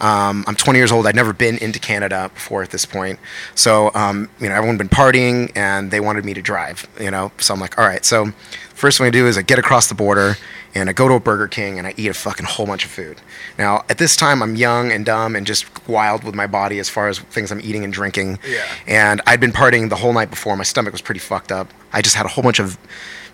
Um, 0.00 0.44
I'm 0.46 0.56
20 0.56 0.78
years 0.78 0.92
old. 0.92 1.06
I'd 1.06 1.14
never 1.14 1.32
been 1.32 1.58
into 1.58 1.78
Canada 1.78 2.30
before 2.32 2.62
at 2.62 2.70
this 2.70 2.86
point. 2.86 3.18
So, 3.54 3.90
um, 3.94 4.30
you 4.40 4.48
know, 4.48 4.54
everyone 4.54 4.78
been 4.78 4.88
partying 4.88 5.52
and 5.54 5.90
they 5.90 6.00
wanted 6.00 6.24
me 6.24 6.32
to 6.34 6.42
drive, 6.42 6.88
you 6.98 7.10
know. 7.10 7.32
So 7.38 7.52
I'm 7.52 7.60
like, 7.60 7.78
all 7.78 7.84
right. 7.84 8.04
So, 8.04 8.32
first 8.74 8.96
thing 8.96 9.06
I 9.06 9.10
do 9.10 9.26
is 9.26 9.36
I 9.36 9.42
get 9.42 9.58
across 9.58 9.88
the 9.88 9.94
border 9.94 10.36
and 10.74 10.88
I 10.88 10.92
go 10.92 11.08
to 11.08 11.14
a 11.14 11.20
Burger 11.20 11.48
King 11.48 11.78
and 11.78 11.86
I 11.86 11.94
eat 11.96 12.08
a 12.08 12.14
fucking 12.14 12.46
whole 12.46 12.66
bunch 12.66 12.84
of 12.84 12.90
food. 12.90 13.20
Now, 13.58 13.84
at 13.88 13.98
this 13.98 14.16
time, 14.16 14.42
I'm 14.42 14.54
young 14.54 14.92
and 14.92 15.04
dumb 15.04 15.34
and 15.34 15.46
just 15.46 15.88
wild 15.88 16.24
with 16.24 16.34
my 16.34 16.46
body 16.46 16.78
as 16.78 16.88
far 16.88 17.08
as 17.08 17.18
things 17.18 17.50
I'm 17.50 17.60
eating 17.60 17.84
and 17.84 17.92
drinking. 17.92 18.38
Yeah. 18.46 18.64
And 18.86 19.20
I'd 19.26 19.40
been 19.40 19.52
partying 19.52 19.88
the 19.88 19.96
whole 19.96 20.12
night 20.12 20.30
before. 20.30 20.56
My 20.56 20.64
stomach 20.64 20.92
was 20.92 21.02
pretty 21.02 21.20
fucked 21.20 21.50
up. 21.52 21.72
I 21.92 22.02
just 22.02 22.14
had 22.14 22.26
a 22.26 22.28
whole 22.28 22.44
bunch 22.44 22.60
of 22.60 22.78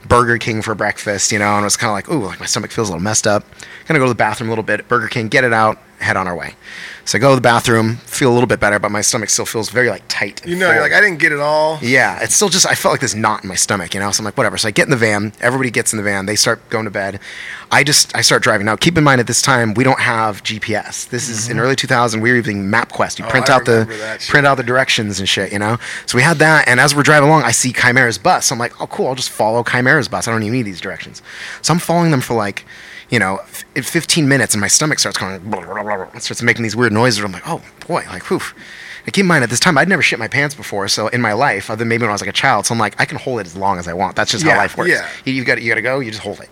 Burger 0.07 0.39
King 0.39 0.63
for 0.63 0.75
breakfast, 0.75 1.33
you 1.33 1.39
know, 1.39 1.55
and 1.55 1.61
I 1.61 1.65
was 1.65 1.77
kind 1.77 1.91
of 1.91 1.95
like, 1.95 2.09
ooh, 2.09 2.27
like 2.27 2.41
my 2.41 2.47
stomach 2.47 2.71
feels 2.71 2.89
a 2.89 2.93
little 2.93 3.03
messed 3.03 3.27
up. 3.27 3.45
Gonna 3.87 3.99
go 3.99 4.05
to 4.05 4.11
the 4.11 4.15
bathroom 4.15 4.49
a 4.49 4.53
little 4.53 4.65
bit, 4.65 4.89
Burger 4.89 5.09
King, 5.09 5.29
get 5.29 5.45
it 5.45 5.53
out, 5.53 5.79
head 6.01 6.17
on 6.17 6.27
our 6.27 6.37
way. 6.37 6.55
So 7.05 7.19
I 7.19 7.21
go 7.21 7.31
to 7.31 7.35
the 7.37 7.41
bathroom, 7.41 7.97
feel 7.99 8.33
a 8.33 8.35
little 8.35 8.49
bit 8.49 8.59
better, 8.59 8.81
but 8.81 8.91
my 8.91 9.01
stomach 9.01 9.31
still 9.31 9.47
feels 9.47 9.71
very 9.71 9.89
like 9.89 10.03
tight. 10.09 10.45
You 10.45 10.57
know, 10.57 10.73
you're 10.73 10.81
like, 10.81 10.93
I 10.93 11.01
didn't 11.01 11.21
get 11.21 11.31
it 11.31 11.39
all. 11.39 11.79
Yeah, 11.81 12.19
it's 12.21 12.35
still 12.35 12.49
just 12.49 12.67
I 12.67 12.75
felt 12.75 12.93
like 12.95 13.01
this 13.01 13.15
knot 13.15 13.45
in 13.45 13.49
my 13.49 13.55
stomach, 13.55 13.95
you 13.95 14.01
know. 14.01 14.11
So 14.11 14.23
I'm 14.23 14.25
like, 14.25 14.37
whatever. 14.37 14.59
So 14.59 14.67
I 14.67 14.73
get 14.73 14.87
in 14.87 14.91
the 14.91 14.97
van. 14.97 15.33
Everybody 15.41 15.71
gets 15.71 15.93
in 15.93 15.99
the 15.99 16.03
van. 16.03 16.27
They 16.27 16.35
start 16.35 16.69
going 16.69 16.85
to 16.85 16.91
bed. 16.91 17.21
I 17.71 17.85
just 17.85 18.15
I 18.17 18.23
start 18.23 18.43
driving. 18.43 18.67
Now, 18.67 18.75
keep 18.75 18.99
in 18.99 19.05
mind 19.05 19.21
at 19.21 19.29
this 19.29 19.41
time 19.41 19.75
we 19.75 19.85
don't 19.85 20.01
have 20.01 20.43
GPS. 20.43 21.09
This 21.09 21.29
is 21.29 21.49
in 21.49 21.61
early 21.61 21.77
2000. 21.77 22.21
We 22.21 22.31
were 22.31 22.37
using 22.37 22.65
MapQuest. 22.65 23.19
You 23.21 23.25
Mm-hmm. 23.25 23.29
Oh, 23.29 23.31
print 23.31 23.51
I 23.51 23.55
out 23.55 23.65
the 23.67 23.73
remember 23.73 23.97
that 23.99 24.23
shit. 24.23 24.31
print 24.31 24.47
out 24.49 24.57
the 24.57 24.63
directions 24.65 25.21
and 25.21 25.29
shit, 25.29 25.53
you 25.53 25.61
know. 25.61 25.79
So 26.07 26.17
we 26.17 26.23
had 26.23 26.39
that, 26.39 26.67
and 26.67 26.81
as 26.81 26.95
we're 26.95 27.03
driving 27.05 27.29
along, 27.29 27.43
I 27.45 27.53
see 27.53 27.73
Chimaira's 27.73 28.19
bus. 28.19 28.51
I'm 28.51 28.59
like, 28.59 28.81
oh 28.81 28.87
cool, 28.89 29.07
I'll 29.07 29.15
just 29.15 29.31
follow 29.31 29.63
Chimaira's 29.63 30.09
bus. 30.09 30.27
I 30.27 30.33
don't 30.33 30.43
even 30.43 30.53
need 30.55 30.63
these 30.63 30.81
directions. 30.81 31.23
So 31.63 31.73
I'm 31.73 31.79
following 31.79 32.11
them 32.11 32.21
for 32.21 32.35
like. 32.35 32.65
You 33.11 33.19
know, 33.19 33.41
in 33.75 33.83
15 33.83 34.29
minutes, 34.29 34.55
and 34.55 34.61
my 34.61 34.69
stomach 34.69 34.99
starts 34.99 35.17
going, 35.19 35.35
it 35.35 36.23
starts 36.23 36.43
making 36.43 36.63
these 36.63 36.77
weird 36.77 36.93
noises. 36.93 37.23
I'm 37.25 37.33
like, 37.33 37.47
oh 37.47 37.63
boy, 37.87 38.05
like, 38.09 38.25
whew. 38.25 38.41
And 39.05 39.13
keep 39.13 39.23
in 39.23 39.29
mind, 39.29 39.45
at 39.45 39.51
this 39.51 39.61
time, 39.61 39.79
I'd 39.79 39.89
never 39.89 40.03
shit 40.03 40.19
my 40.19 40.27
pants 40.27 40.57
before, 40.57 40.89
so 40.89 41.07
in 41.09 41.21
my 41.21 41.33
life, 41.33 41.71
other 41.71 41.79
than 41.79 41.89
maybe 41.89 42.03
when 42.03 42.11
I 42.11 42.13
was 42.13 42.21
like 42.21 42.29
a 42.31 42.33
child, 42.33 42.67
so 42.67 42.75
I'm 42.75 42.81
like, 42.81 43.01
I 43.01 43.05
can 43.05 43.19
hold 43.19 43.39
it 43.39 43.47
as 43.47 43.57
long 43.57 43.79
as 43.79 43.87
I 43.87 43.93
want. 43.93 44.17
That's 44.17 44.33
just 44.33 44.45
Yeah, 44.45 44.55
how 44.55 44.59
life 44.59 44.77
works. 44.77 44.91
yeah. 44.91 45.09
You, 45.25 45.37
have 45.37 45.47
got 45.47 45.63
you 45.63 45.69
got 45.69 45.77
to 45.77 45.83
go. 45.83 46.01
You 46.01 46.11
just 46.11 46.23
hold 46.23 46.41
it. 46.41 46.49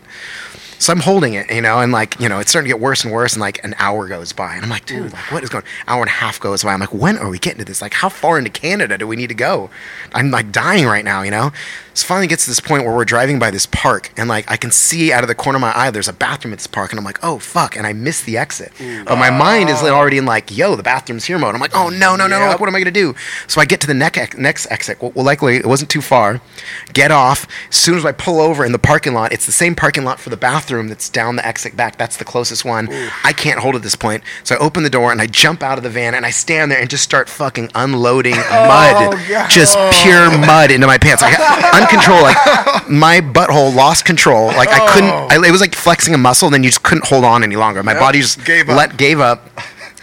So 0.79 0.93
I'm 0.93 1.01
holding 1.01 1.35
it, 1.35 1.51
you 1.51 1.61
know, 1.63 1.81
and 1.81 1.91
like, 1.93 2.21
you 2.21 2.29
know, 2.29 2.39
it's 2.41 2.51
starting 2.51 2.69
to 2.69 2.75
get 2.77 2.81
worse 2.81 3.05
and 3.05 3.13
worse, 3.13 3.33
and 3.33 3.41
like 3.41 3.63
an 3.65 3.75
hour 3.79 4.07
goes 4.07 4.33
by, 4.33 4.55
and 4.55 4.63
I'm 4.65 4.71
like, 4.71 4.87
dude, 4.87 5.13
like, 5.13 5.33
what 5.33 5.43
is 5.43 5.49
going? 5.49 5.65
Hour 5.89 6.03
and 6.03 6.09
a 6.09 6.13
half 6.13 6.39
goes 6.39 6.63
by. 6.63 6.73
I'm 6.75 6.81
like, 6.81 6.93
when 6.95 7.17
are 7.19 7.29
we 7.29 7.39
getting 7.39 7.59
to 7.61 7.65
this? 7.65 7.81
Like, 7.83 7.95
how 7.95 8.09
far 8.09 8.39
into 8.39 8.51
Canada 8.51 8.99
do 8.99 9.07
we 9.09 9.17
need 9.17 9.29
to 9.29 9.35
go? 9.35 9.71
I'm 10.13 10.31
like 10.31 10.53
dying 10.53 10.85
right 10.85 11.05
now, 11.05 11.23
you 11.23 11.31
know. 11.33 11.53
So 11.95 12.07
finally 12.07 12.27
gets 12.27 12.45
to 12.45 12.51
this 12.51 12.61
point 12.61 12.85
where 12.85 12.95
we're 12.95 13.05
driving 13.05 13.39
by 13.39 13.51
this 13.51 13.67
park, 13.67 14.13
and 14.17 14.29
like 14.29 14.51
I 14.51 14.57
can 14.57 14.71
see 14.71 15.13
out 15.13 15.23
of 15.23 15.29
the 15.29 15.35
corner 15.35 15.57
of 15.57 15.61
my 15.61 15.73
eye, 15.77 15.91
there's 15.91 16.09
a 16.09 16.13
bathroom 16.13 16.53
at 16.53 16.59
this 16.59 16.67
park, 16.67 16.91
and 16.91 16.99
I'm 16.99 17.05
like, 17.05 17.19
oh 17.23 17.39
fuck, 17.39 17.77
and 17.77 17.87
I 17.87 17.93
miss 17.93 18.23
the 18.23 18.37
exit, 18.37 18.73
mm. 18.79 19.05
but 19.05 19.17
my 19.17 19.31
mind 19.31 19.71
is 19.71 19.83
oh. 19.83 19.95
already 19.95 20.19
in 20.19 20.27
like, 20.27 20.57
yo, 20.57 20.77
the 20.77 20.83
bathroom's 20.83 21.25
here 21.25 21.39
mode. 21.39 21.55
I'm 21.55 21.61
like, 21.61 21.75
oh 21.75 21.89
no, 21.89 22.17
no, 22.17 22.27
no, 22.27 22.39
no, 22.39 22.47
like, 22.49 22.61
what 22.61 22.69
am 22.69 22.75
I 22.75 22.81
gonna 22.81 22.91
do? 22.91 23.15
So 23.47 23.61
I 23.61 23.65
get 23.65 23.81
to 23.83 23.87
the 23.87 23.95
next 23.95 24.37
next 24.37 24.71
exit. 24.71 25.01
Well, 25.01 25.13
well, 25.15 25.25
likely 25.25 25.57
it 25.57 25.67
wasn't 25.67 25.91
too 25.91 26.03
far. 26.03 26.41
Get 26.93 27.11
off. 27.11 27.47
As 27.69 27.77
soon 27.77 27.97
as 27.97 28.05
I 28.05 28.13
pull 28.13 28.41
over 28.41 28.65
in 28.65 28.73
the 28.73 28.79
parking 28.79 29.15
lot, 29.15 29.33
it's 29.33 29.47
the 29.47 29.53
same 29.53 29.75
parking 29.75 30.05
lot 30.05 30.21
for 30.21 30.31
the 30.31 30.37
bathroom 30.37 30.89
that's 30.89 31.09
down 31.09 31.37
the 31.37 31.47
exit 31.47 31.77
back. 31.77 31.97
That's 31.97 32.17
the 32.17 32.25
closest 32.25 32.65
one. 32.65 32.89
I 33.25 33.33
can't 33.33 33.61
hold 33.61 33.77
at 33.77 33.83
this 33.83 33.97
point. 33.97 34.23
So 34.43 34.55
I 34.55 34.59
open 34.59 34.83
the 34.83 34.91
door 34.91 35.13
and 35.13 35.21
I 35.21 35.27
jump 35.27 35.63
out 35.63 35.79
of 35.79 35.85
the 35.85 35.91
van 35.91 36.15
and 36.15 36.27
I 36.27 36.31
stand 36.31 36.71
there 36.71 36.81
and 36.81 36.91
just 36.91 37.05
start 37.05 37.29
fucking 37.29 37.71
unloading 37.75 38.35
oh, 38.37 39.13
mud. 39.13 39.51
Just 39.51 39.77
pure 40.03 40.31
mud 40.39 40.71
into 40.71 40.87
my 40.87 40.99
pants. 40.99 41.23
Like 41.23 41.39
uncontrolled. 41.85 42.23
Like 42.23 42.37
my 42.89 43.21
butthole 43.21 43.75
lost 43.75 44.05
control. 44.05 44.47
Like 44.49 44.69
I 44.71 44.93
couldn't 44.93 45.11
oh. 45.11 45.29
I, 45.31 45.47
it 45.47 45.51
was 45.51 45.61
like 45.61 45.75
flexing 45.75 46.15
a 46.15 46.19
muscle 46.19 46.47
and 46.47 46.55
then 46.55 46.63
you 46.63 46.71
just 46.71 46.83
couldn't 46.83 47.07
hold 47.07 47.25
on 47.25 47.43
any 47.43 47.57
longer. 47.57 47.83
My 47.83 47.95
body 47.95 48.21
just 48.21 48.45
Gave 48.45 48.69
up. 48.69 48.77
let 48.77 48.97
gave 48.97 49.21
up. 49.21 49.49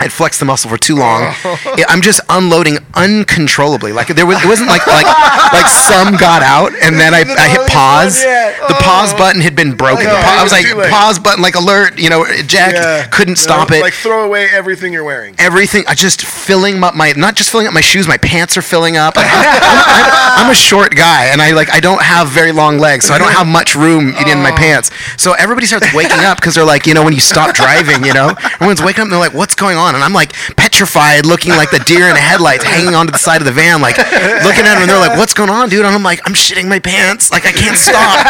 I'd 0.02 0.12
flexed 0.12 0.40
the 0.40 0.46
muscle 0.46 0.70
for 0.70 0.78
too 0.78 0.96
long. 0.96 1.34
Oh. 1.44 1.76
Yeah, 1.78 1.86
I'm 1.88 2.02
just 2.02 2.22
unloading 2.28 2.80
uncontrollably. 2.96 3.94
Like 3.94 4.08
there 4.08 4.26
was, 4.26 4.44
it 4.44 4.48
wasn't 4.48 4.70
like 4.70 4.86
like 4.88 5.06
like 5.54 5.68
some 5.68 6.18
got 6.18 6.42
out 6.42 6.74
and 6.82 6.96
then 7.00 7.14
I, 7.14 7.22
I 7.22 7.48
hit 7.50 7.70
pause. 7.70 8.24
Oh, 8.26 8.66
the 8.68 8.74
pause 8.76 9.14
oh. 9.14 9.18
button 9.18 9.42
had 9.42 9.56
been 9.56 9.76
broken. 9.76 10.06
The 10.06 10.12
pa- 10.12 10.38
I 10.40 10.44
was 10.44 10.52
like 10.52 10.66
pause 10.90 11.20
button, 11.20 11.42
like 11.42 11.56
alert. 11.56 12.00
You 12.00 12.10
know, 12.10 12.26
eject. 12.28 12.76
Yeah. 12.76 13.08
Couldn't 13.08 13.36
stop 13.36 13.70
No, 13.70 13.78
it. 13.78 13.82
Like 13.82 13.94
throw 13.94 14.26
away 14.26 14.48
everything 14.52 14.92
you're 14.92 15.04
wearing. 15.04 15.36
Everything. 15.38 15.84
I 15.88 15.94
just 15.94 16.22
filling 16.26 16.84
up 16.84 16.96
my 16.96 17.14
not 17.16 17.36
just 17.36 17.52
filling 17.52 17.68
up 17.68 17.74
my 17.74 17.82
shoes. 17.82 18.08
My 18.08 18.18
pants 18.18 18.58
are 18.58 18.64
filling 18.64 18.98
up. 18.98 19.14
I, 19.18 19.24
I'm, 19.24 20.46
I'm 20.46 20.52
a 20.52 20.56
short 20.56 20.96
guy 20.96 21.26
and 21.26 21.42
I 21.42 21.52
like 21.52 21.70
I 21.70 21.80
don't 21.80 22.02
have 22.02 22.28
very 22.30 22.52
long 22.52 22.80
legs, 22.80 23.06
so 23.06 23.14
I 23.14 23.20
don't 23.20 23.32
have 23.32 23.46
much 23.46 23.76
room 23.76 24.16
in 24.16 24.42
my 24.42 24.52
pants. 24.52 24.90
So 25.18 25.34
everybody 25.34 25.68
starts 25.68 25.94
waking 25.94 26.26
up 26.26 26.38
because 26.38 26.56
they're 26.56 26.66
like, 26.66 26.88
you 26.88 26.94
know, 26.94 27.04
when 27.04 27.14
you 27.14 27.20
stop 27.20 27.54
driving, 27.54 28.04
you 28.04 28.14
know, 28.14 28.34
everyone's 28.56 28.82
waking 28.82 29.02
up 29.02 29.06
and 29.06 29.12
they're 29.12 29.20
like, 29.20 29.34
what's 29.34 29.56
going 29.56 29.78
on? 29.78 29.91
And 29.96 30.04
I'm 30.04 30.14
like 30.14 30.34
petrified, 30.56 31.26
looking 31.26 31.52
like 31.52 31.72
the 31.72 31.80
deer 31.80 32.08
in 32.08 32.14
the 32.14 32.20
headlights, 32.22 32.64
hanging 32.64 32.96
onto 32.96 33.12
the 33.12 33.18
side 33.20 33.42
of 33.42 33.46
the 33.46 33.52
van, 33.52 33.82
like 33.82 33.98
looking 33.98 34.66
at 34.66 34.76
them. 34.76 34.84
And 34.84 34.90
they're 34.90 35.00
like, 35.00 35.18
what's 35.18 35.34
going 35.34 35.50
on, 35.50 35.70
dude? 35.70 35.86
And 35.86 35.94
I'm 35.96 36.04
like, 36.04 36.22
I'm 36.26 36.34
shitting 36.34 36.68
my 36.68 36.80
pants, 36.80 37.32
like 37.32 37.46
I 37.46 37.52
can't 37.52 37.78
stop. 37.78 38.26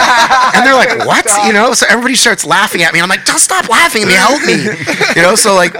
And 0.55 0.66
they're 0.66 0.76
like, 0.76 1.05
what? 1.07 1.26
You 1.45 1.53
know? 1.53 1.74
So 1.74 1.86
everybody 1.89 2.16
starts 2.16 2.45
laughing 2.45 2.84
at 2.84 2.93
me. 2.93 2.99
And 2.99 3.03
I'm 3.03 3.09
like, 3.09 3.26
don't 3.26 3.39
stop 3.39 3.70
laughing 3.70 4.03
at 4.03 4.07
me, 4.07 4.14
help 4.14 4.41
me. 4.45 4.57
You 5.16 5.22
know? 5.22 5.36
So 5.36 5.55
like, 5.55 5.76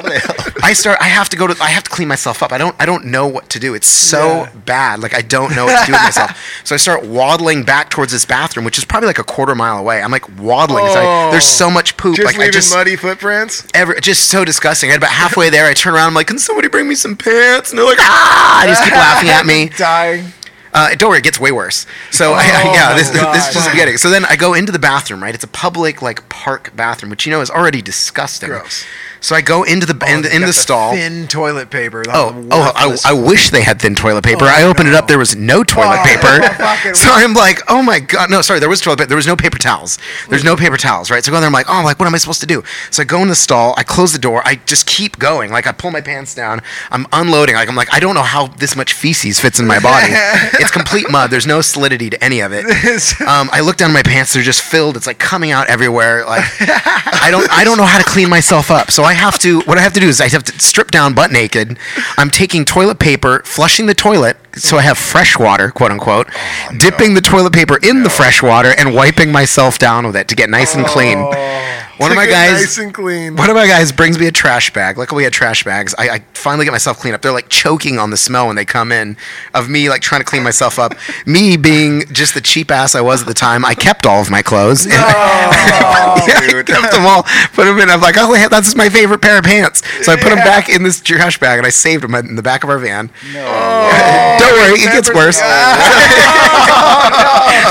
I 0.64 0.74
start. 0.74 0.98
I 1.02 1.06
have 1.06 1.30
to 1.30 1.38
go 1.38 1.48
to. 1.48 1.56
I 1.62 1.70
have 1.70 1.84
to 1.84 1.90
clean 1.90 2.08
myself 2.08 2.44
up. 2.44 2.52
I 2.52 2.58
don't. 2.58 2.76
I 2.80 2.86
don't 2.86 3.06
know 3.06 3.28
what 3.28 3.50
to 3.50 3.60
do. 3.60 3.74
It's 3.74 3.88
so 3.88 4.48
bad. 4.66 5.00
Like 5.00 5.14
I 5.16 5.22
don't 5.22 5.56
know 5.56 5.66
what 5.66 5.80
to 5.82 5.86
do 5.88 5.92
with 5.94 6.02
myself. 6.02 6.38
So 6.64 6.76
I 6.76 6.78
start 6.78 7.06
waddling 7.06 7.64
back 7.64 7.90
towards 7.90 8.12
this 8.12 8.26
bathroom, 8.26 8.66
which 8.66 8.78
is 8.78 8.86
probably 8.86 9.08
like 9.08 9.20
a 9.20 9.24
quarter 9.24 9.56
mile 9.56 9.78
away. 9.80 10.02
I'm 10.02 10.12
like 10.12 10.28
waddling. 10.40 10.86
'cause 10.86 10.96
I- 10.96 11.32
there's 11.32 11.46
so 11.46 11.68
oh. 11.68 11.72
much 11.72 11.98
poop. 11.98 12.16
Just 12.16 12.26
like 12.26 12.36
I 12.36 12.40
leaving 12.40 12.54
just 12.54 12.74
muddy 12.74 12.96
footprints. 12.96 13.68
ever 13.74 13.96
just 13.96 14.30
so 14.30 14.46
disgusting. 14.46 14.90
I 14.90 14.94
had 14.94 15.00
about 15.00 15.12
halfway 15.12 15.50
there. 15.50 15.66
I 15.66 15.71
turn 15.74 15.94
around. 15.94 16.08
I'm 16.08 16.14
like, 16.14 16.28
can 16.28 16.40
somebody 16.40 16.68
bring 16.68 16.88
me 16.88 16.96
some 16.96 17.16
pants? 17.16 17.72
And 17.72 17.80
they're 17.80 17.86
like, 17.86 18.00
ah! 18.00 18.62
And 18.62 18.70
just 18.70 18.84
keep 18.84 18.94
laughing 18.94 19.30
at 19.30 19.46
me. 19.46 19.70
Dying. 19.78 20.34
Uh, 20.74 20.96
don't 20.96 21.10
worry, 21.10 21.20
it 21.20 21.24
gets 21.24 21.40
way 21.40 21.52
worse. 21.52 21.86
So 22.12 22.34
I, 22.34 22.46
yeah, 22.74 22.96
this, 22.96 23.10
this 23.10 23.48
is 23.48 23.54
just 23.54 23.70
beginning. 23.72 23.98
So 23.98 24.10
then 24.10 24.24
I 24.26 24.38
go 24.38 24.54
into 24.54 24.72
the 24.72 24.80
bathroom, 24.80 25.22
right? 25.22 25.36
It's 25.36 25.44
a 25.44 25.50
public 25.50 26.02
like 26.02 26.28
park 26.30 26.74
bathroom, 26.76 27.10
which 27.10 27.26
you 27.26 27.32
know 27.32 27.42
is 27.42 27.50
already 27.50 27.82
disgusting. 27.82 28.50
Gross. 28.50 28.86
So 29.22 29.36
I 29.36 29.42
go 29.42 29.64
into 29.64 29.86
the 29.86 29.94
in, 30.12 30.24
the- 30.24 30.36
in 30.36 30.42
the 30.42 30.52
stall. 30.52 30.94
Thin 30.94 31.28
toilet 31.28 31.70
paper. 31.70 32.04
Oh, 32.10 32.46
oh! 32.52 32.72
I, 32.76 33.12
I 33.12 33.14
wish 33.14 33.52
they 33.52 33.62
had 33.62 33.80
thin 33.80 33.94
toilet 33.96 34.24
paper. 34.24 34.46
I 34.46 34.64
opened 34.64 34.90
it 34.90 34.96
up. 34.96 35.08
There 35.08 35.20
was 35.20 35.36
no 35.36 35.64
toilet 35.64 36.04
paper. 36.04 36.40
So 36.96 37.10
I'm 37.12 37.34
like, 37.34 37.60
oh 37.70 37.82
my 37.84 38.00
god! 38.00 38.30
No, 38.32 38.42
sorry, 38.42 38.60
there 38.60 38.68
was 38.70 38.82
toilet 38.82 38.98
paper. 38.98 39.08
There 39.10 39.16
was 39.16 39.28
no 39.28 39.36
paper 39.36 39.58
towels. 39.60 40.00
There's 40.30 40.44
no 40.44 40.56
paper 40.56 40.78
towels, 40.78 41.12
right? 41.12 41.24
So 41.24 41.30
I 41.30 41.34
go 41.34 41.38
in 41.38 41.42
there. 41.42 41.48
I'm 41.48 41.54
like, 41.54 41.68
oh, 41.70 41.82
like 41.84 42.00
what 42.00 42.08
am 42.08 42.16
I 42.16 42.18
supposed 42.18 42.42
to 42.42 42.48
do? 42.48 42.64
So 42.90 43.02
I 43.04 43.06
go 43.06 43.22
in 43.22 43.28
the 43.28 43.36
stall. 43.36 43.74
I 43.78 43.84
close 43.84 44.12
the 44.14 44.20
door. 44.20 44.42
I 44.46 44.56
just 44.56 44.88
keep 44.88 45.20
going. 45.20 45.52
Like 45.52 45.68
I 45.68 45.72
pull 45.72 45.92
my 45.92 46.02
pants 46.02 46.34
down. 46.34 46.62
I'm 46.90 47.06
unloading. 47.14 47.56
Like 47.56 47.70
I'm 47.70 47.76
like, 47.76 47.94
I 47.94 48.00
don't 48.00 48.16
know 48.16 48.24
how 48.24 48.48
this 48.48 48.76
much 48.76 48.94
feces 48.94 49.40
fits 49.40 49.60
in 49.60 49.68
my 49.68 49.80
body. 49.80 50.08
it's 50.60 50.72
complete 50.72 51.10
mud. 51.12 51.30
There's 51.30 51.46
no 51.48 51.62
solidity 51.62 52.10
to 52.10 52.24
any 52.24 52.40
of 52.42 52.52
it. 52.54 52.66
Um, 53.22 53.50
I 53.54 53.62
look 53.62 53.78
down 53.78 53.92
at 53.92 53.94
my 53.94 54.02
pants. 54.04 54.34
They're 54.34 54.44
just 54.44 54.62
filled. 54.62 54.98
It's 54.98 55.08
like 55.08 55.20
coming 55.20 55.52
out 55.52 55.68
everywhere. 55.70 56.26
Like 56.26 56.44
I 56.60 57.30
don't 57.32 57.50
I 57.52 57.64
don't 57.64 57.78
know 57.78 57.86
how 57.86 57.98
to 58.00 58.04
clean 58.04 58.30
myself 58.30 58.72
up. 58.72 58.90
So 58.92 59.04
I 59.04 59.11
have 59.14 59.38
to 59.40 59.62
what 59.62 59.78
I 59.78 59.82
have 59.82 59.94
to 59.94 60.00
do 60.00 60.08
is 60.08 60.22
I 60.22 60.28
have 60.30 60.44
to 60.44 60.60
strip 60.60 60.92
down 60.92 61.14
butt 61.14 61.32
naked. 61.32 61.78
I'm 62.18 62.30
taking 62.30 62.66
toilet 62.66 63.00
paper, 63.00 63.42
flushing 63.46 63.86
the 63.86 63.94
toilet 63.94 64.38
so 64.56 64.78
I 64.78 64.82
have 64.82 64.98
fresh 64.98 65.38
water, 65.38 65.72
quote 65.72 65.92
unquote, 65.92 66.28
oh, 66.30 66.78
dipping 66.78 67.14
the 67.14 67.22
toilet 67.22 67.54
paper 67.54 67.78
in 67.82 68.04
the 68.04 68.10
fresh 68.10 68.42
water 68.44 68.74
and 68.78 68.94
wiping 68.94 69.32
myself 69.32 69.80
down 69.80 70.06
with 70.06 70.16
it 70.16 70.28
to 70.28 70.36
get 70.36 70.50
nice 70.50 70.76
and 70.76 70.86
clean. 70.86 71.18
Oh. 71.20 71.88
One 72.02 72.12
of 72.12 72.18
my 72.18 72.26
guys 72.26 72.54
nice 72.54 72.78
and 72.80 72.94
clean. 72.94 73.36
one 73.36 73.50
of 73.50 73.56
my 73.56 73.68
guys 73.68 73.92
brings 73.92 74.18
me 74.18 74.26
a 74.26 74.32
trash 74.32 74.74
bag. 74.74 74.98
Luckily, 74.98 75.18
we 75.18 75.24
had 75.24 75.34
trash 75.34 75.64
bags. 75.64 75.94
I, 76.00 76.10
I 76.10 76.20
finally 76.34 76.66
get 76.66 76.72
myself 76.72 76.98
cleaned 76.98 77.14
up. 77.14 77.22
They're 77.22 77.32
like 77.32 77.50
choking 77.50 78.00
on 78.00 78.10
the 78.10 78.18
smell 78.18 78.48
when 78.48 78.56
they 78.56 78.66
come 78.66 78.92
in 78.92 79.18
of 79.54 79.70
me 79.70 79.88
like 79.88 80.02
trying 80.02 80.22
to 80.22 80.26
clean 80.26 80.42
myself 80.42 80.80
up. 80.80 80.96
me 81.28 81.58
being 81.58 82.02
just 82.12 82.34
the 82.34 82.42
cheap 82.42 82.72
ass 82.72 82.96
I 82.96 83.02
was 83.02 83.22
at 83.22 83.28
the 83.28 83.36
time, 83.36 83.64
I 83.64 83.76
kept 83.76 84.08
all 84.08 84.22
of 84.22 84.32
my 84.32 84.42
clothes. 84.42 84.86
And 84.86 84.94
yeah, 84.96 85.02
I 85.04 86.64
kept 86.66 86.92
them 86.92 87.06
all. 87.06 87.24
Put 87.54 87.66
them 87.66 87.78
in. 87.80 87.90
I'm 87.90 88.02
like, 88.02 88.16
oh, 88.18 88.34
yeah, 88.34 88.48
that's 88.48 88.76
my 88.76 88.90
favorite 88.90 89.22
pair 89.22 89.38
of 89.38 89.44
pants. 89.44 89.84
So 90.04 90.12
I 90.12 90.16
put 90.16 90.30
them 90.30 90.40
back 90.40 90.70
in 90.70 90.82
this 90.84 91.02
trash 91.02 91.40
bag 91.40 91.60
and 91.60 91.68
I 91.68 91.70
saved 91.70 92.04
them 92.04 92.16
in 92.16 92.36
the 92.36 92.42
back 92.44 92.64
of 92.64 92.70
our 92.70 92.80
van. 92.80 93.12
No, 93.34 93.42
Don't 94.40 94.58
worry, 94.58 94.80
it 94.80 94.92
gets 94.92 95.14
worse. 95.14 95.38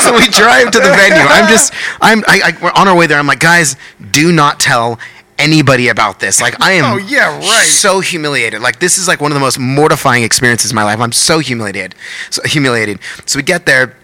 so 0.04 0.14
we 0.14 0.28
drive 0.28 0.70
to 0.70 0.78
the 0.78 0.92
venue. 0.94 1.26
I'm 1.26 1.48
just, 1.48 1.72
I'm, 2.00 2.22
I, 2.28 2.40
I, 2.44 2.52
we're 2.62 2.72
on 2.74 2.86
our 2.86 2.96
way 2.96 3.06
there. 3.06 3.18
I'm 3.18 3.26
like, 3.26 3.40
guys, 3.40 3.76
do 4.12 4.19
not 4.32 4.60
tell 4.60 4.98
anybody 5.38 5.88
about 5.88 6.20
this. 6.20 6.40
Like, 6.40 6.60
I 6.60 6.72
am 6.72 6.84
Oh, 6.92 6.96
yeah, 6.98 7.36
right. 7.38 7.64
so 7.64 8.00
humiliated. 8.00 8.60
Like, 8.60 8.78
this 8.78 8.98
is 8.98 9.08
like 9.08 9.20
one 9.20 9.32
of 9.32 9.34
the 9.34 9.40
most 9.40 9.58
mortifying 9.58 10.22
experiences 10.22 10.70
in 10.70 10.74
my 10.74 10.84
life. 10.84 11.00
I'm 11.00 11.12
so 11.12 11.38
humiliated. 11.38 11.94
So 12.30 12.42
humiliated. 12.44 12.98
So 13.26 13.38
we 13.38 13.42
get 13.42 13.66
there. 13.66 13.96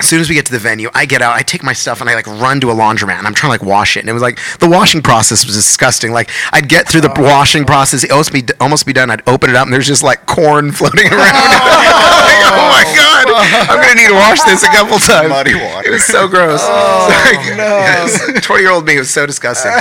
As 0.00 0.08
soon 0.08 0.18
as 0.22 0.30
we 0.30 0.34
get 0.34 0.46
to 0.46 0.52
the 0.52 0.58
venue, 0.58 0.88
I 0.94 1.04
get 1.04 1.20
out, 1.20 1.34
I 1.36 1.42
take 1.42 1.62
my 1.62 1.74
stuff, 1.74 2.00
and 2.00 2.08
I 2.08 2.14
like 2.14 2.26
run 2.26 2.58
to 2.62 2.70
a 2.70 2.74
laundromat, 2.74 3.18
and 3.18 3.26
I'm 3.26 3.34
trying 3.34 3.52
to 3.52 3.62
like 3.62 3.70
wash 3.70 3.98
it. 3.98 4.00
And 4.00 4.08
it 4.08 4.14
was 4.14 4.22
like 4.22 4.38
the 4.58 4.66
washing 4.66 5.02
process 5.02 5.44
was 5.44 5.54
disgusting. 5.54 6.10
Like 6.12 6.30
I'd 6.54 6.70
get 6.70 6.88
through 6.88 7.02
the 7.02 7.12
oh, 7.14 7.22
washing 7.22 7.66
process, 7.66 8.02
it 8.02 8.10
almost 8.10 8.32
be 8.32 8.42
almost 8.60 8.86
be 8.86 8.94
done. 8.94 9.10
I'd 9.10 9.20
open 9.28 9.50
it 9.50 9.56
up, 9.56 9.66
and 9.66 9.74
there's 9.74 9.86
just 9.86 10.02
like 10.02 10.24
corn 10.24 10.72
floating 10.78 11.06
around. 11.06 11.34
Oh. 11.36 11.76
Like, 12.30 12.46
oh 12.46 12.68
my 12.72 12.84
god, 12.96 13.09
I'm 13.28 13.80
gonna 13.80 13.94
need 13.94 14.08
to 14.08 14.14
wash 14.14 14.42
this 14.42 14.62
a 14.62 14.68
couple 14.68 14.98
times. 14.98 15.28
Muddy 15.28 15.54
water. 15.54 15.88
It 15.88 15.90
was 15.90 16.04
so 16.04 16.28
gross. 16.28 16.60
Oh 16.62 17.08
no! 18.34 18.40
Twenty 18.40 18.62
year 18.62 18.72
old 18.72 18.86
me 18.86 18.98
was 18.98 19.10
so 19.10 19.26
disgusting. 19.26 19.72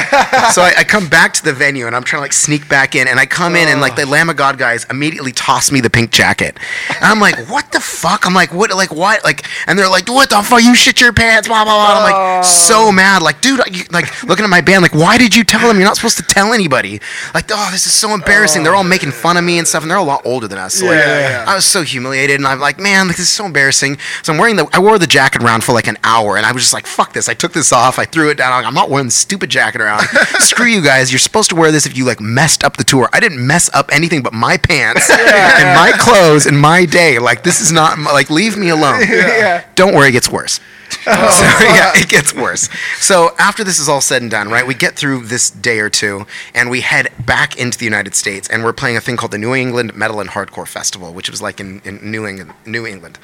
so 0.52 0.62
I, 0.62 0.74
I 0.80 0.84
come 0.84 1.08
back 1.08 1.34
to 1.36 1.44
the 1.44 1.54
venue, 1.54 1.88
and 1.88 1.96
I'm 1.96 2.04
trying 2.04 2.20
to 2.20 2.24
like 2.24 2.34
sneak 2.34 2.68
back 2.70 2.96
in, 2.96 3.08
and 3.08 3.20
I 3.20 3.26
come 3.26 3.56
in, 3.56 3.68
and 3.68 3.82
like 3.82 3.96
the 3.96 4.04
oh. 4.04 4.10
Lamb 4.10 4.30
of 4.30 4.36
God 4.36 4.58
guys 4.58 4.86
immediately 4.90 5.32
toss 5.32 5.72
me 5.72 5.82
the 5.82 5.90
pink 5.90 6.12
jacket, 6.12 6.58
and 6.90 7.06
I'm 7.06 7.20
like, 7.20 7.48
what 7.50 7.72
the 7.72 7.80
fuck? 7.80 8.26
I'm 8.26 8.34
like, 8.34 8.54
what? 8.54 8.72
Like 8.72 8.94
what? 8.94 9.24
Like, 9.24 9.46
and 9.68 9.78
they're 9.78 9.90
like, 9.90 10.08
what 10.08 10.30
the 10.30 10.42
fuck? 10.42 10.62
You 10.64 10.76
shit 10.76 11.02
your 11.02 11.14
pants? 11.14 11.48
Blah 11.48 11.64
blah 11.64 11.74
blah. 11.74 11.96
And 11.96 12.00
I'm 12.00 12.12
like, 12.12 12.46
so 12.46 12.88
oh. 12.88 12.92
mad. 12.92 13.22
Like, 13.22 13.42
dude, 13.42 13.62
you, 13.72 13.84
like 13.92 14.24
looking 14.24 14.44
at 14.44 14.50
my 14.50 14.62
band, 14.62 14.82
like, 14.82 14.94
why 14.94 15.18
did 15.18 15.36
you 15.36 15.44
tell 15.44 15.68
them? 15.68 15.78
You're 15.78 15.86
not 15.86 15.96
supposed 15.96 16.18
to 16.18 16.24
tell 16.24 16.54
anybody. 16.54 17.00
Like, 17.34 17.50
oh, 17.52 17.70
this 17.72 17.86
is 17.86 17.94
so 17.94 18.14
embarrassing. 18.14 18.64
They're 18.64 18.76
all 18.76 18.84
making 18.84 19.12
fun 19.12 19.38
of 19.38 19.44
me 19.44 19.60
and 19.60 19.68
stuff, 19.68 19.84
and 19.84 19.92
they're 19.92 19.98
a 19.98 20.04
lot 20.04 20.22
older 20.26 20.48
than 20.48 20.58
us. 20.58 20.76
So, 20.76 20.86
like, 20.86 20.98
Yeah, 20.98 21.30
yeah. 21.30 21.46
I 21.48 21.56
was 21.56 21.66
so 21.66 21.84
humiliated, 21.84 22.38
and 22.38 22.48
I'm 22.48 22.60
like, 22.60 22.80
man, 22.80 23.08
like, 23.08 23.18
this 23.18 23.29
is 23.30 23.36
so 23.36 23.46
embarrassing. 23.46 23.98
So 24.24 24.34
I'm 24.34 24.40
wearing 24.40 24.56
the, 24.56 24.68
I 24.74 24.80
wore 24.80 25.00
the 25.00 25.08
jacket 25.08 25.44
around 25.44 25.64
for 25.64 25.74
like 25.74 25.88
an 25.88 25.98
hour, 26.04 26.38
and 26.38 26.46
I 26.46 26.52
was 26.52 26.64
just 26.64 26.74
like, 26.74 26.86
fuck 26.86 27.14
this. 27.14 27.30
I 27.30 27.34
took 27.34 27.54
this 27.54 27.72
off, 27.72 28.00
I 28.00 28.06
threw 28.06 28.30
it 28.30 28.38
down. 28.38 28.52
I'm, 28.52 28.66
I'm 28.66 28.74
not 28.74 28.90
wearing 28.90 29.08
this 29.08 29.16
stupid 29.16 29.50
jacket 29.50 29.82
around. 29.82 30.02
Screw 30.40 30.66
you 30.66 30.82
guys. 30.82 31.12
You're 31.12 31.20
supposed 31.20 31.50
to 31.52 31.56
wear 31.56 31.72
this 31.72 31.86
if 31.86 31.98
you 31.98 32.06
like 32.06 32.20
messed 32.20 32.64
up 32.64 32.78
the 32.78 32.84
tour. 32.84 33.10
I 33.14 33.20
didn't 33.20 33.46
mess 33.46 33.70
up 33.74 33.90
anything 33.92 34.24
but 34.24 34.34
my 34.34 34.58
pants 34.58 35.10
and 35.12 35.76
my 35.76 35.92
clothes 35.98 36.46
and 36.46 36.60
my 36.60 36.86
day. 36.86 37.20
Like 37.20 37.44
this 37.44 37.62
is 37.62 37.72
not 37.72 37.98
like 38.00 38.30
leave 38.30 38.58
me 38.58 38.70
alone. 38.70 39.02
Don't 39.76 39.96
worry, 39.96 40.10
it 40.10 40.14
gets 40.14 40.30
worse. 40.30 40.60
so 41.04 41.12
yeah, 41.12 41.92
it 41.96 42.10
gets 42.10 42.34
worse. 42.34 42.70
So 42.98 43.32
after 43.38 43.64
this 43.64 43.80
is 43.80 43.88
all 43.88 44.02
said 44.02 44.22
and 44.22 44.32
done, 44.32 44.50
right? 44.50 44.66
We 44.66 44.74
get 44.74 44.96
through 44.96 45.26
this 45.26 45.50
day 45.50 45.80
or 45.80 45.90
two, 45.90 46.26
and 46.54 46.70
we 46.70 46.82
head 46.82 47.10
back 47.26 47.58
into 47.58 47.78
the 47.78 47.86
United 47.86 48.16
States, 48.16 48.50
and 48.50 48.64
we're 48.64 48.74
playing 48.74 48.98
a 48.98 49.02
thing 49.02 49.18
called 49.18 49.32
the 49.32 49.38
New 49.38 49.54
England 49.54 49.96
Metal 49.96 50.20
and 50.20 50.30
Hardcore 50.30 50.68
Festival, 50.68 51.14
which 51.14 51.30
was 51.30 51.42
like 51.42 51.60
in, 51.60 51.82
in 51.86 52.12
New 52.12 52.26
England. 52.26 52.54
New 52.66 52.86
England. 52.86 53.20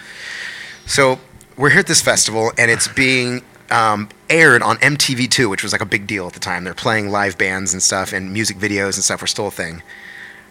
So 0.86 1.20
we're 1.58 1.70
here 1.70 1.80
at 1.80 1.88
this 1.88 2.02
festival, 2.02 2.52
and 2.58 2.70
it's 2.70 2.88
being 2.88 3.42
um, 3.72 4.10
aired 4.30 4.62
on 4.62 4.78
MTV2, 4.78 5.50
which 5.50 5.64
was 5.64 5.72
like 5.72 5.82
a 5.82 5.86
big 5.86 6.08
deal 6.08 6.28
at 6.28 6.34
the 6.34 6.40
time. 6.40 6.64
They're 6.64 6.74
playing 6.74 7.10
live 7.10 7.38
bands 7.38 7.74
and 7.74 7.82
stuff, 7.82 8.14
and 8.14 8.32
music 8.32 8.58
videos 8.58 8.96
and 8.96 9.04
stuff 9.04 9.22
were 9.22 9.28
still 9.28 9.48
a 9.48 9.52
thing. 9.52 9.82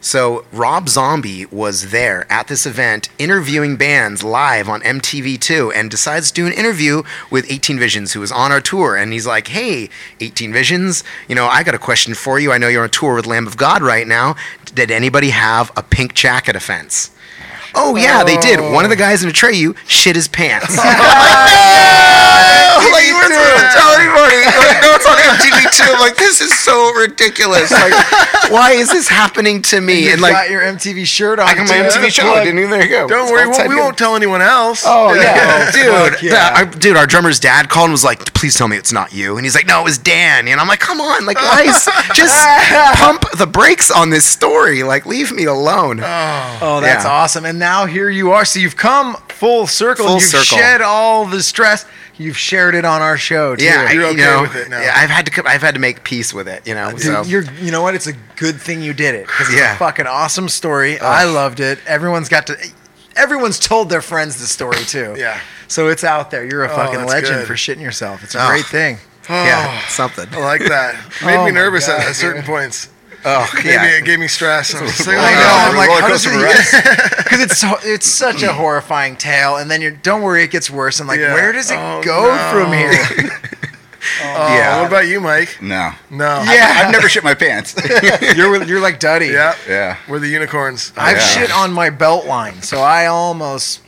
So 0.04 0.44
Rob 0.52 0.90
Zombie 0.90 1.46
was 1.46 1.88
there 1.90 2.30
at 2.30 2.48
this 2.48 2.66
event 2.66 3.08
interviewing 3.18 3.76
bands 3.76 4.22
live 4.22 4.68
on 4.68 4.82
MTV2 4.82 5.72
and 5.74 5.90
decides 5.90 6.28
to 6.28 6.34
do 6.34 6.46
an 6.46 6.52
interview 6.52 7.04
with 7.30 7.50
18 7.50 7.78
Visions 7.78 8.12
who 8.12 8.20
was 8.20 8.30
on 8.30 8.52
our 8.52 8.60
tour 8.60 8.96
and 8.96 9.14
he's 9.14 9.26
like, 9.26 9.48
"Hey, 9.48 9.88
18 10.20 10.52
Visions, 10.52 11.04
you 11.26 11.34
know, 11.34 11.46
I 11.46 11.62
got 11.62 11.74
a 11.74 11.78
question 11.78 12.12
for 12.12 12.38
you. 12.38 12.52
I 12.52 12.58
know 12.58 12.68
you're 12.68 12.82
on 12.82 12.90
tour 12.90 13.14
with 13.14 13.26
Lamb 13.26 13.46
of 13.46 13.56
God 13.56 13.80
right 13.80 14.06
now. 14.06 14.36
Did 14.74 14.90
anybody 14.90 15.30
have 15.30 15.72
a 15.74 15.82
pink 15.82 16.12
jacket 16.12 16.54
offense?" 16.54 17.10
Oh 17.76 17.96
yeah, 17.96 18.22
they 18.24 18.36
did. 18.38 18.60
Oh. 18.60 18.72
One 18.72 18.84
of 18.84 18.90
the 18.90 18.96
guys 18.96 19.22
in 19.24 19.30
Atreyu 19.30 19.76
shit 19.88 20.16
his 20.16 20.28
pants. 20.28 20.76
Oh, 22.76 22.90
like 22.92 23.06
you 23.06 23.14
were 23.14 23.22
supposed 23.22 23.62
to 23.62 23.70
tell. 23.78 23.94
Like, 23.94 24.82
no, 24.82 24.94
it's 24.94 25.06
on 25.06 25.16
MTV 25.16 25.70
too. 25.76 25.92
I'm 25.94 26.00
like, 26.00 26.16
this 26.16 26.40
is 26.40 26.56
so 26.58 26.92
ridiculous. 26.94 27.70
Like, 27.70 27.92
why 28.50 28.72
is 28.72 28.90
this 28.90 29.08
happening 29.08 29.62
to 29.62 29.80
me? 29.80 30.06
You 30.06 30.12
And 30.12 30.20
like, 30.20 30.32
got 30.32 30.50
your 30.50 30.60
MTV 30.62 31.06
shirt 31.06 31.38
on. 31.38 31.48
I 31.48 31.54
got 31.54 31.68
my 31.68 31.76
too. 31.88 31.98
MTV 32.00 32.10
show. 32.10 32.34
Didn't 32.42 32.58
even, 32.58 32.70
there 32.70 32.82
you 32.82 32.88
go. 32.88 33.06
Don't 33.08 33.22
It's 33.48 33.58
worry, 33.58 33.68
we, 33.68 33.76
won't 33.76 33.96
tell 33.96 34.16
anyone 34.16 34.42
else. 34.42 34.82
Oh 34.86 35.14
yeah, 35.14 35.70
dude, 35.70 36.20
yeah. 36.22 36.64
that- 36.64 36.76
dude. 36.80 36.96
Our 36.96 37.06
drummer's 37.06 37.38
dad 37.38 37.68
called 37.68 37.86
and 37.86 37.92
was 37.92 38.04
like, 38.04 38.34
"Please 38.34 38.54
tell 38.56 38.66
me 38.68 38.76
it's 38.76 38.92
not 38.92 39.12
you." 39.12 39.36
And 39.36 39.46
he's 39.46 39.54
like, 39.54 39.66
"No, 39.66 39.80
it 39.80 39.84
was 39.84 39.98
Dan." 39.98 40.48
And 40.48 40.60
I'm 40.60 40.66
like, 40.68 40.80
"Come 40.80 41.00
on, 41.00 41.26
like, 41.26 41.36
guys, 41.36 41.84
just 42.14 42.36
pump 42.98 43.24
the 43.36 43.46
brakes 43.46 43.90
on 43.90 44.10
this 44.10 44.26
story. 44.26 44.82
Like, 44.82 45.06
leave 45.06 45.30
me 45.32 45.44
alone." 45.44 46.00
Oh, 46.00 46.80
that's 46.82 47.04
Yeah. 47.04 47.10
awesome. 47.10 47.44
And 47.44 47.58
now 47.64 47.86
here 47.86 48.10
you 48.10 48.32
are. 48.32 48.44
So 48.44 48.58
you've 48.58 48.76
come 48.76 49.16
full 49.28 49.66
circle. 49.66 50.04
Full 50.06 50.14
you've 50.14 50.22
circle. 50.24 50.58
shed 50.58 50.82
all 50.82 51.24
the 51.26 51.42
stress. 51.42 51.86
You've 52.16 52.36
shared 52.38 52.74
it 52.76 52.84
on 52.84 53.02
our 53.02 53.16
show 53.16 53.56
too. 53.56 53.64
yeah, 53.64 53.90
You're 53.90 54.02
you 54.02 54.08
okay 54.10 54.20
know, 54.22 54.42
with 54.42 54.54
it 54.54 54.68
now. 54.68 54.80
yeah, 54.80 54.92
I've 54.94 55.10
had 55.10 55.24
to, 55.26 55.32
co- 55.32 55.48
I've 55.48 55.62
had 55.62 55.74
to 55.74 55.80
make 55.80 56.04
peace 56.04 56.32
with 56.32 56.46
it. 56.46 56.64
You 56.66 56.74
know, 56.74 56.90
Dude, 56.92 57.00
so 57.00 57.22
you're, 57.22 57.42
you 57.60 57.72
know 57.72 57.82
what? 57.82 57.94
It's 57.96 58.06
a 58.06 58.12
good 58.36 58.60
thing 58.60 58.82
you 58.82 58.92
did 58.92 59.14
it 59.16 59.26
because 59.26 59.48
it's 59.48 59.58
Yeah. 59.58 59.74
a 59.74 59.78
fucking 59.78 60.06
awesome 60.06 60.48
story. 60.48 61.00
I 61.00 61.24
loved 61.24 61.58
it. 61.58 61.78
Everyone's 61.86 62.28
got 62.28 62.46
to. 62.48 62.56
Everyone's 63.16 63.58
told 63.58 63.88
their 63.90 64.02
friends 64.02 64.38
the 64.38 64.46
story 64.46 64.84
too. 64.84 65.14
Yeah. 65.18 65.40
So 65.66 65.88
it's 65.88 66.04
out 66.04 66.30
there. 66.30 66.44
You're 66.44 66.64
a 66.64 66.70
Oh, 66.72 66.76
fucking 66.76 66.98
that's 67.00 67.10
legend 67.12 67.38
good. 67.40 67.46
for 67.48 67.54
shitting 67.54 67.80
yourself. 67.80 68.22
It's 68.22 68.34
a 68.36 68.44
Oh. 68.44 68.48
great 68.48 68.66
thing. 68.66 68.98
yeah, 69.28 69.80
something. 69.88 70.26
I 70.32 70.38
like 70.38 70.62
that. 70.66 70.94
Made 71.24 71.36
Oh 71.36 71.44
me 71.46 71.50
nervous 71.50 71.86
God, 71.88 72.00
at, 72.00 72.08
at 72.08 72.14
certain 72.16 72.42
dude. 72.42 72.46
points. 72.50 72.88
Oh 73.26 73.50
Maybe 73.54 73.68
yeah, 73.70 73.84
it 73.98 74.04
gave 74.04 74.18
me 74.18 74.28
stress. 74.28 74.74
I 74.74 74.82
was 74.82 75.06
like, 75.06 75.16
I 75.16 75.32
oh, 75.32 75.40
know. 75.40 75.70
I'm 75.70 75.76
like, 75.76 75.88
roller 75.88 76.00
how 76.02 76.08
does 76.08 76.26
it? 76.26 77.16
Because 77.24 77.40
it's 77.40 77.58
so, 77.58 77.76
it's 77.82 78.06
such 78.06 78.42
a 78.42 78.52
horrifying 78.52 79.16
tale, 79.16 79.56
and 79.56 79.70
then 79.70 79.80
you're 79.80 79.90
don't 79.92 80.22
worry, 80.22 80.42
it 80.44 80.50
gets 80.50 80.70
worse. 80.70 81.00
I'm 81.00 81.06
like, 81.06 81.20
Yeah. 81.20 81.32
where 81.34 81.52
does 81.52 81.70
it 81.70 81.78
Oh, 81.78 82.02
go 82.02 82.34
no. 82.34 82.50
from 82.52 82.72
here? 82.72 83.40
Oh, 84.22 84.54
Yeah. 84.54 84.80
What 84.82 84.88
about 84.88 85.06
you, 85.08 85.18
Mike? 85.18 85.56
No. 85.62 85.90
No. 86.10 86.42
Yeah. 86.42 86.82
I've 86.84 86.92
never 86.92 87.08
shit 87.08 87.24
my 87.24 87.32
pants. 87.34 87.74
you're 88.36 88.62
you're 88.64 88.80
like 88.80 89.00
Duddy. 89.00 89.28
Yeah. 89.28 89.56
yeah. 89.66 89.96
We're 90.06 90.18
the 90.18 90.28
unicorns. 90.28 90.92
I've 90.94 91.16
Yeah. 91.16 91.22
shit 91.22 91.50
on 91.50 91.72
my 91.72 91.88
belt 91.88 92.26
line, 92.26 92.60
so 92.60 92.80
I 92.82 93.06
almost 93.06 93.80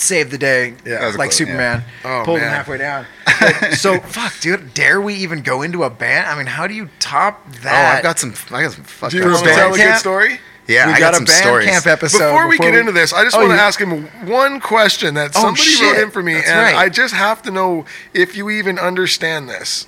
saved 0.00 0.30
the 0.30 0.38
day. 0.38 0.74
Yeah. 0.84 1.00
That 1.00 1.06
was 1.06 1.14
a 1.14 1.18
like 1.18 1.28
close- 1.30 1.36
Superman, 1.38 1.84
Oh, 2.04 2.22
pulled 2.24 2.40
him 2.40 2.48
halfway 2.48 2.78
down. 2.78 3.06
But- 3.40 3.72
so 3.74 3.98
fuck, 4.00 4.38
dude. 4.40 4.74
Dare 4.74 5.00
we 5.00 5.14
even 5.14 5.42
go 5.42 5.62
into 5.62 5.82
a 5.84 5.88
band? 5.90 6.28
I 6.28 6.36
mean, 6.36 6.46
how 6.46 6.66
do 6.66 6.74
you 6.74 6.90
top 6.98 7.50
that? 7.62 7.94
Oh. 7.94 7.96
I've 7.98 8.02
got 8.02 8.18
some. 8.18 8.34
I 8.54 8.62
got 8.64 8.72
some 8.72 8.84
fucked 8.84 9.12
Do 9.12 9.18
you 9.18 9.24
up 9.24 9.30
want 9.32 9.44
to 9.46 9.54
tell 9.54 9.74
a 9.74 9.76
good 9.78 9.96
story? 9.96 10.40
Yeah, 10.68 10.86
we 10.88 10.92
I 10.92 10.98
got, 11.00 11.12
got 11.14 11.22
a 11.22 11.24
band 11.24 11.42
stories. 11.44 11.68
camp 11.68 11.86
episode. 11.86 12.18
Before 12.18 12.46
we 12.48 12.58
get 12.58 12.74
into 12.74 12.92
this, 12.92 13.12
I 13.12 13.24
just 13.24 13.34
Oh, 13.34 13.40
want 13.40 13.50
to 13.50 13.54
you- 13.56 13.60
ask 13.60 13.80
him 13.80 14.04
one 14.28 14.60
question 14.60 15.14
that 15.14 15.30
Oh, 15.34 15.40
somebody 15.54 15.82
wrote 15.82 16.02
in 16.04 16.10
for 16.10 16.22
me, 16.22 16.34
That's 16.34 16.48
and 16.48 16.58
right. 16.60 16.74
I 16.76 16.88
just 16.90 17.14
have 17.14 17.40
to 17.42 17.50
know 17.50 17.86
if 18.14 18.36
you 18.36 18.50
even 18.50 18.78
understand 18.78 19.48
this. 19.48 19.86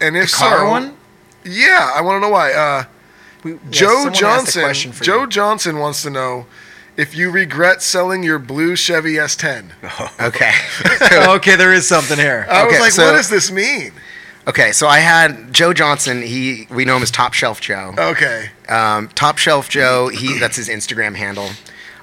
And 0.00 0.16
if 0.16 0.30
the 0.30 0.36
car 0.36 0.58
so, 0.58 0.70
one. 0.70 0.96
yeah, 1.44 1.90
I 1.94 2.00
want 2.02 2.16
to 2.16 2.20
know 2.20 2.30
why. 2.32 2.52
Uh, 2.52 2.84
We- 3.42 3.52
yeah, 3.52 3.58
Joe 3.70 3.88
someone 3.88 4.06
asked 4.08 4.56
a 4.56 4.60
Johnson. 4.60 4.92
Joe 5.02 5.20
you. 5.22 5.26
Johnson 5.26 5.78
wants 5.78 6.02
to 6.02 6.10
know 6.10 6.46
if 6.96 7.14
you 7.14 7.30
regret 7.30 7.82
selling 7.82 8.22
your 8.22 8.38
blue 8.38 8.76
Chevy 8.76 9.14
S10. 9.14 9.70
Okay. 10.20 10.52
okay, 11.36 11.56
there 11.56 11.72
is 11.72 11.86
something 11.86 12.18
here. 12.18 12.46
I 12.50 12.64
was 12.66 12.80
like, 12.80 12.92
so- 12.92 13.06
what 13.06 13.16
does 13.16 13.28
this 13.28 13.50
mean? 13.50 13.92
Okay, 14.48 14.70
so 14.72 14.86
I 14.86 14.98
had 15.00 15.52
Joe 15.52 15.72
Johnson. 15.72 16.22
He 16.22 16.66
we 16.70 16.84
know 16.84 16.96
him 16.96 17.02
as 17.02 17.10
Top 17.10 17.32
Shelf 17.34 17.60
Joe. 17.60 17.94
Okay. 17.98 18.48
Um, 18.68 19.08
Top 19.08 19.38
Shelf 19.38 19.68
Joe. 19.68 20.06
He 20.08 20.38
that's 20.38 20.54
his 20.56 20.68
Instagram 20.68 21.16
handle. 21.16 21.48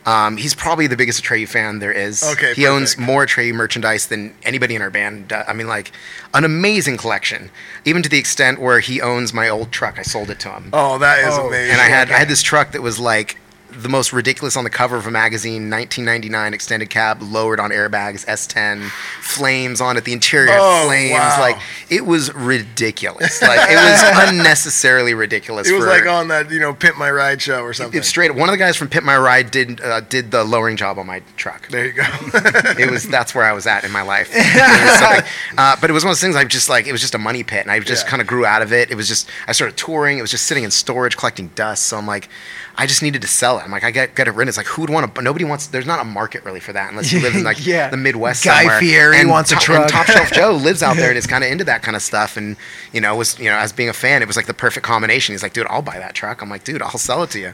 Um, 0.06 0.36
he's 0.36 0.54
probably 0.54 0.88
the 0.88 0.98
biggest 0.98 1.24
Atreyu 1.24 1.48
fan 1.48 1.80
there 1.80 1.94
is. 1.94 2.22
Okay, 2.34 2.54
He 2.54 2.68
owns 2.68 2.98
more 2.98 3.26
Atreyu 3.26 3.54
merchandise 3.54 4.08
than 4.08 4.36
anybody 4.44 4.76
in 4.76 4.82
our 4.82 4.90
band. 4.90 5.30
does. 5.30 5.46
I 5.48 5.54
mean, 5.54 5.68
like 5.68 5.94
an 6.34 6.44
amazing 6.44 6.98
collection, 6.98 7.50
even 7.86 8.04
to 8.04 8.10
the 8.10 8.18
extent 8.18 8.60
where 8.60 8.82
he 8.82 9.00
owns 9.02 9.34
my 9.34 9.48
old 9.48 9.72
truck. 9.72 9.98
I 9.98 10.02
sold 10.02 10.30
it 10.30 10.42
to 10.42 10.50
him. 10.52 10.70
Oh, 10.74 10.98
that 10.98 11.20
is 11.20 11.34
Oh, 11.38 11.48
amazing. 11.48 11.72
and 11.72 11.80
I 11.82 11.86
had 11.86 12.12
I 12.12 12.18
had 12.20 12.28
this 12.28 12.42
truck 12.44 12.74
that 12.74 12.82
was 12.82 13.00
like 13.00 13.38
the 13.82 13.90
most 13.90 14.14
ridiculous 14.14 14.56
on 14.56 14.64
the 14.64 14.70
cover 14.70 14.96
of 14.98 15.08
a 15.08 15.12
magazine 15.12 15.70
1999 15.70 16.54
extended 16.54 16.90
cab 16.90 17.22
lowered 17.22 17.60
on 17.60 17.72
airbags 17.72 18.26
s10 18.26 18.90
flames 19.22 19.82
on 19.82 19.98
it 19.98 20.04
the 20.06 20.14
interior 20.14 20.52
Oh, 20.54 20.86
flames 20.88 21.14
wow. 21.14 21.38
like 21.40 21.58
it 21.90 22.06
was 22.06 22.34
ridiculous 22.34 23.42
like 23.42 23.60
it 23.70 23.76
was 23.76 24.30
unnecessarily 24.30 25.14
ridiculous 25.14 25.68
It 25.70 25.74
was 25.74 25.84
for- 25.86 25.90
like 25.90 26.06
on 26.06 26.28
that, 26.30 26.50
you 26.52 26.60
know, 26.60 26.74
Pimp 26.74 26.98
My 26.98 27.10
Ride 27.12 27.42
show 27.42 27.62
or 27.62 27.74
something. 27.74 27.98
it's 27.98 28.08
straight 28.08 28.34
one 28.36 28.50
of 28.50 28.54
the 28.54 28.58
guys 28.58 28.76
from 28.76 28.90
Pimp 28.90 29.06
My 29.06 29.18
Ride 29.18 29.52
did 29.52 29.82
uh, 29.82 30.02
did 30.02 30.32
the 30.32 30.44
lowering 30.44 30.78
job 30.78 30.98
on 31.00 31.06
my 31.08 31.22
truck 31.38 31.68
there 31.70 31.86
you 31.88 31.94
go. 31.94 32.04
it 32.34 32.90
was 32.92 33.08
that's 33.08 33.34
where 33.36 33.46
I 33.46 33.54
was 33.54 33.68
at 33.68 33.84
in 33.84 33.92
my 33.92 34.02
life. 34.02 34.30
It 34.34 35.26
uh, 35.58 35.76
but 35.80 35.90
it 35.90 35.94
was 35.94 36.04
one 36.04 36.10
of 36.12 36.16
those 36.16 36.22
things. 36.22 36.36
I 36.36 36.44
just 36.46 36.70
like 36.70 36.88
it 36.88 36.92
was 36.92 37.02
just 37.02 37.16
a 37.16 37.18
money 37.18 37.44
pit, 37.44 37.62
and 37.62 37.72
I 37.72 37.80
just 37.80 38.06
Yeah. 38.06 38.10
kind 38.10 38.22
of 38.22 38.28
grew 38.28 38.46
out 38.46 38.62
of 38.62 38.72
it. 38.74 38.92
It 38.92 38.96
was 38.96 39.08
just 39.08 39.30
I 39.48 39.52
started 39.52 39.78
touring. 39.78 40.18
It 40.18 40.22
was 40.22 40.32
just 40.32 40.46
sitting 40.46 40.64
in 40.64 40.72
storage, 40.72 41.18
collecting 41.18 41.48
dust. 41.56 41.86
So 41.86 41.98
I'm 41.98 42.08
like, 42.08 42.30
I 42.76 42.88
just 42.88 43.04
needed 43.04 43.22
to 43.22 43.28
sell 43.28 43.60
it. 43.60 43.64
I'm 43.64 43.70
like, 43.72 43.84
I 43.84 43.92
get 43.92 44.16
get 44.16 44.28
it 44.28 44.32
rid. 44.32 44.48
It's 44.48 44.58
like 44.58 44.66
who 44.66 44.82
would 44.82 44.90
want 44.90 45.14
to? 45.14 45.22
Nobody 45.22 45.46
wants. 45.46 45.68
There's 45.68 45.86
not 45.86 46.00
a 46.00 46.04
market 46.04 46.44
really 46.44 46.60
for 46.60 46.74
that 46.74 46.90
unless 46.90 47.12
you 47.12 47.20
live 47.22 47.36
in 47.36 47.44
like 47.44 47.58
Yeah. 47.66 47.90
the 47.90 47.98
Midwest. 47.98 48.44
Guy 48.44 48.60
somewhere. 48.64 48.80
Fieri 48.80 49.20
and 49.20 49.30
wants 49.30 49.52
a 49.52 49.56
truck. 49.58 49.82
And 49.82 49.90
Top 49.90 50.08
Shelf 50.08 50.32
Joe 50.32 50.52
lives 50.54 50.82
out 50.82 50.96
there 50.96 51.10
and 51.10 51.18
is 51.18 51.28
kind 51.34 51.44
of 51.44 51.52
into 51.52 51.64
that 51.66 51.84
kind 51.84 51.96
of 51.96 52.02
stuff. 52.02 52.36
And 52.36 52.58
you 52.92 53.00
know, 53.00 53.16
was 53.16 53.38
you 53.38 53.46
know, 53.46 53.58
as 53.58 53.72
being 53.72 53.90
a 53.90 53.94
fan, 53.94 54.22
it 54.24 54.28
was 54.28 54.36
like 54.36 54.48
the 54.48 54.54
perfect 54.56 54.86
combination. 54.86 55.34
He's 55.34 55.44
like, 55.44 55.54
dude, 55.54 55.68
I'll 55.70 55.84
buy 55.84 56.00
that 56.00 56.16
truck. 56.16 56.42
I'm 56.42 56.50
like, 56.50 56.64
dude, 56.64 56.82
I'll 56.82 56.98
sell 56.98 57.22
it 57.24 57.30
to 57.32 57.40
you. 57.40 57.54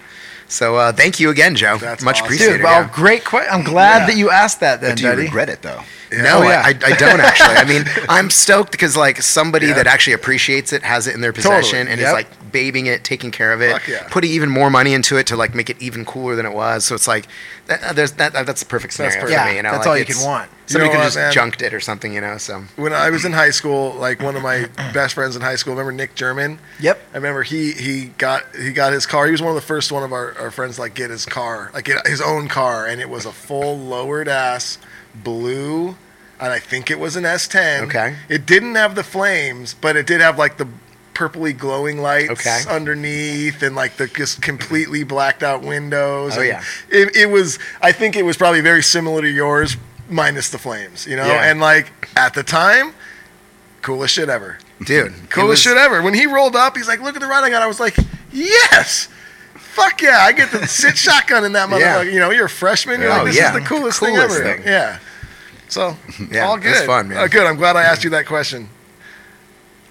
So 0.49 0.75
uh, 0.77 0.91
thank 0.91 1.19
you 1.19 1.29
again, 1.29 1.55
Joe. 1.55 1.77
That's 1.77 2.03
Much 2.03 2.15
awesome. 2.15 2.25
appreciated. 2.25 2.53
Dude, 2.57 2.63
well, 2.63 2.81
yeah. 2.81 2.89
great 2.91 3.23
question. 3.23 3.53
I'm 3.53 3.63
glad 3.63 3.99
Yeah. 3.99 4.05
that 4.07 4.17
you 4.17 4.29
asked 4.31 4.59
that 4.61 4.81
then, 4.81 4.95
Do 4.95 5.03
you 5.03 5.09
Duddy. 5.09 5.21
regret 5.23 5.47
it 5.49 5.61
though? 5.61 5.81
No, 6.11 6.39
Oh, 6.39 6.43
yeah. 6.43 6.63
I, 6.65 6.69
I 6.69 6.95
don't 6.95 7.21
actually. 7.21 7.55
I 7.55 7.65
mean, 7.65 7.85
I'm 8.09 8.31
stoked 8.31 8.71
because 8.71 8.97
like 8.97 9.21
somebody 9.21 9.67
Yeah. 9.67 9.75
that 9.75 9.85
actually 9.87 10.13
appreciates 10.13 10.73
it 10.73 10.81
has 10.83 11.05
it 11.05 11.13
in 11.13 11.21
their 11.21 11.31
possession 11.33 11.87
and 11.87 11.99
Yep. 12.01 12.07
is 12.07 12.13
like 12.13 12.51
babying 12.51 12.87
it, 12.87 13.03
taking 13.03 13.29
care 13.29 13.53
of 13.53 13.61
it, 13.61 13.79
yeah. 13.87 14.07
putting 14.09 14.31
even 14.31 14.49
more 14.49 14.71
money 14.71 14.93
into 14.93 15.17
it 15.17 15.27
to 15.27 15.35
like 15.35 15.53
make 15.53 15.69
it 15.69 15.77
even 15.79 16.03
cooler 16.03 16.35
than 16.35 16.47
it 16.47 16.53
was. 16.53 16.83
So 16.83 16.95
it's 16.95 17.07
like 17.07 17.27
that, 17.67 17.83
uh, 17.83 17.93
there's 17.93 18.13
that, 18.13 18.33
that's 18.33 18.61
the 18.61 18.65
perfect 18.65 18.97
That's 18.97 19.15
perfect. 19.15 19.31
for 19.39 19.45
me. 19.49 19.55
You 19.57 19.61
know, 19.61 19.71
that's 19.71 19.85
like, 19.85 19.87
all 19.87 19.97
you 19.99 20.05
can 20.05 20.19
want. 20.25 20.49
Somebody 20.69 20.89
You 20.89 20.93
know 20.93 20.97
could 20.97 20.97
what, 20.99 21.05
just 21.07 21.15
man? 21.17 21.31
junked 21.33 21.61
it 21.63 21.73
or 21.73 21.79
something, 21.79 22.13
you 22.13 22.21
know. 22.21 22.37
So 22.37 22.63
when 22.75 22.93
I 22.93 23.09
was 23.09 23.25
in 23.25 23.31
high 23.33 23.49
school, 23.49 23.93
like 23.95 24.21
one 24.21 24.35
of 24.35 24.43
my 24.43 24.65
best 24.93 25.15
friends 25.15 25.35
in 25.35 25.41
high 25.41 25.55
school, 25.55 25.73
remember 25.73 25.91
Nick 25.91 26.13
German? 26.13 26.59
Yep. 26.79 26.99
I 27.11 27.17
remember 27.17 27.41
he 27.41 27.71
he 27.71 28.05
got 28.19 28.43
he 28.55 28.71
got 28.71 28.93
his 28.93 29.07
car. 29.07 29.25
He 29.25 29.31
was 29.31 29.41
one 29.41 29.49
of 29.49 29.55
the 29.55 29.65
first 29.65 29.91
one 29.91 30.03
of 30.03 30.13
our, 30.13 30.37
our 30.37 30.51
friends 30.51 30.77
like 30.77 30.93
get 30.93 31.09
his 31.09 31.25
car, 31.25 31.71
like 31.73 31.85
get 31.85 32.05
his 32.05 32.21
own 32.21 32.47
car, 32.47 32.85
and 32.85 33.01
it 33.01 33.09
was 33.09 33.25
a 33.25 33.31
full 33.31 33.79
lowered 33.79 34.27
ass 34.27 34.77
blue, 35.15 35.89
and 36.39 36.53
I 36.53 36.59
think 36.59 36.91
it 36.91 36.99
was 36.99 37.15
an 37.15 37.23
S10. 37.23 37.87
Okay. 37.87 38.15
It 38.29 38.45
didn't 38.45 38.75
have 38.75 38.93
the 38.93 39.03
flames, 39.03 39.73
but 39.73 39.95
it 39.95 40.05
did 40.05 40.21
have 40.21 40.37
like 40.37 40.57
the 40.57 40.67
purpley 41.15 41.57
glowing 41.57 41.97
lights 41.97 42.29
Okay. 42.31 42.61
underneath 42.69 43.61
and 43.61 43.75
like 43.75 43.97
the 43.97 44.07
just 44.07 44.41
completely 44.41 45.03
blacked 45.03 45.43
out 45.43 45.61
windows. 45.63 46.37
Oh, 46.37 46.41
and 46.41 46.47
yeah. 46.47 46.63
It, 46.89 47.15
it 47.15 47.25
was 47.29 47.59
I 47.81 47.91
think 47.91 48.15
it 48.15 48.23
was 48.23 48.37
probably 48.37 48.61
very 48.61 48.83
similar 48.83 49.21
to 49.23 49.27
yours 49.27 49.75
minus 50.09 50.49
the 50.49 50.57
flames, 50.57 51.05
you 51.07 51.15
know? 51.15 51.25
Yeah. 51.25 51.49
And 51.49 51.59
like 51.61 51.91
at 52.15 52.33
the 52.33 52.43
time, 52.43 52.93
coolest 53.81 54.13
shit 54.15 54.29
ever. 54.29 54.57
dude, 54.83 55.13
Coolest 55.29 55.49
was- 55.49 55.61
shit 55.61 55.77
ever. 55.77 56.01
When 56.01 56.13
he 56.13 56.25
rolled 56.25 56.55
up, 56.55 56.75
he's 56.77 56.87
like, 56.87 57.01
"Look 57.01 57.15
at 57.15 57.21
the 57.21 57.27
ride 57.27 57.43
I 57.43 57.49
got." 57.49 57.61
I 57.61 57.67
was 57.67 57.79
like, 57.79 57.95
"Yes, 58.31 59.07
fuck 59.55 60.01
yeah! 60.01 60.19
I 60.21 60.31
get 60.31 60.49
to 60.51 60.67
sit 60.81 60.97
shotgun 60.97 61.43
in 61.45 61.51
that 61.53 61.69
Yeah. 61.69 61.77
motherfucker." 62.03 62.13
You 62.13 62.19
know, 62.19 62.31
you're 62.31 62.45
a 62.45 62.49
freshman. 62.49 63.01
You're 63.01 63.11
Oh, 63.11 63.17
like, 63.17 63.25
"This 63.25 63.37
yeah. 63.37 63.55
is 63.55 63.61
the 63.61 63.67
coolest, 63.67 63.99
Coolest 63.99 63.99
thing 63.99 64.45
ever." 64.45 64.57
thing. 64.57 64.63
Yeah. 64.65 64.99
So 65.67 65.95
Yeah, 66.31 66.45
all 66.47 66.57
good. 66.57 66.71
was 66.71 66.81
fun, 66.85 67.09
man. 67.09 67.17
Uh, 67.19 67.27
good. 67.27 67.45
I'm 67.45 67.57
glad 67.57 67.75
I 67.75 67.83
asked 67.83 68.03
you 68.03 68.09
that 68.11 68.25
question. 68.25 68.69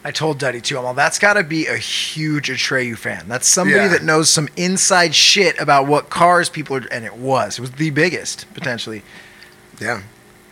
I 0.04 0.10
told 0.10 0.38
Duddy 0.38 0.60
too. 0.60 0.78
I'm 0.78 0.84
all, 0.86 0.94
that's 0.94 1.18
got 1.18 1.34
to 1.34 1.42
be 1.44 1.66
a 1.66 1.76
huge 1.76 2.48
Atreyu 2.48 2.96
fan. 2.96 3.24
That's 3.28 3.46
somebody 3.48 3.80
Yeah. 3.80 3.88
that 3.88 4.02
knows 4.04 4.30
some 4.30 4.48
inside 4.56 5.14
shit 5.14 5.60
about 5.60 5.86
what 5.86 6.08
cars 6.08 6.48
people 6.48 6.76
are. 6.76 6.86
And 6.90 7.04
it 7.04 7.16
was. 7.16 7.58
It 7.58 7.60
was 7.60 7.72
the 7.72 7.90
biggest 7.90 8.46
potentially. 8.54 9.02
Yeah, 9.80 10.02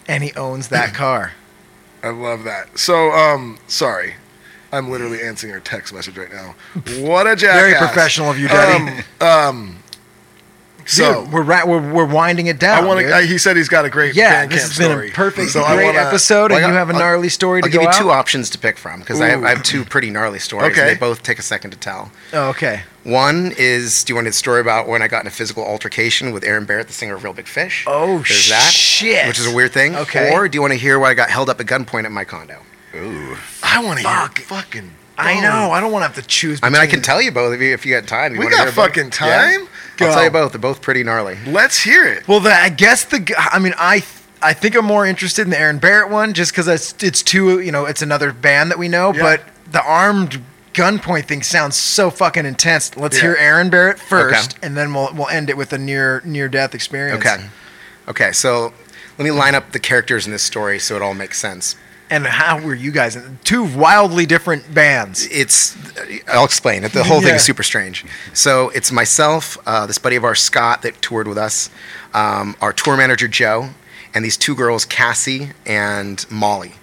And 0.06 0.22
he 0.22 0.32
owns 0.34 0.68
that 0.68 0.94
car. 0.94 1.32
I 2.02 2.10
love 2.10 2.44
that. 2.44 2.78
So, 2.78 3.10
um, 3.10 3.58
sorry. 3.66 4.14
I'm 4.72 4.90
literally 4.90 5.22
answering 5.22 5.52
your 5.52 5.60
text 5.60 5.94
message 5.94 6.18
right 6.18 6.30
now. 6.30 6.54
What 6.98 7.26
a 7.26 7.34
jackass. 7.36 7.60
Very 7.60 7.74
professional 7.74 8.30
of 8.30 8.38
you, 8.38 8.48
Daddy. 8.48 9.02
Um, 9.20 9.26
um, 9.28 9.78
So 10.88 11.24
Dude, 11.24 11.32
we're, 11.32 11.42
ra- 11.42 11.64
we're 11.66 11.92
we're 11.92 12.06
winding 12.06 12.46
it 12.46 12.58
down. 12.60 12.84
I 12.84 12.86
want 12.86 13.00
to. 13.00 13.20
He 13.26 13.38
said 13.38 13.56
he's 13.56 13.68
got 13.68 13.84
a 13.84 13.90
great 13.90 14.14
yeah, 14.14 14.46
this 14.46 14.62
has 14.62 14.78
been 14.78 14.90
story. 14.92 15.08
a 15.10 15.12
perfect, 15.12 15.50
So 15.50 15.64
great 15.66 15.86
wanna- 15.86 15.98
episode, 15.98 16.50
Well, 16.52 16.60
and 16.60 16.68
you 16.68 16.74
have 16.74 16.90
a 16.90 16.92
I'll- 16.92 16.98
gnarly 17.00 17.28
story 17.28 17.60
to 17.62 17.66
I'll 17.66 17.72
give 17.72 17.82
you 17.82 17.92
two 17.92 18.10
out. 18.10 18.18
options 18.18 18.50
to 18.50 18.58
pick 18.58 18.78
from 18.78 19.00
because 19.00 19.20
I 19.20 19.28
have, 19.28 19.42
I 19.44 19.48
have 19.50 19.62
two 19.64 19.84
pretty 19.84 20.10
gnarly 20.10 20.38
stories. 20.38 20.70
Okay. 20.72 20.94
They 20.94 20.94
both 20.94 21.22
take 21.24 21.38
a 21.38 21.42
second 21.42 21.72
to 21.72 21.76
tell. 21.76 22.12
Oh, 22.32 22.50
okay. 22.50 22.82
One 23.02 23.52
is, 23.58 24.02
do 24.04 24.12
you 24.12 24.14
want 24.16 24.26
a 24.28 24.32
story 24.32 24.60
about 24.60 24.88
when 24.88 25.00
I 25.02 25.08
got 25.08 25.20
in 25.22 25.26
a 25.28 25.30
physical 25.30 25.64
altercation 25.64 26.32
with 26.32 26.42
Aaron 26.44 26.64
Barrett, 26.64 26.88
the 26.88 26.92
singer 26.92 27.14
of 27.14 27.22
Reel 27.24 27.32
Big 27.32 27.46
Fish? 27.46 27.84
Oh, 27.86 28.18
There's 28.18 28.48
that, 28.48 28.72
shit. 28.72 29.26
which 29.28 29.38
is 29.38 29.46
a 29.46 29.54
weird 29.54 29.72
thing. 29.72 29.94
Okay. 29.94 30.32
Or 30.32 30.48
do 30.48 30.56
you 30.56 30.60
want 30.62 30.72
to 30.72 30.78
hear 30.78 30.98
why 30.98 31.10
I 31.10 31.14
got 31.14 31.30
held 31.30 31.48
up 31.48 31.60
at 31.60 31.66
gunpoint 31.66 32.04
at 32.04 32.10
my 32.12 32.24
condo? 32.24 32.62
Ooh. 32.96 33.36
I 33.62 33.84
want 33.84 34.00
to 34.00 34.08
hear 34.08 34.28
fucking. 34.46 34.90
I 35.18 35.40
know. 35.40 35.70
I 35.70 35.80
don't 35.80 35.92
want 35.92 36.02
to 36.02 36.06
have 36.08 36.16
to 36.22 36.28
choose. 36.28 36.60
I 36.62 36.68
mean, 36.68 36.76
I 36.76 36.80
between- 36.86 36.90
can 37.00 37.02
tell 37.02 37.22
you 37.22 37.30
both 37.32 37.54
if 37.54 37.60
you, 37.60 37.72
if 37.72 37.86
you 37.86 37.94
got 37.94 38.06
time. 38.06 38.34
You 38.34 38.38
We 38.40 38.46
wanna 38.46 38.56
got 38.56 38.62
hear 38.66 38.72
both? 38.74 38.84
fucking 38.86 39.10
time? 39.10 39.68
I'll 40.00 40.12
tell 40.12 40.24
you 40.24 40.30
both. 40.30 40.52
They're 40.52 40.58
both 40.60 40.82
pretty 40.82 41.02
gnarly. 41.04 41.38
Let's 41.46 41.80
hear 41.82 42.04
it. 42.04 42.28
Well, 42.28 42.40
the, 42.40 42.52
I 42.52 42.68
guess 42.68 43.04
the. 43.04 43.20
g- 43.20 43.34
I 43.36 43.58
mean, 43.58 43.72
I 43.78 44.02
I 44.42 44.52
think 44.52 44.74
I'm 44.76 44.84
more 44.84 45.06
interested 45.06 45.42
in 45.42 45.50
the 45.50 45.58
Aaron 45.58 45.78
Barrett 45.78 46.10
one 46.10 46.34
just 46.34 46.52
because 46.52 46.68
it's 46.68 46.94
it's 47.02 47.22
too 47.22 47.60
you 47.60 47.72
know 47.72 47.86
it's 47.86 48.02
another 48.02 48.32
band 48.32 48.70
that 48.70 48.78
we 48.78 48.88
know, 48.88 49.14
Yeah. 49.14 49.22
but 49.22 49.42
the 49.72 49.82
armed 49.82 50.42
gunpoint 50.74 51.24
thing 51.24 51.42
sounds 51.42 51.76
so 51.76 52.10
fucking 52.10 52.44
intense. 52.44 52.94
Let's 52.96 53.16
Yeah. 53.16 53.22
hear 53.22 53.36
Aaron 53.40 53.70
Barrett 53.70 53.98
first, 53.98 54.58
and 54.62 54.76
then 54.76 54.92
we'll 54.92 55.10
we'll 55.14 55.28
end 55.30 55.48
it 55.48 55.56
with 55.56 55.72
a 55.72 55.78
near 55.78 56.20
near 56.26 56.48
death 56.48 56.74
experience. 56.74 57.24
Okay. 57.24 57.42
Okay, 58.06 58.32
so 58.32 58.74
let 59.16 59.24
me 59.24 59.30
line 59.30 59.54
up 59.54 59.72
the 59.72 59.78
characters 59.80 60.26
in 60.26 60.32
this 60.32 60.42
story 60.42 60.78
so 60.78 60.94
it 60.96 61.00
all 61.02 61.14
makes 61.14 61.38
sense. 61.38 61.74
And 62.08 62.26
how 62.26 62.60
were 62.60 62.74
you 62.74 62.92
guys? 62.92 63.16
in 63.16 63.38
Two 63.42 63.64
wildly 63.64 64.26
different 64.26 64.72
bands. 64.72 65.26
It's, 65.30 65.76
I'll 66.28 66.44
explain 66.44 66.84
it. 66.84 66.92
The 66.92 67.02
whole 67.02 67.20
thing 67.20 67.34
is 67.34 67.42
super 67.42 67.64
strange. 67.64 68.04
So 68.32 68.68
it's 68.70 68.92
myself, 68.92 69.58
uh, 69.66 69.86
this 69.86 69.98
buddy 69.98 70.16
of 70.16 70.24
ours, 70.24 70.40
Scott, 70.40 70.82
that 70.82 71.02
toured 71.02 71.26
with 71.26 71.38
us, 71.38 71.68
um, 72.14 72.54
our 72.60 72.72
tour 72.72 72.96
manager, 72.96 73.26
Joe, 73.26 73.70
and 74.14 74.24
these 74.24 74.36
two 74.36 74.54
girls, 74.54 74.84
Cassie 74.84 75.50
and 75.66 76.24
Molly. 76.30 76.74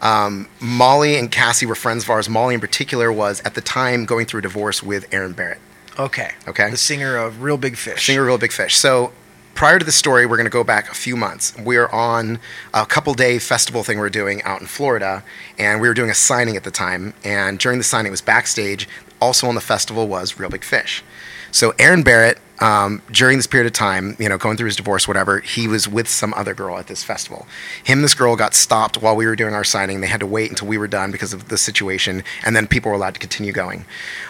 Um, 0.00 0.48
Molly 0.60 1.16
and 1.16 1.30
Cassie 1.30 1.64
were 1.64 1.76
friends 1.76 2.02
of 2.02 2.10
ours. 2.10 2.28
Molly, 2.28 2.54
in 2.54 2.60
particular, 2.60 3.12
was 3.12 3.40
at 3.42 3.54
the 3.54 3.60
time 3.60 4.04
going 4.04 4.26
through 4.26 4.40
a 4.40 4.42
divorce 4.42 4.82
with 4.82 5.06
Aaron 5.12 5.32
Barrett. 5.32 5.60
Okay. 5.98 6.32
Okay. 6.48 6.70
The 6.70 6.76
singer 6.76 7.16
of 7.16 7.42
Reel 7.42 7.56
Big 7.56 7.76
Fish. 7.76 8.04
Singer 8.06 8.22
of 8.22 8.26
Reel 8.26 8.38
Big 8.38 8.50
Fish. 8.50 8.74
So 8.76 9.12
prior 9.54 9.78
to 9.78 9.84
the 9.84 9.92
story, 9.92 10.26
we're 10.26 10.36
going 10.36 10.46
to 10.46 10.50
go 10.50 10.64
back 10.64 10.90
a 10.90 10.94
few 10.94 11.16
months. 11.16 11.56
We're 11.58 11.88
on 11.88 12.38
a 12.74 12.86
couple 12.86 13.14
day 13.14 13.38
festival 13.38 13.82
thing 13.82 13.98
we're 13.98 14.10
doing 14.10 14.42
out 14.42 14.60
in 14.60 14.66
Florida, 14.66 15.22
and 15.58 15.80
we 15.80 15.88
were 15.88 15.94
doing 15.94 16.10
a 16.10 16.14
signing 16.14 16.56
at 16.56 16.64
the 16.64 16.70
time. 16.70 17.14
And 17.24 17.58
during 17.58 17.78
the 17.78 17.84
signing, 17.84 18.08
it 18.08 18.10
was 18.10 18.20
backstage. 18.20 18.88
Also 19.20 19.46
on 19.46 19.54
the 19.54 19.60
festival 19.60 20.08
was 20.08 20.38
Reel 20.38 20.50
Big 20.50 20.64
Fish. 20.64 21.02
So 21.50 21.74
Aaron 21.78 22.02
Barrett, 22.02 22.38
um, 22.60 23.02
during 23.10 23.38
this 23.38 23.46
period 23.46 23.66
of 23.66 23.72
time, 23.72 24.16
you 24.18 24.28
know, 24.28 24.38
going 24.38 24.56
through 24.56 24.66
his 24.66 24.76
divorce, 24.76 25.08
whatever, 25.08 25.40
he 25.40 25.66
was 25.66 25.88
with 25.88 26.08
some 26.08 26.32
other 26.34 26.54
girl 26.54 26.78
at 26.78 26.86
this 26.86 27.02
festival. 27.02 27.46
Him, 27.82 28.02
this 28.02 28.14
girl 28.14 28.36
got 28.36 28.54
stopped 28.54 29.00
while 29.02 29.16
we 29.16 29.26
were 29.26 29.34
doing 29.34 29.54
our 29.54 29.64
signing. 29.64 30.00
They 30.00 30.06
had 30.06 30.20
to 30.20 30.26
wait 30.26 30.50
until 30.50 30.68
we 30.68 30.78
were 30.78 30.86
done 30.86 31.10
because 31.10 31.32
of 31.32 31.48
the 31.48 31.58
situation, 31.58 32.22
and 32.44 32.54
then 32.54 32.66
people 32.66 32.90
were 32.90 32.96
allowed 32.96 33.14
to 33.14 33.20
continue 33.20 33.52
going. 33.52 33.84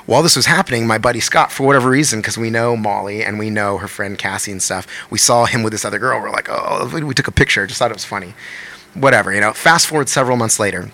While 0.07 0.23
this 0.23 0.37
was 0.37 0.47
happening, 0.47 0.87
my 0.87 0.99
buddy 0.99 1.21
Scott, 1.21 1.53
for 1.53 1.67
whatever 1.67 1.91
reason, 1.91 2.21
because 2.21 2.39
we 2.39 2.51
know 2.51 2.77
Molly 2.77 3.23
and 3.25 3.39
we 3.39 3.51
know 3.51 3.79
her 3.79 3.89
friend 3.89 4.19
Cassie 4.19 4.53
and 4.53 4.63
stuff, 4.63 4.87
we 5.11 5.19
saw 5.19 5.45
him 5.45 5.63
with 5.63 5.73
this 5.73 5.85
other 5.85 5.99
girl. 5.99 6.21
We're 6.21 6.31
like, 6.31 6.49
oh, 6.51 6.91
we 7.05 7.15
took 7.15 7.29
a 7.29 7.33
picture. 7.33 7.67
Just 7.67 7.79
thought 7.79 7.91
it 7.91 7.95
was 7.95 8.05
funny. 8.05 8.35
Whatever, 8.95 9.33
you 9.33 9.41
know. 9.41 9.53
Fast 9.53 9.87
forward 9.87 10.09
several 10.09 10.37
months 10.37 10.59
later, 10.59 10.91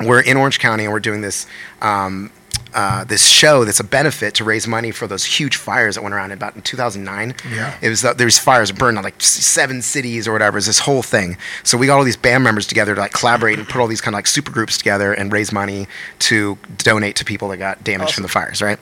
we're 0.00 0.20
in 0.20 0.36
Orange 0.36 0.58
County 0.58 0.84
and 0.84 0.92
we're 0.92 1.00
doing 1.00 1.22
this 1.22 1.46
um, 1.82 2.30
uh, 2.74 3.04
this 3.04 3.26
show 3.26 3.64
that's 3.64 3.80
a 3.80 3.84
benefit 3.84 4.34
to 4.34 4.44
raise 4.44 4.66
money 4.66 4.90
for 4.90 5.06
those 5.06 5.24
huge 5.24 5.56
fires 5.56 5.94
that 5.94 6.02
went 6.02 6.14
around 6.14 6.32
about 6.32 6.54
in 6.54 6.62
2009. 6.62 7.34
Yeah. 7.50 7.76
It 7.80 7.88
was 7.88 8.04
uh, 8.04 8.12
there 8.12 8.26
was 8.26 8.38
fires 8.38 8.72
burned 8.72 8.98
on 8.98 9.04
like 9.04 9.20
seven 9.20 9.82
cities 9.82 10.28
or 10.28 10.32
whatever. 10.32 10.58
It's 10.58 10.66
this 10.66 10.80
whole 10.80 11.02
thing. 11.02 11.36
So 11.64 11.78
we 11.78 11.86
got 11.86 11.98
all 11.98 12.04
these 12.04 12.16
band 12.16 12.44
members 12.44 12.66
together 12.66 12.94
to 12.94 13.00
like 13.00 13.12
collaborate 13.12 13.58
and 13.58 13.68
put 13.68 13.80
all 13.80 13.86
these 13.86 14.00
kind 14.00 14.14
of 14.14 14.18
like 14.18 14.26
super 14.26 14.50
groups 14.50 14.76
together 14.78 15.12
and 15.12 15.32
raise 15.32 15.52
money 15.52 15.86
to 16.20 16.58
donate 16.78 17.16
to 17.16 17.24
people 17.24 17.48
that 17.48 17.56
got 17.56 17.82
damaged 17.84 18.14
from 18.14 18.22
the 18.22 18.28
fires. 18.28 18.60
Right. 18.60 18.78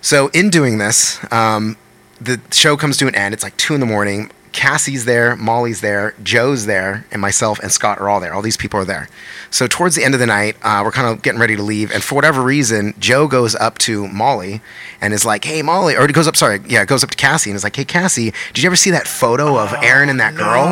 So 0.00 0.28
in 0.28 0.50
doing 0.50 0.78
this, 0.78 1.20
um, 1.32 1.76
the 2.20 2.40
show 2.50 2.76
comes 2.76 2.96
to 2.98 3.08
an 3.08 3.14
end. 3.14 3.34
It's 3.34 3.42
like 3.42 3.56
two 3.56 3.74
in 3.74 3.80
the 3.80 3.86
morning. 3.86 4.30
Cassie's 4.56 5.04
there, 5.04 5.36
Molly's 5.36 5.82
there, 5.82 6.14
Joe's 6.22 6.64
there, 6.64 7.04
and 7.12 7.20
myself 7.20 7.58
and 7.58 7.70
Scott 7.70 8.00
are 8.00 8.08
all 8.08 8.20
there. 8.20 8.32
All 8.32 8.40
these 8.40 8.56
people 8.56 8.80
are 8.80 8.86
there. 8.86 9.06
So 9.50 9.66
towards 9.66 9.94
the 9.96 10.02
end 10.02 10.14
of 10.14 10.20
the 10.20 10.26
night, 10.26 10.56
uh, 10.62 10.80
we're 10.82 10.92
kind 10.92 11.06
of 11.06 11.22
getting 11.22 11.38
ready 11.38 11.56
to 11.56 11.62
leave, 11.62 11.92
and 11.92 12.02
for 12.02 12.14
whatever 12.14 12.40
reason, 12.40 12.94
Joe 12.98 13.28
goes 13.28 13.54
up 13.54 13.76
to 13.80 14.08
Molly 14.08 14.62
and 15.02 15.12
is 15.12 15.26
like, 15.26 15.44
"Hey, 15.44 15.60
Molly," 15.60 15.94
or 15.94 16.06
he 16.06 16.12
goes 16.14 16.26
up, 16.26 16.36
sorry, 16.36 16.60
yeah, 16.66 16.86
goes 16.86 17.04
up 17.04 17.10
to 17.10 17.16
Cassie 17.18 17.50
and 17.50 17.54
is 17.56 17.64
like, 17.64 17.76
"Hey, 17.76 17.84
Cassie, 17.84 18.32
did 18.54 18.62
you 18.62 18.66
ever 18.68 18.76
see 18.76 18.90
that 18.92 19.06
photo 19.06 19.58
of 19.58 19.74
Aaron 19.82 20.08
and 20.08 20.18
that 20.20 20.34
girl?" 20.34 20.64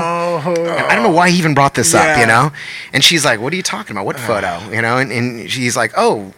And 0.57 0.87
I 0.87 0.95
don't 0.95 1.05
know 1.05 1.11
why 1.11 1.28
he 1.28 1.37
even 1.37 1.53
brought 1.53 1.74
this 1.74 1.95
up, 1.95 2.18
you 2.18 2.26
know. 2.26 2.53
And 2.95 3.05
she's 3.05 3.22
like, 3.22 3.39
"What 3.39 3.53
are 3.53 3.57
you 3.57 3.62
talking 3.62 3.95
about? 3.95 4.07
What 4.07 4.18
photo?" 4.18 4.61
You 4.70 4.80
know, 4.80 4.97
and, 4.97 5.12
and 5.12 5.51
she's 5.51 5.76
like, 5.76 5.93
"Oh, 5.95 6.32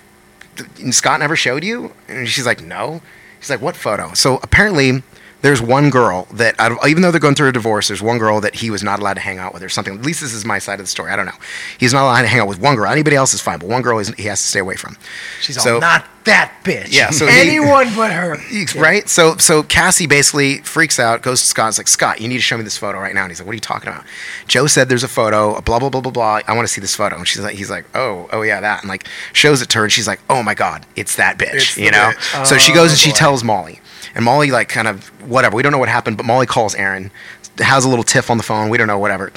Scott 0.90 1.20
never 1.20 1.36
showed 1.36 1.62
you?" 1.62 1.92
And 2.08 2.28
she's 2.28 2.44
like, 2.44 2.60
"No." 2.60 3.02
She's 3.38 3.50
like, 3.50 3.62
"What 3.62 3.76
photo?" 3.76 4.14
So 4.14 4.40
apparently, 4.42 5.02
there's 5.46 5.62
one 5.62 5.90
girl 5.90 6.26
that, 6.32 6.58
out 6.58 6.72
of, 6.72 6.78
even 6.88 7.02
though 7.02 7.10
they're 7.10 7.20
going 7.20 7.34
through 7.36 7.48
a 7.48 7.52
divorce, 7.52 7.88
there's 7.88 8.02
one 8.02 8.18
girl 8.18 8.40
that 8.40 8.56
he 8.56 8.70
was 8.70 8.82
not 8.82 8.98
allowed 9.00 9.14
to 9.14 9.20
hang 9.20 9.38
out 9.38 9.54
with 9.54 9.62
or 9.62 9.68
something. 9.68 9.94
At 9.98 10.04
least 10.04 10.20
this 10.20 10.32
is 10.32 10.44
my 10.44 10.58
side 10.58 10.80
of 10.80 10.86
the 10.86 10.90
story. 10.90 11.10
I 11.12 11.16
don't 11.16 11.26
know. 11.26 11.32
He's 11.78 11.92
not 11.92 12.02
allowed 12.02 12.22
to 12.22 12.28
hang 12.28 12.40
out 12.40 12.48
with 12.48 12.60
one 12.60 12.74
girl. 12.76 12.90
Anybody 12.90 13.16
else 13.16 13.32
is 13.32 13.40
fine, 13.40 13.58
but 13.60 13.68
one 13.68 13.82
girl 13.82 13.98
is, 13.98 14.08
he 14.14 14.24
has 14.24 14.42
to 14.42 14.48
stay 14.48 14.58
away 14.60 14.76
from. 14.76 14.96
She's 15.40 15.62
So- 15.62 15.74
all 15.76 15.80
not 15.80 16.04
that 16.24 16.52
bitch. 16.64 16.88
Yeah, 16.92 17.10
so 17.10 17.24
he- 17.28 17.40
anyone 17.40 17.94
but 17.94 18.10
her. 18.10 18.36
Right? 18.76 19.08
So 19.08 19.36
so 19.36 19.62
Cassie 19.62 20.06
basically 20.08 20.58
freaks 20.58 20.98
out, 20.98 21.22
goes 21.22 21.40
to 21.40 21.46
Scott, 21.46 21.68
is 21.70 21.78
like, 21.78 21.86
Scott, 21.88 22.20
you 22.20 22.26
need 22.26 22.36
to 22.36 22.42
show 22.42 22.56
me 22.58 22.64
this 22.64 22.76
photo 22.76 22.98
right 22.98 23.14
now. 23.14 23.22
And 23.22 23.30
he's 23.30 23.38
like, 23.40 23.46
What 23.46 23.52
are 23.52 23.54
you 23.54 23.60
talking 23.60 23.88
about? 23.88 24.04
Joe 24.48 24.66
said 24.66 24.88
there's 24.88 25.04
a 25.04 25.08
photo, 25.08 25.60
blah 25.60 25.78
blah 25.78 25.88
blah 25.88 26.00
blah 26.00 26.10
blah. 26.10 26.40
I 26.48 26.54
want 26.56 26.66
to 26.66 26.72
see 26.72 26.80
this 26.80 26.96
photo. 26.96 27.16
And 27.16 27.28
she's 27.28 27.42
like, 27.42 27.54
he's 27.54 27.70
like, 27.70 27.84
Oh, 27.94 28.28
oh 28.32 28.42
yeah, 28.42 28.60
that. 28.60 28.82
And 28.82 28.88
like 28.88 29.06
shows 29.32 29.62
it 29.62 29.68
to 29.70 29.78
her 29.78 29.84
and 29.84 29.92
she's 29.92 30.08
like, 30.08 30.18
Oh 30.28 30.42
my 30.42 30.54
god, 30.54 30.84
it's 30.96 31.14
that 31.16 31.38
bitch. 31.38 31.54
It's 31.54 31.76
you 31.76 31.92
know? 31.92 32.10
bitch. 32.16 32.46
So 32.46 32.58
she 32.58 32.74
goes 32.74 32.90
and 32.90 32.98
she 32.98 33.10
Oh, 33.10 33.14
tells 33.14 33.44
Molly. 33.44 33.78
And 34.16 34.24
Molly 34.24 34.50
like 34.50 34.68
kind 34.68 34.88
of 34.88 35.06
whatever. 35.30 35.54
We 35.54 35.62
don't 35.62 35.70
know 35.70 35.78
what 35.78 35.88
happened, 35.88 36.16
but 36.16 36.26
Molly 36.26 36.46
calls 36.46 36.74
Aaron, 36.74 37.12
has 37.58 37.84
a 37.84 37.88
little 37.88 38.02
tiff 38.02 38.30
on 38.30 38.36
the 38.36 38.42
phone. 38.42 38.68
We 38.68 38.78
don't 38.78 38.86
know, 38.86 38.98
whatever. 38.98 39.30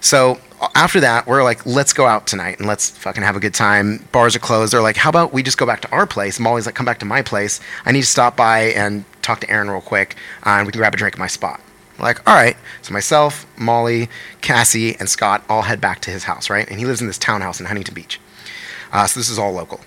So 0.00 0.40
after 0.74 1.00
that, 1.00 1.26
we're 1.26 1.42
like, 1.42 1.64
let's 1.64 1.92
go 1.92 2.06
out 2.06 2.26
tonight 2.26 2.58
and 2.58 2.66
let's 2.66 2.90
fucking 2.90 3.22
have 3.22 3.36
a 3.36 3.40
good 3.40 3.54
time. 3.54 4.06
Bars 4.12 4.36
are 4.36 4.40
closed. 4.40 4.72
They're 4.72 4.82
like, 4.82 4.96
how 4.96 5.10
about 5.10 5.32
we 5.32 5.42
just 5.42 5.58
go 5.58 5.66
back 5.66 5.80
to 5.82 5.90
our 5.90 6.06
place? 6.06 6.38
Molly's 6.38 6.66
like, 6.66 6.74
come 6.74 6.86
back 6.86 6.98
to 6.98 7.06
my 7.06 7.22
place. 7.22 7.60
I 7.84 7.92
need 7.92 8.02
to 8.02 8.06
stop 8.06 8.36
by 8.36 8.72
and 8.72 9.04
talk 9.22 9.40
to 9.40 9.50
Aaron 9.50 9.70
real 9.70 9.80
quick, 9.80 10.16
uh, 10.44 10.50
and 10.50 10.66
we 10.66 10.72
can 10.72 10.80
grab 10.80 10.94
a 10.94 10.96
drink 10.96 11.14
at 11.14 11.18
my 11.18 11.26
spot. 11.26 11.60
Like, 11.98 12.26
all 12.28 12.34
right. 12.34 12.56
So 12.82 12.92
myself, 12.92 13.46
Molly, 13.58 14.08
Cassie, 14.40 14.96
and 14.96 15.08
Scott 15.08 15.44
all 15.48 15.62
head 15.62 15.80
back 15.80 16.00
to 16.02 16.10
his 16.10 16.24
house, 16.24 16.48
right? 16.48 16.68
And 16.68 16.78
he 16.78 16.86
lives 16.86 17.00
in 17.00 17.06
this 17.06 17.18
townhouse 17.18 17.60
in 17.60 17.66
Huntington 17.66 17.94
Beach. 17.94 18.20
Uh, 18.92 19.06
so 19.06 19.18
this 19.18 19.28
is 19.28 19.38
all 19.38 19.52
local. 19.52 19.80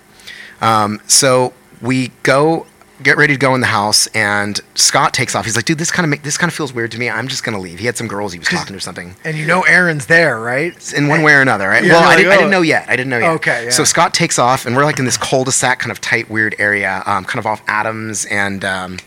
Um, 0.62 1.02
so 1.08 1.54
we 1.82 2.12
go 2.24 2.68
get 3.04 3.18
ready 3.18 3.34
to 3.34 3.40
go 3.40 3.56
in 3.56 3.62
the 3.62 3.68
house, 3.68 4.08
and 4.08 4.60
Scott 4.76 5.14
takes 5.14 5.36
off. 5.36 5.46
He's 5.46 5.56
like, 5.56 5.66
dude, 5.66 5.78
this 5.78 5.92
kind 5.92 6.06
of 6.06 6.10
make, 6.10 6.24
this 6.24 6.38
kind 6.38 6.50
of 6.50 6.56
feels 6.56 6.74
weird 6.74 6.92
to 6.92 7.00
me. 7.00 7.10
I'm 7.10 7.28
just 7.28 7.44
gonna 7.44 7.60
leave. 7.60 7.80
He 7.80 7.86
had 7.86 7.98
some 7.98 8.08
girls 8.08 8.34
he 8.34 8.40
was 8.40 8.48
talking 8.48 8.68
to 8.68 8.78
or 8.78 8.80
something 8.80 9.16
And 9.24 9.38
you 9.38 9.46
know 9.46 9.62
Aaron's 9.64 10.06
there, 10.08 10.40
right? 10.40 10.94
in 10.94 11.08
one 11.08 11.24
way 11.24 11.34
or 11.34 11.42
another, 11.42 11.68
right? 11.70 11.84
Yeah, 11.84 11.94
well, 11.94 12.04
I 12.04 12.08
like, 12.08 12.18
didn't, 12.18 12.32
I 12.32 12.36
oh. 12.36 12.38
didn't 12.40 12.52
know 12.52 12.62
yet. 12.62 12.86
I 12.90 12.96
didn't 12.96 13.10
know 13.10 13.20
yet. 13.20 13.30
Okay, 13.32 13.64
yeah. 13.66 13.70
So 13.72 13.84
Scott 13.84 14.14
takes 14.14 14.38
off, 14.40 14.66
and 14.66 14.76
we're 14.76 14.86
like 14.86 15.00
in 15.00 15.06
this 15.06 15.18
cul-de-sac, 15.18 15.80
kind 15.80 15.92
of 15.92 16.00
tight, 16.02 16.30
weird 16.30 16.56
area, 16.60 17.04
um, 17.06 17.26
kind 17.26 17.40
of 17.40 17.46
off 17.46 17.62
Adams 17.68 18.26
and 18.26 18.64
um, 18.66 18.98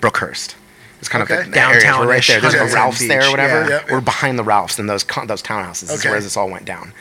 Brookhurst. 0.00 0.54
It's 0.98 1.08
kind 1.08 1.22
Okay. 1.24 1.42
of 1.42 1.52
the 1.52 1.60
areas. 1.60 1.84
We're 1.84 2.06
right 2.08 2.26
there. 2.26 2.40
There's 2.40 2.54
a 2.54 2.58
Huntington 2.58 2.74
Ralph's 2.74 3.06
there 3.06 3.26
or 3.26 3.30
whatever. 3.30 3.60
yeah. 3.62 3.68
Yep. 3.68 3.90
We're 3.90 4.00
behind 4.00 4.38
the 4.38 4.44
Ralphs 4.44 4.78
and 4.78 4.88
those 4.88 5.04
con- 5.04 5.26
those 5.26 5.42
townhouses. 5.42 5.82
This 5.88 5.90
is 6.00 6.04
where 6.04 6.20
this 6.20 6.36
all 6.36 6.48
went 6.50 6.64
down. 6.64 6.92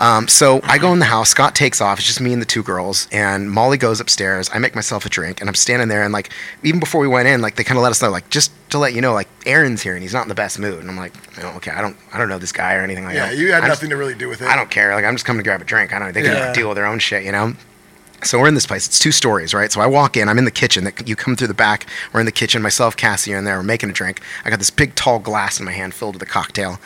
Um, 0.00 0.28
so 0.28 0.60
I 0.62 0.78
go 0.78 0.92
in 0.92 1.00
the 1.00 1.04
house. 1.06 1.30
Scott 1.30 1.54
takes 1.56 1.80
off. 1.80 1.98
It's 1.98 2.06
just 2.06 2.20
me 2.20 2.32
and 2.32 2.40
the 2.40 2.46
two 2.46 2.62
girls. 2.62 3.08
And 3.10 3.50
Molly 3.50 3.76
goes 3.78 4.00
upstairs. 4.00 4.48
I 4.52 4.58
make 4.58 4.74
myself 4.74 5.04
a 5.04 5.08
drink, 5.08 5.40
and 5.40 5.48
I'm 5.50 5.54
standing 5.56 5.88
there. 5.88 6.02
And 6.04 6.12
like, 6.12 6.30
even 6.62 6.78
before 6.78 7.00
we 7.00 7.08
went 7.08 7.26
in, 7.28 7.40
like 7.40 7.56
they 7.56 7.64
kind 7.64 7.78
of 7.78 7.82
let 7.82 7.90
us 7.90 8.00
know, 8.00 8.10
like 8.10 8.30
just 8.30 8.52
to 8.70 8.78
let 8.78 8.94
you 8.94 9.00
know, 9.00 9.12
like 9.12 9.28
Aaron's 9.46 9.82
here 9.82 9.94
and 9.94 10.02
he's 10.02 10.12
not 10.12 10.22
in 10.22 10.28
the 10.28 10.34
best 10.34 10.58
mood. 10.58 10.80
And 10.80 10.88
I'm 10.90 10.96
like, 10.96 11.12
oh, 11.42 11.56
okay, 11.56 11.72
I 11.72 11.80
don't, 11.80 11.96
I 12.12 12.18
don't 12.18 12.28
know 12.28 12.38
this 12.38 12.52
guy 12.52 12.74
or 12.74 12.82
anything 12.82 13.04
like 13.04 13.14
Yeah, 13.16 13.26
that. 13.26 13.34
Yeah, 13.36 13.40
you 13.40 13.52
had 13.52 13.62
I'm 13.64 13.68
just- 13.70 13.80
nothing 13.82 13.90
to 13.90 13.96
really 13.96 14.14
do 14.14 14.28
with 14.28 14.40
it. 14.42 14.48
I 14.48 14.54
don't 14.56 14.70
care. 14.70 14.94
Like 14.94 15.04
I'm 15.04 15.14
just 15.14 15.24
coming 15.24 15.40
to 15.42 15.44
grab 15.48 15.60
a 15.60 15.64
drink. 15.64 15.92
I 15.92 15.98
don't. 15.98 16.12
They 16.14 16.22
can 16.22 16.32
Yeah. 16.32 16.52
deal 16.52 16.68
with 16.68 16.76
their 16.76 16.86
own 16.86 16.98
shit, 17.00 17.24
you 17.24 17.32
know. 17.32 17.54
So 18.24 18.38
we're 18.40 18.48
in 18.48 18.54
this 18.54 18.66
place. 18.66 18.86
It's 18.86 18.98
two 18.98 19.12
stories, 19.12 19.54
right? 19.54 19.70
So 19.70 19.80
I 19.80 19.86
walk 19.86 20.16
in. 20.16 20.28
I'm 20.28 20.38
in 20.38 20.44
the 20.44 20.50
kitchen. 20.50 20.90
You 21.06 21.14
come 21.14 21.36
through 21.36 21.46
the 21.46 21.54
back. 21.54 21.86
We're 22.12 22.20
in 22.20 22.26
the 22.26 22.32
kitchen. 22.32 22.60
Myself, 22.60 22.96
Cassie, 22.96 23.32
are 23.32 23.38
in 23.38 23.44
there. 23.44 23.56
We're 23.56 23.62
making 23.62 23.90
a 23.90 23.92
drink. 23.92 24.20
I 24.44 24.50
got 24.50 24.58
this 24.58 24.70
big, 24.70 24.94
tall 24.96 25.20
glass 25.20 25.60
in 25.60 25.64
my 25.64 25.72
hand 25.72 25.94
filled 25.94 26.14
with 26.14 26.22
a 26.22 26.26
cocktail, 26.26 26.80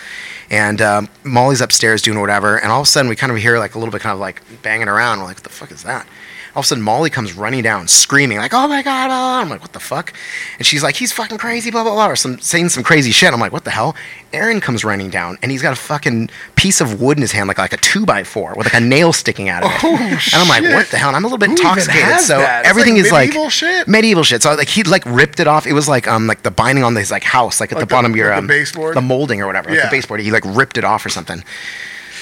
and 0.50 0.82
um, 0.82 1.08
Molly's 1.24 1.62
upstairs 1.62 2.02
doing 2.02 2.20
whatever. 2.20 2.58
And 2.58 2.70
all 2.70 2.80
of 2.82 2.86
a 2.86 2.90
sudden, 2.90 3.08
we 3.08 3.16
kind 3.16 3.32
of 3.32 3.38
hear 3.38 3.58
like 3.58 3.74
a 3.74 3.78
little 3.78 3.92
bit, 3.92 4.02
kind 4.02 4.12
of 4.12 4.20
like 4.20 4.42
banging 4.62 4.88
around. 4.88 5.20
We're 5.20 5.24
like, 5.24 5.36
"What 5.36 5.44
the 5.44 5.48
fuck 5.48 5.70
is 5.70 5.82
that?" 5.84 6.06
All 6.54 6.60
of 6.60 6.64
a 6.64 6.68
sudden, 6.68 6.84
Molly 6.84 7.08
comes 7.08 7.32
running 7.32 7.62
down, 7.62 7.88
screaming 7.88 8.36
like, 8.38 8.52
"Oh 8.52 8.68
my 8.68 8.82
god!" 8.82 9.06
blah." 9.08 9.40
I'm 9.40 9.48
like, 9.48 9.62
"What 9.62 9.72
the 9.72 9.80
fuck?" 9.80 10.12
And 10.58 10.66
she's 10.66 10.82
like, 10.82 10.96
"He's 10.96 11.10
fucking 11.10 11.38
crazy," 11.38 11.70
blah 11.70 11.82
blah 11.82 11.94
blah, 11.94 12.08
or 12.08 12.16
some 12.16 12.38
saying 12.40 12.68
some 12.68 12.82
crazy 12.82 13.10
shit. 13.10 13.32
I'm 13.32 13.40
like, 13.40 13.52
"What 13.52 13.64
the 13.64 13.70
hell?" 13.70 13.96
Aaron 14.34 14.60
comes 14.60 14.84
running 14.84 15.08
down, 15.10 15.38
and 15.42 15.50
he's 15.50 15.62
got 15.62 15.72
a 15.72 15.76
fucking 15.76 16.28
piece 16.56 16.80
of 16.82 17.00
wood 17.00 17.16
in 17.16 17.22
his 17.22 17.32
hand, 17.32 17.48
like 17.48 17.56
like 17.58 17.72
a 17.72 17.78
two 17.78 18.04
by 18.04 18.22
four 18.22 18.52
with 18.56 18.66
like 18.66 18.74
a 18.74 18.80
nail 18.80 19.12
sticking 19.14 19.48
out 19.48 19.62
of 19.64 19.70
it. 19.72 19.78
Oh, 19.82 19.96
and 19.96 20.34
I'm 20.34 20.48
like, 20.48 20.62
shit. 20.62 20.74
"What 20.74 20.86
the 20.90 20.98
hell?" 20.98 21.08
And 21.08 21.16
I'm 21.16 21.24
a 21.24 21.26
little 21.26 21.38
bit 21.38 21.48
Who 21.48 21.56
intoxicated, 21.56 22.20
so 22.20 22.38
that? 22.38 22.66
Everything 22.66 22.96
like 22.96 23.04
is 23.06 23.12
like 23.12 23.28
medieval 23.28 23.48
shit? 23.50 23.88
medieval 23.88 24.22
shit. 24.22 24.42
So 24.42 24.54
like 24.54 24.68
he 24.68 24.82
like 24.82 25.04
ripped 25.06 25.40
it 25.40 25.46
off. 25.46 25.66
It 25.66 25.72
was 25.72 25.88
like 25.88 26.06
um 26.06 26.26
like 26.26 26.42
the 26.42 26.50
binding 26.50 26.84
on 26.84 26.92
this 26.94 27.10
like 27.10 27.24
house, 27.24 27.60
like 27.60 27.72
at 27.72 27.76
Like 27.76 27.82
the 27.82 27.86
the- 27.86 27.94
bottom 27.94 28.10
of 28.12 28.16
your 28.16 28.26
like 28.28 28.34
the 28.36 28.38
um, 28.40 28.46
baseboard? 28.46 28.96
the 28.96 29.00
molding 29.00 29.40
or 29.40 29.46
whatever, 29.46 29.70
like 29.70 29.82
the 29.84 29.88
baseboard. 29.90 30.20
He 30.20 30.30
like 30.30 30.44
ripped 30.46 30.76
it 30.76 30.84
off 30.84 31.06
or 31.06 31.08
something. 31.08 31.42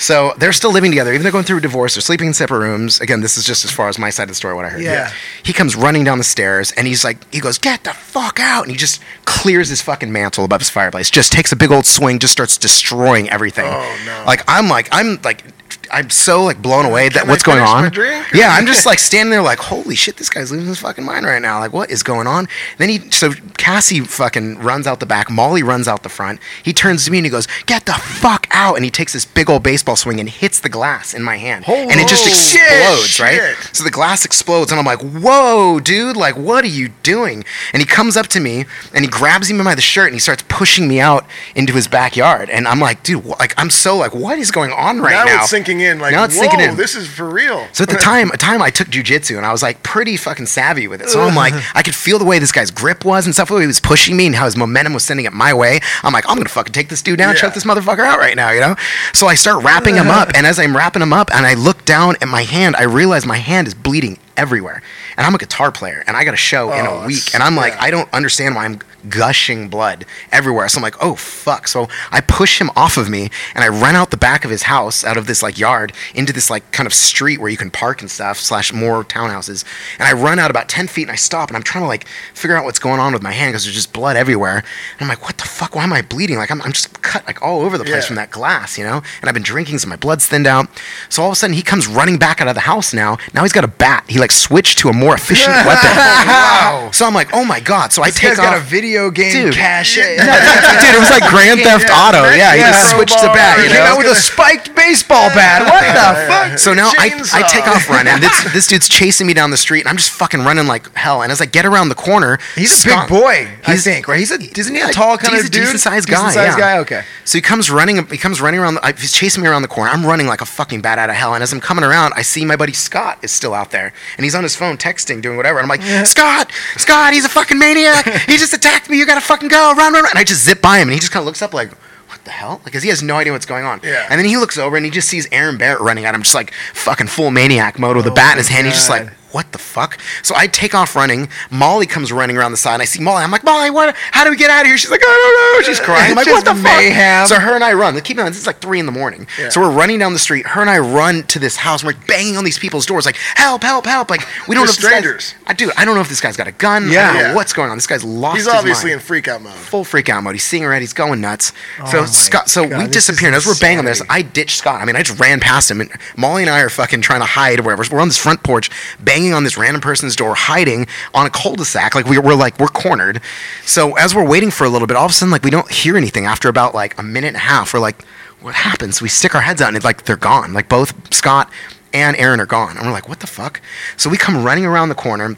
So 0.01 0.33
they're 0.39 0.53
still 0.53 0.73
living 0.73 0.91
together, 0.91 1.13
even 1.13 1.25
though 1.25 1.31
going 1.31 1.45
through 1.45 1.59
a 1.59 1.61
divorce. 1.61 1.95
They're 1.95 2.01
sleeping 2.01 2.29
in 2.29 2.35
separate 2.35 2.61
rooms. 2.61 3.01
Again, 3.01 3.21
this 3.21 3.37
is 3.37 3.45
just 3.45 3.67
as 3.67 3.71
far 3.71 3.89
as 3.89 3.99
my 3.99 4.09
side 4.09 4.25
of 4.25 4.29
the 4.31 4.35
story, 4.35 4.55
what 4.55 4.65
I 4.65 4.71
heard. 4.71 4.83
Yeah. 4.83 5.13
He 5.43 5.53
comes 5.53 5.77
running 5.77 6.05
down 6.05 6.17
the 6.17 6.25
stairs 6.25 6.73
and 6.73 6.87
he's 6.87 7.05
like, 7.05 7.31
he 7.33 7.39
goes, 7.39 7.59
get 7.59 7.85
the 7.85 7.93
fuck 7.93 8.41
out. 8.41 8.63
And 8.63 8.71
he 8.71 8.79
just 8.79 9.03
clears 9.27 9.69
his 9.69 9.83
fucking 9.83 10.11
mantle 10.11 10.45
above 10.45 10.63
his 10.63 10.71
fireplace, 10.71 11.11
just 11.11 11.33
takes 11.33 11.53
a 11.53 11.57
big 11.57 11.71
old 11.71 11.85
swing, 11.85 12.19
just 12.19 12.33
starts 12.33 12.57
destroying 12.57 13.29
everything. 13.29 13.67
Oh, 13.67 14.03
no. 14.07 14.25
Like, 14.27 14.43
I'm 14.49 14.69
like, 14.69 14.89
I'm 14.91 15.21
like, 15.23 15.45
I'm 15.93 16.11
so 16.11 16.45
like 16.45 16.62
blown 16.62 16.85
away 16.85 17.09
that 17.09 17.21
Can 17.21 17.29
what's 17.29 17.43
going 17.43 17.61
on. 17.61 17.93
Yeah, 18.35 18.51
I'm 18.51 18.67
just 18.67 18.87
like 18.91 18.99
standing 18.99 19.31
there 19.31 19.43
like, 19.43 19.59
holy 19.59 19.95
shit, 19.95 20.17
this 20.17 20.31
guy's 20.31 20.51
losing 20.51 20.69
his 20.69 20.79
fucking 20.79 21.05
mind 21.05 21.27
right 21.27 21.43
now. 21.43 21.59
Like, 21.59 21.73
what 21.73 21.91
is 21.91 22.03
going 22.03 22.27
on? 22.27 22.49
Then 22.79 22.89
he, 22.89 23.11
so 23.11 23.33
Cassie 23.57 24.01
fucking 24.01 24.59
runs 24.59 24.87
out 24.87 25.01
the 25.01 25.07
back. 25.07 25.31
Molly 25.31 25.62
runs 25.62 25.89
out 25.89 26.03
the 26.03 26.09
front. 26.09 26.41
He 26.62 26.73
turns 26.73 27.05
to 27.05 27.11
me 27.11 27.19
and 27.19 27.27
he 27.27 27.31
goes, 27.31 27.47
get 27.67 27.87
the 27.87 27.93
fuck 27.93 28.47
out. 28.51 28.77
And 28.77 28.85
he 28.85 28.91
takes 28.91 29.12
this 29.12 29.25
big 29.25 29.51
old 29.51 29.62
baseball 29.62 29.97
swing 29.97 30.21
and 30.21 30.29
hits 30.29 30.61
the 30.61 30.69
glass 30.69 31.15
in 31.15 31.23
my 31.23 31.37
hand. 31.37 31.65
and 31.67 32.01
it 32.01 32.09
just 32.09 32.27
explodes, 32.27 33.09
shit. 33.09 33.21
right? 33.21 33.57
So 33.73 33.85
the 33.85 33.91
glass 33.91 34.25
explodes 34.25 34.71
and 34.71 34.79
I'm 34.79 34.87
like, 34.87 35.01
whoa, 35.01 35.81
dude, 35.81 36.17
like, 36.17 36.37
what 36.37 36.65
are 36.65 36.69
you 36.69 36.89
doing? 37.03 37.45
And 37.73 37.83
he 37.83 37.87
comes 37.87 38.17
up 38.17 38.29
to 38.29 38.41
me 38.41 38.65
and 38.95 39.05
he 39.05 39.11
grabs 39.11 39.53
me 39.53 39.62
by 39.62 39.75
the 39.75 39.83
shirt 39.83 40.07
and 40.07 40.15
he 40.15 40.21
starts 40.21 40.45
pushing 40.49 40.89
me 40.89 41.01
out 41.01 41.27
into 41.55 41.73
his 41.73 41.89
backyard. 41.89 42.49
And 42.51 42.67
I'm 42.69 42.81
like, 42.81 43.03
dude, 43.03 43.25
like, 43.25 43.55
I'm 43.59 43.71
so 43.71 43.97
like, 43.97 44.15
what 44.15 44.39
is 44.39 44.51
going 44.51 44.73
on 44.73 45.01
right 45.01 45.12
now, 45.12 45.25
now? 45.25 45.41
it's 45.43 45.51
sinking 45.51 45.80
in. 45.82 45.98
Like, 45.98 46.12
Now 46.12 46.24
it's 46.24 46.35
whoa, 46.36 46.43
sinking 46.43 46.61
in. 46.61 46.77
this 46.77 46.94
is 46.94 47.09
for 47.09 47.28
real. 47.28 47.66
So 47.73 47.82
at 47.85 47.90
the 47.90 47.97
time, 48.11 48.31
a 48.31 48.36
time 48.36 48.62
I 48.62 48.70
took 48.70 48.89
jujitsu 48.89 49.36
and 49.36 49.44
I 49.47 49.52
was 49.52 49.62
like 49.62 49.82
pretty 49.82 50.16
fucking 50.16 50.47
savvy 50.47 50.89
with 50.89 51.01
it. 51.02 51.09
So 51.11 51.20
I'm 51.20 51.35
like, 51.35 51.55
I 51.74 51.82
could 51.82 51.94
feel 51.94 52.19
the 52.19 52.24
way 52.24 52.39
this 52.39 52.52
guy's 52.52 52.70
grip 52.70 53.05
was 53.05 53.27
and 53.27 53.35
stuff, 53.35 53.48
the 53.48 53.55
way 53.55 53.61
he 53.62 53.66
was 53.66 53.81
pushing 53.81 54.16
me 54.16 54.27
and 54.27 54.35
how 54.35 54.44
his 54.44 54.57
momentum 54.57 54.93
was 54.94 55.05
sending 55.05 55.27
it 55.27 55.32
my 55.32 55.52
way. 55.55 55.81
I'm 56.02 56.12
like, 56.12 56.28
I'm 56.28 56.36
gonna 56.36 56.48
fucking 56.48 56.73
take 56.73 56.89
this 56.89 57.02
dude 57.02 57.19
down, 57.19 57.35
Yeah. 57.35 57.40
choke 57.43 57.55
this 57.55 57.65
motherfucker 57.65 58.01
out 58.01 58.19
right 58.19 58.36
now, 58.36 58.51
you 58.51 58.61
know? 58.61 58.77
So 59.12 59.27
I 59.27 59.35
start 59.35 59.62
wrapping 59.65 59.97
him 59.97 60.09
up, 60.09 60.31
and 60.35 60.47
as 60.47 60.59
I'm 60.59 60.77
wrapping 60.77 61.02
him 61.02 61.12
up 61.12 61.35
and 61.35 61.44
I 61.47 61.55
look 61.55 61.85
down 61.85 62.16
at 62.20 62.28
my 62.28 62.43
hand, 62.43 62.77
I 62.77 62.85
realize 62.85 63.27
my 63.27 63.39
hand 63.39 63.66
is 63.69 63.74
bleeding 63.74 64.19
everywhere. 64.36 64.82
And 65.16 65.27
I'm 65.27 65.35
a 65.35 65.39
guitar 65.39 65.70
player 65.73 66.02
and 66.07 66.16
I 66.16 66.24
got 66.24 66.35
a 66.35 66.39
show 66.39 66.73
in 66.73 66.86
Oh, 66.86 67.02
a 67.02 67.07
week. 67.07 67.35
And 67.35 67.43
I'm 67.43 67.57
like, 67.57 67.73
yeah. 67.74 67.82
I 67.82 67.90
don't 67.90 68.12
understand 68.12 68.55
why 68.55 68.65
I'm 68.65 68.81
gushing 69.09 69.69
blood 69.69 70.05
everywhere. 70.31 70.69
So 70.69 70.78
I'm 70.78 70.82
like, 70.82 71.02
oh 71.02 71.15
fuck. 71.15 71.69
So 71.69 71.89
I 72.11 72.20
push 72.20 72.61
him 72.61 72.70
off 72.77 72.97
of 72.97 73.09
me 73.09 73.31
and 73.55 73.65
I 73.65 73.69
run 73.69 73.97
out 73.97 74.11
the 74.11 74.16
back 74.16 74.44
of 74.44 74.51
his 74.51 74.65
house, 74.65 75.05
out 75.05 75.16
of 75.16 75.27
this 75.27 75.43
like 75.43 75.59
yard, 75.59 75.93
into 76.15 76.32
this 76.32 76.51
like 76.51 76.70
kind 76.73 76.86
of 76.86 76.93
street 76.94 77.40
where 77.40 77.48
you 77.51 77.57
can 77.57 77.70
park 77.70 78.01
and 78.02 78.11
stuff, 78.11 78.39
slash 78.39 78.73
more 78.73 79.05
townhouses. 79.05 79.65
And 79.98 80.07
I 80.07 80.12
run 80.12 80.39
out 80.39 80.51
about 80.51 80.69
10 80.69 80.86
feet 80.86 81.02
and 81.02 81.11
I 81.11 81.16
stop 81.16 81.48
and 81.48 81.57
I'm 81.57 81.62
trying 81.62 81.85
to 81.85 81.89
like 81.89 82.07
figure 82.35 82.57
out 82.57 82.65
what's 82.65 82.78
going 82.78 83.01
on 83.01 83.12
with 83.12 83.23
my 83.23 83.32
hand 83.32 83.51
because 83.52 83.65
there's 83.65 83.74
just 83.74 83.93
blood 83.93 84.16
everywhere. 84.16 84.57
And 84.59 85.01
I'm 85.01 85.09
like, 85.09 85.23
what 85.24 85.39
the 85.39 85.44
fuck? 85.44 85.74
Why 85.74 85.85
am 85.85 85.93
I 85.93 86.02
bleeding? 86.02 86.36
Like 86.36 86.51
I'm, 86.51 86.61
I'm 86.62 86.73
just 86.73 87.02
cut 87.02 87.27
like 87.27 87.43
all 87.43 87.61
over 87.62 87.78
the 87.78 87.85
place 87.85 88.02
Yeah. 88.05 88.07
from 88.09 88.16
that 88.16 88.31
glass, 88.31 88.77
you 88.78 88.85
know? 88.85 89.02
And 89.20 89.28
I've 89.28 89.35
been 89.35 89.43
drinking, 89.43 89.78
so 89.78 89.89
my 89.89 89.97
blood's 89.97 90.27
thinned 90.27 90.47
out. 90.47 90.69
So 91.09 91.23
all 91.23 91.28
of 91.28 91.32
a 91.32 91.36
sudden 91.36 91.55
he 91.55 91.62
comes 91.62 91.86
running 91.86 92.19
back 92.19 92.40
out 92.40 92.48
of 92.48 92.55
the 92.55 92.61
house 92.62 92.93
now. 92.94 93.19
Now 93.35 93.43
he's 93.43 93.52
got 93.52 93.65
a 93.65 93.69
bat. 93.69 94.05
He 94.09 94.19
like 94.19 94.30
switched 94.31 94.78
to 94.78 94.89
a 94.89 94.93
more 94.93 95.15
efficient 95.15 95.55
weapon. 95.66 95.90
wow. 95.97 96.90
So 97.01 97.07
I'm 97.07 97.15
like, 97.15 97.31
oh 97.32 97.44
my 97.44 97.61
God. 97.61 97.93
So 97.93 98.02
I 98.02 98.07
This 98.11 98.19
take 98.19 98.31
guy's 98.31 98.39
off. 98.40 98.44
got 98.47 98.57
a 98.59 98.61
video 98.61 99.11
game 99.11 99.32
Dude. 99.32 99.55
cache. 99.55 99.94
dude, 99.94 100.05
it 100.19 100.98
was 101.01 101.09
like 101.11 101.23
Grand 101.31 101.61
Theft 101.61 101.89
Auto. 101.90 102.24
Yeah, 102.31 102.55
he 102.55 102.61
just 102.61 102.90
switched 102.90 103.19
to 103.20 103.27
bat. 103.27 103.59
He 103.59 103.65
You 103.66 103.70
came 103.70 103.82
out 103.86 103.97
with 103.98 104.09
a 104.11 104.15
spiked 104.15 104.74
baseball 104.74 105.28
bat. 105.31 105.62
What 105.62 105.81
the 105.86 106.27
fuck? 106.27 106.59
So 106.59 106.74
now 106.74 106.90
I, 106.98 107.12
I 107.32 107.43
take 107.48 107.66
off 107.69 107.89
running. 107.89 108.20
This 108.20 108.52
this 108.52 108.66
dude's 108.66 108.89
chasing 108.89 109.27
me 109.27 109.35
down 109.35 109.51
the 109.51 109.57
street, 109.57 109.81
and 109.81 109.89
I'm 109.89 109.97
just 109.97 110.11
fucking 110.11 110.40
running 110.40 110.66
like 110.66 110.93
hell. 110.97 111.23
And 111.23 111.31
as 111.32 111.40
I 111.40 111.47
get 111.47 111.65
around 111.65 111.89
the 111.90 111.94
corner, 111.94 112.39
He's 112.57 112.85
a 112.85 112.89
big 112.89 113.09
boy, 113.09 113.48
I 113.66 113.70
He's- 113.73 113.85
think, 113.85 114.09
right? 114.09 114.19
He's 114.19 114.31
a 114.32 114.39
isn't 114.59 114.74
he 114.74 114.81
a 114.81 114.89
tall 114.93 115.16
kind 115.16 115.32
he's 115.35 115.44
of 115.44 115.48
a 115.48 115.51
dude? 115.52 115.62
decent 115.62 115.81
sized 115.81 116.09
guy. 116.09 116.16
Decent-sized 116.16 116.59
yeah. 116.59 116.74
guy. 116.74 116.78
Okay. 116.78 117.05
So 117.24 117.39
he 117.39 117.43
comes 117.43 117.70
running. 117.70 118.05
He 118.09 118.19
comes 118.19 118.40
running 118.40 118.59
around. 118.61 118.74
The, 118.74 118.94
he's 118.98 119.12
chasing 119.12 119.43
me 119.43 119.48
around 119.48 119.62
the 119.62 119.69
corner. 119.69 119.90
I'm 119.90 120.05
running 120.05 120.27
like 120.27 120.40
a 120.40 120.47
fucking 120.47 120.81
bat 120.82 120.98
out 120.98 121.09
of 121.09 121.16
hell. 121.16 121.35
And 121.35 121.43
as 121.43 121.52
I'm 121.52 121.61
coming 121.61 121.85
around, 121.85 122.12
I 122.16 122.23
see 122.23 122.44
my 122.44 122.57
buddy 122.57 122.73
Scott 122.73 123.19
is 123.23 123.31
still 123.31 123.55
out 123.55 123.70
there, 123.70 123.93
and 124.16 124.24
he's 124.24 124.35
on 124.35 124.43
his 124.43 124.57
phone 124.57 124.77
texting, 124.77 125.20
doing 125.23 125.37
whatever. 125.37 125.59
And 125.59 125.70
I'm 125.70 125.81
like, 125.81 126.07
Scott, 126.07 126.53
Scott, 126.77 127.12
he's 127.12 127.24
a 127.24 127.28
fucking 127.28 127.59
maniac. 127.59 128.07
he 128.27 128.37
just 128.37 128.53
attacked 128.53 128.89
me. 128.91 128.99
You 128.99 129.07
gotta 129.07 129.20
fucking 129.20 129.49
go. 129.49 129.74
Run, 129.77 129.93
run, 129.93 130.03
run. 130.03 130.11
And 130.11 130.19
I 130.19 130.24
just 130.24 130.45
zip 130.45 130.61
by 130.62 130.78
him, 130.78 130.89
and 130.89 130.95
he 130.95 131.01
just 131.01 131.12
kind 131.12 131.23
of 131.23 131.27
looks 131.27 131.43
up 131.43 131.55
like. 131.55 131.73
What 132.09 132.24
the 132.24 132.32
hell? 132.32 132.61
Because 132.65 132.82
he 132.82 132.89
has 132.89 133.05
no 133.05 133.16
idea 133.16 133.32
what's 133.32 133.47
going 133.47 133.65
on. 133.65 133.81
Yeah. 133.85 134.05
And 134.11 134.19
then 134.19 134.27
he 134.27 134.37
looks 134.37 134.59
over 134.59 134.77
and 134.77 134.85
he 134.85 134.91
just 134.91 135.09
sees 135.09 135.28
Aaron 135.31 135.57
Barrett 135.57 135.81
running 135.81 136.07
at 136.07 136.15
him, 136.15 136.23
just 136.23 136.35
like 136.35 136.53
fucking 136.74 137.07
full 137.07 137.31
maniac 137.31 137.78
mode 137.78 137.97
with 137.97 138.05
a 138.07 138.11
bat 138.11 138.32
in 138.32 138.39
his 138.39 138.49
hand. 138.49 138.66
He's 138.66 138.74
just 138.74 138.91
like, 138.91 139.07
God. 139.07 139.15
What 139.32 139.52
the 139.52 139.59
fuck? 139.59 139.98
So 140.23 140.35
I 140.36 140.47
take 140.47 140.74
off 140.74 140.97
running. 140.97 141.28
Molly 141.51 141.86
comes 141.86 142.12
running 142.12 142.36
around 142.36 142.51
the 142.52 142.57
side. 142.57 142.74
And 142.74 142.82
I 142.82 142.85
see 142.86 143.01
Molly. 143.02 143.23
I'm 143.23 143.31
like, 143.31 143.44
Molly, 143.44 143.70
what? 143.70 143.94
How 144.12 144.24
do 144.24 144.31
we 144.31 144.36
get 144.36 144.51
out 144.51 144.62
of 144.62 144.66
here? 144.66 144.77
She's 144.78 144.90
like, 144.90 145.01
I 145.02 145.55
don't 145.55 145.62
know. 145.62 145.66
She's 145.69 145.81
crying. 145.81 146.11
I'm 146.11 146.16
like, 146.16 146.27
what 146.27 146.44
the 146.44 146.55
mayhem. 146.55 147.20
fuck? 147.27 147.28
So 147.28 147.40
her 147.40 147.55
and 147.55 147.62
I 147.65 147.73
run. 147.74 147.98
Keep 148.01 148.19
in 148.19 148.24
mind, 148.24 148.35
this 148.35 148.40
is 148.40 148.47
like 148.47 148.61
three 148.61 148.81
in 148.81 148.86
the 148.86 148.93
morning. 148.93 149.27
So 149.51 149.61
we're 149.61 149.70
running 149.70 149.98
down 149.98 150.12
the 150.12 150.19
street. 150.19 150.47
Her 150.47 150.61
and 150.61 150.70
I 150.70 150.78
run 150.78 151.23
to 151.24 151.39
this 151.39 151.57
house. 151.57 151.82
And 151.82 151.93
we're 151.94 152.07
banging 152.07 152.36
on 152.36 152.44
these 152.44 152.59
people's 152.59 152.86
doors, 152.86 153.07
like, 153.07 153.16
help, 153.35 153.62
help, 153.62 153.86
help. 153.86 154.11
Like, 154.11 154.23
we 154.48 154.55
don't 154.55 154.65
know 154.65 154.70
if 154.70 154.77
this 154.77 154.85
guy's- 154.85 154.98
strangers. 155.01 155.35
I 155.47 155.52
dude, 155.52 155.73
I 155.77 155.85
don't 155.85 155.94
know 155.94 156.01
if 156.01 156.09
this 156.09 156.20
guy's 156.20 156.36
got 156.36 156.47
a 156.48 156.52
gun. 156.52 156.89
I 156.89 156.93
Yeah. 156.93 157.07
don't 157.12 157.15
know 157.23 157.28
Yeah. 157.28 157.35
what's 157.35 157.52
going 157.52 157.70
on. 157.70 157.77
This 157.77 157.86
guy's 157.86 158.05
lost. 158.05 158.36
He's 158.36 158.48
obviously 158.48 158.93
in 158.93 158.98
freak 159.01 159.28
out 159.28 159.43
mode. 159.43 159.52
full 159.55 159.85
freak 159.85 160.09
out 160.09 160.23
mode. 160.23 160.35
He's 160.35 160.44
seeing 160.44 160.65
red. 160.66 160.81
He's 160.81 160.93
going 160.93 161.20
nuts. 161.20 161.52
Oh 161.81 161.90
so 161.90 162.07
Scott, 162.07 162.48
so 162.48 162.66
God, 162.69 162.78
we 162.78 162.86
disappear. 162.89 163.28
And 163.28 163.36
as 163.36 163.47
we're 163.47 163.55
banging 163.59 163.81
on 163.81 163.85
this. 163.85 164.02
I 164.09 164.23
ditch 164.23 164.57
Scott. 164.57 164.81
I 164.81 164.85
mean, 164.85 164.97
I 164.97 165.02
just 165.02 165.19
ran 165.20 165.40
past 165.40 165.70
him, 165.70 165.81
and 165.81 165.90
Molly 166.16 166.43
and 166.43 166.51
I 166.51 166.61
are 166.61 166.69
fucking 166.70 167.02
trying 167.02 167.20
to 167.20 167.27
hide. 167.27 167.59
So 167.61 167.65
we're 167.65 168.01
on 168.01 168.09
this 168.09 168.16
front 168.16 168.43
porch, 168.43 168.70
banging 169.01 169.20
on 169.29 169.45
this 169.45 169.57
random 169.57 169.81
person's 169.81 170.17
door, 170.17 170.35
hiding 170.35 170.87
on 171.15 171.27
a 171.27 171.31
cul-de-sac. 171.31 171.95
Like 171.95 172.07
we, 172.07 172.19
we're 172.19 172.35
like 172.35 172.59
we're 172.59 172.69
cornered. 172.69 173.21
So 173.65 173.97
as 173.97 174.15
we're 174.15 174.27
waiting 174.27 174.51
for 174.51 174.65
a 174.65 174.69
little 174.69 174.89
bit, 174.89 174.97
all 174.97 175.05
of 175.05 175.11
a 175.11 175.15
sudden, 175.15 175.31
like 175.31 175.45
we 175.45 175.51
don't 175.51 175.71
hear 175.71 175.97
anything. 175.97 176.25
After 176.27 176.49
about 176.49 176.75
like 176.75 176.99
a 176.99 177.03
minute 177.03 177.29
and 177.29 177.37
a 177.37 177.41
half, 177.41 177.75
we're 177.75 177.81
like, 177.81 178.03
what 178.41 178.55
happens? 178.55 179.03
We 179.03 179.09
stick 179.09 179.35
our 179.35 179.43
heads 179.43 179.61
out, 179.61 179.69
and 179.69 179.77
it's 179.77 179.85
like 179.85 180.05
they're 180.05 180.17
gone. 180.17 180.53
Like 180.53 180.69
both 180.69 180.93
Scott 181.15 181.51
and 181.93 182.17
Aaron 182.17 182.41
are 182.41 182.47
gone, 182.47 182.77
and 182.77 182.87
we're 182.87 182.93
like, 182.93 183.09
what 183.09 183.21
the 183.21 183.27
fuck? 183.27 183.61
So 183.97 184.09
we 184.09 184.17
come 184.17 184.45
running 184.45 184.65
around 184.65 184.89
the 184.89 184.95
corner 184.95 185.37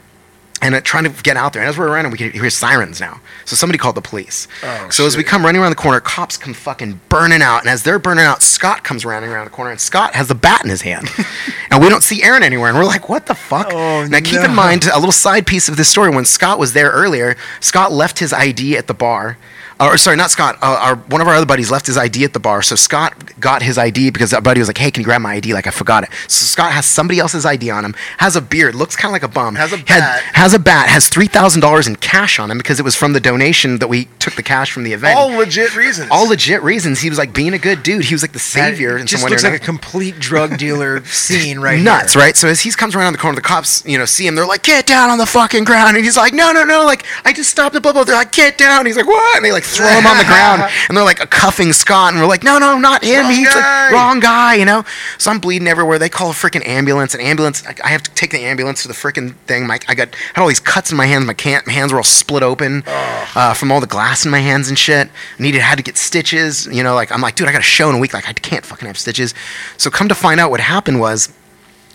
and 0.63 0.73
uh, 0.75 0.81
trying 0.81 1.03
to 1.03 1.23
get 1.23 1.35
out 1.35 1.51
there. 1.51 1.61
And 1.61 1.69
as 1.69 1.77
we're 1.77 1.91
running, 1.91 2.09
we 2.09 2.17
can 2.17 2.31
hear 2.31 2.49
sirens 2.49 3.01
now. 3.01 3.19
So 3.43 3.57
somebody 3.57 3.77
called 3.77 3.95
the 3.95 4.01
police. 4.01 4.47
Oh, 4.63 4.87
so 4.89 5.05
as 5.05 5.17
we 5.17 5.23
come 5.23 5.43
running 5.43 5.61
around 5.61 5.71
the 5.71 5.75
corner, 5.75 5.99
cops 5.99 6.37
come 6.37 6.53
fucking 6.53 7.01
burning 7.09 7.41
out. 7.41 7.59
And 7.59 7.69
as 7.69 7.83
they're 7.83 7.99
burning 7.99 8.23
out, 8.23 8.41
Scott 8.41 8.83
comes 8.83 9.03
running 9.03 9.29
around 9.29 9.43
the 9.43 9.51
corner, 9.51 9.71
and 9.71 9.79
Scott 9.79 10.15
has 10.15 10.29
the 10.29 10.35
bat 10.35 10.63
in 10.63 10.69
his 10.69 10.81
hand. 10.81 11.09
and 11.69 11.83
we 11.83 11.89
don't 11.89 12.01
see 12.01 12.23
Aaron 12.23 12.43
anywhere. 12.43 12.69
And 12.69 12.77
we're 12.77 12.85
like, 12.85 13.09
what 13.09 13.25
the 13.25 13.35
fuck? 13.35 13.67
Oh, 13.71 14.07
now 14.07 14.19
keep 14.19 14.35
no. 14.35 14.45
in 14.45 14.55
mind 14.55 14.85
a 14.85 14.95
little 14.95 15.11
side 15.11 15.45
piece 15.45 15.67
of 15.67 15.75
this 15.75 15.89
story. 15.89 16.09
When 16.09 16.25
Scott 16.25 16.59
was 16.59 16.71
there 16.71 16.91
earlier, 16.91 17.35
Scott 17.59 17.91
left 17.91 18.19
his 18.19 18.31
ID 18.31 18.77
at 18.77 18.87
the 18.87 18.93
bar. 18.93 19.37
Or 19.79 19.97
sorry, 19.97 20.15
not 20.17 20.31
Scott. 20.31 20.57
Uh, 20.61 20.77
our 20.81 20.95
one 20.95 21.21
of 21.21 21.27
our 21.27 21.33
other 21.33 21.45
buddies 21.45 21.69
left 21.71 21.87
his 21.87 21.97
ID 21.97 22.23
at 22.23 22.33
the 22.33 22.39
bar. 22.39 22.61
So 22.61 22.75
Scott 22.75 23.39
got 23.39 23.61
his 23.61 23.77
ID 23.77 24.11
because 24.11 24.33
our 24.33 24.41
buddy 24.41 24.59
was 24.59 24.67
like, 24.69 24.77
"Hey, 24.77 24.91
can 24.91 25.01
you 25.01 25.05
grab 25.05 25.21
my 25.21 25.33
ID?" 25.33 25.53
Like 25.53 25.67
I 25.67 25.71
forgot 25.71 26.03
it. 26.03 26.09
So 26.27 26.45
Scott 26.45 26.71
has 26.71 26.85
somebody 26.85 27.19
else's 27.19 27.45
ID 27.45 27.69
on 27.69 27.83
him. 27.83 27.95
Has 28.19 28.35
a 28.35 28.41
beard. 28.41 28.75
Looks 28.75 28.95
kind 28.95 29.09
of 29.09 29.13
like 29.13 29.23
a 29.23 29.33
bum. 29.33 29.55
Has 29.55 29.73
a 29.73 29.77
had- 29.77 29.87
bat. 29.87 30.21
has 30.33 30.53
a 30.53 30.59
bat. 30.59 30.87
Has 30.89 31.09
three 31.09 31.27
thousand 31.27 31.61
dollars 31.61 31.87
in 31.87 31.95
cash 31.97 32.39
on 32.39 32.49
him 32.51 32.57
because 32.57 32.79
it 32.79 32.83
was 32.83 32.95
from 32.95 33.13
the 33.13 33.19
donation 33.19 33.79
that 33.79 33.87
we 33.87 34.05
took 34.19 34.35
the 34.35 34.43
cash 34.43 34.71
from 34.71 34.83
the 34.83 34.93
event. 34.93 35.17
All 35.17 35.29
legit 35.29 35.75
reasons. 35.75 36.09
All 36.11 36.27
legit 36.27 36.61
reasons. 36.63 36.99
He 37.01 37.09
was 37.09 37.17
like 37.17 37.33
being 37.33 37.53
a 37.53 37.59
good 37.59 37.83
dude. 37.83 38.05
He 38.05 38.13
was 38.13 38.21
like 38.21 38.31
the 38.33 38.39
savior. 38.39 38.95
in 38.97 39.03
It 39.03 39.07
just 39.07 39.27
looks 39.27 39.43
like 39.43 39.53
a 39.53 39.59
complete 39.59 40.19
drug 40.19 40.57
dealer 40.57 41.03
scene 41.05 41.59
right 41.59 41.79
nuts, 41.81 42.13
here. 42.13 42.21
right? 42.21 42.35
So 42.37 42.47
as 42.47 42.61
he 42.61 42.71
comes 42.71 42.95
around 42.95 43.13
the 43.13 43.19
corner, 43.19 43.35
the 43.35 43.41
cops, 43.41 43.83
you 43.85 43.97
know, 43.97 44.05
see 44.05 44.25
him. 44.27 44.35
They're 44.35 44.45
like, 44.45 44.63
"Get 44.63 44.85
down 44.85 45.09
on 45.09 45.17
the 45.17 45.25
fucking 45.25 45.63
ground!" 45.63 45.95
And 45.97 46.05
he's 46.05 46.17
like, 46.17 46.33
"No, 46.33 46.51
no, 46.51 46.63
no! 46.63 46.85
Like, 46.85 47.05
I 47.25 47.33
just 47.33 47.49
stopped 47.49 47.73
the 47.73 47.81
bubble." 47.81 48.05
They're 48.05 48.15
like, 48.15 48.31
"Get 48.31 48.57
down!" 48.57 48.85
He's 48.85 48.95
like, 48.97 49.07
"What?" 49.07 49.35
And 49.37 49.45
they 49.45 49.51
like 49.51 49.63
throw 49.75 49.87
him 49.87 50.05
on 50.05 50.17
the 50.17 50.25
ground, 50.25 50.63
and 50.87 50.97
they're 50.97 51.03
like 51.03 51.29
cuffing 51.29 51.73
Scott, 51.73 52.13
and 52.13 52.21
we're 52.21 52.27
like, 52.27 52.43
"No, 52.43 52.57
no, 52.57 52.77
not 52.77 53.03
him! 53.03 53.23
Wrong 53.23 53.31
he's 53.31 53.53
guy." 53.53 53.83
like 53.83 53.91
wrong 53.93 54.19
guy!" 54.19 54.55
You 54.55 54.65
know. 54.65 54.85
So 55.17 55.31
I'm 55.31 55.39
bleeding 55.39 55.67
everywhere. 55.67 55.99
They 55.99 56.09
call 56.09 56.31
a 56.31 56.33
freaking 56.33 56.65
ambulance. 56.67 57.13
An 57.13 57.21
ambulance. 57.21 57.65
I, 57.65 57.75
I 57.83 57.89
have 57.89 58.03
to 58.03 58.11
take 58.11 58.31
the 58.31 58.39
ambulance 58.39 58.81
to 58.83 58.87
the 58.87 58.93
freaking 58.93 59.35
thing. 59.47 59.67
My, 59.67 59.79
I 59.87 59.95
got 59.95 60.13
had 60.15 60.41
all 60.41 60.47
these 60.47 60.59
cuts 60.59 60.91
in 60.91 60.97
my 60.97 61.05
hands. 61.05 61.25
My, 61.25 61.33
can, 61.33 61.61
my 61.65 61.73
hands 61.73 61.91
were 61.91 61.99
all 61.99 62.03
split 62.03 62.43
open 62.43 62.83
uh, 62.87 63.53
from 63.53 63.71
all 63.71 63.79
the 63.79 63.87
glass 63.87 64.25
in 64.25 64.31
my 64.31 64.39
hands 64.39 64.69
and 64.69 64.77
shit. 64.77 65.07
I 65.07 65.41
Needed 65.41 65.61
had 65.61 65.77
to 65.77 65.83
get 65.83 65.97
stitches. 65.97 66.67
You 66.67 66.83
know, 66.83 66.95
like 66.95 67.11
I'm 67.11 67.21
like, 67.21 67.35
dude, 67.35 67.47
I 67.47 67.51
got 67.51 67.61
a 67.61 67.63
show 67.63 67.89
in 67.89 67.95
a 67.95 67.99
week. 67.99 68.13
Like 68.13 68.27
I 68.27 68.33
can't 68.33 68.65
fucking 68.65 68.87
have 68.87 68.97
stitches. 68.97 69.33
So 69.77 69.89
come 69.89 70.07
to 70.09 70.15
find 70.15 70.39
out, 70.39 70.51
what 70.51 70.59
happened 70.59 70.99
was 70.99 71.29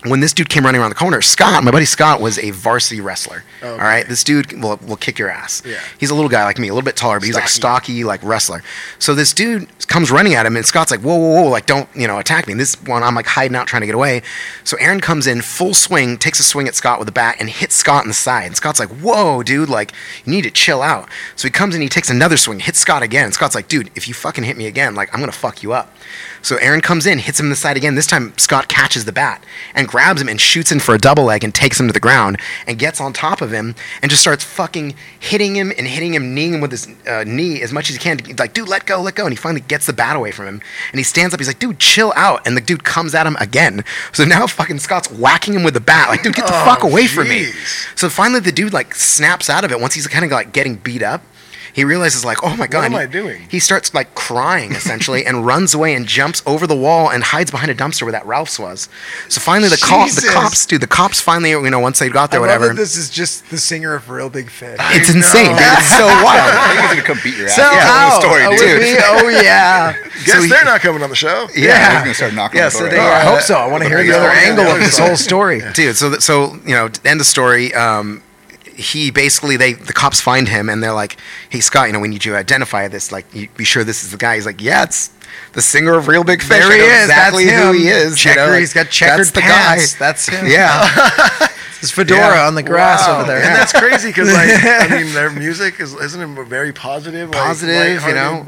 when 0.05 0.21
this 0.21 0.31
dude 0.31 0.47
came 0.47 0.63
running 0.63 0.79
around 0.79 0.91
the 0.91 0.95
corner, 0.95 1.21
Scott, 1.21 1.61
my 1.61 1.71
buddy 1.71 1.85
Scott, 1.85 2.21
was 2.21 2.39
a 2.39 2.51
varsity 2.51 3.01
wrestler. 3.01 3.43
Oh, 3.61 3.67
okay. 3.67 3.81
All 3.81 3.87
right, 3.87 4.07
this 4.07 4.23
dude 4.23 4.53
will, 4.61 4.77
will 4.77 4.95
kick 4.95 5.19
your 5.19 5.29
ass. 5.29 5.61
Yeah. 5.65 5.77
He's 5.99 6.09
a 6.09 6.15
little 6.15 6.29
guy 6.29 6.45
like 6.45 6.57
me, 6.57 6.69
a 6.69 6.73
little 6.73 6.85
bit 6.85 6.95
taller, 6.95 7.19
but 7.19 7.25
he's 7.25 7.35
like 7.35 7.49
Stocky. 7.49 7.93
stocky, 7.93 8.03
like 8.05 8.23
wrestler. 8.23 8.63
So 8.97 9.13
this 9.13 9.33
dude 9.33 9.67
comes 9.87 10.09
running 10.09 10.35
at 10.35 10.45
him, 10.45 10.55
and 10.55 10.65
Scott's 10.65 10.89
like, 10.91 11.01
"Whoa, 11.01 11.17
whoa, 11.17 11.41
whoa! 11.41 11.49
Like, 11.49 11.65
don't 11.65 11.89
you 11.93 12.07
know, 12.07 12.17
attack 12.17 12.47
me!" 12.47 12.53
And 12.53 12.61
this 12.61 12.75
one, 12.83 13.03
I'm 13.03 13.13
like 13.13 13.25
hiding 13.25 13.57
out, 13.57 13.67
trying 13.67 13.81
to 13.81 13.87
get 13.87 13.95
away. 13.95 14.21
So 14.63 14.77
Aaron 14.77 15.01
comes 15.01 15.27
in 15.27 15.41
full 15.41 15.73
swing, 15.73 16.17
takes 16.17 16.39
a 16.39 16.43
swing 16.43 16.69
at 16.69 16.75
Scott 16.75 16.99
with 16.99 17.09
a 17.09 17.11
bat, 17.13 17.35
and 17.39 17.49
hits 17.49 17.75
Scott 17.75 18.03
in 18.05 18.07
the 18.07 18.13
side. 18.13 18.45
And 18.45 18.55
Scott's 18.55 18.79
like, 18.79 18.89
"Whoa, 18.89 19.43
dude! 19.43 19.67
Like, 19.67 19.91
you 20.23 20.31
need 20.31 20.43
to 20.43 20.51
chill 20.51 20.81
out." 20.81 21.09
So 21.35 21.45
he 21.45 21.51
comes 21.51 21.75
in, 21.75 21.81
he 21.81 21.89
takes 21.89 22.09
another 22.09 22.37
swing, 22.37 22.61
hits 22.61 22.79
Scott 22.79 23.03
again. 23.03 23.25
And 23.25 23.33
Scott's 23.33 23.55
like, 23.55 23.67
"Dude, 23.67 23.91
if 23.95 24.07
you 24.07 24.13
fucking 24.13 24.45
hit 24.45 24.55
me 24.55 24.67
again, 24.67 24.95
like, 24.95 25.13
I'm 25.13 25.19
gonna 25.19 25.33
fuck 25.33 25.61
you 25.61 25.73
up." 25.73 25.93
So 26.41 26.57
Aaron 26.57 26.81
comes 26.81 27.05
in, 27.05 27.19
hits 27.19 27.39
him 27.39 27.47
in 27.47 27.49
the 27.49 27.55
side 27.55 27.77
again. 27.77 27.95
This 27.95 28.07
time, 28.07 28.33
Scott 28.37 28.67
catches 28.67 29.05
the 29.05 29.11
bat 29.11 29.43
and 29.75 29.87
grabs 29.87 30.21
him 30.21 30.29
and 30.29 30.39
shoots 30.39 30.71
in 30.71 30.79
for 30.79 30.95
a 30.95 30.97
double 30.97 31.25
leg 31.25 31.43
and 31.43 31.53
takes 31.53 31.79
him 31.79 31.87
to 31.87 31.93
the 31.93 31.99
ground 31.99 32.39
and 32.65 32.79
gets 32.79 33.01
on 33.01 33.13
top 33.13 33.41
of 33.41 33.51
him 33.51 33.75
and 34.01 34.09
just 34.09 34.21
starts 34.21 34.43
fucking 34.43 34.95
hitting 35.19 35.55
him 35.55 35.71
and 35.77 35.87
hitting 35.87 36.13
him, 36.13 36.33
kneeing 36.33 36.53
him 36.55 36.61
with 36.61 36.71
his 36.71 36.87
uh, 37.07 37.23
knee 37.25 37.61
as 37.61 37.73
much 37.73 37.89
as 37.89 37.95
he 37.95 37.99
can. 38.01 38.17
To, 38.17 38.35
like, 38.35 38.53
dude, 38.53 38.69
let 38.69 38.85
go, 38.85 39.01
let 39.01 39.15
go. 39.15 39.25
And 39.25 39.33
he 39.33 39.37
finally 39.37 39.61
gets 39.61 39.85
the 39.85 39.93
bat 39.93 40.15
away 40.15 40.31
from 40.31 40.47
him. 40.47 40.61
And 40.91 40.99
he 40.99 41.03
stands 41.03 41.33
up. 41.33 41.39
He's 41.39 41.47
like, 41.47 41.59
dude, 41.59 41.79
chill 41.79 42.13
out. 42.15 42.45
And 42.47 42.55
the 42.55 42.61
dude 42.61 42.83
comes 42.83 43.13
at 43.15 43.27
him 43.27 43.35
again. 43.39 43.83
So 44.13 44.23
now 44.25 44.47
fucking 44.59 44.79
Scott's 44.79 45.09
whacking 45.11 45.53
him 45.53 45.63
with 45.63 45.73
the 45.73 45.79
bat. 45.81 46.09
Like, 46.09 46.23
dude, 46.23 46.35
get 46.35 46.47
the 46.47 46.53
Oh, 46.53 46.65
fuck 46.65 46.83
away 46.83 47.07
from 47.07 47.29
me. 47.29 47.51
So 47.95 48.09
finally, 48.09 48.39
the 48.39 48.51
dude 48.51 48.73
like 48.73 48.95
snaps 48.95 49.49
out 49.49 49.63
of 49.63 49.71
it 49.71 49.79
once 49.79 49.93
he's 49.93 50.07
kind 50.07 50.25
of 50.25 50.31
like 50.31 50.51
getting 50.51 50.75
beat 50.75 51.03
up. 51.03 51.21
He 51.79 51.85
realizes 51.85 52.25
like, 52.25 52.43
oh 52.43 52.55
my 52.57 52.67
god, 52.67 52.91
what 52.91 53.01
am 53.01 53.07
I 53.09 53.11
doing? 53.11 53.41
He 53.49 53.59
starts 53.59 53.93
like 53.93 54.13
crying 54.15 54.73
essentially 54.73 55.25
and 55.25 55.45
runs 55.45 55.73
away 55.73 55.93
and 55.95 56.05
jumps 56.05 56.43
over 56.45 56.67
the 56.67 56.75
wall 56.75 57.09
and 57.09 57.23
hides 57.23 57.51
behind 57.51 57.71
a 57.71 57.75
dumpster 57.75 58.03
where 58.03 58.11
that 58.11 58.25
Ralph's 58.25 58.59
was. 58.59 58.89
So 59.29 59.39
finally, 59.39 59.69
the 59.69 59.77
cops, 59.81 60.15
the 60.21 60.27
cops, 60.27 60.65
dude, 60.65 60.81
the 60.81 60.87
cops 60.87 61.21
finally, 61.21 61.51
you 61.51 61.69
know, 61.69 61.79
once 61.79 61.99
they 61.99 62.09
got 62.09 62.31
there, 62.31 62.41
I 62.41 62.43
love 62.47 62.49
whatever. 62.59 62.67
that 62.73 62.79
this 62.81 62.97
is 62.97 63.09
just 63.09 63.49
the 63.49 63.57
singer 63.57 63.93
of 63.95 64.09
Reel 64.09 64.29
Big 64.29 64.49
Fish. 64.49 64.77
it's 64.91 65.09
insane, 65.13 65.55
dude. 65.55 65.57
It's 65.61 65.87
so 65.87 66.05
wild. 66.05 66.19
I 66.19 66.23
wild. 66.25 66.67
think 66.67 66.79
he's 66.81 66.89
gonna 66.89 67.07
come 67.07 67.19
beat 67.23 67.37
your 67.37 67.47
ass. 67.47 67.55
So 67.55 67.61
Yeah, 67.61 67.79
how? 68.09 68.19
story, 68.19 68.43
Oh, 68.45 68.49
dude. 68.57 68.79
with 68.79 68.81
me? 68.81 68.97
Oh 69.01 69.29
yeah. 69.41 69.93
Guess 70.25 70.43
he- 70.43 70.49
they're 70.49 70.65
not 70.65 70.81
coming 70.81 71.01
on 71.01 71.09
the 71.09 71.15
show. 71.15 71.47
Yeah, 71.55 71.93
he's 71.93 72.01
gonna 72.03 72.13
start 72.13 72.33
knocking 72.33 72.57
Yeah, 72.57 72.65
on 72.65 72.71
the 72.71 72.77
so 72.77 72.79
door. 72.81 72.89
they, 72.89 72.97
right 72.97 73.07
Oh, 73.07 73.11
I 73.11 73.21
uh, 73.21 73.31
hope 73.35 73.41
so. 73.41 73.55
I 73.55 73.67
want 73.67 73.83
to 73.83 73.89
hear 73.89 74.03
the 74.03 74.11
other 74.17 74.29
angle 74.29 74.65
of 74.65 74.79
this 74.79 74.97
whole 74.97 75.15
story. 75.15 75.61
dude 75.73 75.95
so 75.95 76.09
th- 76.09 76.21
so 76.21 76.55
you 76.65 76.75
know 76.75 76.89
end 77.05 77.19
the 77.21 77.23
story 77.25 77.73
um 77.73 78.21
he 78.79 79.11
basically 79.11 79.57
they 79.57 79.73
the 79.73 79.93
cops 79.93 80.21
find 80.21 80.47
him 80.47 80.69
and 80.69 80.81
they're 80.81 80.93
like 80.93 81.17
hey 81.49 81.59
scott 81.59 81.87
you 81.87 81.93
know 81.93 81.99
we 81.99 82.07
need 82.07 82.23
you 82.25 82.31
to 82.31 82.37
identify 82.37 82.87
this 82.87 83.11
like 83.11 83.25
you 83.33 83.47
be 83.57 83.63
sure 83.63 83.83
this 83.83 84.03
is 84.03 84.11
the 84.11 84.17
guy 84.17 84.35
he's 84.35 84.45
like 84.45 84.61
yeah 84.61 84.83
it's 84.83 85.11
the 85.53 85.61
singer 85.61 85.93
of 85.95 86.07
reel 86.07 86.23
big 86.23 86.41
fish 86.41 86.49
There 86.49 86.71
he 86.71 86.79
is. 86.79 87.03
exactly 87.05 87.45
That's 87.45 87.57
who 87.61 87.69
him. 87.73 87.75
he 87.79 87.87
is 87.87 88.11
you 88.11 88.15
Checker. 88.31 88.39
know, 88.45 88.49
like, 88.51 88.59
He's 88.59 88.73
got 88.73 88.89
checkered 88.89 89.19
that's 89.19 89.31
the 89.31 89.41
pants. 89.41 89.93
guy 89.93 89.99
That's 89.99 90.29
him. 90.29 90.47
yeah 90.47 91.47
His 91.81 91.91
fedora 91.91 92.19
Yeah. 92.35 92.47
on 92.47 92.55
the 92.55 92.63
grass 92.63 93.07
Wow. 93.07 93.19
over 93.19 93.27
there. 93.27 93.37
And 93.41 93.55
that's 93.55 93.71
crazy 93.71 94.09
because, 94.09 94.27
like, 94.33 94.49
I 94.51 94.87
mean, 95.01 95.13
their 95.13 95.29
music 95.29 95.79
is 95.79 95.93
isn't 95.93 96.19
it 96.39 96.43
very 96.47 96.73
positive? 96.73 97.29
like, 97.29 97.37
positive 97.39 97.73
you 97.73 98.13
lighthearted? 98.13 98.15
know 98.15 98.47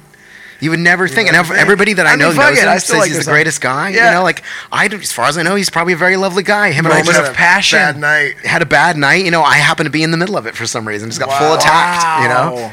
you 0.62 0.70
would 0.70 0.80
never 0.80 1.08
think, 1.08 1.28
and 1.28 1.36
never 1.36 1.48
ev- 1.48 1.48
think. 1.50 1.60
everybody 1.60 1.94
that 1.94 2.06
I, 2.08 2.14
I 2.14 2.16
know 2.16 2.32
fuck 2.32 2.50
knows 2.52 2.58
it, 2.60 2.64
him, 2.64 2.70
I 2.70 2.78
still 2.78 2.94
says 2.96 3.00
like 3.00 3.08
he's 3.10 3.18
the 3.18 3.24
song. 3.24 3.34
greatest 3.34 3.60
guy. 3.62 3.90
Yeah. 3.90 4.10
You 4.10 4.16
know, 4.18 4.24
like 4.24 4.44
I, 4.72 4.86
as 4.86 5.12
far 5.12 5.26
as 5.26 5.38
I 5.38 5.44
know, 5.44 5.56
he's 5.56 5.70
probably 5.70 5.94
a 5.94 5.98
very 5.98 6.16
lovely 6.18 6.44
guy. 6.44 6.72
Him 6.72 6.86
and 6.86 6.94
I 6.94 7.00
Moments 7.00 7.18
just 7.18 7.32
of 7.32 7.36
passion. 7.36 7.80
Bad 7.80 7.98
night. 7.98 8.38
had 8.46 8.62
a 8.62 8.66
bad 8.66 8.96
night. 8.96 9.26
You 9.26 9.32
know, 9.32 9.42
I 9.42 9.56
happened 9.58 9.88
to 9.88 9.92
be 9.92 10.04
in 10.04 10.12
the 10.12 10.18
middle 10.18 10.38
of 10.38 10.46
it 10.46 10.56
for 10.56 10.66
some 10.66 10.88
reason. 10.88 11.10
Just 11.10 11.20
got 11.20 11.38
full 11.38 11.54
attacked. 11.56 12.24
You 12.24 12.30
know, 12.30 12.72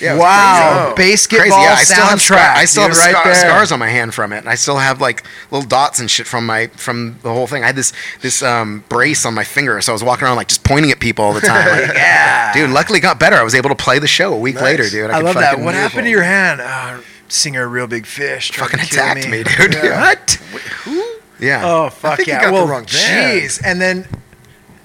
Yeah, 0.00 0.18
wow. 0.18 0.92
crazy. 0.94 1.12
Basketball 1.12 1.40
crazy. 1.40 1.56
Yeah, 1.62 1.74
I 1.78 1.84
still 1.84 2.04
have 2.04 2.20
scar-. 2.20 2.38
I 2.38 2.64
still 2.66 2.82
have 2.82 2.96
right 2.96 3.10
scar- 3.16 3.34
scars 3.34 3.72
on 3.72 3.78
my 3.78 3.88
hand 3.88 4.12
from 4.14 4.32
it. 4.32 4.38
And 4.38 4.48
I 4.48 4.54
still 4.54 4.76
have 4.76 5.00
like 5.00 5.24
little 5.50 5.66
dots 5.66 6.00
and 6.00 6.10
shit 6.10 6.26
from 6.26 6.44
my 6.46 6.66
from 6.68 7.18
the 7.22 7.32
whole 7.32 7.46
thing. 7.46 7.62
I 7.62 7.66
had 7.68 7.76
this 7.76 7.92
this 8.20 8.42
um, 8.42 8.84
brace 8.88 9.24
on 9.24 9.34
my 9.34 9.44
finger, 9.44 9.80
so 9.80 9.92
I 9.92 9.94
was 9.94 10.04
walking 10.04 10.24
around 10.26 10.36
like 10.36 10.48
just 10.48 10.64
pointing 10.64 10.90
at 10.90 11.00
people 11.00 11.24
all 11.24 11.32
the 11.32 11.40
time. 11.40 11.66
Like, 11.68 11.86
Yeah. 11.96 12.52
dude. 12.52 12.70
Luckily, 12.70 13.00
got 13.00 13.18
better. 13.18 13.36
I 13.36 13.42
was 13.42 13.54
able 13.54 13.70
to 13.70 13.74
play 13.74 13.98
the 13.98 14.06
show 14.06 14.32
a 14.34 14.38
week 14.38 14.56
Nice. 14.56 14.64
later, 14.64 14.88
dude. 14.90 15.10
I 15.10 15.16
could 15.16 15.24
love 15.24 15.34
that. 15.36 15.60
What 15.60 15.74
happened 15.74 16.04
to 16.04 16.10
your 16.10 16.22
hand? 16.24 16.60
Uh, 16.60 17.00
singer, 17.28 17.68
reel 17.68 17.86
big 17.86 18.06
fish. 18.06 18.52
Fucking 18.52 18.80
attacked 18.80 19.28
me, 19.28 19.44
dude. 19.44 19.74
Yeah. 19.74 20.00
What? 20.06 20.30
Who? 20.84 21.02
Yeah. 21.38 21.62
Oh 21.64 21.90
fuck 21.90 22.26
yeah! 22.26 22.40
got 22.40 22.46
the 22.46 22.52
well, 22.52 22.66
wrong 22.66 22.86
jeez. 22.86 23.60
And 23.64 23.80
then 23.80 24.06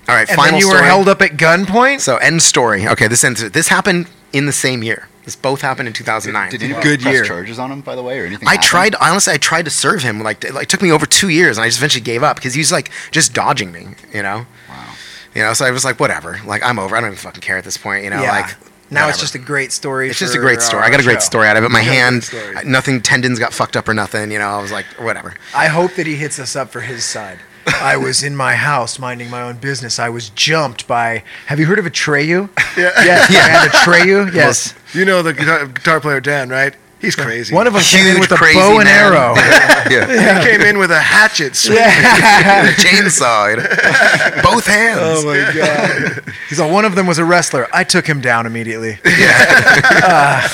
all 0.09 0.15
right. 0.15 0.27
and 0.27 0.35
final 0.35 0.51
then 0.51 0.59
you 0.59 0.69
were 0.69 0.81
held 0.81 1.07
up 1.07 1.21
at 1.21 1.31
gunpoint. 1.31 2.01
So 2.01 2.17
end 2.17 2.41
story. 2.41 2.88
Okay, 2.88 3.07
this 3.07 3.23
ends. 3.23 3.49
This 3.51 3.69
happened 3.69 4.07
in 4.34 4.45
the 4.45 4.52
same 4.52 4.84
year. 4.84 5.08
This 5.26 5.36
both 5.36 5.62
happened 5.62 5.88
in 5.88 5.94
2009. 5.94 6.49
Did 6.49 6.62
you 6.62 6.82
Good 6.82 7.02
press 7.02 7.14
year. 7.14 7.26
charges 7.26 7.60
on 7.60 7.72
him, 7.72 7.82
by 7.82 7.95
the 7.95 8.02
way, 8.02 8.20
or 8.20 8.26
anything? 8.26 8.48
I 8.48 8.53
happen? 8.53 8.68
tried. 8.68 8.95
Honestly, 8.95 9.34
I 9.34 9.38
tried 9.38 9.66
to 9.66 9.72
serve 9.72 10.02
him. 10.02 10.22
Like, 10.22 10.44
it 10.44 10.53
like, 10.53 10.68
took 10.68 10.82
me 10.82 10.91
over 10.91 11.06
two 11.06 11.30
years, 11.30 11.58
and 11.58 11.64
I 11.64 11.68
just 11.68 11.78
eventually 11.78 12.02
gave 12.02 12.24
up 12.24 12.38
because 12.38 12.56
he 12.56 12.60
was 12.60 12.72
like 12.72 12.91
just 13.12 13.34
dodging 13.34 13.72
me. 13.72 13.90
You 14.14 14.24
know. 14.24 14.45
Wow. 14.68 14.94
You 15.36 15.41
know. 15.44 15.53
So 15.53 15.66
I 15.66 15.72
was 15.72 15.86
like, 15.86 15.99
whatever. 15.99 16.40
Like, 16.45 16.64
I'm 16.64 16.80
over. 16.80 16.95
I 16.95 17.02
don't 17.02 17.10
even 17.10 17.18
fucking 17.18 17.41
care 17.41 17.58
at 17.58 17.64
this 17.64 17.78
point. 17.78 18.03
You 18.03 18.10
know. 18.10 18.22
yeah. 18.22 18.32
Like. 18.32 18.56
now 18.90 19.10
it's 19.10 19.20
just 19.20 19.36
a 19.36 19.40
great 19.40 19.72
story. 19.72 20.10
It's 20.10 20.18
just 20.18 20.36
a 20.36 20.40
great 20.40 20.62
story. 20.62 20.84
I 20.84 20.90
got 20.90 20.99
a 20.99 21.03
uh, 21.03 21.06
great 21.06 21.16
show. 21.16 21.30
story 21.30 21.48
out 21.48 21.56
of 21.56 21.64
it. 21.64 21.70
My 21.70 21.82
You 21.82 21.86
got 21.86 21.91
a 21.91 22.56
hand, 22.56 22.66
nothing, 22.66 23.02
tendons 23.02 23.38
got 23.38 23.53
fucked 23.53 23.78
up 23.78 23.88
or 23.88 23.94
nothing. 23.94 24.32
You 24.32 24.40
know, 24.40 24.49
I 24.49 24.62
was 24.62 24.72
like, 24.72 24.86
whatever. 24.98 25.36
I 25.56 25.68
hope 25.68 25.94
that 25.95 26.08
he 26.08 26.16
hits 26.16 26.40
us 26.40 26.56
up 26.56 26.70
for 26.72 26.82
his 26.82 27.06
side. 27.06 27.38
I 27.67 27.97
was 27.97 28.23
in 28.23 28.35
my 28.35 28.55
house 28.55 28.99
minding 28.99 29.29
my 29.29 29.41
own 29.41 29.57
business. 29.57 29.99
I 29.99 30.09
was 30.09 30.29
jumped 30.29 30.88
by. 30.88 31.23
Have 31.47 31.59
you 31.59 31.65
heard 31.65 31.79
of 31.79 31.85
Atreyu? 31.85 32.49
Yeah. 32.77 32.91
Yes, 33.03 33.31
yeah. 33.31 33.67
Atreyu. 33.67 34.33
Yes. 34.41 34.73
You 34.93 35.05
know 35.05 35.21
the 35.21 35.33
guitar, 35.33 35.67
guitar 35.67 35.99
player 36.01 36.19
Dan, 36.19 36.49
right? 36.49 36.75
He's 37.01 37.15
crazy. 37.15 37.53
One 37.55 37.65
of 37.65 37.73
them 37.73 37.81
came 37.81 38.05
in 38.05 38.19
with 38.19 38.31
a 38.31 38.35
bow 38.35 38.77
and 38.77 38.85
man. 38.85 39.13
arrow. 39.13 39.33
yeah. 39.89 40.39
he 40.39 40.45
came 40.45 40.61
in 40.61 40.77
with 40.77 40.91
a 40.91 40.99
hatchet. 40.99 41.55
swinging. 41.55 41.81
yeah. 41.81 42.71
Chainsaw. 42.73 43.49
you 43.49 43.57
know? 43.57 44.41
Both 44.43 44.67
hands. 44.67 44.99
Oh 45.01 45.25
my 45.25 45.51
god. 45.51 46.23
He's 46.47 46.59
like, 46.59 46.71
one 46.71 46.85
of 46.85 46.93
them 46.93 47.07
was 47.07 47.17
a 47.17 47.25
wrestler. 47.25 47.67
I 47.73 47.83
took 47.83 48.05
him 48.05 48.21
down 48.21 48.45
immediately. 48.45 48.99
Uh, 49.03 50.47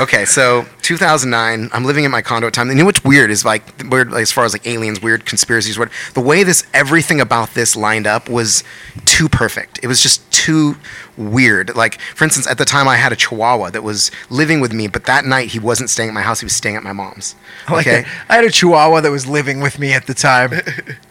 Okay, 0.00 0.24
so 0.24 0.66
2009, 0.82 1.70
I'm 1.72 1.84
living 1.84 2.04
in 2.04 2.10
my 2.10 2.22
condo 2.22 2.46
at 2.46 2.52
the 2.52 2.56
time. 2.56 2.68
You 2.68 2.74
know 2.76 2.84
what's 2.84 3.04
weird 3.04 3.30
is 3.30 3.44
like 3.44 3.62
weird 3.90 4.10
like, 4.10 4.22
as 4.22 4.32
far 4.32 4.44
as 4.44 4.52
like 4.52 4.66
aliens, 4.66 5.02
weird 5.02 5.26
conspiracies. 5.26 5.78
What 5.78 5.90
the 6.14 6.20
way 6.20 6.42
this 6.42 6.66
everything 6.72 7.20
about 7.20 7.54
this 7.54 7.76
lined 7.76 8.06
up 8.06 8.28
was 8.28 8.64
too 9.04 9.28
perfect. 9.28 9.80
It 9.82 9.86
was 9.86 10.00
just 10.00 10.30
too 10.32 10.76
weird. 11.16 11.74
Like 11.76 12.00
for 12.00 12.24
instance, 12.24 12.46
at 12.46 12.58
the 12.58 12.64
time 12.64 12.88
I 12.88 12.96
had 12.96 13.12
a 13.12 13.16
Chihuahua 13.16 13.70
that 13.70 13.82
was 13.82 14.10
living 14.30 14.60
with 14.60 14.72
me, 14.72 14.86
but 14.88 15.04
that 15.04 15.24
night 15.24 15.48
he 15.50 15.58
wasn't 15.58 15.90
staying 15.90 16.08
at 16.08 16.14
my 16.14 16.22
house. 16.22 16.40
He 16.40 16.46
was 16.46 16.54
staying 16.54 16.76
at 16.76 16.82
my 16.82 16.92
mom's. 16.92 17.34
I 17.68 17.72
like 17.74 17.86
Okay. 17.86 18.04
I 18.28 18.36
had 18.36 18.44
a 18.44 18.50
Chihuahua 18.50 19.00
that 19.00 19.10
was 19.10 19.26
living 19.26 19.60
with 19.60 19.78
me 19.78 19.92
at 19.92 20.06
the 20.06 20.14
time. 20.14 20.50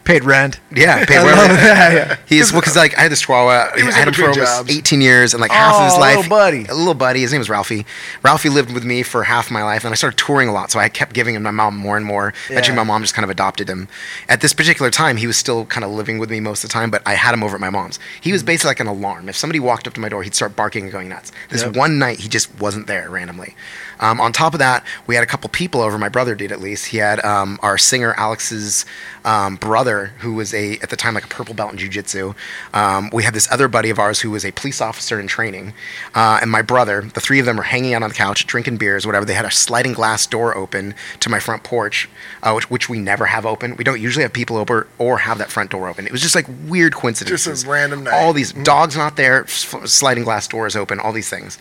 Paid 0.03 0.23
rent. 0.23 0.59
Yeah, 0.75 1.05
paid 1.05 1.17
rent. 1.23 1.37
that, 1.37 1.93
yeah. 2.09 2.17
He's 2.27 2.51
well, 2.51 2.59
because 2.59 2.75
like 2.75 2.97
I 2.97 3.01
had 3.01 3.11
this 3.11 3.21
Chihuahua. 3.21 3.77
He 3.77 3.83
was 3.83 3.93
I 3.95 3.99
had 3.99 4.07
him 4.07 4.13
for 4.15 4.29
almost 4.29 4.69
18 4.69 4.99
years, 4.99 5.33
and 5.33 5.39
like 5.39 5.51
half 5.51 5.75
of 5.75 5.85
his 5.85 5.93
Oh, 5.93 5.99
life, 5.99 6.15
little 6.17 6.29
buddy. 6.29 6.65
a 6.65 6.73
little 6.73 6.95
buddy. 6.95 7.21
His 7.21 7.31
name 7.31 7.39
was 7.39 7.49
Ralphie. 7.49 7.85
Ralphie 8.23 8.49
lived 8.49 8.73
with 8.73 8.83
me 8.83 9.03
for 9.03 9.23
half 9.23 9.51
my 9.51 9.63
life, 9.63 9.85
and 9.85 9.91
I 9.91 9.95
started 9.95 10.17
touring 10.17 10.49
a 10.49 10.51
lot, 10.51 10.71
so 10.71 10.79
I 10.79 10.89
kept 10.89 11.13
giving 11.13 11.35
him 11.35 11.43
my 11.43 11.51
mom 11.51 11.77
more 11.77 11.97
and 11.97 12.05
more. 12.05 12.33
Eventually, 12.49 12.75
Yeah. 12.75 12.83
my 12.83 12.87
mom 12.87 13.03
just 13.03 13.13
kind 13.13 13.23
of 13.23 13.29
adopted 13.29 13.69
him. 13.69 13.87
At 14.27 14.41
this 14.41 14.53
particular 14.53 14.89
time, 14.89 15.17
he 15.17 15.27
was 15.27 15.37
still 15.37 15.65
kind 15.65 15.83
of 15.85 15.91
living 15.91 16.17
with 16.17 16.31
me 16.31 16.39
most 16.39 16.63
of 16.63 16.69
the 16.69 16.73
time, 16.73 16.89
but 16.89 17.03
I 17.05 17.13
had 17.13 17.33
him 17.33 17.43
over 17.43 17.55
at 17.55 17.61
my 17.61 17.69
mom's. 17.69 17.99
He 18.19 18.31
was 18.31 18.41
hmm. 18.41 18.47
basically 18.47 18.69
like 18.69 18.79
an 18.79 18.87
alarm. 18.87 19.29
If 19.29 19.35
somebody 19.37 19.59
walked 19.59 19.85
up 19.91 19.95
to 19.95 20.01
my 20.01 20.09
door, 20.09 20.23
he'd 20.23 20.33
start 20.33 20.55
barking 20.55 20.83
and 20.83 20.91
going 20.91 21.09
nuts. 21.09 21.31
This 21.49 21.63
Yep. 21.63 21.75
one 21.75 21.99
night, 21.99 22.19
he 22.21 22.29
just 22.29 22.49
wasn't 22.59 22.87
there 22.87 23.09
randomly. 23.09 23.55
Um, 24.01 24.19
on 24.19 24.33
top 24.33 24.53
of 24.53 24.59
that, 24.59 24.83
we 25.07 25.15
had 25.15 25.23
a 25.23 25.27
couple 25.27 25.49
people 25.49 25.81
over. 25.81 25.97
My 25.97 26.09
brother 26.09 26.35
did 26.35 26.51
at 26.51 26.59
least. 26.59 26.87
He 26.87 26.97
had 26.97 27.23
um, 27.23 27.59
our 27.61 27.77
singer 27.77 28.13
Alex's 28.17 28.85
um, 29.23 29.55
brother, 29.55 30.07
who 30.19 30.33
was 30.33 30.53
a 30.53 30.77
at 30.79 30.89
the 30.89 30.95
time 30.95 31.13
like 31.13 31.25
a 31.25 31.27
purple 31.27 31.53
belt 31.53 31.71
in 31.71 31.77
jujitsu. 31.77 32.35
Um, 32.73 33.09
we 33.13 33.23
had 33.23 33.33
this 33.33 33.49
other 33.51 33.67
buddy 33.67 33.89
of 33.89 33.99
ours 33.99 34.19
who 34.19 34.31
was 34.31 34.43
a 34.43 34.51
police 34.51 34.81
officer 34.81 35.19
in 35.19 35.27
training, 35.27 35.73
uh, 36.15 36.39
and 36.41 36.49
my 36.49 36.61
brother. 36.61 37.01
The 37.01 37.21
three 37.21 37.39
of 37.39 37.45
them 37.45 37.57
were 37.57 37.63
hanging 37.63 37.93
out 37.93 38.03
on 38.03 38.09
the 38.09 38.15
couch, 38.15 38.47
drinking 38.47 38.77
beers, 38.77 39.05
whatever. 39.05 39.25
They 39.25 39.33
had 39.33 39.45
a 39.45 39.51
sliding 39.51 39.93
glass 39.93 40.25
door 40.25 40.57
open 40.57 40.95
to 41.19 41.29
my 41.29 41.39
front 41.39 41.63
porch, 41.63 42.09
uh, 42.43 42.53
which, 42.53 42.69
which 42.69 42.89
we 42.89 42.99
never 42.99 43.25
have 43.25 43.45
open. 43.45 43.75
We 43.75 43.83
don't 43.83 44.01
usually 44.01 44.23
have 44.23 44.33
people 44.33 44.57
over 44.57 44.87
or 44.97 45.19
have 45.19 45.37
that 45.37 45.51
front 45.51 45.71
door 45.71 45.87
open. 45.87 46.05
It 46.05 46.11
was 46.11 46.21
just 46.21 46.35
like 46.35 46.47
weird 46.67 46.95
coincidences. 46.95 47.45
Just 47.45 47.65
a 47.65 47.69
random 47.69 48.03
night. 48.05 48.13
All 48.13 48.33
these 48.33 48.53
dogs 48.53 48.97
not 48.97 49.15
there, 49.15 49.45
sliding 49.47 50.23
glass 50.23 50.47
doors 50.47 50.75
open, 50.75 50.99
all 50.99 51.11
these 51.11 51.29
things. 51.29 51.57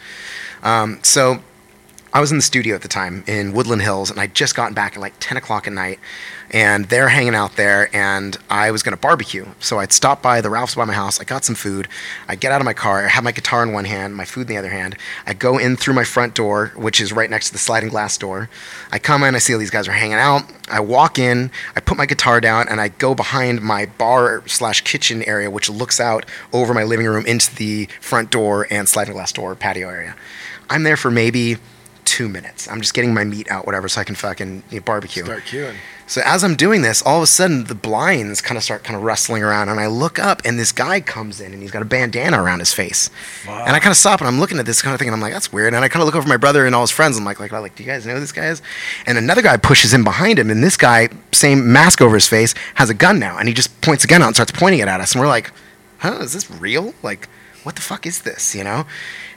Um, 0.62 1.00
so 1.02 1.42
I 2.12 2.20
was 2.20 2.32
in 2.32 2.38
the 2.38 2.42
studio 2.42 2.74
at 2.74 2.82
the 2.82 2.88
time 2.88 3.22
in 3.28 3.52
Woodland 3.52 3.82
Hills, 3.82 4.10
and 4.10 4.18
I'd 4.18 4.34
just 4.34 4.56
gotten 4.56 4.74
back 4.74 4.96
at 4.96 5.00
like 5.00 5.14
10 5.20 5.36
o'clock 5.36 5.68
at 5.68 5.72
night, 5.72 6.00
and 6.50 6.86
they're 6.86 7.08
hanging 7.08 7.36
out 7.36 7.54
there, 7.54 7.88
and 7.94 8.36
I 8.50 8.72
was 8.72 8.82
going 8.82 8.96
to 8.96 9.00
barbecue. 9.00 9.46
So 9.60 9.78
I'd 9.78 9.92
stop 9.92 10.20
by 10.20 10.40
the 10.40 10.50
Ralph's 10.50 10.74
by 10.74 10.84
my 10.84 10.92
house, 10.92 11.20
I 11.20 11.24
got 11.24 11.44
some 11.44 11.54
food, 11.54 11.86
I 12.26 12.34
get 12.34 12.50
out 12.50 12.60
of 12.60 12.64
my 12.64 12.72
car, 12.72 13.04
I 13.04 13.08
have 13.08 13.22
my 13.22 13.30
guitar 13.30 13.62
in 13.62 13.72
one 13.72 13.84
hand, 13.84 14.16
my 14.16 14.24
food 14.24 14.42
in 14.42 14.46
the 14.48 14.56
other 14.56 14.70
hand, 14.70 14.96
I 15.24 15.34
go 15.34 15.56
in 15.56 15.76
through 15.76 15.94
my 15.94 16.02
front 16.02 16.34
door, 16.34 16.72
which 16.74 17.00
is 17.00 17.12
right 17.12 17.30
next 17.30 17.46
to 17.48 17.52
the 17.52 17.58
sliding 17.58 17.90
glass 17.90 18.18
door. 18.18 18.50
I 18.90 18.98
come 18.98 19.22
in, 19.22 19.36
I 19.36 19.38
see 19.38 19.52
all 19.52 19.60
these 19.60 19.70
guys 19.70 19.86
are 19.86 19.92
hanging 19.92 20.14
out, 20.14 20.42
I 20.68 20.80
walk 20.80 21.16
in, 21.16 21.52
I 21.76 21.80
put 21.80 21.96
my 21.96 22.06
guitar 22.06 22.40
down, 22.40 22.68
and 22.68 22.80
I 22.80 22.88
go 22.88 23.14
behind 23.14 23.62
my 23.62 23.86
bar 23.86 24.42
slash 24.46 24.80
kitchen 24.80 25.22
area, 25.28 25.48
which 25.48 25.70
looks 25.70 26.00
out 26.00 26.26
over 26.52 26.74
my 26.74 26.82
living 26.82 27.06
room 27.06 27.24
into 27.26 27.54
the 27.54 27.86
front 28.00 28.32
door 28.32 28.66
and 28.68 28.88
sliding 28.88 29.14
glass 29.14 29.32
door 29.32 29.54
patio 29.54 29.88
area. 29.88 30.16
I'm 30.68 30.82
there 30.82 30.96
for 30.96 31.10
maybe 31.10 31.58
two 32.10 32.28
minutes. 32.28 32.66
I'm 32.68 32.80
just 32.80 32.92
getting 32.92 33.14
my 33.14 33.22
meat 33.22 33.48
out, 33.52 33.66
whatever, 33.66 33.88
so 33.88 34.00
I 34.00 34.04
can 34.04 34.16
fucking 34.16 34.64
you 34.70 34.80
know, 34.80 34.84
barbecue. 34.84 35.22
Start 35.22 35.44
queuing. 35.44 35.76
So 36.08 36.20
as 36.24 36.42
I'm 36.42 36.56
doing 36.56 36.82
this, 36.82 37.02
all 37.02 37.18
of 37.18 37.22
a 37.22 37.26
sudden 37.28 37.64
the 37.64 37.74
blinds 37.76 38.40
kind 38.40 38.58
of 38.58 38.64
start 38.64 38.82
kind 38.82 38.96
of 38.96 39.04
rustling 39.04 39.44
around, 39.44 39.68
and 39.68 39.78
I 39.78 39.86
look 39.86 40.18
up, 40.18 40.42
and 40.44 40.58
this 40.58 40.72
guy 40.72 41.00
comes 41.00 41.40
in, 41.40 41.52
and 41.52 41.62
he's 41.62 41.70
got 41.70 41.82
a 41.82 41.84
bandana 41.84 42.42
around 42.42 42.58
his 42.58 42.72
face, 42.72 43.10
wow. 43.46 43.64
and 43.64 43.76
I 43.76 43.78
kind 43.78 43.92
of 43.92 43.96
stop, 43.96 44.20
and 44.20 44.26
I'm 44.26 44.40
looking 44.40 44.58
at 44.58 44.66
this 44.66 44.82
kind 44.82 44.92
of 44.92 44.98
thing, 44.98 45.06
and 45.06 45.14
I'm 45.14 45.20
like, 45.20 45.32
that's 45.32 45.52
weird, 45.52 45.72
and 45.72 45.84
I 45.84 45.88
kind 45.88 46.02
of 46.02 46.06
look 46.06 46.16
over 46.16 46.28
my 46.28 46.36
brother 46.36 46.66
and 46.66 46.74
all 46.74 46.80
his 46.80 46.90
friends, 46.90 47.16
and 47.16 47.22
I'm 47.22 47.26
like, 47.26 47.38
like, 47.38 47.52
like, 47.52 47.76
do 47.76 47.84
you 47.84 47.88
guys 47.88 48.04
know 48.06 48.14
who 48.14 48.20
this 48.20 48.32
guy 48.32 48.46
is? 48.46 48.60
And 49.06 49.18
another 49.18 49.40
guy 49.40 49.56
pushes 49.56 49.94
in 49.94 50.02
behind 50.02 50.40
him, 50.40 50.50
and 50.50 50.64
this 50.64 50.76
guy, 50.76 51.10
same 51.30 51.72
mask 51.72 52.02
over 52.02 52.16
his 52.16 52.26
face, 52.26 52.56
has 52.74 52.90
a 52.90 52.94
gun 52.94 53.20
now, 53.20 53.38
and 53.38 53.46
he 53.46 53.54
just 53.54 53.80
points 53.80 54.02
a 54.02 54.08
gun 54.08 54.20
out 54.20 54.26
and 54.26 54.34
starts 54.34 54.50
pointing 54.50 54.80
it 54.80 54.88
at 54.88 55.00
us, 55.00 55.12
and 55.12 55.20
we're 55.20 55.28
like, 55.28 55.52
huh, 55.98 56.18
is 56.22 56.32
this 56.32 56.50
real? 56.50 56.92
Like, 57.04 57.28
what 57.62 57.76
the 57.76 57.82
fuck 57.82 58.04
is 58.04 58.22
this? 58.22 58.52
You 58.52 58.64
know? 58.64 58.84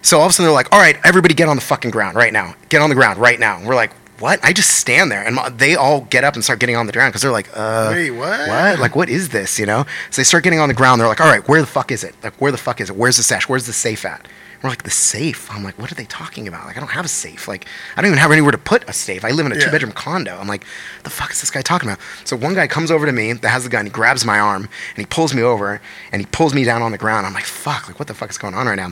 So 0.03 0.19
all 0.19 0.25
of 0.25 0.29
a 0.29 0.33
sudden 0.33 0.45
they're 0.47 0.53
like, 0.53 0.71
all 0.71 0.79
right, 0.79 0.97
everybody 1.03 1.33
get 1.33 1.47
on 1.49 1.55
the 1.55 1.61
fucking 1.61 1.89
ground 1.91 2.15
right 2.15 2.31
now. 2.31 2.53
Get 2.69 2.81
on 2.81 2.89
the 2.89 2.95
ground 2.95 3.17
right 3.19 3.39
now. 3.39 3.57
And 3.57 3.65
we're 3.65 3.73
like, 3.75 3.91
what? 4.19 4.39
I 4.43 4.53
just 4.53 4.69
stand 4.77 5.11
there, 5.11 5.25
and 5.25 5.37
they 5.57 5.75
all 5.75 6.01
get 6.01 6.23
up 6.23 6.35
and 6.35 6.43
start 6.43 6.59
getting 6.59 6.75
on 6.75 6.85
the 6.85 6.93
ground 6.93 7.11
because 7.11 7.23
they're 7.23 7.31
like, 7.31 7.49
uh, 7.55 7.89
Wait, 7.91 8.11
what? 8.11 8.47
What? 8.47 8.79
Like, 8.79 8.95
what 8.95 9.09
is 9.09 9.29
this? 9.29 9.57
You 9.59 9.65
know? 9.65 9.85
So 10.11 10.21
they 10.21 10.23
start 10.23 10.43
getting 10.43 10.59
on 10.59 10.67
the 10.69 10.75
ground. 10.75 11.01
They're 11.01 11.07
like, 11.07 11.19
all 11.19 11.27
right, 11.27 11.45
where 11.47 11.59
the 11.59 11.67
fuck 11.67 11.91
is 11.91 12.03
it? 12.03 12.15
Like, 12.23 12.33
where 12.35 12.51
the 12.51 12.57
fuck 12.57 12.79
is 12.79 12.89
it? 12.89 12.95
Where's 12.95 13.17
the 13.17 13.23
sash? 13.23 13.49
Where's 13.49 13.65
the 13.65 13.73
safe 13.73 14.05
at? 14.05 14.27
We're 14.61 14.69
like, 14.69 14.83
the 14.83 14.91
safe? 14.91 15.51
I'm 15.51 15.61
like, 15.63 15.77
what 15.77 15.91
are 15.91 15.95
they 15.95 16.05
talking 16.05 16.47
about? 16.47 16.65
Like, 16.67 16.77
I 16.77 16.79
don't 16.79 16.91
have 16.91 17.03
a 17.03 17.09
safe. 17.09 17.49
Like, 17.49 17.65
I 17.97 18.01
don't 18.01 18.07
even 18.11 18.19
have 18.19 18.31
anywhere 18.31 18.51
to 18.53 18.57
put 18.57 18.87
a 18.87 18.93
safe. 18.93 19.25
I 19.25 19.31
live 19.31 19.45
in 19.45 19.51
a 19.51 19.55
Yeah. 19.55 19.65
two 19.65 19.71
bedroom 19.71 19.91
condo. 19.91 20.37
I'm 20.37 20.47
like, 20.47 20.63
the 21.03 21.09
fuck 21.09 21.31
is 21.31 21.41
this 21.41 21.51
guy 21.51 21.61
talking 21.61 21.89
about? 21.89 21.99
So 22.23 22.37
one 22.37 22.53
guy 22.53 22.67
comes 22.67 22.91
over 22.91 23.05
to 23.05 23.11
me 23.11 23.33
that 23.33 23.49
has 23.49 23.63
the 23.65 23.69
gun. 23.69 23.85
He 23.85 23.91
grabs 23.91 24.23
my 24.23 24.39
arm 24.39 24.63
and 24.95 24.97
he 24.97 25.05
pulls 25.05 25.33
me 25.33 25.41
over 25.41 25.81
and 26.13 26.21
he 26.21 26.25
pulls 26.27 26.53
me 26.53 26.63
down 26.63 26.81
on 26.81 26.93
the 26.93 26.97
ground. 26.97 27.25
I'm 27.25 27.33
like, 27.33 27.43
fuck, 27.45 27.87
like, 27.87 27.99
what 27.99 28.07
the 28.07 28.13
fuck 28.13 28.29
is 28.29 28.37
going 28.37 28.53
on 28.53 28.67
right 28.67 28.75
now? 28.77 28.91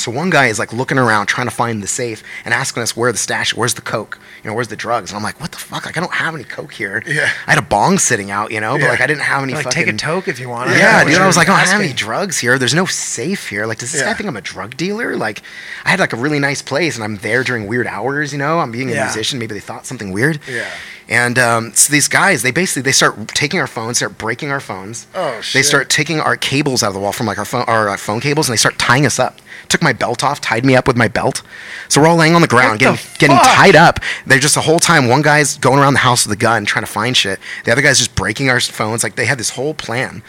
So 0.00 0.10
one 0.10 0.30
guy 0.30 0.46
is 0.46 0.58
like 0.58 0.72
looking 0.72 0.98
around 0.98 1.26
trying 1.26 1.46
to 1.46 1.54
find 1.54 1.82
the 1.82 1.86
safe 1.86 2.22
and 2.44 2.52
asking 2.54 2.82
us 2.82 2.96
where 2.96 3.10
the 3.12 3.18
stash, 3.18 3.54
where's 3.54 3.74
the 3.74 3.82
coke, 3.82 4.18
you 4.42 4.50
know, 4.50 4.54
where's 4.54 4.68
the 4.68 4.76
drugs? 4.76 5.10
And 5.10 5.16
I'm 5.16 5.22
like, 5.22 5.40
what 5.40 5.52
the 5.52 5.58
fuck? 5.58 5.86
Like 5.86 5.96
I 5.96 6.00
don't 6.00 6.12
have 6.12 6.34
any 6.34 6.44
coke 6.44 6.72
here. 6.72 7.02
Yeah. 7.06 7.30
I 7.46 7.50
had 7.52 7.58
a 7.58 7.62
bong 7.66 7.98
sitting 7.98 8.30
out, 8.30 8.50
you 8.52 8.60
know, 8.60 8.72
but 8.74 8.82
Yeah. 8.82 8.88
like 8.90 9.00
I 9.00 9.06
didn't 9.06 9.22
have 9.22 9.42
any 9.42 9.54
Like, 9.54 9.64
fucking. 9.64 9.84
take 9.84 9.94
a 9.94 9.96
toke 9.96 10.28
if 10.28 10.38
you 10.40 10.48
want. 10.48 10.70
Yeah, 10.70 11.04
dude. 11.04 11.18
I 11.18 11.26
was 11.26 11.36
like, 11.36 11.48
I 11.48 11.58
don't 11.58 11.68
have 11.68 11.80
any 11.80 11.92
drugs 11.92 12.38
here. 12.38 12.58
There's 12.58 12.74
no 12.74 12.86
safe 12.86 13.48
here. 13.48 13.66
Like, 13.66 13.78
does 13.78 13.92
this 13.92 14.02
guy 14.02 14.14
think 14.14 14.28
I'm 14.28 14.36
a 14.36 14.40
drug 14.40 14.76
dealer? 14.76 15.16
Like, 15.16 15.42
I 15.84 15.90
had 15.90 16.00
like 16.00 16.12
a 16.12 16.16
really 16.16 16.38
nice 16.38 16.62
place, 16.62 16.94
and 16.96 17.04
I'm 17.04 17.16
there 17.16 17.42
during 17.44 17.66
weird 17.66 17.86
hours. 17.86 18.32
You 18.32 18.38
know, 18.38 18.58
I'm 18.60 18.70
being 18.72 18.90
a 18.90 18.94
Yeah. 18.94 19.04
musician. 19.04 19.38
Maybe 19.38 19.54
they 19.54 19.60
thought 19.60 19.86
something 19.86 20.12
weird. 20.12 20.40
Yeah. 20.48 20.66
And 21.08 21.38
um, 21.38 21.72
so 21.72 21.92
these 21.92 22.08
guys, 22.08 22.42
they 22.42 22.50
basically 22.50 22.82
they 22.82 22.90
start 22.92 23.28
taking 23.28 23.60
our 23.60 23.68
phones, 23.68 23.98
start 23.98 24.18
breaking 24.18 24.50
our 24.50 24.58
phones. 24.58 25.06
Oh, 25.14 25.40
shit! 25.40 25.54
They 25.54 25.62
start 25.62 25.88
taking 25.88 26.18
our 26.18 26.36
cables 26.36 26.82
out 26.82 26.88
of 26.88 26.94
the 26.94 27.00
wall 27.00 27.12
from 27.12 27.26
like 27.26 27.38
our 27.38 27.44
phone, 27.44 27.62
our 27.68 27.88
uh, 27.88 27.96
phone 27.96 28.18
cables, 28.20 28.48
and 28.48 28.52
they 28.54 28.58
start 28.58 28.76
tying 28.78 29.06
us 29.06 29.20
up. 29.20 29.38
Took 29.68 29.82
my 29.82 29.92
belt 29.92 30.24
off, 30.24 30.40
tied 30.40 30.64
me 30.64 30.74
up 30.74 30.88
with 30.88 30.96
my 30.96 31.06
belt. 31.06 31.42
So 31.88 32.00
we're 32.00 32.08
all 32.08 32.16
laying 32.16 32.34
on 32.34 32.40
the 32.42 32.48
ground, 32.48 32.80
getting 32.80 32.96
the 32.96 33.18
getting 33.18 33.36
tied 33.36 33.76
up. 33.76 34.00
They're 34.26 34.40
just 34.40 34.56
the 34.56 34.60
whole 34.62 34.80
time. 34.80 35.06
One 35.06 35.22
guy's 35.22 35.56
going 35.58 35.78
around 35.78 35.94
the 35.94 36.00
house 36.00 36.26
with 36.26 36.36
a 36.36 36.40
gun, 36.40 36.64
trying 36.64 36.84
to 36.84 36.90
find 36.90 37.16
shit. 37.16 37.38
The 37.64 37.70
other 37.72 37.82
guy's 37.82 37.98
just 37.98 38.16
breaking 38.16 38.50
our 38.50 38.58
phones. 38.60 39.04
Like 39.04 39.14
they 39.14 39.26
had 39.26 39.38
this 39.38 39.50
whole 39.50 39.74
plan. 39.74 40.22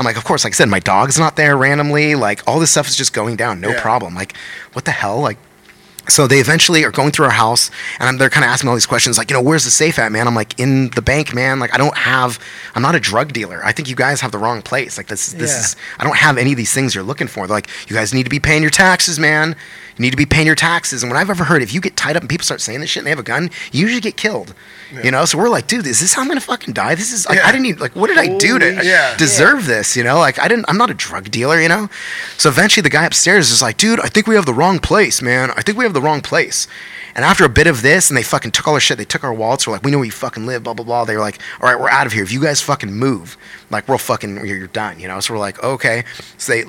I'm 0.00 0.04
like, 0.04 0.16
of 0.16 0.24
course, 0.24 0.42
like 0.42 0.52
I 0.52 0.56
said, 0.56 0.68
my 0.68 0.80
dog's 0.80 1.16
not 1.16 1.36
there 1.36 1.56
randomly. 1.56 2.16
Like 2.16 2.42
all 2.48 2.58
this 2.58 2.72
stuff 2.72 2.88
is 2.88 2.96
just 2.96 3.12
going 3.12 3.36
down, 3.36 3.60
no 3.60 3.70
Yeah. 3.70 3.80
problem. 3.80 4.14
Like, 4.16 4.36
what 4.72 4.84
the 4.84 4.90
hell? 4.90 5.20
Like, 5.20 5.38
so 6.08 6.26
they 6.26 6.38
eventually 6.38 6.84
are 6.84 6.90
going 6.90 7.10
through 7.12 7.26
our 7.26 7.30
house, 7.32 7.70
and 7.98 8.08
I'm, 8.08 8.18
they're 8.18 8.30
kind 8.30 8.44
of 8.44 8.50
asking 8.50 8.66
me 8.66 8.70
all 8.70 8.76
these 8.76 8.86
questions, 8.86 9.16
like, 9.18 9.30
you 9.30 9.34
know, 9.36 9.42
where's 9.42 9.64
the 9.64 9.70
safe 9.70 9.98
at, 9.98 10.12
man? 10.12 10.26
I'm 10.26 10.34
like, 10.34 10.58
in 10.60 10.90
the 10.90 11.02
bank, 11.02 11.34
man. 11.34 11.58
Like, 11.60 11.72
I 11.74 11.78
don't 11.78 11.96
have, 11.96 12.38
I'm 12.74 12.82
not 12.82 12.94
a 12.94 13.00
drug 13.00 13.32
dealer. 13.32 13.62
I 13.64 13.72
think 13.72 13.88
you 13.88 13.96
guys 13.96 14.20
have 14.20 14.30
the 14.32 14.38
wrong 14.38 14.60
place. 14.62 14.96
Like, 14.98 15.06
this, 15.06 15.32
this 15.32 15.52
Yeah. 15.52 15.60
is, 15.60 15.76
I 15.98 16.04
don't 16.04 16.16
have 16.16 16.36
any 16.36 16.52
of 16.52 16.56
these 16.56 16.72
things 16.72 16.94
you're 16.94 17.04
looking 17.04 17.26
for. 17.26 17.46
They're 17.46 17.56
like, 17.56 17.68
you 17.88 17.96
guys 17.96 18.12
need 18.12 18.24
to 18.24 18.30
be 18.30 18.40
paying 18.40 18.62
your 18.62 18.70
taxes, 18.70 19.18
man. 19.18 19.56
You 19.96 20.02
need 20.02 20.10
to 20.10 20.16
be 20.16 20.26
paying 20.26 20.46
your 20.46 20.56
taxes. 20.56 21.02
And 21.02 21.10
when 21.12 21.20
I've 21.20 21.30
ever 21.30 21.44
heard, 21.44 21.62
if 21.62 21.72
you 21.72 21.80
get 21.80 21.96
tied 21.96 22.16
up 22.16 22.22
and 22.22 22.28
people 22.30 22.44
start 22.44 22.60
saying 22.60 22.80
this 22.80 22.90
shit 22.90 23.00
and 23.02 23.06
they 23.06 23.10
have 23.10 23.18
a 23.18 23.22
gun, 23.22 23.50
you 23.72 23.80
usually 23.82 24.00
get 24.00 24.16
killed. 24.16 24.52
You 25.02 25.10
know, 25.10 25.24
so 25.24 25.38
we're 25.38 25.48
like, 25.48 25.66
dude, 25.66 25.86
is 25.86 25.98
this 26.00 26.12
how 26.14 26.22
I'm 26.22 26.28
gonna 26.28 26.40
fucking 26.40 26.72
die? 26.74 26.94
This 26.94 27.12
is 27.12 27.26
like, 27.28 27.38
Yeah. 27.38 27.46
I 27.48 27.52
didn't 27.52 27.66
even 27.66 27.80
like, 27.80 27.96
what 27.96 28.08
did 28.08 28.18
I 28.18 28.36
do 28.38 28.58
to 28.60 28.80
Yeah. 28.84 29.16
deserve 29.16 29.66
this? 29.66 29.96
You 29.96 30.04
know, 30.04 30.18
like 30.18 30.38
I 30.38 30.46
didn't, 30.46 30.66
I'm 30.68 30.76
not 30.76 30.90
a 30.90 30.94
drug 30.94 31.30
dealer. 31.30 31.60
You 31.60 31.68
know, 31.68 31.88
so 32.38 32.48
eventually 32.48 32.82
the 32.82 32.90
guy 32.90 33.04
upstairs 33.04 33.50
is 33.50 33.60
like, 33.62 33.76
dude, 33.76 33.98
I 34.00 34.08
think 34.08 34.26
we 34.26 34.34
have 34.36 34.46
the 34.46 34.54
wrong 34.54 34.78
place, 34.78 35.20
man. 35.22 35.50
I 35.56 35.62
think 35.62 35.78
we 35.78 35.84
have 35.84 35.94
the 35.94 36.00
wrong 36.02 36.20
place. 36.20 36.68
And 37.16 37.24
after 37.24 37.44
a 37.44 37.48
bit 37.48 37.68
of 37.68 37.82
this, 37.82 38.10
and 38.10 38.16
they 38.16 38.24
fucking 38.24 38.50
took 38.50 38.66
all 38.66 38.74
our 38.74 38.80
shit, 38.80 38.98
they 38.98 39.04
took 39.04 39.22
our 39.22 39.32
wallets. 39.32 39.66
We're 39.66 39.72
like, 39.74 39.84
we 39.84 39.90
know 39.92 39.98
where 39.98 40.04
you 40.06 40.10
fucking 40.12 40.46
live, 40.46 40.64
blah 40.64 40.74
blah 40.74 40.84
blah. 40.84 41.04
They 41.04 41.14
were 41.14 41.22
like, 41.22 41.40
all 41.60 41.68
right, 41.68 41.78
we're 41.80 41.88
out 41.90 42.06
of 42.06 42.12
here. 42.12 42.22
If 42.24 42.32
you 42.32 42.40
guys 42.42 42.60
fucking 42.60 42.92
move, 42.92 43.36
like 43.70 43.86
we're 43.88 43.98
fucking, 43.98 44.36
you're, 44.46 44.56
you're 44.58 44.66
done. 44.68 44.98
You 45.00 45.08
know, 45.08 45.18
so 45.20 45.34
we're 45.34 45.40
like, 45.40 45.62
okay. 45.62 46.04
So 46.38 46.52
they 46.52 46.64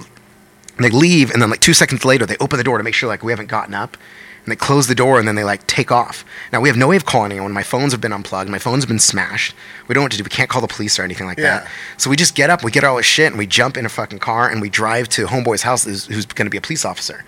they 0.80 0.90
leave, 0.90 1.32
and 1.32 1.42
then 1.42 1.50
like 1.50 1.62
two 1.62 1.74
seconds 1.74 2.04
later, 2.06 2.26
they 2.26 2.38
open 2.38 2.58
the 2.58 2.64
door 2.64 2.78
to 2.78 2.84
make 2.84 2.94
sure 2.94 3.08
like 3.08 3.24
we 3.24 3.32
haven't 3.32 3.48
gotten 3.48 3.74
up. 3.74 3.98
And 4.44 4.52
they 4.52 4.56
close 4.58 4.86
the 4.86 4.94
door, 4.94 5.18
and 5.18 5.28
then 5.28 5.34
they 5.34 5.44
like 5.44 5.66
take 5.66 5.92
off. 5.92 6.24
Now 6.54 6.62
we 6.62 6.70
have 6.70 6.78
no 6.78 6.88
way 6.90 6.96
of 6.98 7.06
calling 7.06 7.32
anyone. 7.32 7.52
My 7.52 7.64
phones 7.64 7.94
have 7.94 8.02
been 8.02 8.14
unplugged. 8.14 8.48
My 8.48 8.60
phone's 8.60 8.86
been 8.86 9.00
smashed. 9.00 9.56
We 9.88 9.94
don't 9.96 10.02
know 10.02 10.06
what 10.06 10.12
to 10.12 10.18
do. 10.20 10.24
We 10.24 10.30
can't 10.30 10.52
call 10.52 10.62
the 10.62 10.68
police 10.68 11.00
or 11.00 11.04
anything 11.04 11.26
like 11.26 11.40
Yeah. 11.40 11.62
that. 11.62 11.68
So 11.98 12.12
we 12.12 12.16
just 12.16 12.36
get 12.36 12.52
up, 12.52 12.64
we 12.64 12.70
get 12.70 12.84
all 12.84 12.96
our 12.98 13.02
shit, 13.02 13.28
and 13.32 13.40
we 13.40 13.48
jump 13.48 13.76
in 13.76 13.88
a 13.88 13.90
fucking 13.90 14.20
car, 14.20 14.48
and 14.48 14.62
we 14.62 14.70
drive 14.70 15.10
to 15.10 15.26
Homeboy's 15.26 15.64
house, 15.64 15.86
who's, 15.86 16.06
who's 16.06 16.28
going 16.28 16.46
to 16.46 16.52
be 16.52 16.58
a 16.60 16.62
police 16.62 16.86
officer. 16.86 17.26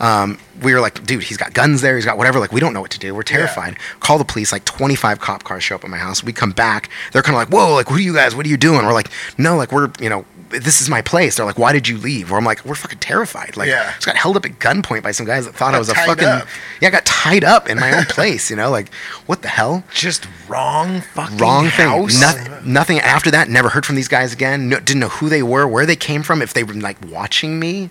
Um, 0.00 0.38
we 0.62 0.74
were 0.74 0.80
like, 0.80 1.04
dude, 1.06 1.22
he's 1.22 1.36
got 1.36 1.54
guns 1.54 1.80
there. 1.80 1.94
He's 1.96 2.04
got 2.04 2.18
whatever. 2.18 2.40
Like, 2.40 2.50
we 2.52 2.60
don't 2.60 2.72
know 2.72 2.80
what 2.80 2.90
to 2.90 2.98
do. 2.98 3.14
We're 3.14 3.22
terrified. 3.22 3.76
Call 4.00 4.18
the 4.18 4.24
police. 4.24 4.50
Like, 4.50 4.64
25 4.64 5.20
cop 5.20 5.44
cars 5.44 5.62
show 5.62 5.76
up 5.76 5.84
at 5.84 5.90
my 5.90 5.96
house. 5.98 6.24
We 6.24 6.32
come 6.32 6.50
back. 6.50 6.90
They're 7.12 7.22
kind 7.22 7.36
of 7.36 7.40
like, 7.40 7.48
whoa, 7.50 7.74
like, 7.74 7.88
what 7.88 7.98
are 7.98 8.02
you 8.02 8.12
guys? 8.14 8.34
What 8.34 8.44
are 8.44 8.48
you 8.48 8.56
doing? 8.56 8.84
We're 8.84 8.94
like, 8.94 9.10
no, 9.38 9.56
like, 9.56 9.70
we're, 9.70 9.90
you 10.00 10.08
know, 10.08 10.24
this 10.52 10.80
is 10.80 10.88
my 10.90 11.02
place. 11.02 11.36
They're 11.36 11.46
like, 11.46 11.58
why 11.58 11.72
did 11.72 11.88
you 11.88 11.98
leave? 11.98 12.30
Or 12.32 12.36
I'm 12.38 12.44
like, 12.44 12.64
we're 12.64 12.74
fucking 12.74 12.98
terrified. 12.98 13.56
Like, 13.56 13.68
Yeah. 13.68 13.86
I 13.88 13.92
just 13.94 14.06
got 14.06 14.16
held 14.16 14.36
up 14.36 14.44
at 14.44 14.58
gunpoint 14.58 15.02
by 15.02 15.12
some 15.12 15.26
guys 15.26 15.46
that 15.46 15.54
thought 15.54 15.74
I 15.74 15.78
was 15.78 15.88
a 15.88 15.94
fucking, 15.94 16.24
up. 16.26 16.46
yeah, 16.80 16.88
I 16.88 16.90
got 16.90 17.04
tied 17.04 17.44
up 17.44 17.68
in 17.68 17.78
my 17.78 17.96
own 17.96 18.04
place. 18.04 18.50
You 18.50 18.56
know, 18.56 18.70
like, 18.70 18.92
what 19.26 19.42
the 19.42 19.48
hell? 19.48 19.84
Just 19.94 20.26
wrong 20.48 21.00
fucking 21.00 21.38
wrong 21.38 21.64
thing. 21.68 21.88
house. 21.88 22.20
Nothing, 22.20 22.72
nothing 22.72 22.98
after 23.00 23.30
that. 23.30 23.48
Never 23.48 23.68
heard 23.70 23.86
from 23.86 23.96
these 23.96 24.08
guys 24.08 24.32
again. 24.32 24.68
No, 24.68 24.78
didn't 24.80 25.00
know 25.00 25.08
who 25.08 25.28
they 25.28 25.42
were, 25.42 25.66
where 25.66 25.86
they 25.86 25.96
came 25.96 26.22
from, 26.22 26.42
if 26.42 26.52
they 26.52 26.64
were 26.64 26.74
like 26.74 26.96
watching 27.10 27.58
me. 27.58 27.90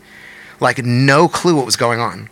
Like 0.59 0.77
no 0.85 1.27
clue 1.27 1.55
what 1.55 1.65
was 1.65 1.75
going 1.75 1.99
on. 1.99 2.29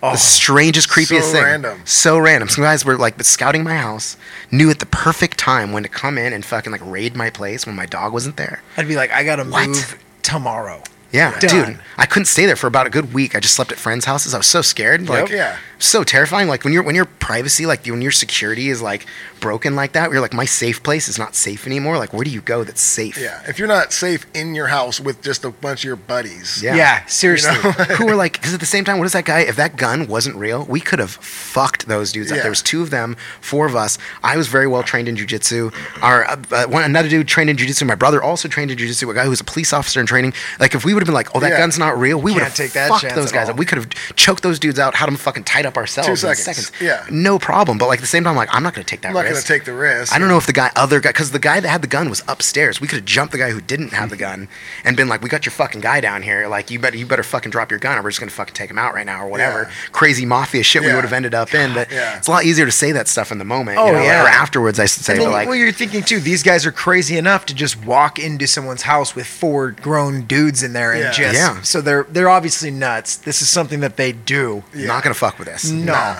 The 0.00 0.06
oh, 0.12 0.16
strangest, 0.16 0.88
creepiest 0.88 1.08
thing. 1.08 1.20
so 1.22 1.32
thing. 1.32 1.42
random. 1.44 1.82
So 1.84 2.18
random. 2.18 2.48
Some 2.48 2.64
guys 2.64 2.84
were 2.84 2.96
like 2.96 3.22
scouting 3.22 3.62
my 3.62 3.76
house, 3.76 4.16
knew 4.50 4.70
at 4.70 4.78
the 4.78 4.86
perfect 4.86 5.38
time 5.38 5.72
when 5.72 5.82
to 5.82 5.88
come 5.88 6.16
in 6.16 6.32
and 6.32 6.44
fucking 6.44 6.72
like 6.72 6.80
raid 6.84 7.14
my 7.16 7.28
place 7.30 7.66
when 7.66 7.76
my 7.76 7.86
dog 7.86 8.12
wasn't 8.12 8.36
there. 8.36 8.62
I'd 8.76 8.88
be 8.88 8.96
like, 8.96 9.10
I 9.12 9.24
gotta 9.24 9.44
What? 9.44 9.68
move 9.68 10.02
tomorrow. 10.22 10.82
Yeah, 11.12 11.38
Done. 11.40 11.72
dude. 11.74 11.80
I 11.98 12.06
couldn't 12.06 12.26
stay 12.26 12.46
there 12.46 12.56
for 12.56 12.66
about 12.66 12.86
a 12.86 12.90
good 12.90 13.12
week. 13.12 13.34
I 13.34 13.40
just 13.40 13.54
slept 13.54 13.72
at 13.72 13.78
friends' 13.78 14.04
houses. 14.04 14.32
I 14.34 14.38
was 14.38 14.46
so 14.46 14.62
scared. 14.62 15.08
Like, 15.08 15.28
Yeah. 15.28 15.56
so 15.78 16.02
terrifying. 16.04 16.48
Like 16.48 16.64
when 16.64 16.72
your 16.72 16.82
when 16.82 16.94
your 16.94 17.04
privacy, 17.04 17.66
like 17.66 17.84
when 17.86 18.00
your 18.00 18.10
security 18.12 18.68
is 18.70 18.80
like 18.80 19.06
broken 19.40 19.74
like 19.74 19.92
that, 19.92 20.10
you're 20.10 20.20
like, 20.20 20.32
my 20.32 20.44
safe 20.44 20.82
place 20.82 21.08
is 21.08 21.18
not 21.18 21.34
safe 21.34 21.66
anymore. 21.66 21.98
Like, 21.98 22.12
where 22.12 22.24
do 22.24 22.30
you 22.30 22.40
go 22.40 22.64
that's 22.64 22.80
safe? 22.80 23.18
Yeah. 23.18 23.42
If 23.46 23.58
you're 23.58 23.68
not 23.68 23.92
safe 23.92 24.24
in 24.34 24.54
your 24.54 24.68
house 24.68 25.00
with 25.00 25.20
just 25.22 25.44
a 25.44 25.50
bunch 25.50 25.80
of 25.80 25.84
your 25.84 25.96
buddies. 25.96 26.62
Yeah. 26.62 26.74
Yeah, 26.76 27.04
seriously. 27.06 27.54
who 27.96 28.06
were 28.06 28.14
like, 28.16 28.34
because 28.34 28.54
at 28.54 28.60
the 28.60 28.66
same 28.66 28.84
time, 28.84 28.98
what 28.98 29.04
is 29.06 29.12
that 29.12 29.24
guy? 29.24 29.40
If 29.40 29.56
that 29.56 29.76
gun 29.76 30.06
wasn't 30.06 30.36
real, 30.36 30.64
we 30.66 30.80
could 30.80 30.98
have 31.00 31.10
fucked 31.10 31.86
those 31.88 32.12
dudes 32.12 32.30
up. 32.30 32.36
Yeah. 32.36 32.42
There 32.42 32.50
was 32.50 32.62
two 32.62 32.82
of 32.82 32.90
them, 32.90 33.16
four 33.40 33.66
of 33.66 33.74
us. 33.74 33.98
I 34.22 34.36
was 34.36 34.46
very 34.48 34.66
well 34.68 34.82
trained 34.82 35.08
in 35.08 35.16
jujitsu. 35.16 35.72
Our 36.02 36.24
uh, 36.24 36.36
uh, 36.52 36.66
one 36.66 36.84
another 36.84 37.08
dude 37.08 37.26
trained 37.28 37.50
in 37.50 37.56
jujitsu. 37.56 37.86
My 37.86 37.94
brother 37.94 38.22
also 38.22 38.48
trained 38.48 38.70
in 38.70 38.78
jujitsu. 38.78 39.10
A 39.10 39.14
guy 39.14 39.24
who 39.24 39.30
was 39.30 39.40
a 39.40 39.44
police 39.44 39.72
officer 39.72 40.00
in 40.00 40.06
training. 40.06 40.32
Like 40.58 40.74
if 40.74 40.84
we 40.84 40.94
would 40.94 40.99
have 41.02 41.06
been 41.06 41.14
like, 41.14 41.34
oh, 41.34 41.40
that 41.40 41.50
Yeah. 41.52 41.58
gun's 41.58 41.78
not 41.78 41.98
real, 41.98 42.20
we 42.20 42.32
would 42.32 42.42
have 42.42 42.54
take 42.54 42.72
that 42.72 42.88
fucked 42.88 43.02
chance 43.02 43.14
those 43.14 43.28
at 43.28 43.34
guys 43.34 43.48
all. 43.48 43.52
up. 43.54 43.58
We 43.58 43.66
could 43.66 43.78
have 43.78 43.88
choked 44.16 44.42
those 44.42 44.58
dudes 44.58 44.78
out, 44.78 44.94
had 44.94 45.06
them 45.06 45.16
fucking 45.16 45.44
tied 45.44 45.66
up 45.66 45.76
ourselves 45.76 46.20
Two 46.20 46.28
in 46.28 46.34
seconds. 46.36 46.72
Yeah. 46.80 47.04
no 47.10 47.38
problem. 47.38 47.78
But 47.78 47.88
like 47.88 47.98
at 47.98 48.02
the 48.02 48.06
same 48.06 48.24
time, 48.24 48.36
like 48.36 48.48
I'm 48.52 48.62
not 48.62 48.74
going 48.74 48.84
to 48.84 48.90
take 48.90 49.02
that 49.02 49.08
I'm 49.08 49.14
not 49.14 49.22
going 49.22 49.34
risk. 49.34 49.46
to 49.46 49.52
take 49.52 49.64
the 49.64 49.72
risk. 49.74 50.14
I 50.14 50.18
don't 50.18 50.28
know 50.28 50.36
if 50.38 50.46
the 50.46 50.52
guy, 50.52 50.70
other 50.76 51.00
guy, 51.00 51.10
because 51.10 51.30
the 51.30 51.38
guy 51.38 51.60
that 51.60 51.68
had 51.68 51.82
the 51.82 51.88
gun 51.88 52.08
was 52.08 52.22
upstairs. 52.28 52.80
We 52.80 52.88
could 52.88 52.96
have 52.96 53.04
jumped 53.04 53.32
the 53.32 53.38
guy 53.38 53.50
who 53.50 53.60
didn't 53.60 53.92
have 53.92 54.10
the 54.10 54.16
mm-hmm. 54.16 54.42
gun 54.42 54.48
and 54.84 54.96
been 54.96 55.08
like, 55.08 55.22
"We 55.22 55.28
got 55.28 55.46
your 55.46 55.52
fucking 55.52 55.80
guy 55.80 56.00
down 56.00 56.22
here. 56.22 56.46
Like, 56.48 56.70
you 56.70 56.78
better, 56.78 56.96
you 56.96 57.06
better 57.06 57.22
fucking 57.22 57.50
drop 57.50 57.70
your 57.70 57.80
gun, 57.80 57.98
or 57.98 58.02
we're 58.02 58.10
just 58.10 58.20
gonna 58.20 58.30
fucking 58.30 58.54
take 58.54 58.70
him 58.70 58.78
out 58.78 58.94
right 58.94 59.06
now, 59.06 59.24
or 59.24 59.28
whatever." 59.28 59.62
Yeah. 59.62 59.90
Crazy 59.92 60.26
mafia 60.26 60.62
shit 60.62 60.82
we 60.82 60.88
Yeah. 60.88 60.96
would 60.96 61.04
have 61.04 61.12
ended 61.12 61.34
up 61.34 61.54
in. 61.54 61.74
But 61.74 61.90
Yeah. 61.90 62.16
it's 62.16 62.28
a 62.28 62.30
lot 62.30 62.44
easier 62.44 62.66
to 62.66 62.72
say 62.72 62.92
that 62.92 63.08
stuff 63.08 63.32
in 63.32 63.38
the 63.38 63.44
moment. 63.44 63.78
Oh, 63.78 63.86
you 63.86 63.92
know, 63.92 64.02
yeah. 64.02 64.24
or 64.24 64.28
afterwards, 64.28 64.78
I 64.78 64.86
should 64.86 65.04
say. 65.04 65.18
But 65.18 65.30
like, 65.30 65.48
well, 65.48 65.56
you're 65.56 65.72
thinking 65.72 66.02
too. 66.02 66.20
These 66.20 66.42
guys 66.42 66.66
are 66.66 66.72
crazy 66.72 67.16
enough 67.16 67.46
to 67.46 67.54
just 67.54 67.82
walk 67.84 68.18
into 68.18 68.46
someone's 68.46 68.82
house 68.82 69.14
with 69.14 69.26
four 69.26 69.70
grown 69.72 70.22
dudes 70.22 70.62
in 70.62 70.72
there 70.72 70.89
and 70.92 71.00
Yeah. 71.04 71.10
just. 71.12 71.34
Yeah. 71.34 71.62
So 71.62 71.80
they're 71.80 72.06
they're 72.08 72.28
obviously 72.30 72.70
nuts. 72.70 73.16
This 73.16 73.42
is 73.42 73.48
something 73.48 73.80
that 73.80 73.96
they 73.96 74.12
do. 74.12 74.62
You're 74.74 74.88
not 74.88 75.02
gonna 75.02 75.14
fuck 75.14 75.38
with 75.38 75.48
this. 75.48 75.70
No. 75.70 75.92
Nah. 75.92 76.16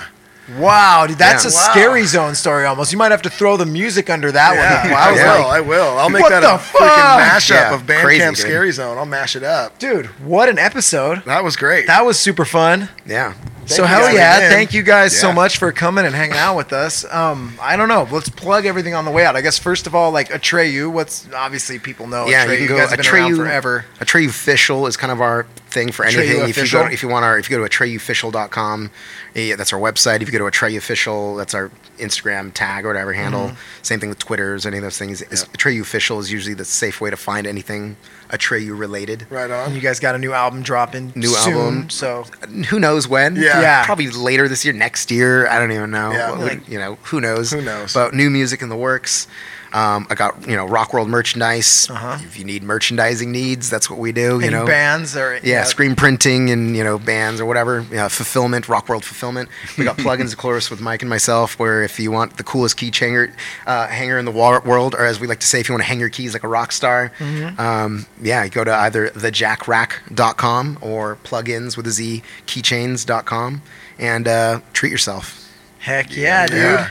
Wow, 0.58 1.06
dude, 1.06 1.16
that's 1.16 1.44
Yeah. 1.44 1.50
a 1.50 1.54
Wow. 1.54 1.70
scary 1.70 2.06
zone 2.06 2.34
story 2.34 2.66
almost. 2.66 2.90
You 2.90 2.98
might 2.98 3.12
have 3.12 3.22
to 3.22 3.30
throw 3.30 3.56
the 3.56 3.66
music 3.66 4.10
under 4.10 4.32
that 4.32 4.54
Yeah, 4.56 4.82
one. 4.84 4.92
I 4.94 4.96
I 4.96 5.10
was 5.12 5.20
will. 5.20 5.26
like, 5.28 5.46
I 5.46 5.60
will. 5.60 5.98
I'll 5.98 6.08
make 6.10 6.22
what 6.22 6.30
that 6.30 6.40
the 6.40 6.54
a 6.54 6.58
freaking 6.58 7.20
mashup 7.20 7.50
Yeah, 7.50 7.74
of 7.74 7.82
Bandcamp 7.86 8.28
dude. 8.30 8.38
Scary 8.38 8.72
Zone. 8.72 8.98
I'll 8.98 9.06
mash 9.06 9.36
it 9.36 9.44
up. 9.44 9.78
dude, 9.78 10.06
what 10.24 10.48
an 10.48 10.58
episode. 10.58 11.22
That 11.24 11.44
was 11.44 11.54
great. 11.56 11.86
That 11.86 12.04
was 12.04 12.18
super 12.18 12.44
fun. 12.44 12.88
Yeah. 13.06 13.34
So 13.70 13.82
you 13.82 13.88
hell 13.88 14.14
yeah! 14.14 14.36
again. 14.36 14.50
Thank 14.50 14.74
you 14.74 14.82
guys 14.82 15.18
so 15.18 15.32
much 15.32 15.58
for 15.58 15.72
coming 15.72 16.04
and 16.04 16.14
hanging 16.14 16.36
out 16.36 16.56
with 16.56 16.72
us. 16.72 17.04
Um, 17.04 17.54
I 17.60 17.76
don't 17.76 17.88
know. 17.88 18.08
Let's 18.10 18.28
plug 18.28 18.66
everything 18.66 18.94
on 18.94 19.04
the 19.04 19.10
way 19.10 19.24
out. 19.24 19.36
I 19.36 19.40
guess 19.40 19.58
first 19.58 19.86
of 19.86 19.94
all, 19.94 20.10
like 20.10 20.28
Atreyu. 20.28 20.92
What's 20.92 21.32
obviously 21.32 21.78
people 21.78 22.06
know. 22.06 22.26
yeah, 22.26 22.46
Atreyu. 22.46 22.50
you 22.52 22.58
can 22.58 22.66
go 22.68 22.76
guys 22.78 22.90
have 22.90 22.98
been 22.98 23.14
around 23.14 23.36
forever. 23.36 23.84
Atreyu 23.98 24.28
official 24.28 24.86
is 24.86 24.96
kind 24.96 25.12
of 25.12 25.20
our 25.20 25.44
thing 25.68 25.92
for 25.92 26.04
Atreyu 26.04 26.18
anything. 26.18 26.48
If 26.48 26.56
you 26.56 26.70
go, 26.70 26.86
if 26.86 27.02
you 27.02 27.08
want 27.08 27.24
our, 27.24 27.38
if 27.38 27.48
you 27.48 27.56
go 27.56 27.66
to 27.66 27.70
atreyuofficial.com, 27.70 28.90
yeah, 29.34 29.56
that's 29.56 29.72
our 29.72 29.80
website. 29.80 30.22
If 30.22 30.32
you 30.32 30.38
go 30.38 30.48
to 30.48 30.56
Atreyu 30.56 30.76
official, 30.76 31.36
that's 31.36 31.54
our 31.54 31.70
Instagram 32.00 32.52
tag 32.52 32.84
or 32.84 32.88
whatever 32.88 33.12
handle. 33.12 33.48
Mm-hmm. 33.48 33.82
Same 33.82 34.00
thing 34.00 34.08
with 34.08 34.18
Twitters, 34.18 34.64
or 34.64 34.68
any 34.68 34.78
of 34.78 34.82
those 34.82 34.98
things. 34.98 35.22
Is 35.22 35.44
Atreyu 35.44 35.80
official 35.82 36.18
is 36.18 36.32
usually 36.32 36.54
the 36.54 36.64
safe 36.64 37.00
way 37.00 37.10
to 37.10 37.16
find 37.16 37.46
anything 37.46 37.96
Atreyu 38.30 38.78
related. 38.78 39.26
Right 39.30 39.50
on. 39.50 39.74
you 39.74 39.80
guys 39.80 40.00
got 40.00 40.14
a 40.14 40.18
new 40.18 40.32
album 40.32 40.62
dropping. 40.62 41.12
New 41.14 41.28
soon, 41.28 41.52
album. 41.52 41.90
So 41.90 42.24
Who 42.70 42.78
knows 42.80 43.06
when? 43.08 43.36
Yeah. 43.36 43.60
Yeah. 43.60 43.84
Probably 43.84 44.10
later 44.10 44.48
this 44.48 44.64
year, 44.64 44.74
next 44.74 45.10
year. 45.10 45.46
I 45.48 45.58
don't 45.58 45.72
even 45.72 45.90
know. 45.90 46.12
Yeah. 46.12 46.30
What- 46.30 46.40
Like- 46.40 46.68
you 46.68 46.78
know, 46.78 46.96
who 47.04 47.20
knows? 47.20 47.50
Who 47.50 47.60
knows? 47.60 47.92
But 47.94 48.14
new 48.14 48.30
music 48.30 48.62
in 48.62 48.68
the 48.68 48.76
works. 48.76 49.26
Um, 49.72 50.06
I 50.10 50.14
got 50.14 50.48
you 50.48 50.56
know 50.56 50.66
Rock 50.66 50.92
World 50.92 51.08
merchandise. 51.08 51.88
Uh-huh. 51.88 52.18
If 52.20 52.38
you 52.38 52.44
need 52.44 52.62
merchandising 52.62 53.30
needs, 53.30 53.70
that's 53.70 53.88
what 53.88 53.98
we 53.98 54.12
do. 54.12 54.40
You 54.40 54.40
any 54.40 54.50
know, 54.50 54.66
bands 54.66 55.16
or 55.16 55.38
yeah, 55.42 55.64
screen 55.64 55.94
printing 55.94 56.50
and 56.50 56.76
you 56.76 56.84
know 56.84 56.98
bands 56.98 57.40
or 57.40 57.46
whatever. 57.46 57.86
Yeah, 57.90 58.08
fulfillment, 58.08 58.68
Rock 58.68 58.88
World 58.88 59.04
fulfillment. 59.04 59.48
We 59.78 59.84
got 59.84 59.96
plugins, 59.98 60.32
of 60.32 60.38
course, 60.38 60.70
with 60.70 60.80
Mike 60.80 61.02
and 61.02 61.10
myself. 61.10 61.58
Where 61.58 61.82
if 61.82 61.98
you 62.00 62.10
want 62.10 62.36
the 62.36 62.42
coolest 62.42 62.76
key 62.76 62.90
hanger, 62.92 63.32
uh, 63.66 63.86
hanger 63.88 64.18
in 64.18 64.24
the 64.24 64.32
world, 64.32 64.94
or 64.94 65.04
as 65.04 65.20
we 65.20 65.26
like 65.26 65.40
to 65.40 65.46
say, 65.46 65.60
if 65.60 65.68
you 65.68 65.72
want 65.72 65.82
to 65.82 65.88
hang 65.88 66.00
your 66.00 66.10
keys 66.10 66.32
like 66.32 66.44
a 66.44 66.48
rock 66.48 66.72
star, 66.72 67.12
um, 67.58 68.06
yeah, 68.20 68.44
you 68.44 68.50
go 68.50 68.64
to 68.64 68.74
either 68.74 69.08
thejackrack.com 69.10 70.78
or 70.80 71.16
plugins 71.24 71.76
with 71.76 71.86
a 71.86 71.90
Z 71.90 72.22
keychains.com 72.46 73.62
and 73.98 74.26
uh, 74.26 74.60
treat 74.72 74.90
yourself. 74.90 75.48
Heck 75.78 76.14
yeah, 76.14 76.46
dude. 76.46 76.56
Yeah. 76.56 76.90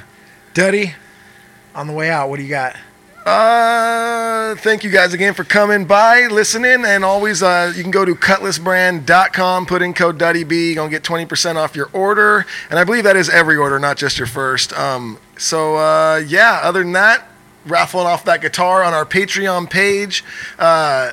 Duddy, 0.53 0.93
on 1.75 1.87
the 1.87 1.93
way 1.93 2.09
out, 2.09 2.29
what 2.29 2.37
do 2.37 2.43
you 2.43 2.49
got? 2.49 2.75
Uh, 3.25 4.55
thank 4.55 4.83
you 4.83 4.89
guys 4.89 5.13
again 5.13 5.33
for 5.33 5.43
coming 5.43 5.85
by, 5.85 6.27
listening, 6.27 6.83
and 6.85 7.05
always 7.05 7.43
uh, 7.43 7.71
you 7.75 7.83
can 7.83 7.91
go 7.91 8.03
to 8.03 8.15
cutlassbrand.com, 8.15 9.65
put 9.65 9.81
in 9.81 9.93
code 9.93 10.17
DuddyB, 10.17 10.67
you're 10.67 10.75
gonna 10.75 10.89
get 10.89 11.03
20% 11.03 11.55
off 11.55 11.75
your 11.75 11.89
order, 11.93 12.45
and 12.69 12.79
I 12.79 12.83
believe 12.83 13.03
that 13.03 13.15
is 13.15 13.29
every 13.29 13.55
order, 13.55 13.77
not 13.77 13.97
just 13.97 14.17
your 14.17 14.25
first. 14.25 14.73
Um, 14.73 15.19
so 15.37 15.75
uh, 15.75 16.23
yeah, 16.27 16.61
other 16.63 16.81
than 16.81 16.93
that, 16.93 17.27
raffling 17.65 18.07
off 18.07 18.25
that 18.25 18.41
guitar 18.41 18.83
on 18.83 18.93
our 18.93 19.05
Patreon 19.05 19.69
page. 19.69 20.23
Uh, 20.57 21.11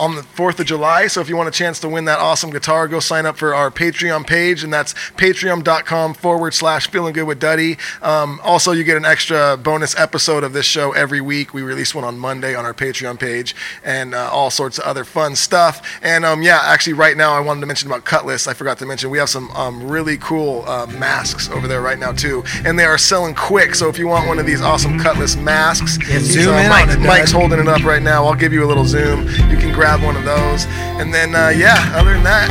on 0.00 0.16
the 0.16 0.22
4th 0.22 0.58
of 0.58 0.66
July. 0.66 1.06
So 1.06 1.20
if 1.20 1.28
you 1.28 1.36
want 1.36 1.48
a 1.48 1.52
chance 1.52 1.78
to 1.80 1.88
win 1.88 2.04
that 2.06 2.18
awesome 2.18 2.50
guitar, 2.50 2.88
go 2.88 3.00
sign 3.00 3.26
up 3.26 3.36
for 3.36 3.54
our 3.54 3.70
Patreon 3.70 4.26
page, 4.26 4.64
and 4.64 4.72
that's 4.72 4.94
patreon.com 5.16 6.14
forward 6.14 6.54
slash 6.54 6.88
feeling 6.90 7.12
good 7.12 7.24
with 7.24 7.38
Duddy. 7.38 7.76
Um, 8.02 8.40
also, 8.42 8.72
you 8.72 8.82
get 8.84 8.96
an 8.96 9.04
extra 9.04 9.56
bonus 9.56 9.96
episode 9.98 10.42
of 10.44 10.52
this 10.52 10.66
show 10.66 10.92
every 10.92 11.20
week. 11.20 11.54
We 11.54 11.62
release 11.62 11.94
one 11.94 12.04
on 12.04 12.18
Monday 12.18 12.54
on 12.54 12.64
our 12.64 12.74
Patreon 12.74 13.20
page, 13.20 13.54
and 13.84 14.14
uh, 14.14 14.30
all 14.32 14.50
sorts 14.50 14.78
of 14.78 14.84
other 14.84 15.04
fun 15.04 15.36
stuff. 15.36 15.98
And 16.02 16.24
um, 16.24 16.42
yeah, 16.42 16.60
actually, 16.64 16.94
right 16.94 17.16
now, 17.16 17.32
I 17.32 17.40
wanted 17.40 17.60
to 17.60 17.66
mention 17.66 17.88
about 17.88 18.04
Cutlass. 18.04 18.48
I 18.48 18.54
forgot 18.54 18.78
to 18.78 18.86
mention 18.86 19.10
we 19.10 19.18
have 19.18 19.28
some 19.30 19.50
um, 19.52 19.86
really 19.88 20.16
cool 20.18 20.64
uh, 20.66 20.86
masks 20.86 21.48
over 21.50 21.68
there 21.68 21.82
right 21.82 21.98
now, 21.98 22.12
too. 22.12 22.42
And 22.64 22.78
they 22.78 22.84
are 22.84 22.98
selling 22.98 23.34
quick. 23.34 23.74
So 23.74 23.88
if 23.88 23.98
you 23.98 24.08
want 24.08 24.26
one 24.26 24.38
of 24.38 24.46
these 24.46 24.60
awesome 24.60 24.98
Cutlass 24.98 25.36
masks, 25.36 25.96
he's, 25.96 26.32
zoom 26.32 26.54
uh, 26.54 26.58
in 26.58 26.64
on 26.64 26.70
Mike- 26.70 26.88
it, 26.88 27.00
Mike's 27.00 27.32
holding 27.32 27.60
it 27.60 27.68
up 27.68 27.84
right 27.84 28.02
now. 28.02 28.24
I'll 28.24 28.34
give 28.34 28.52
you 28.52 28.64
a 28.64 28.66
little 28.66 28.84
zoom. 28.84 29.28
You 29.50 29.56
can 29.56 29.72
grab 29.72 29.83
one 30.02 30.16
of 30.16 30.24
those. 30.24 30.64
And 30.96 31.12
then, 31.12 31.34
uh, 31.34 31.52
yeah, 31.52 31.76
other 31.94 32.14
than 32.14 32.24
that, 32.24 32.48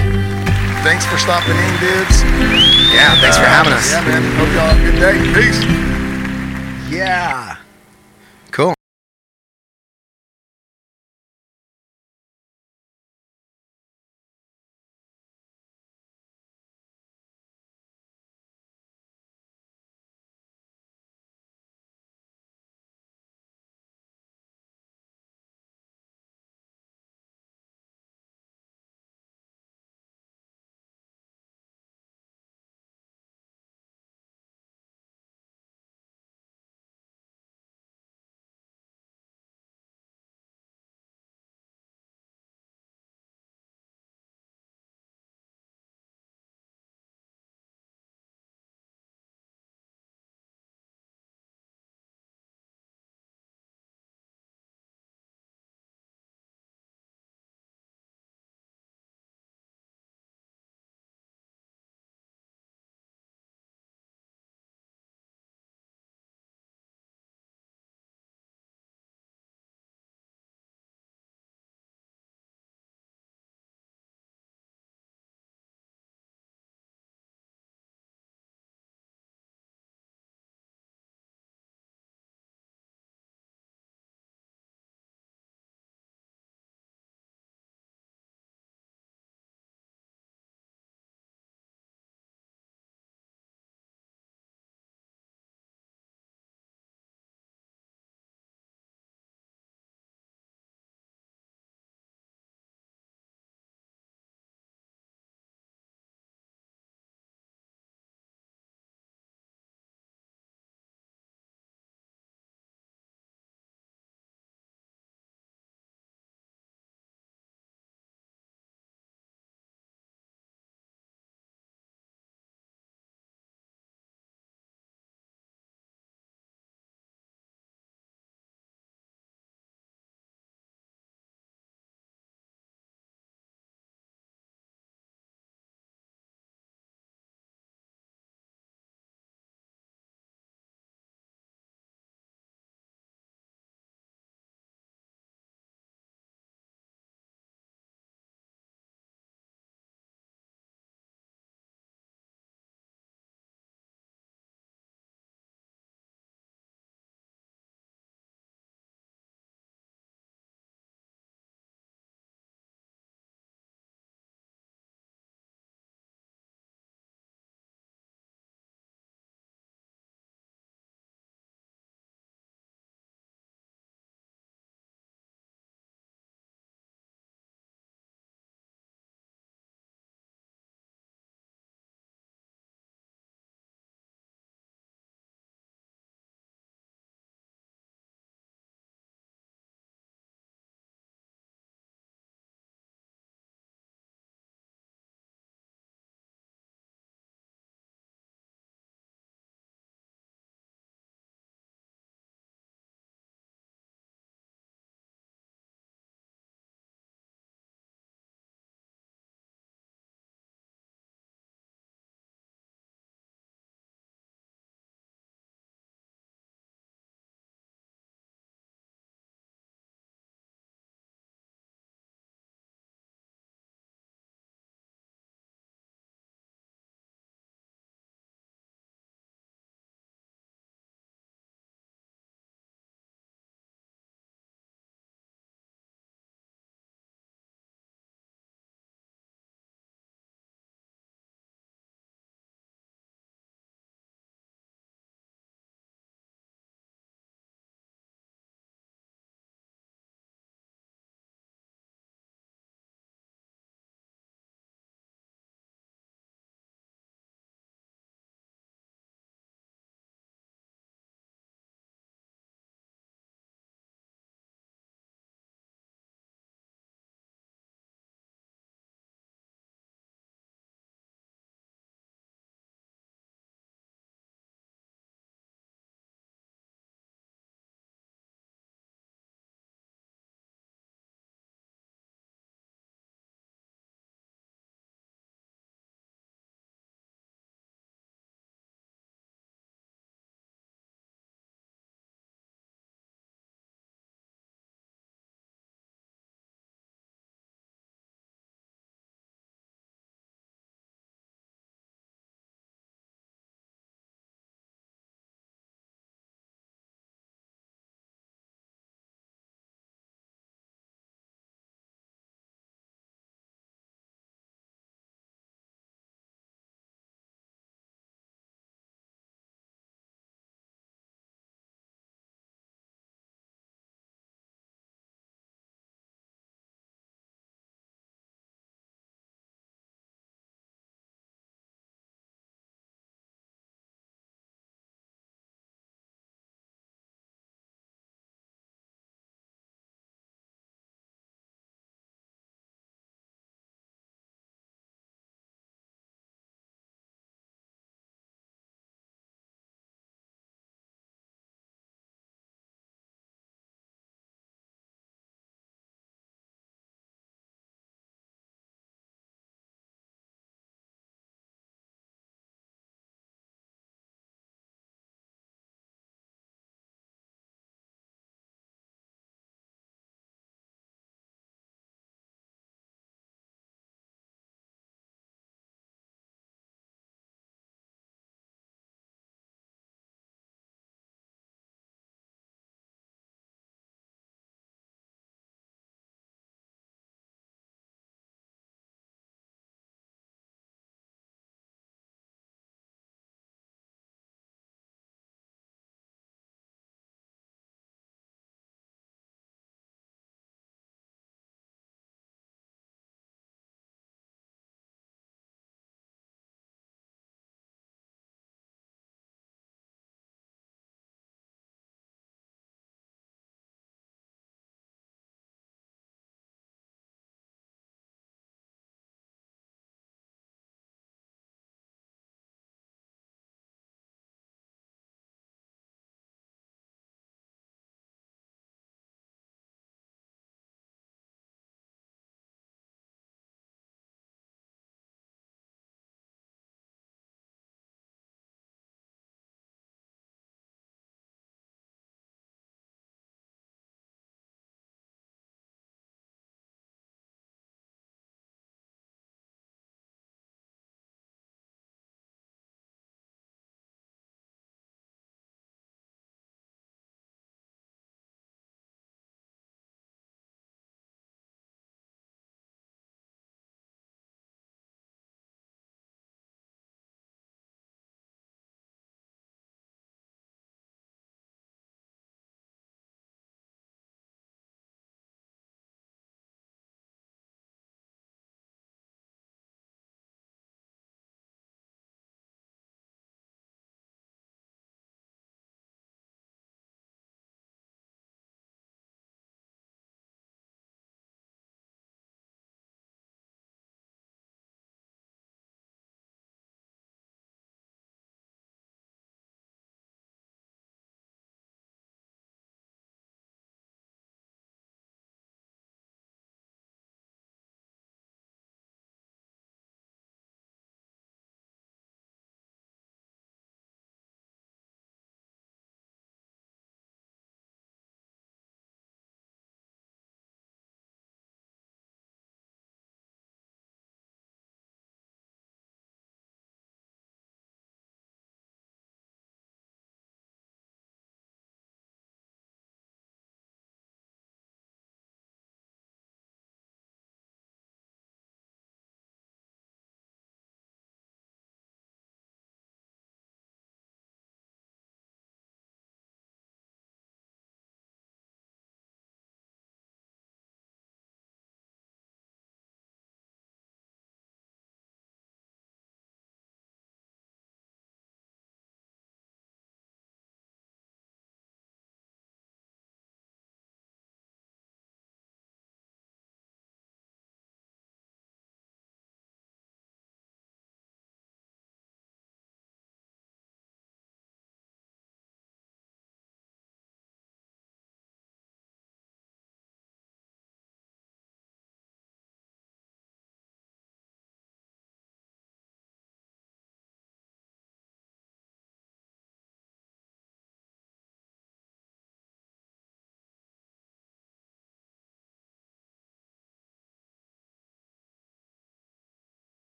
thanks 0.83 1.05
for 1.05 1.17
stopping 1.17 1.57
in, 1.57 1.73
dudes. 1.81 2.21
Yeah, 2.93 3.17
thanks 3.17 3.37
for 3.37 3.49
having 3.49 3.73
us. 3.73 3.89
Yeah, 3.89 4.05
man. 4.05 4.21
Hope 4.37 4.53
y'all 4.53 4.69
have 4.69 4.77
a 4.77 4.85
good 4.85 4.99
day. 5.01 5.17
Peace. 5.33 5.59
Yeah. 6.93 7.62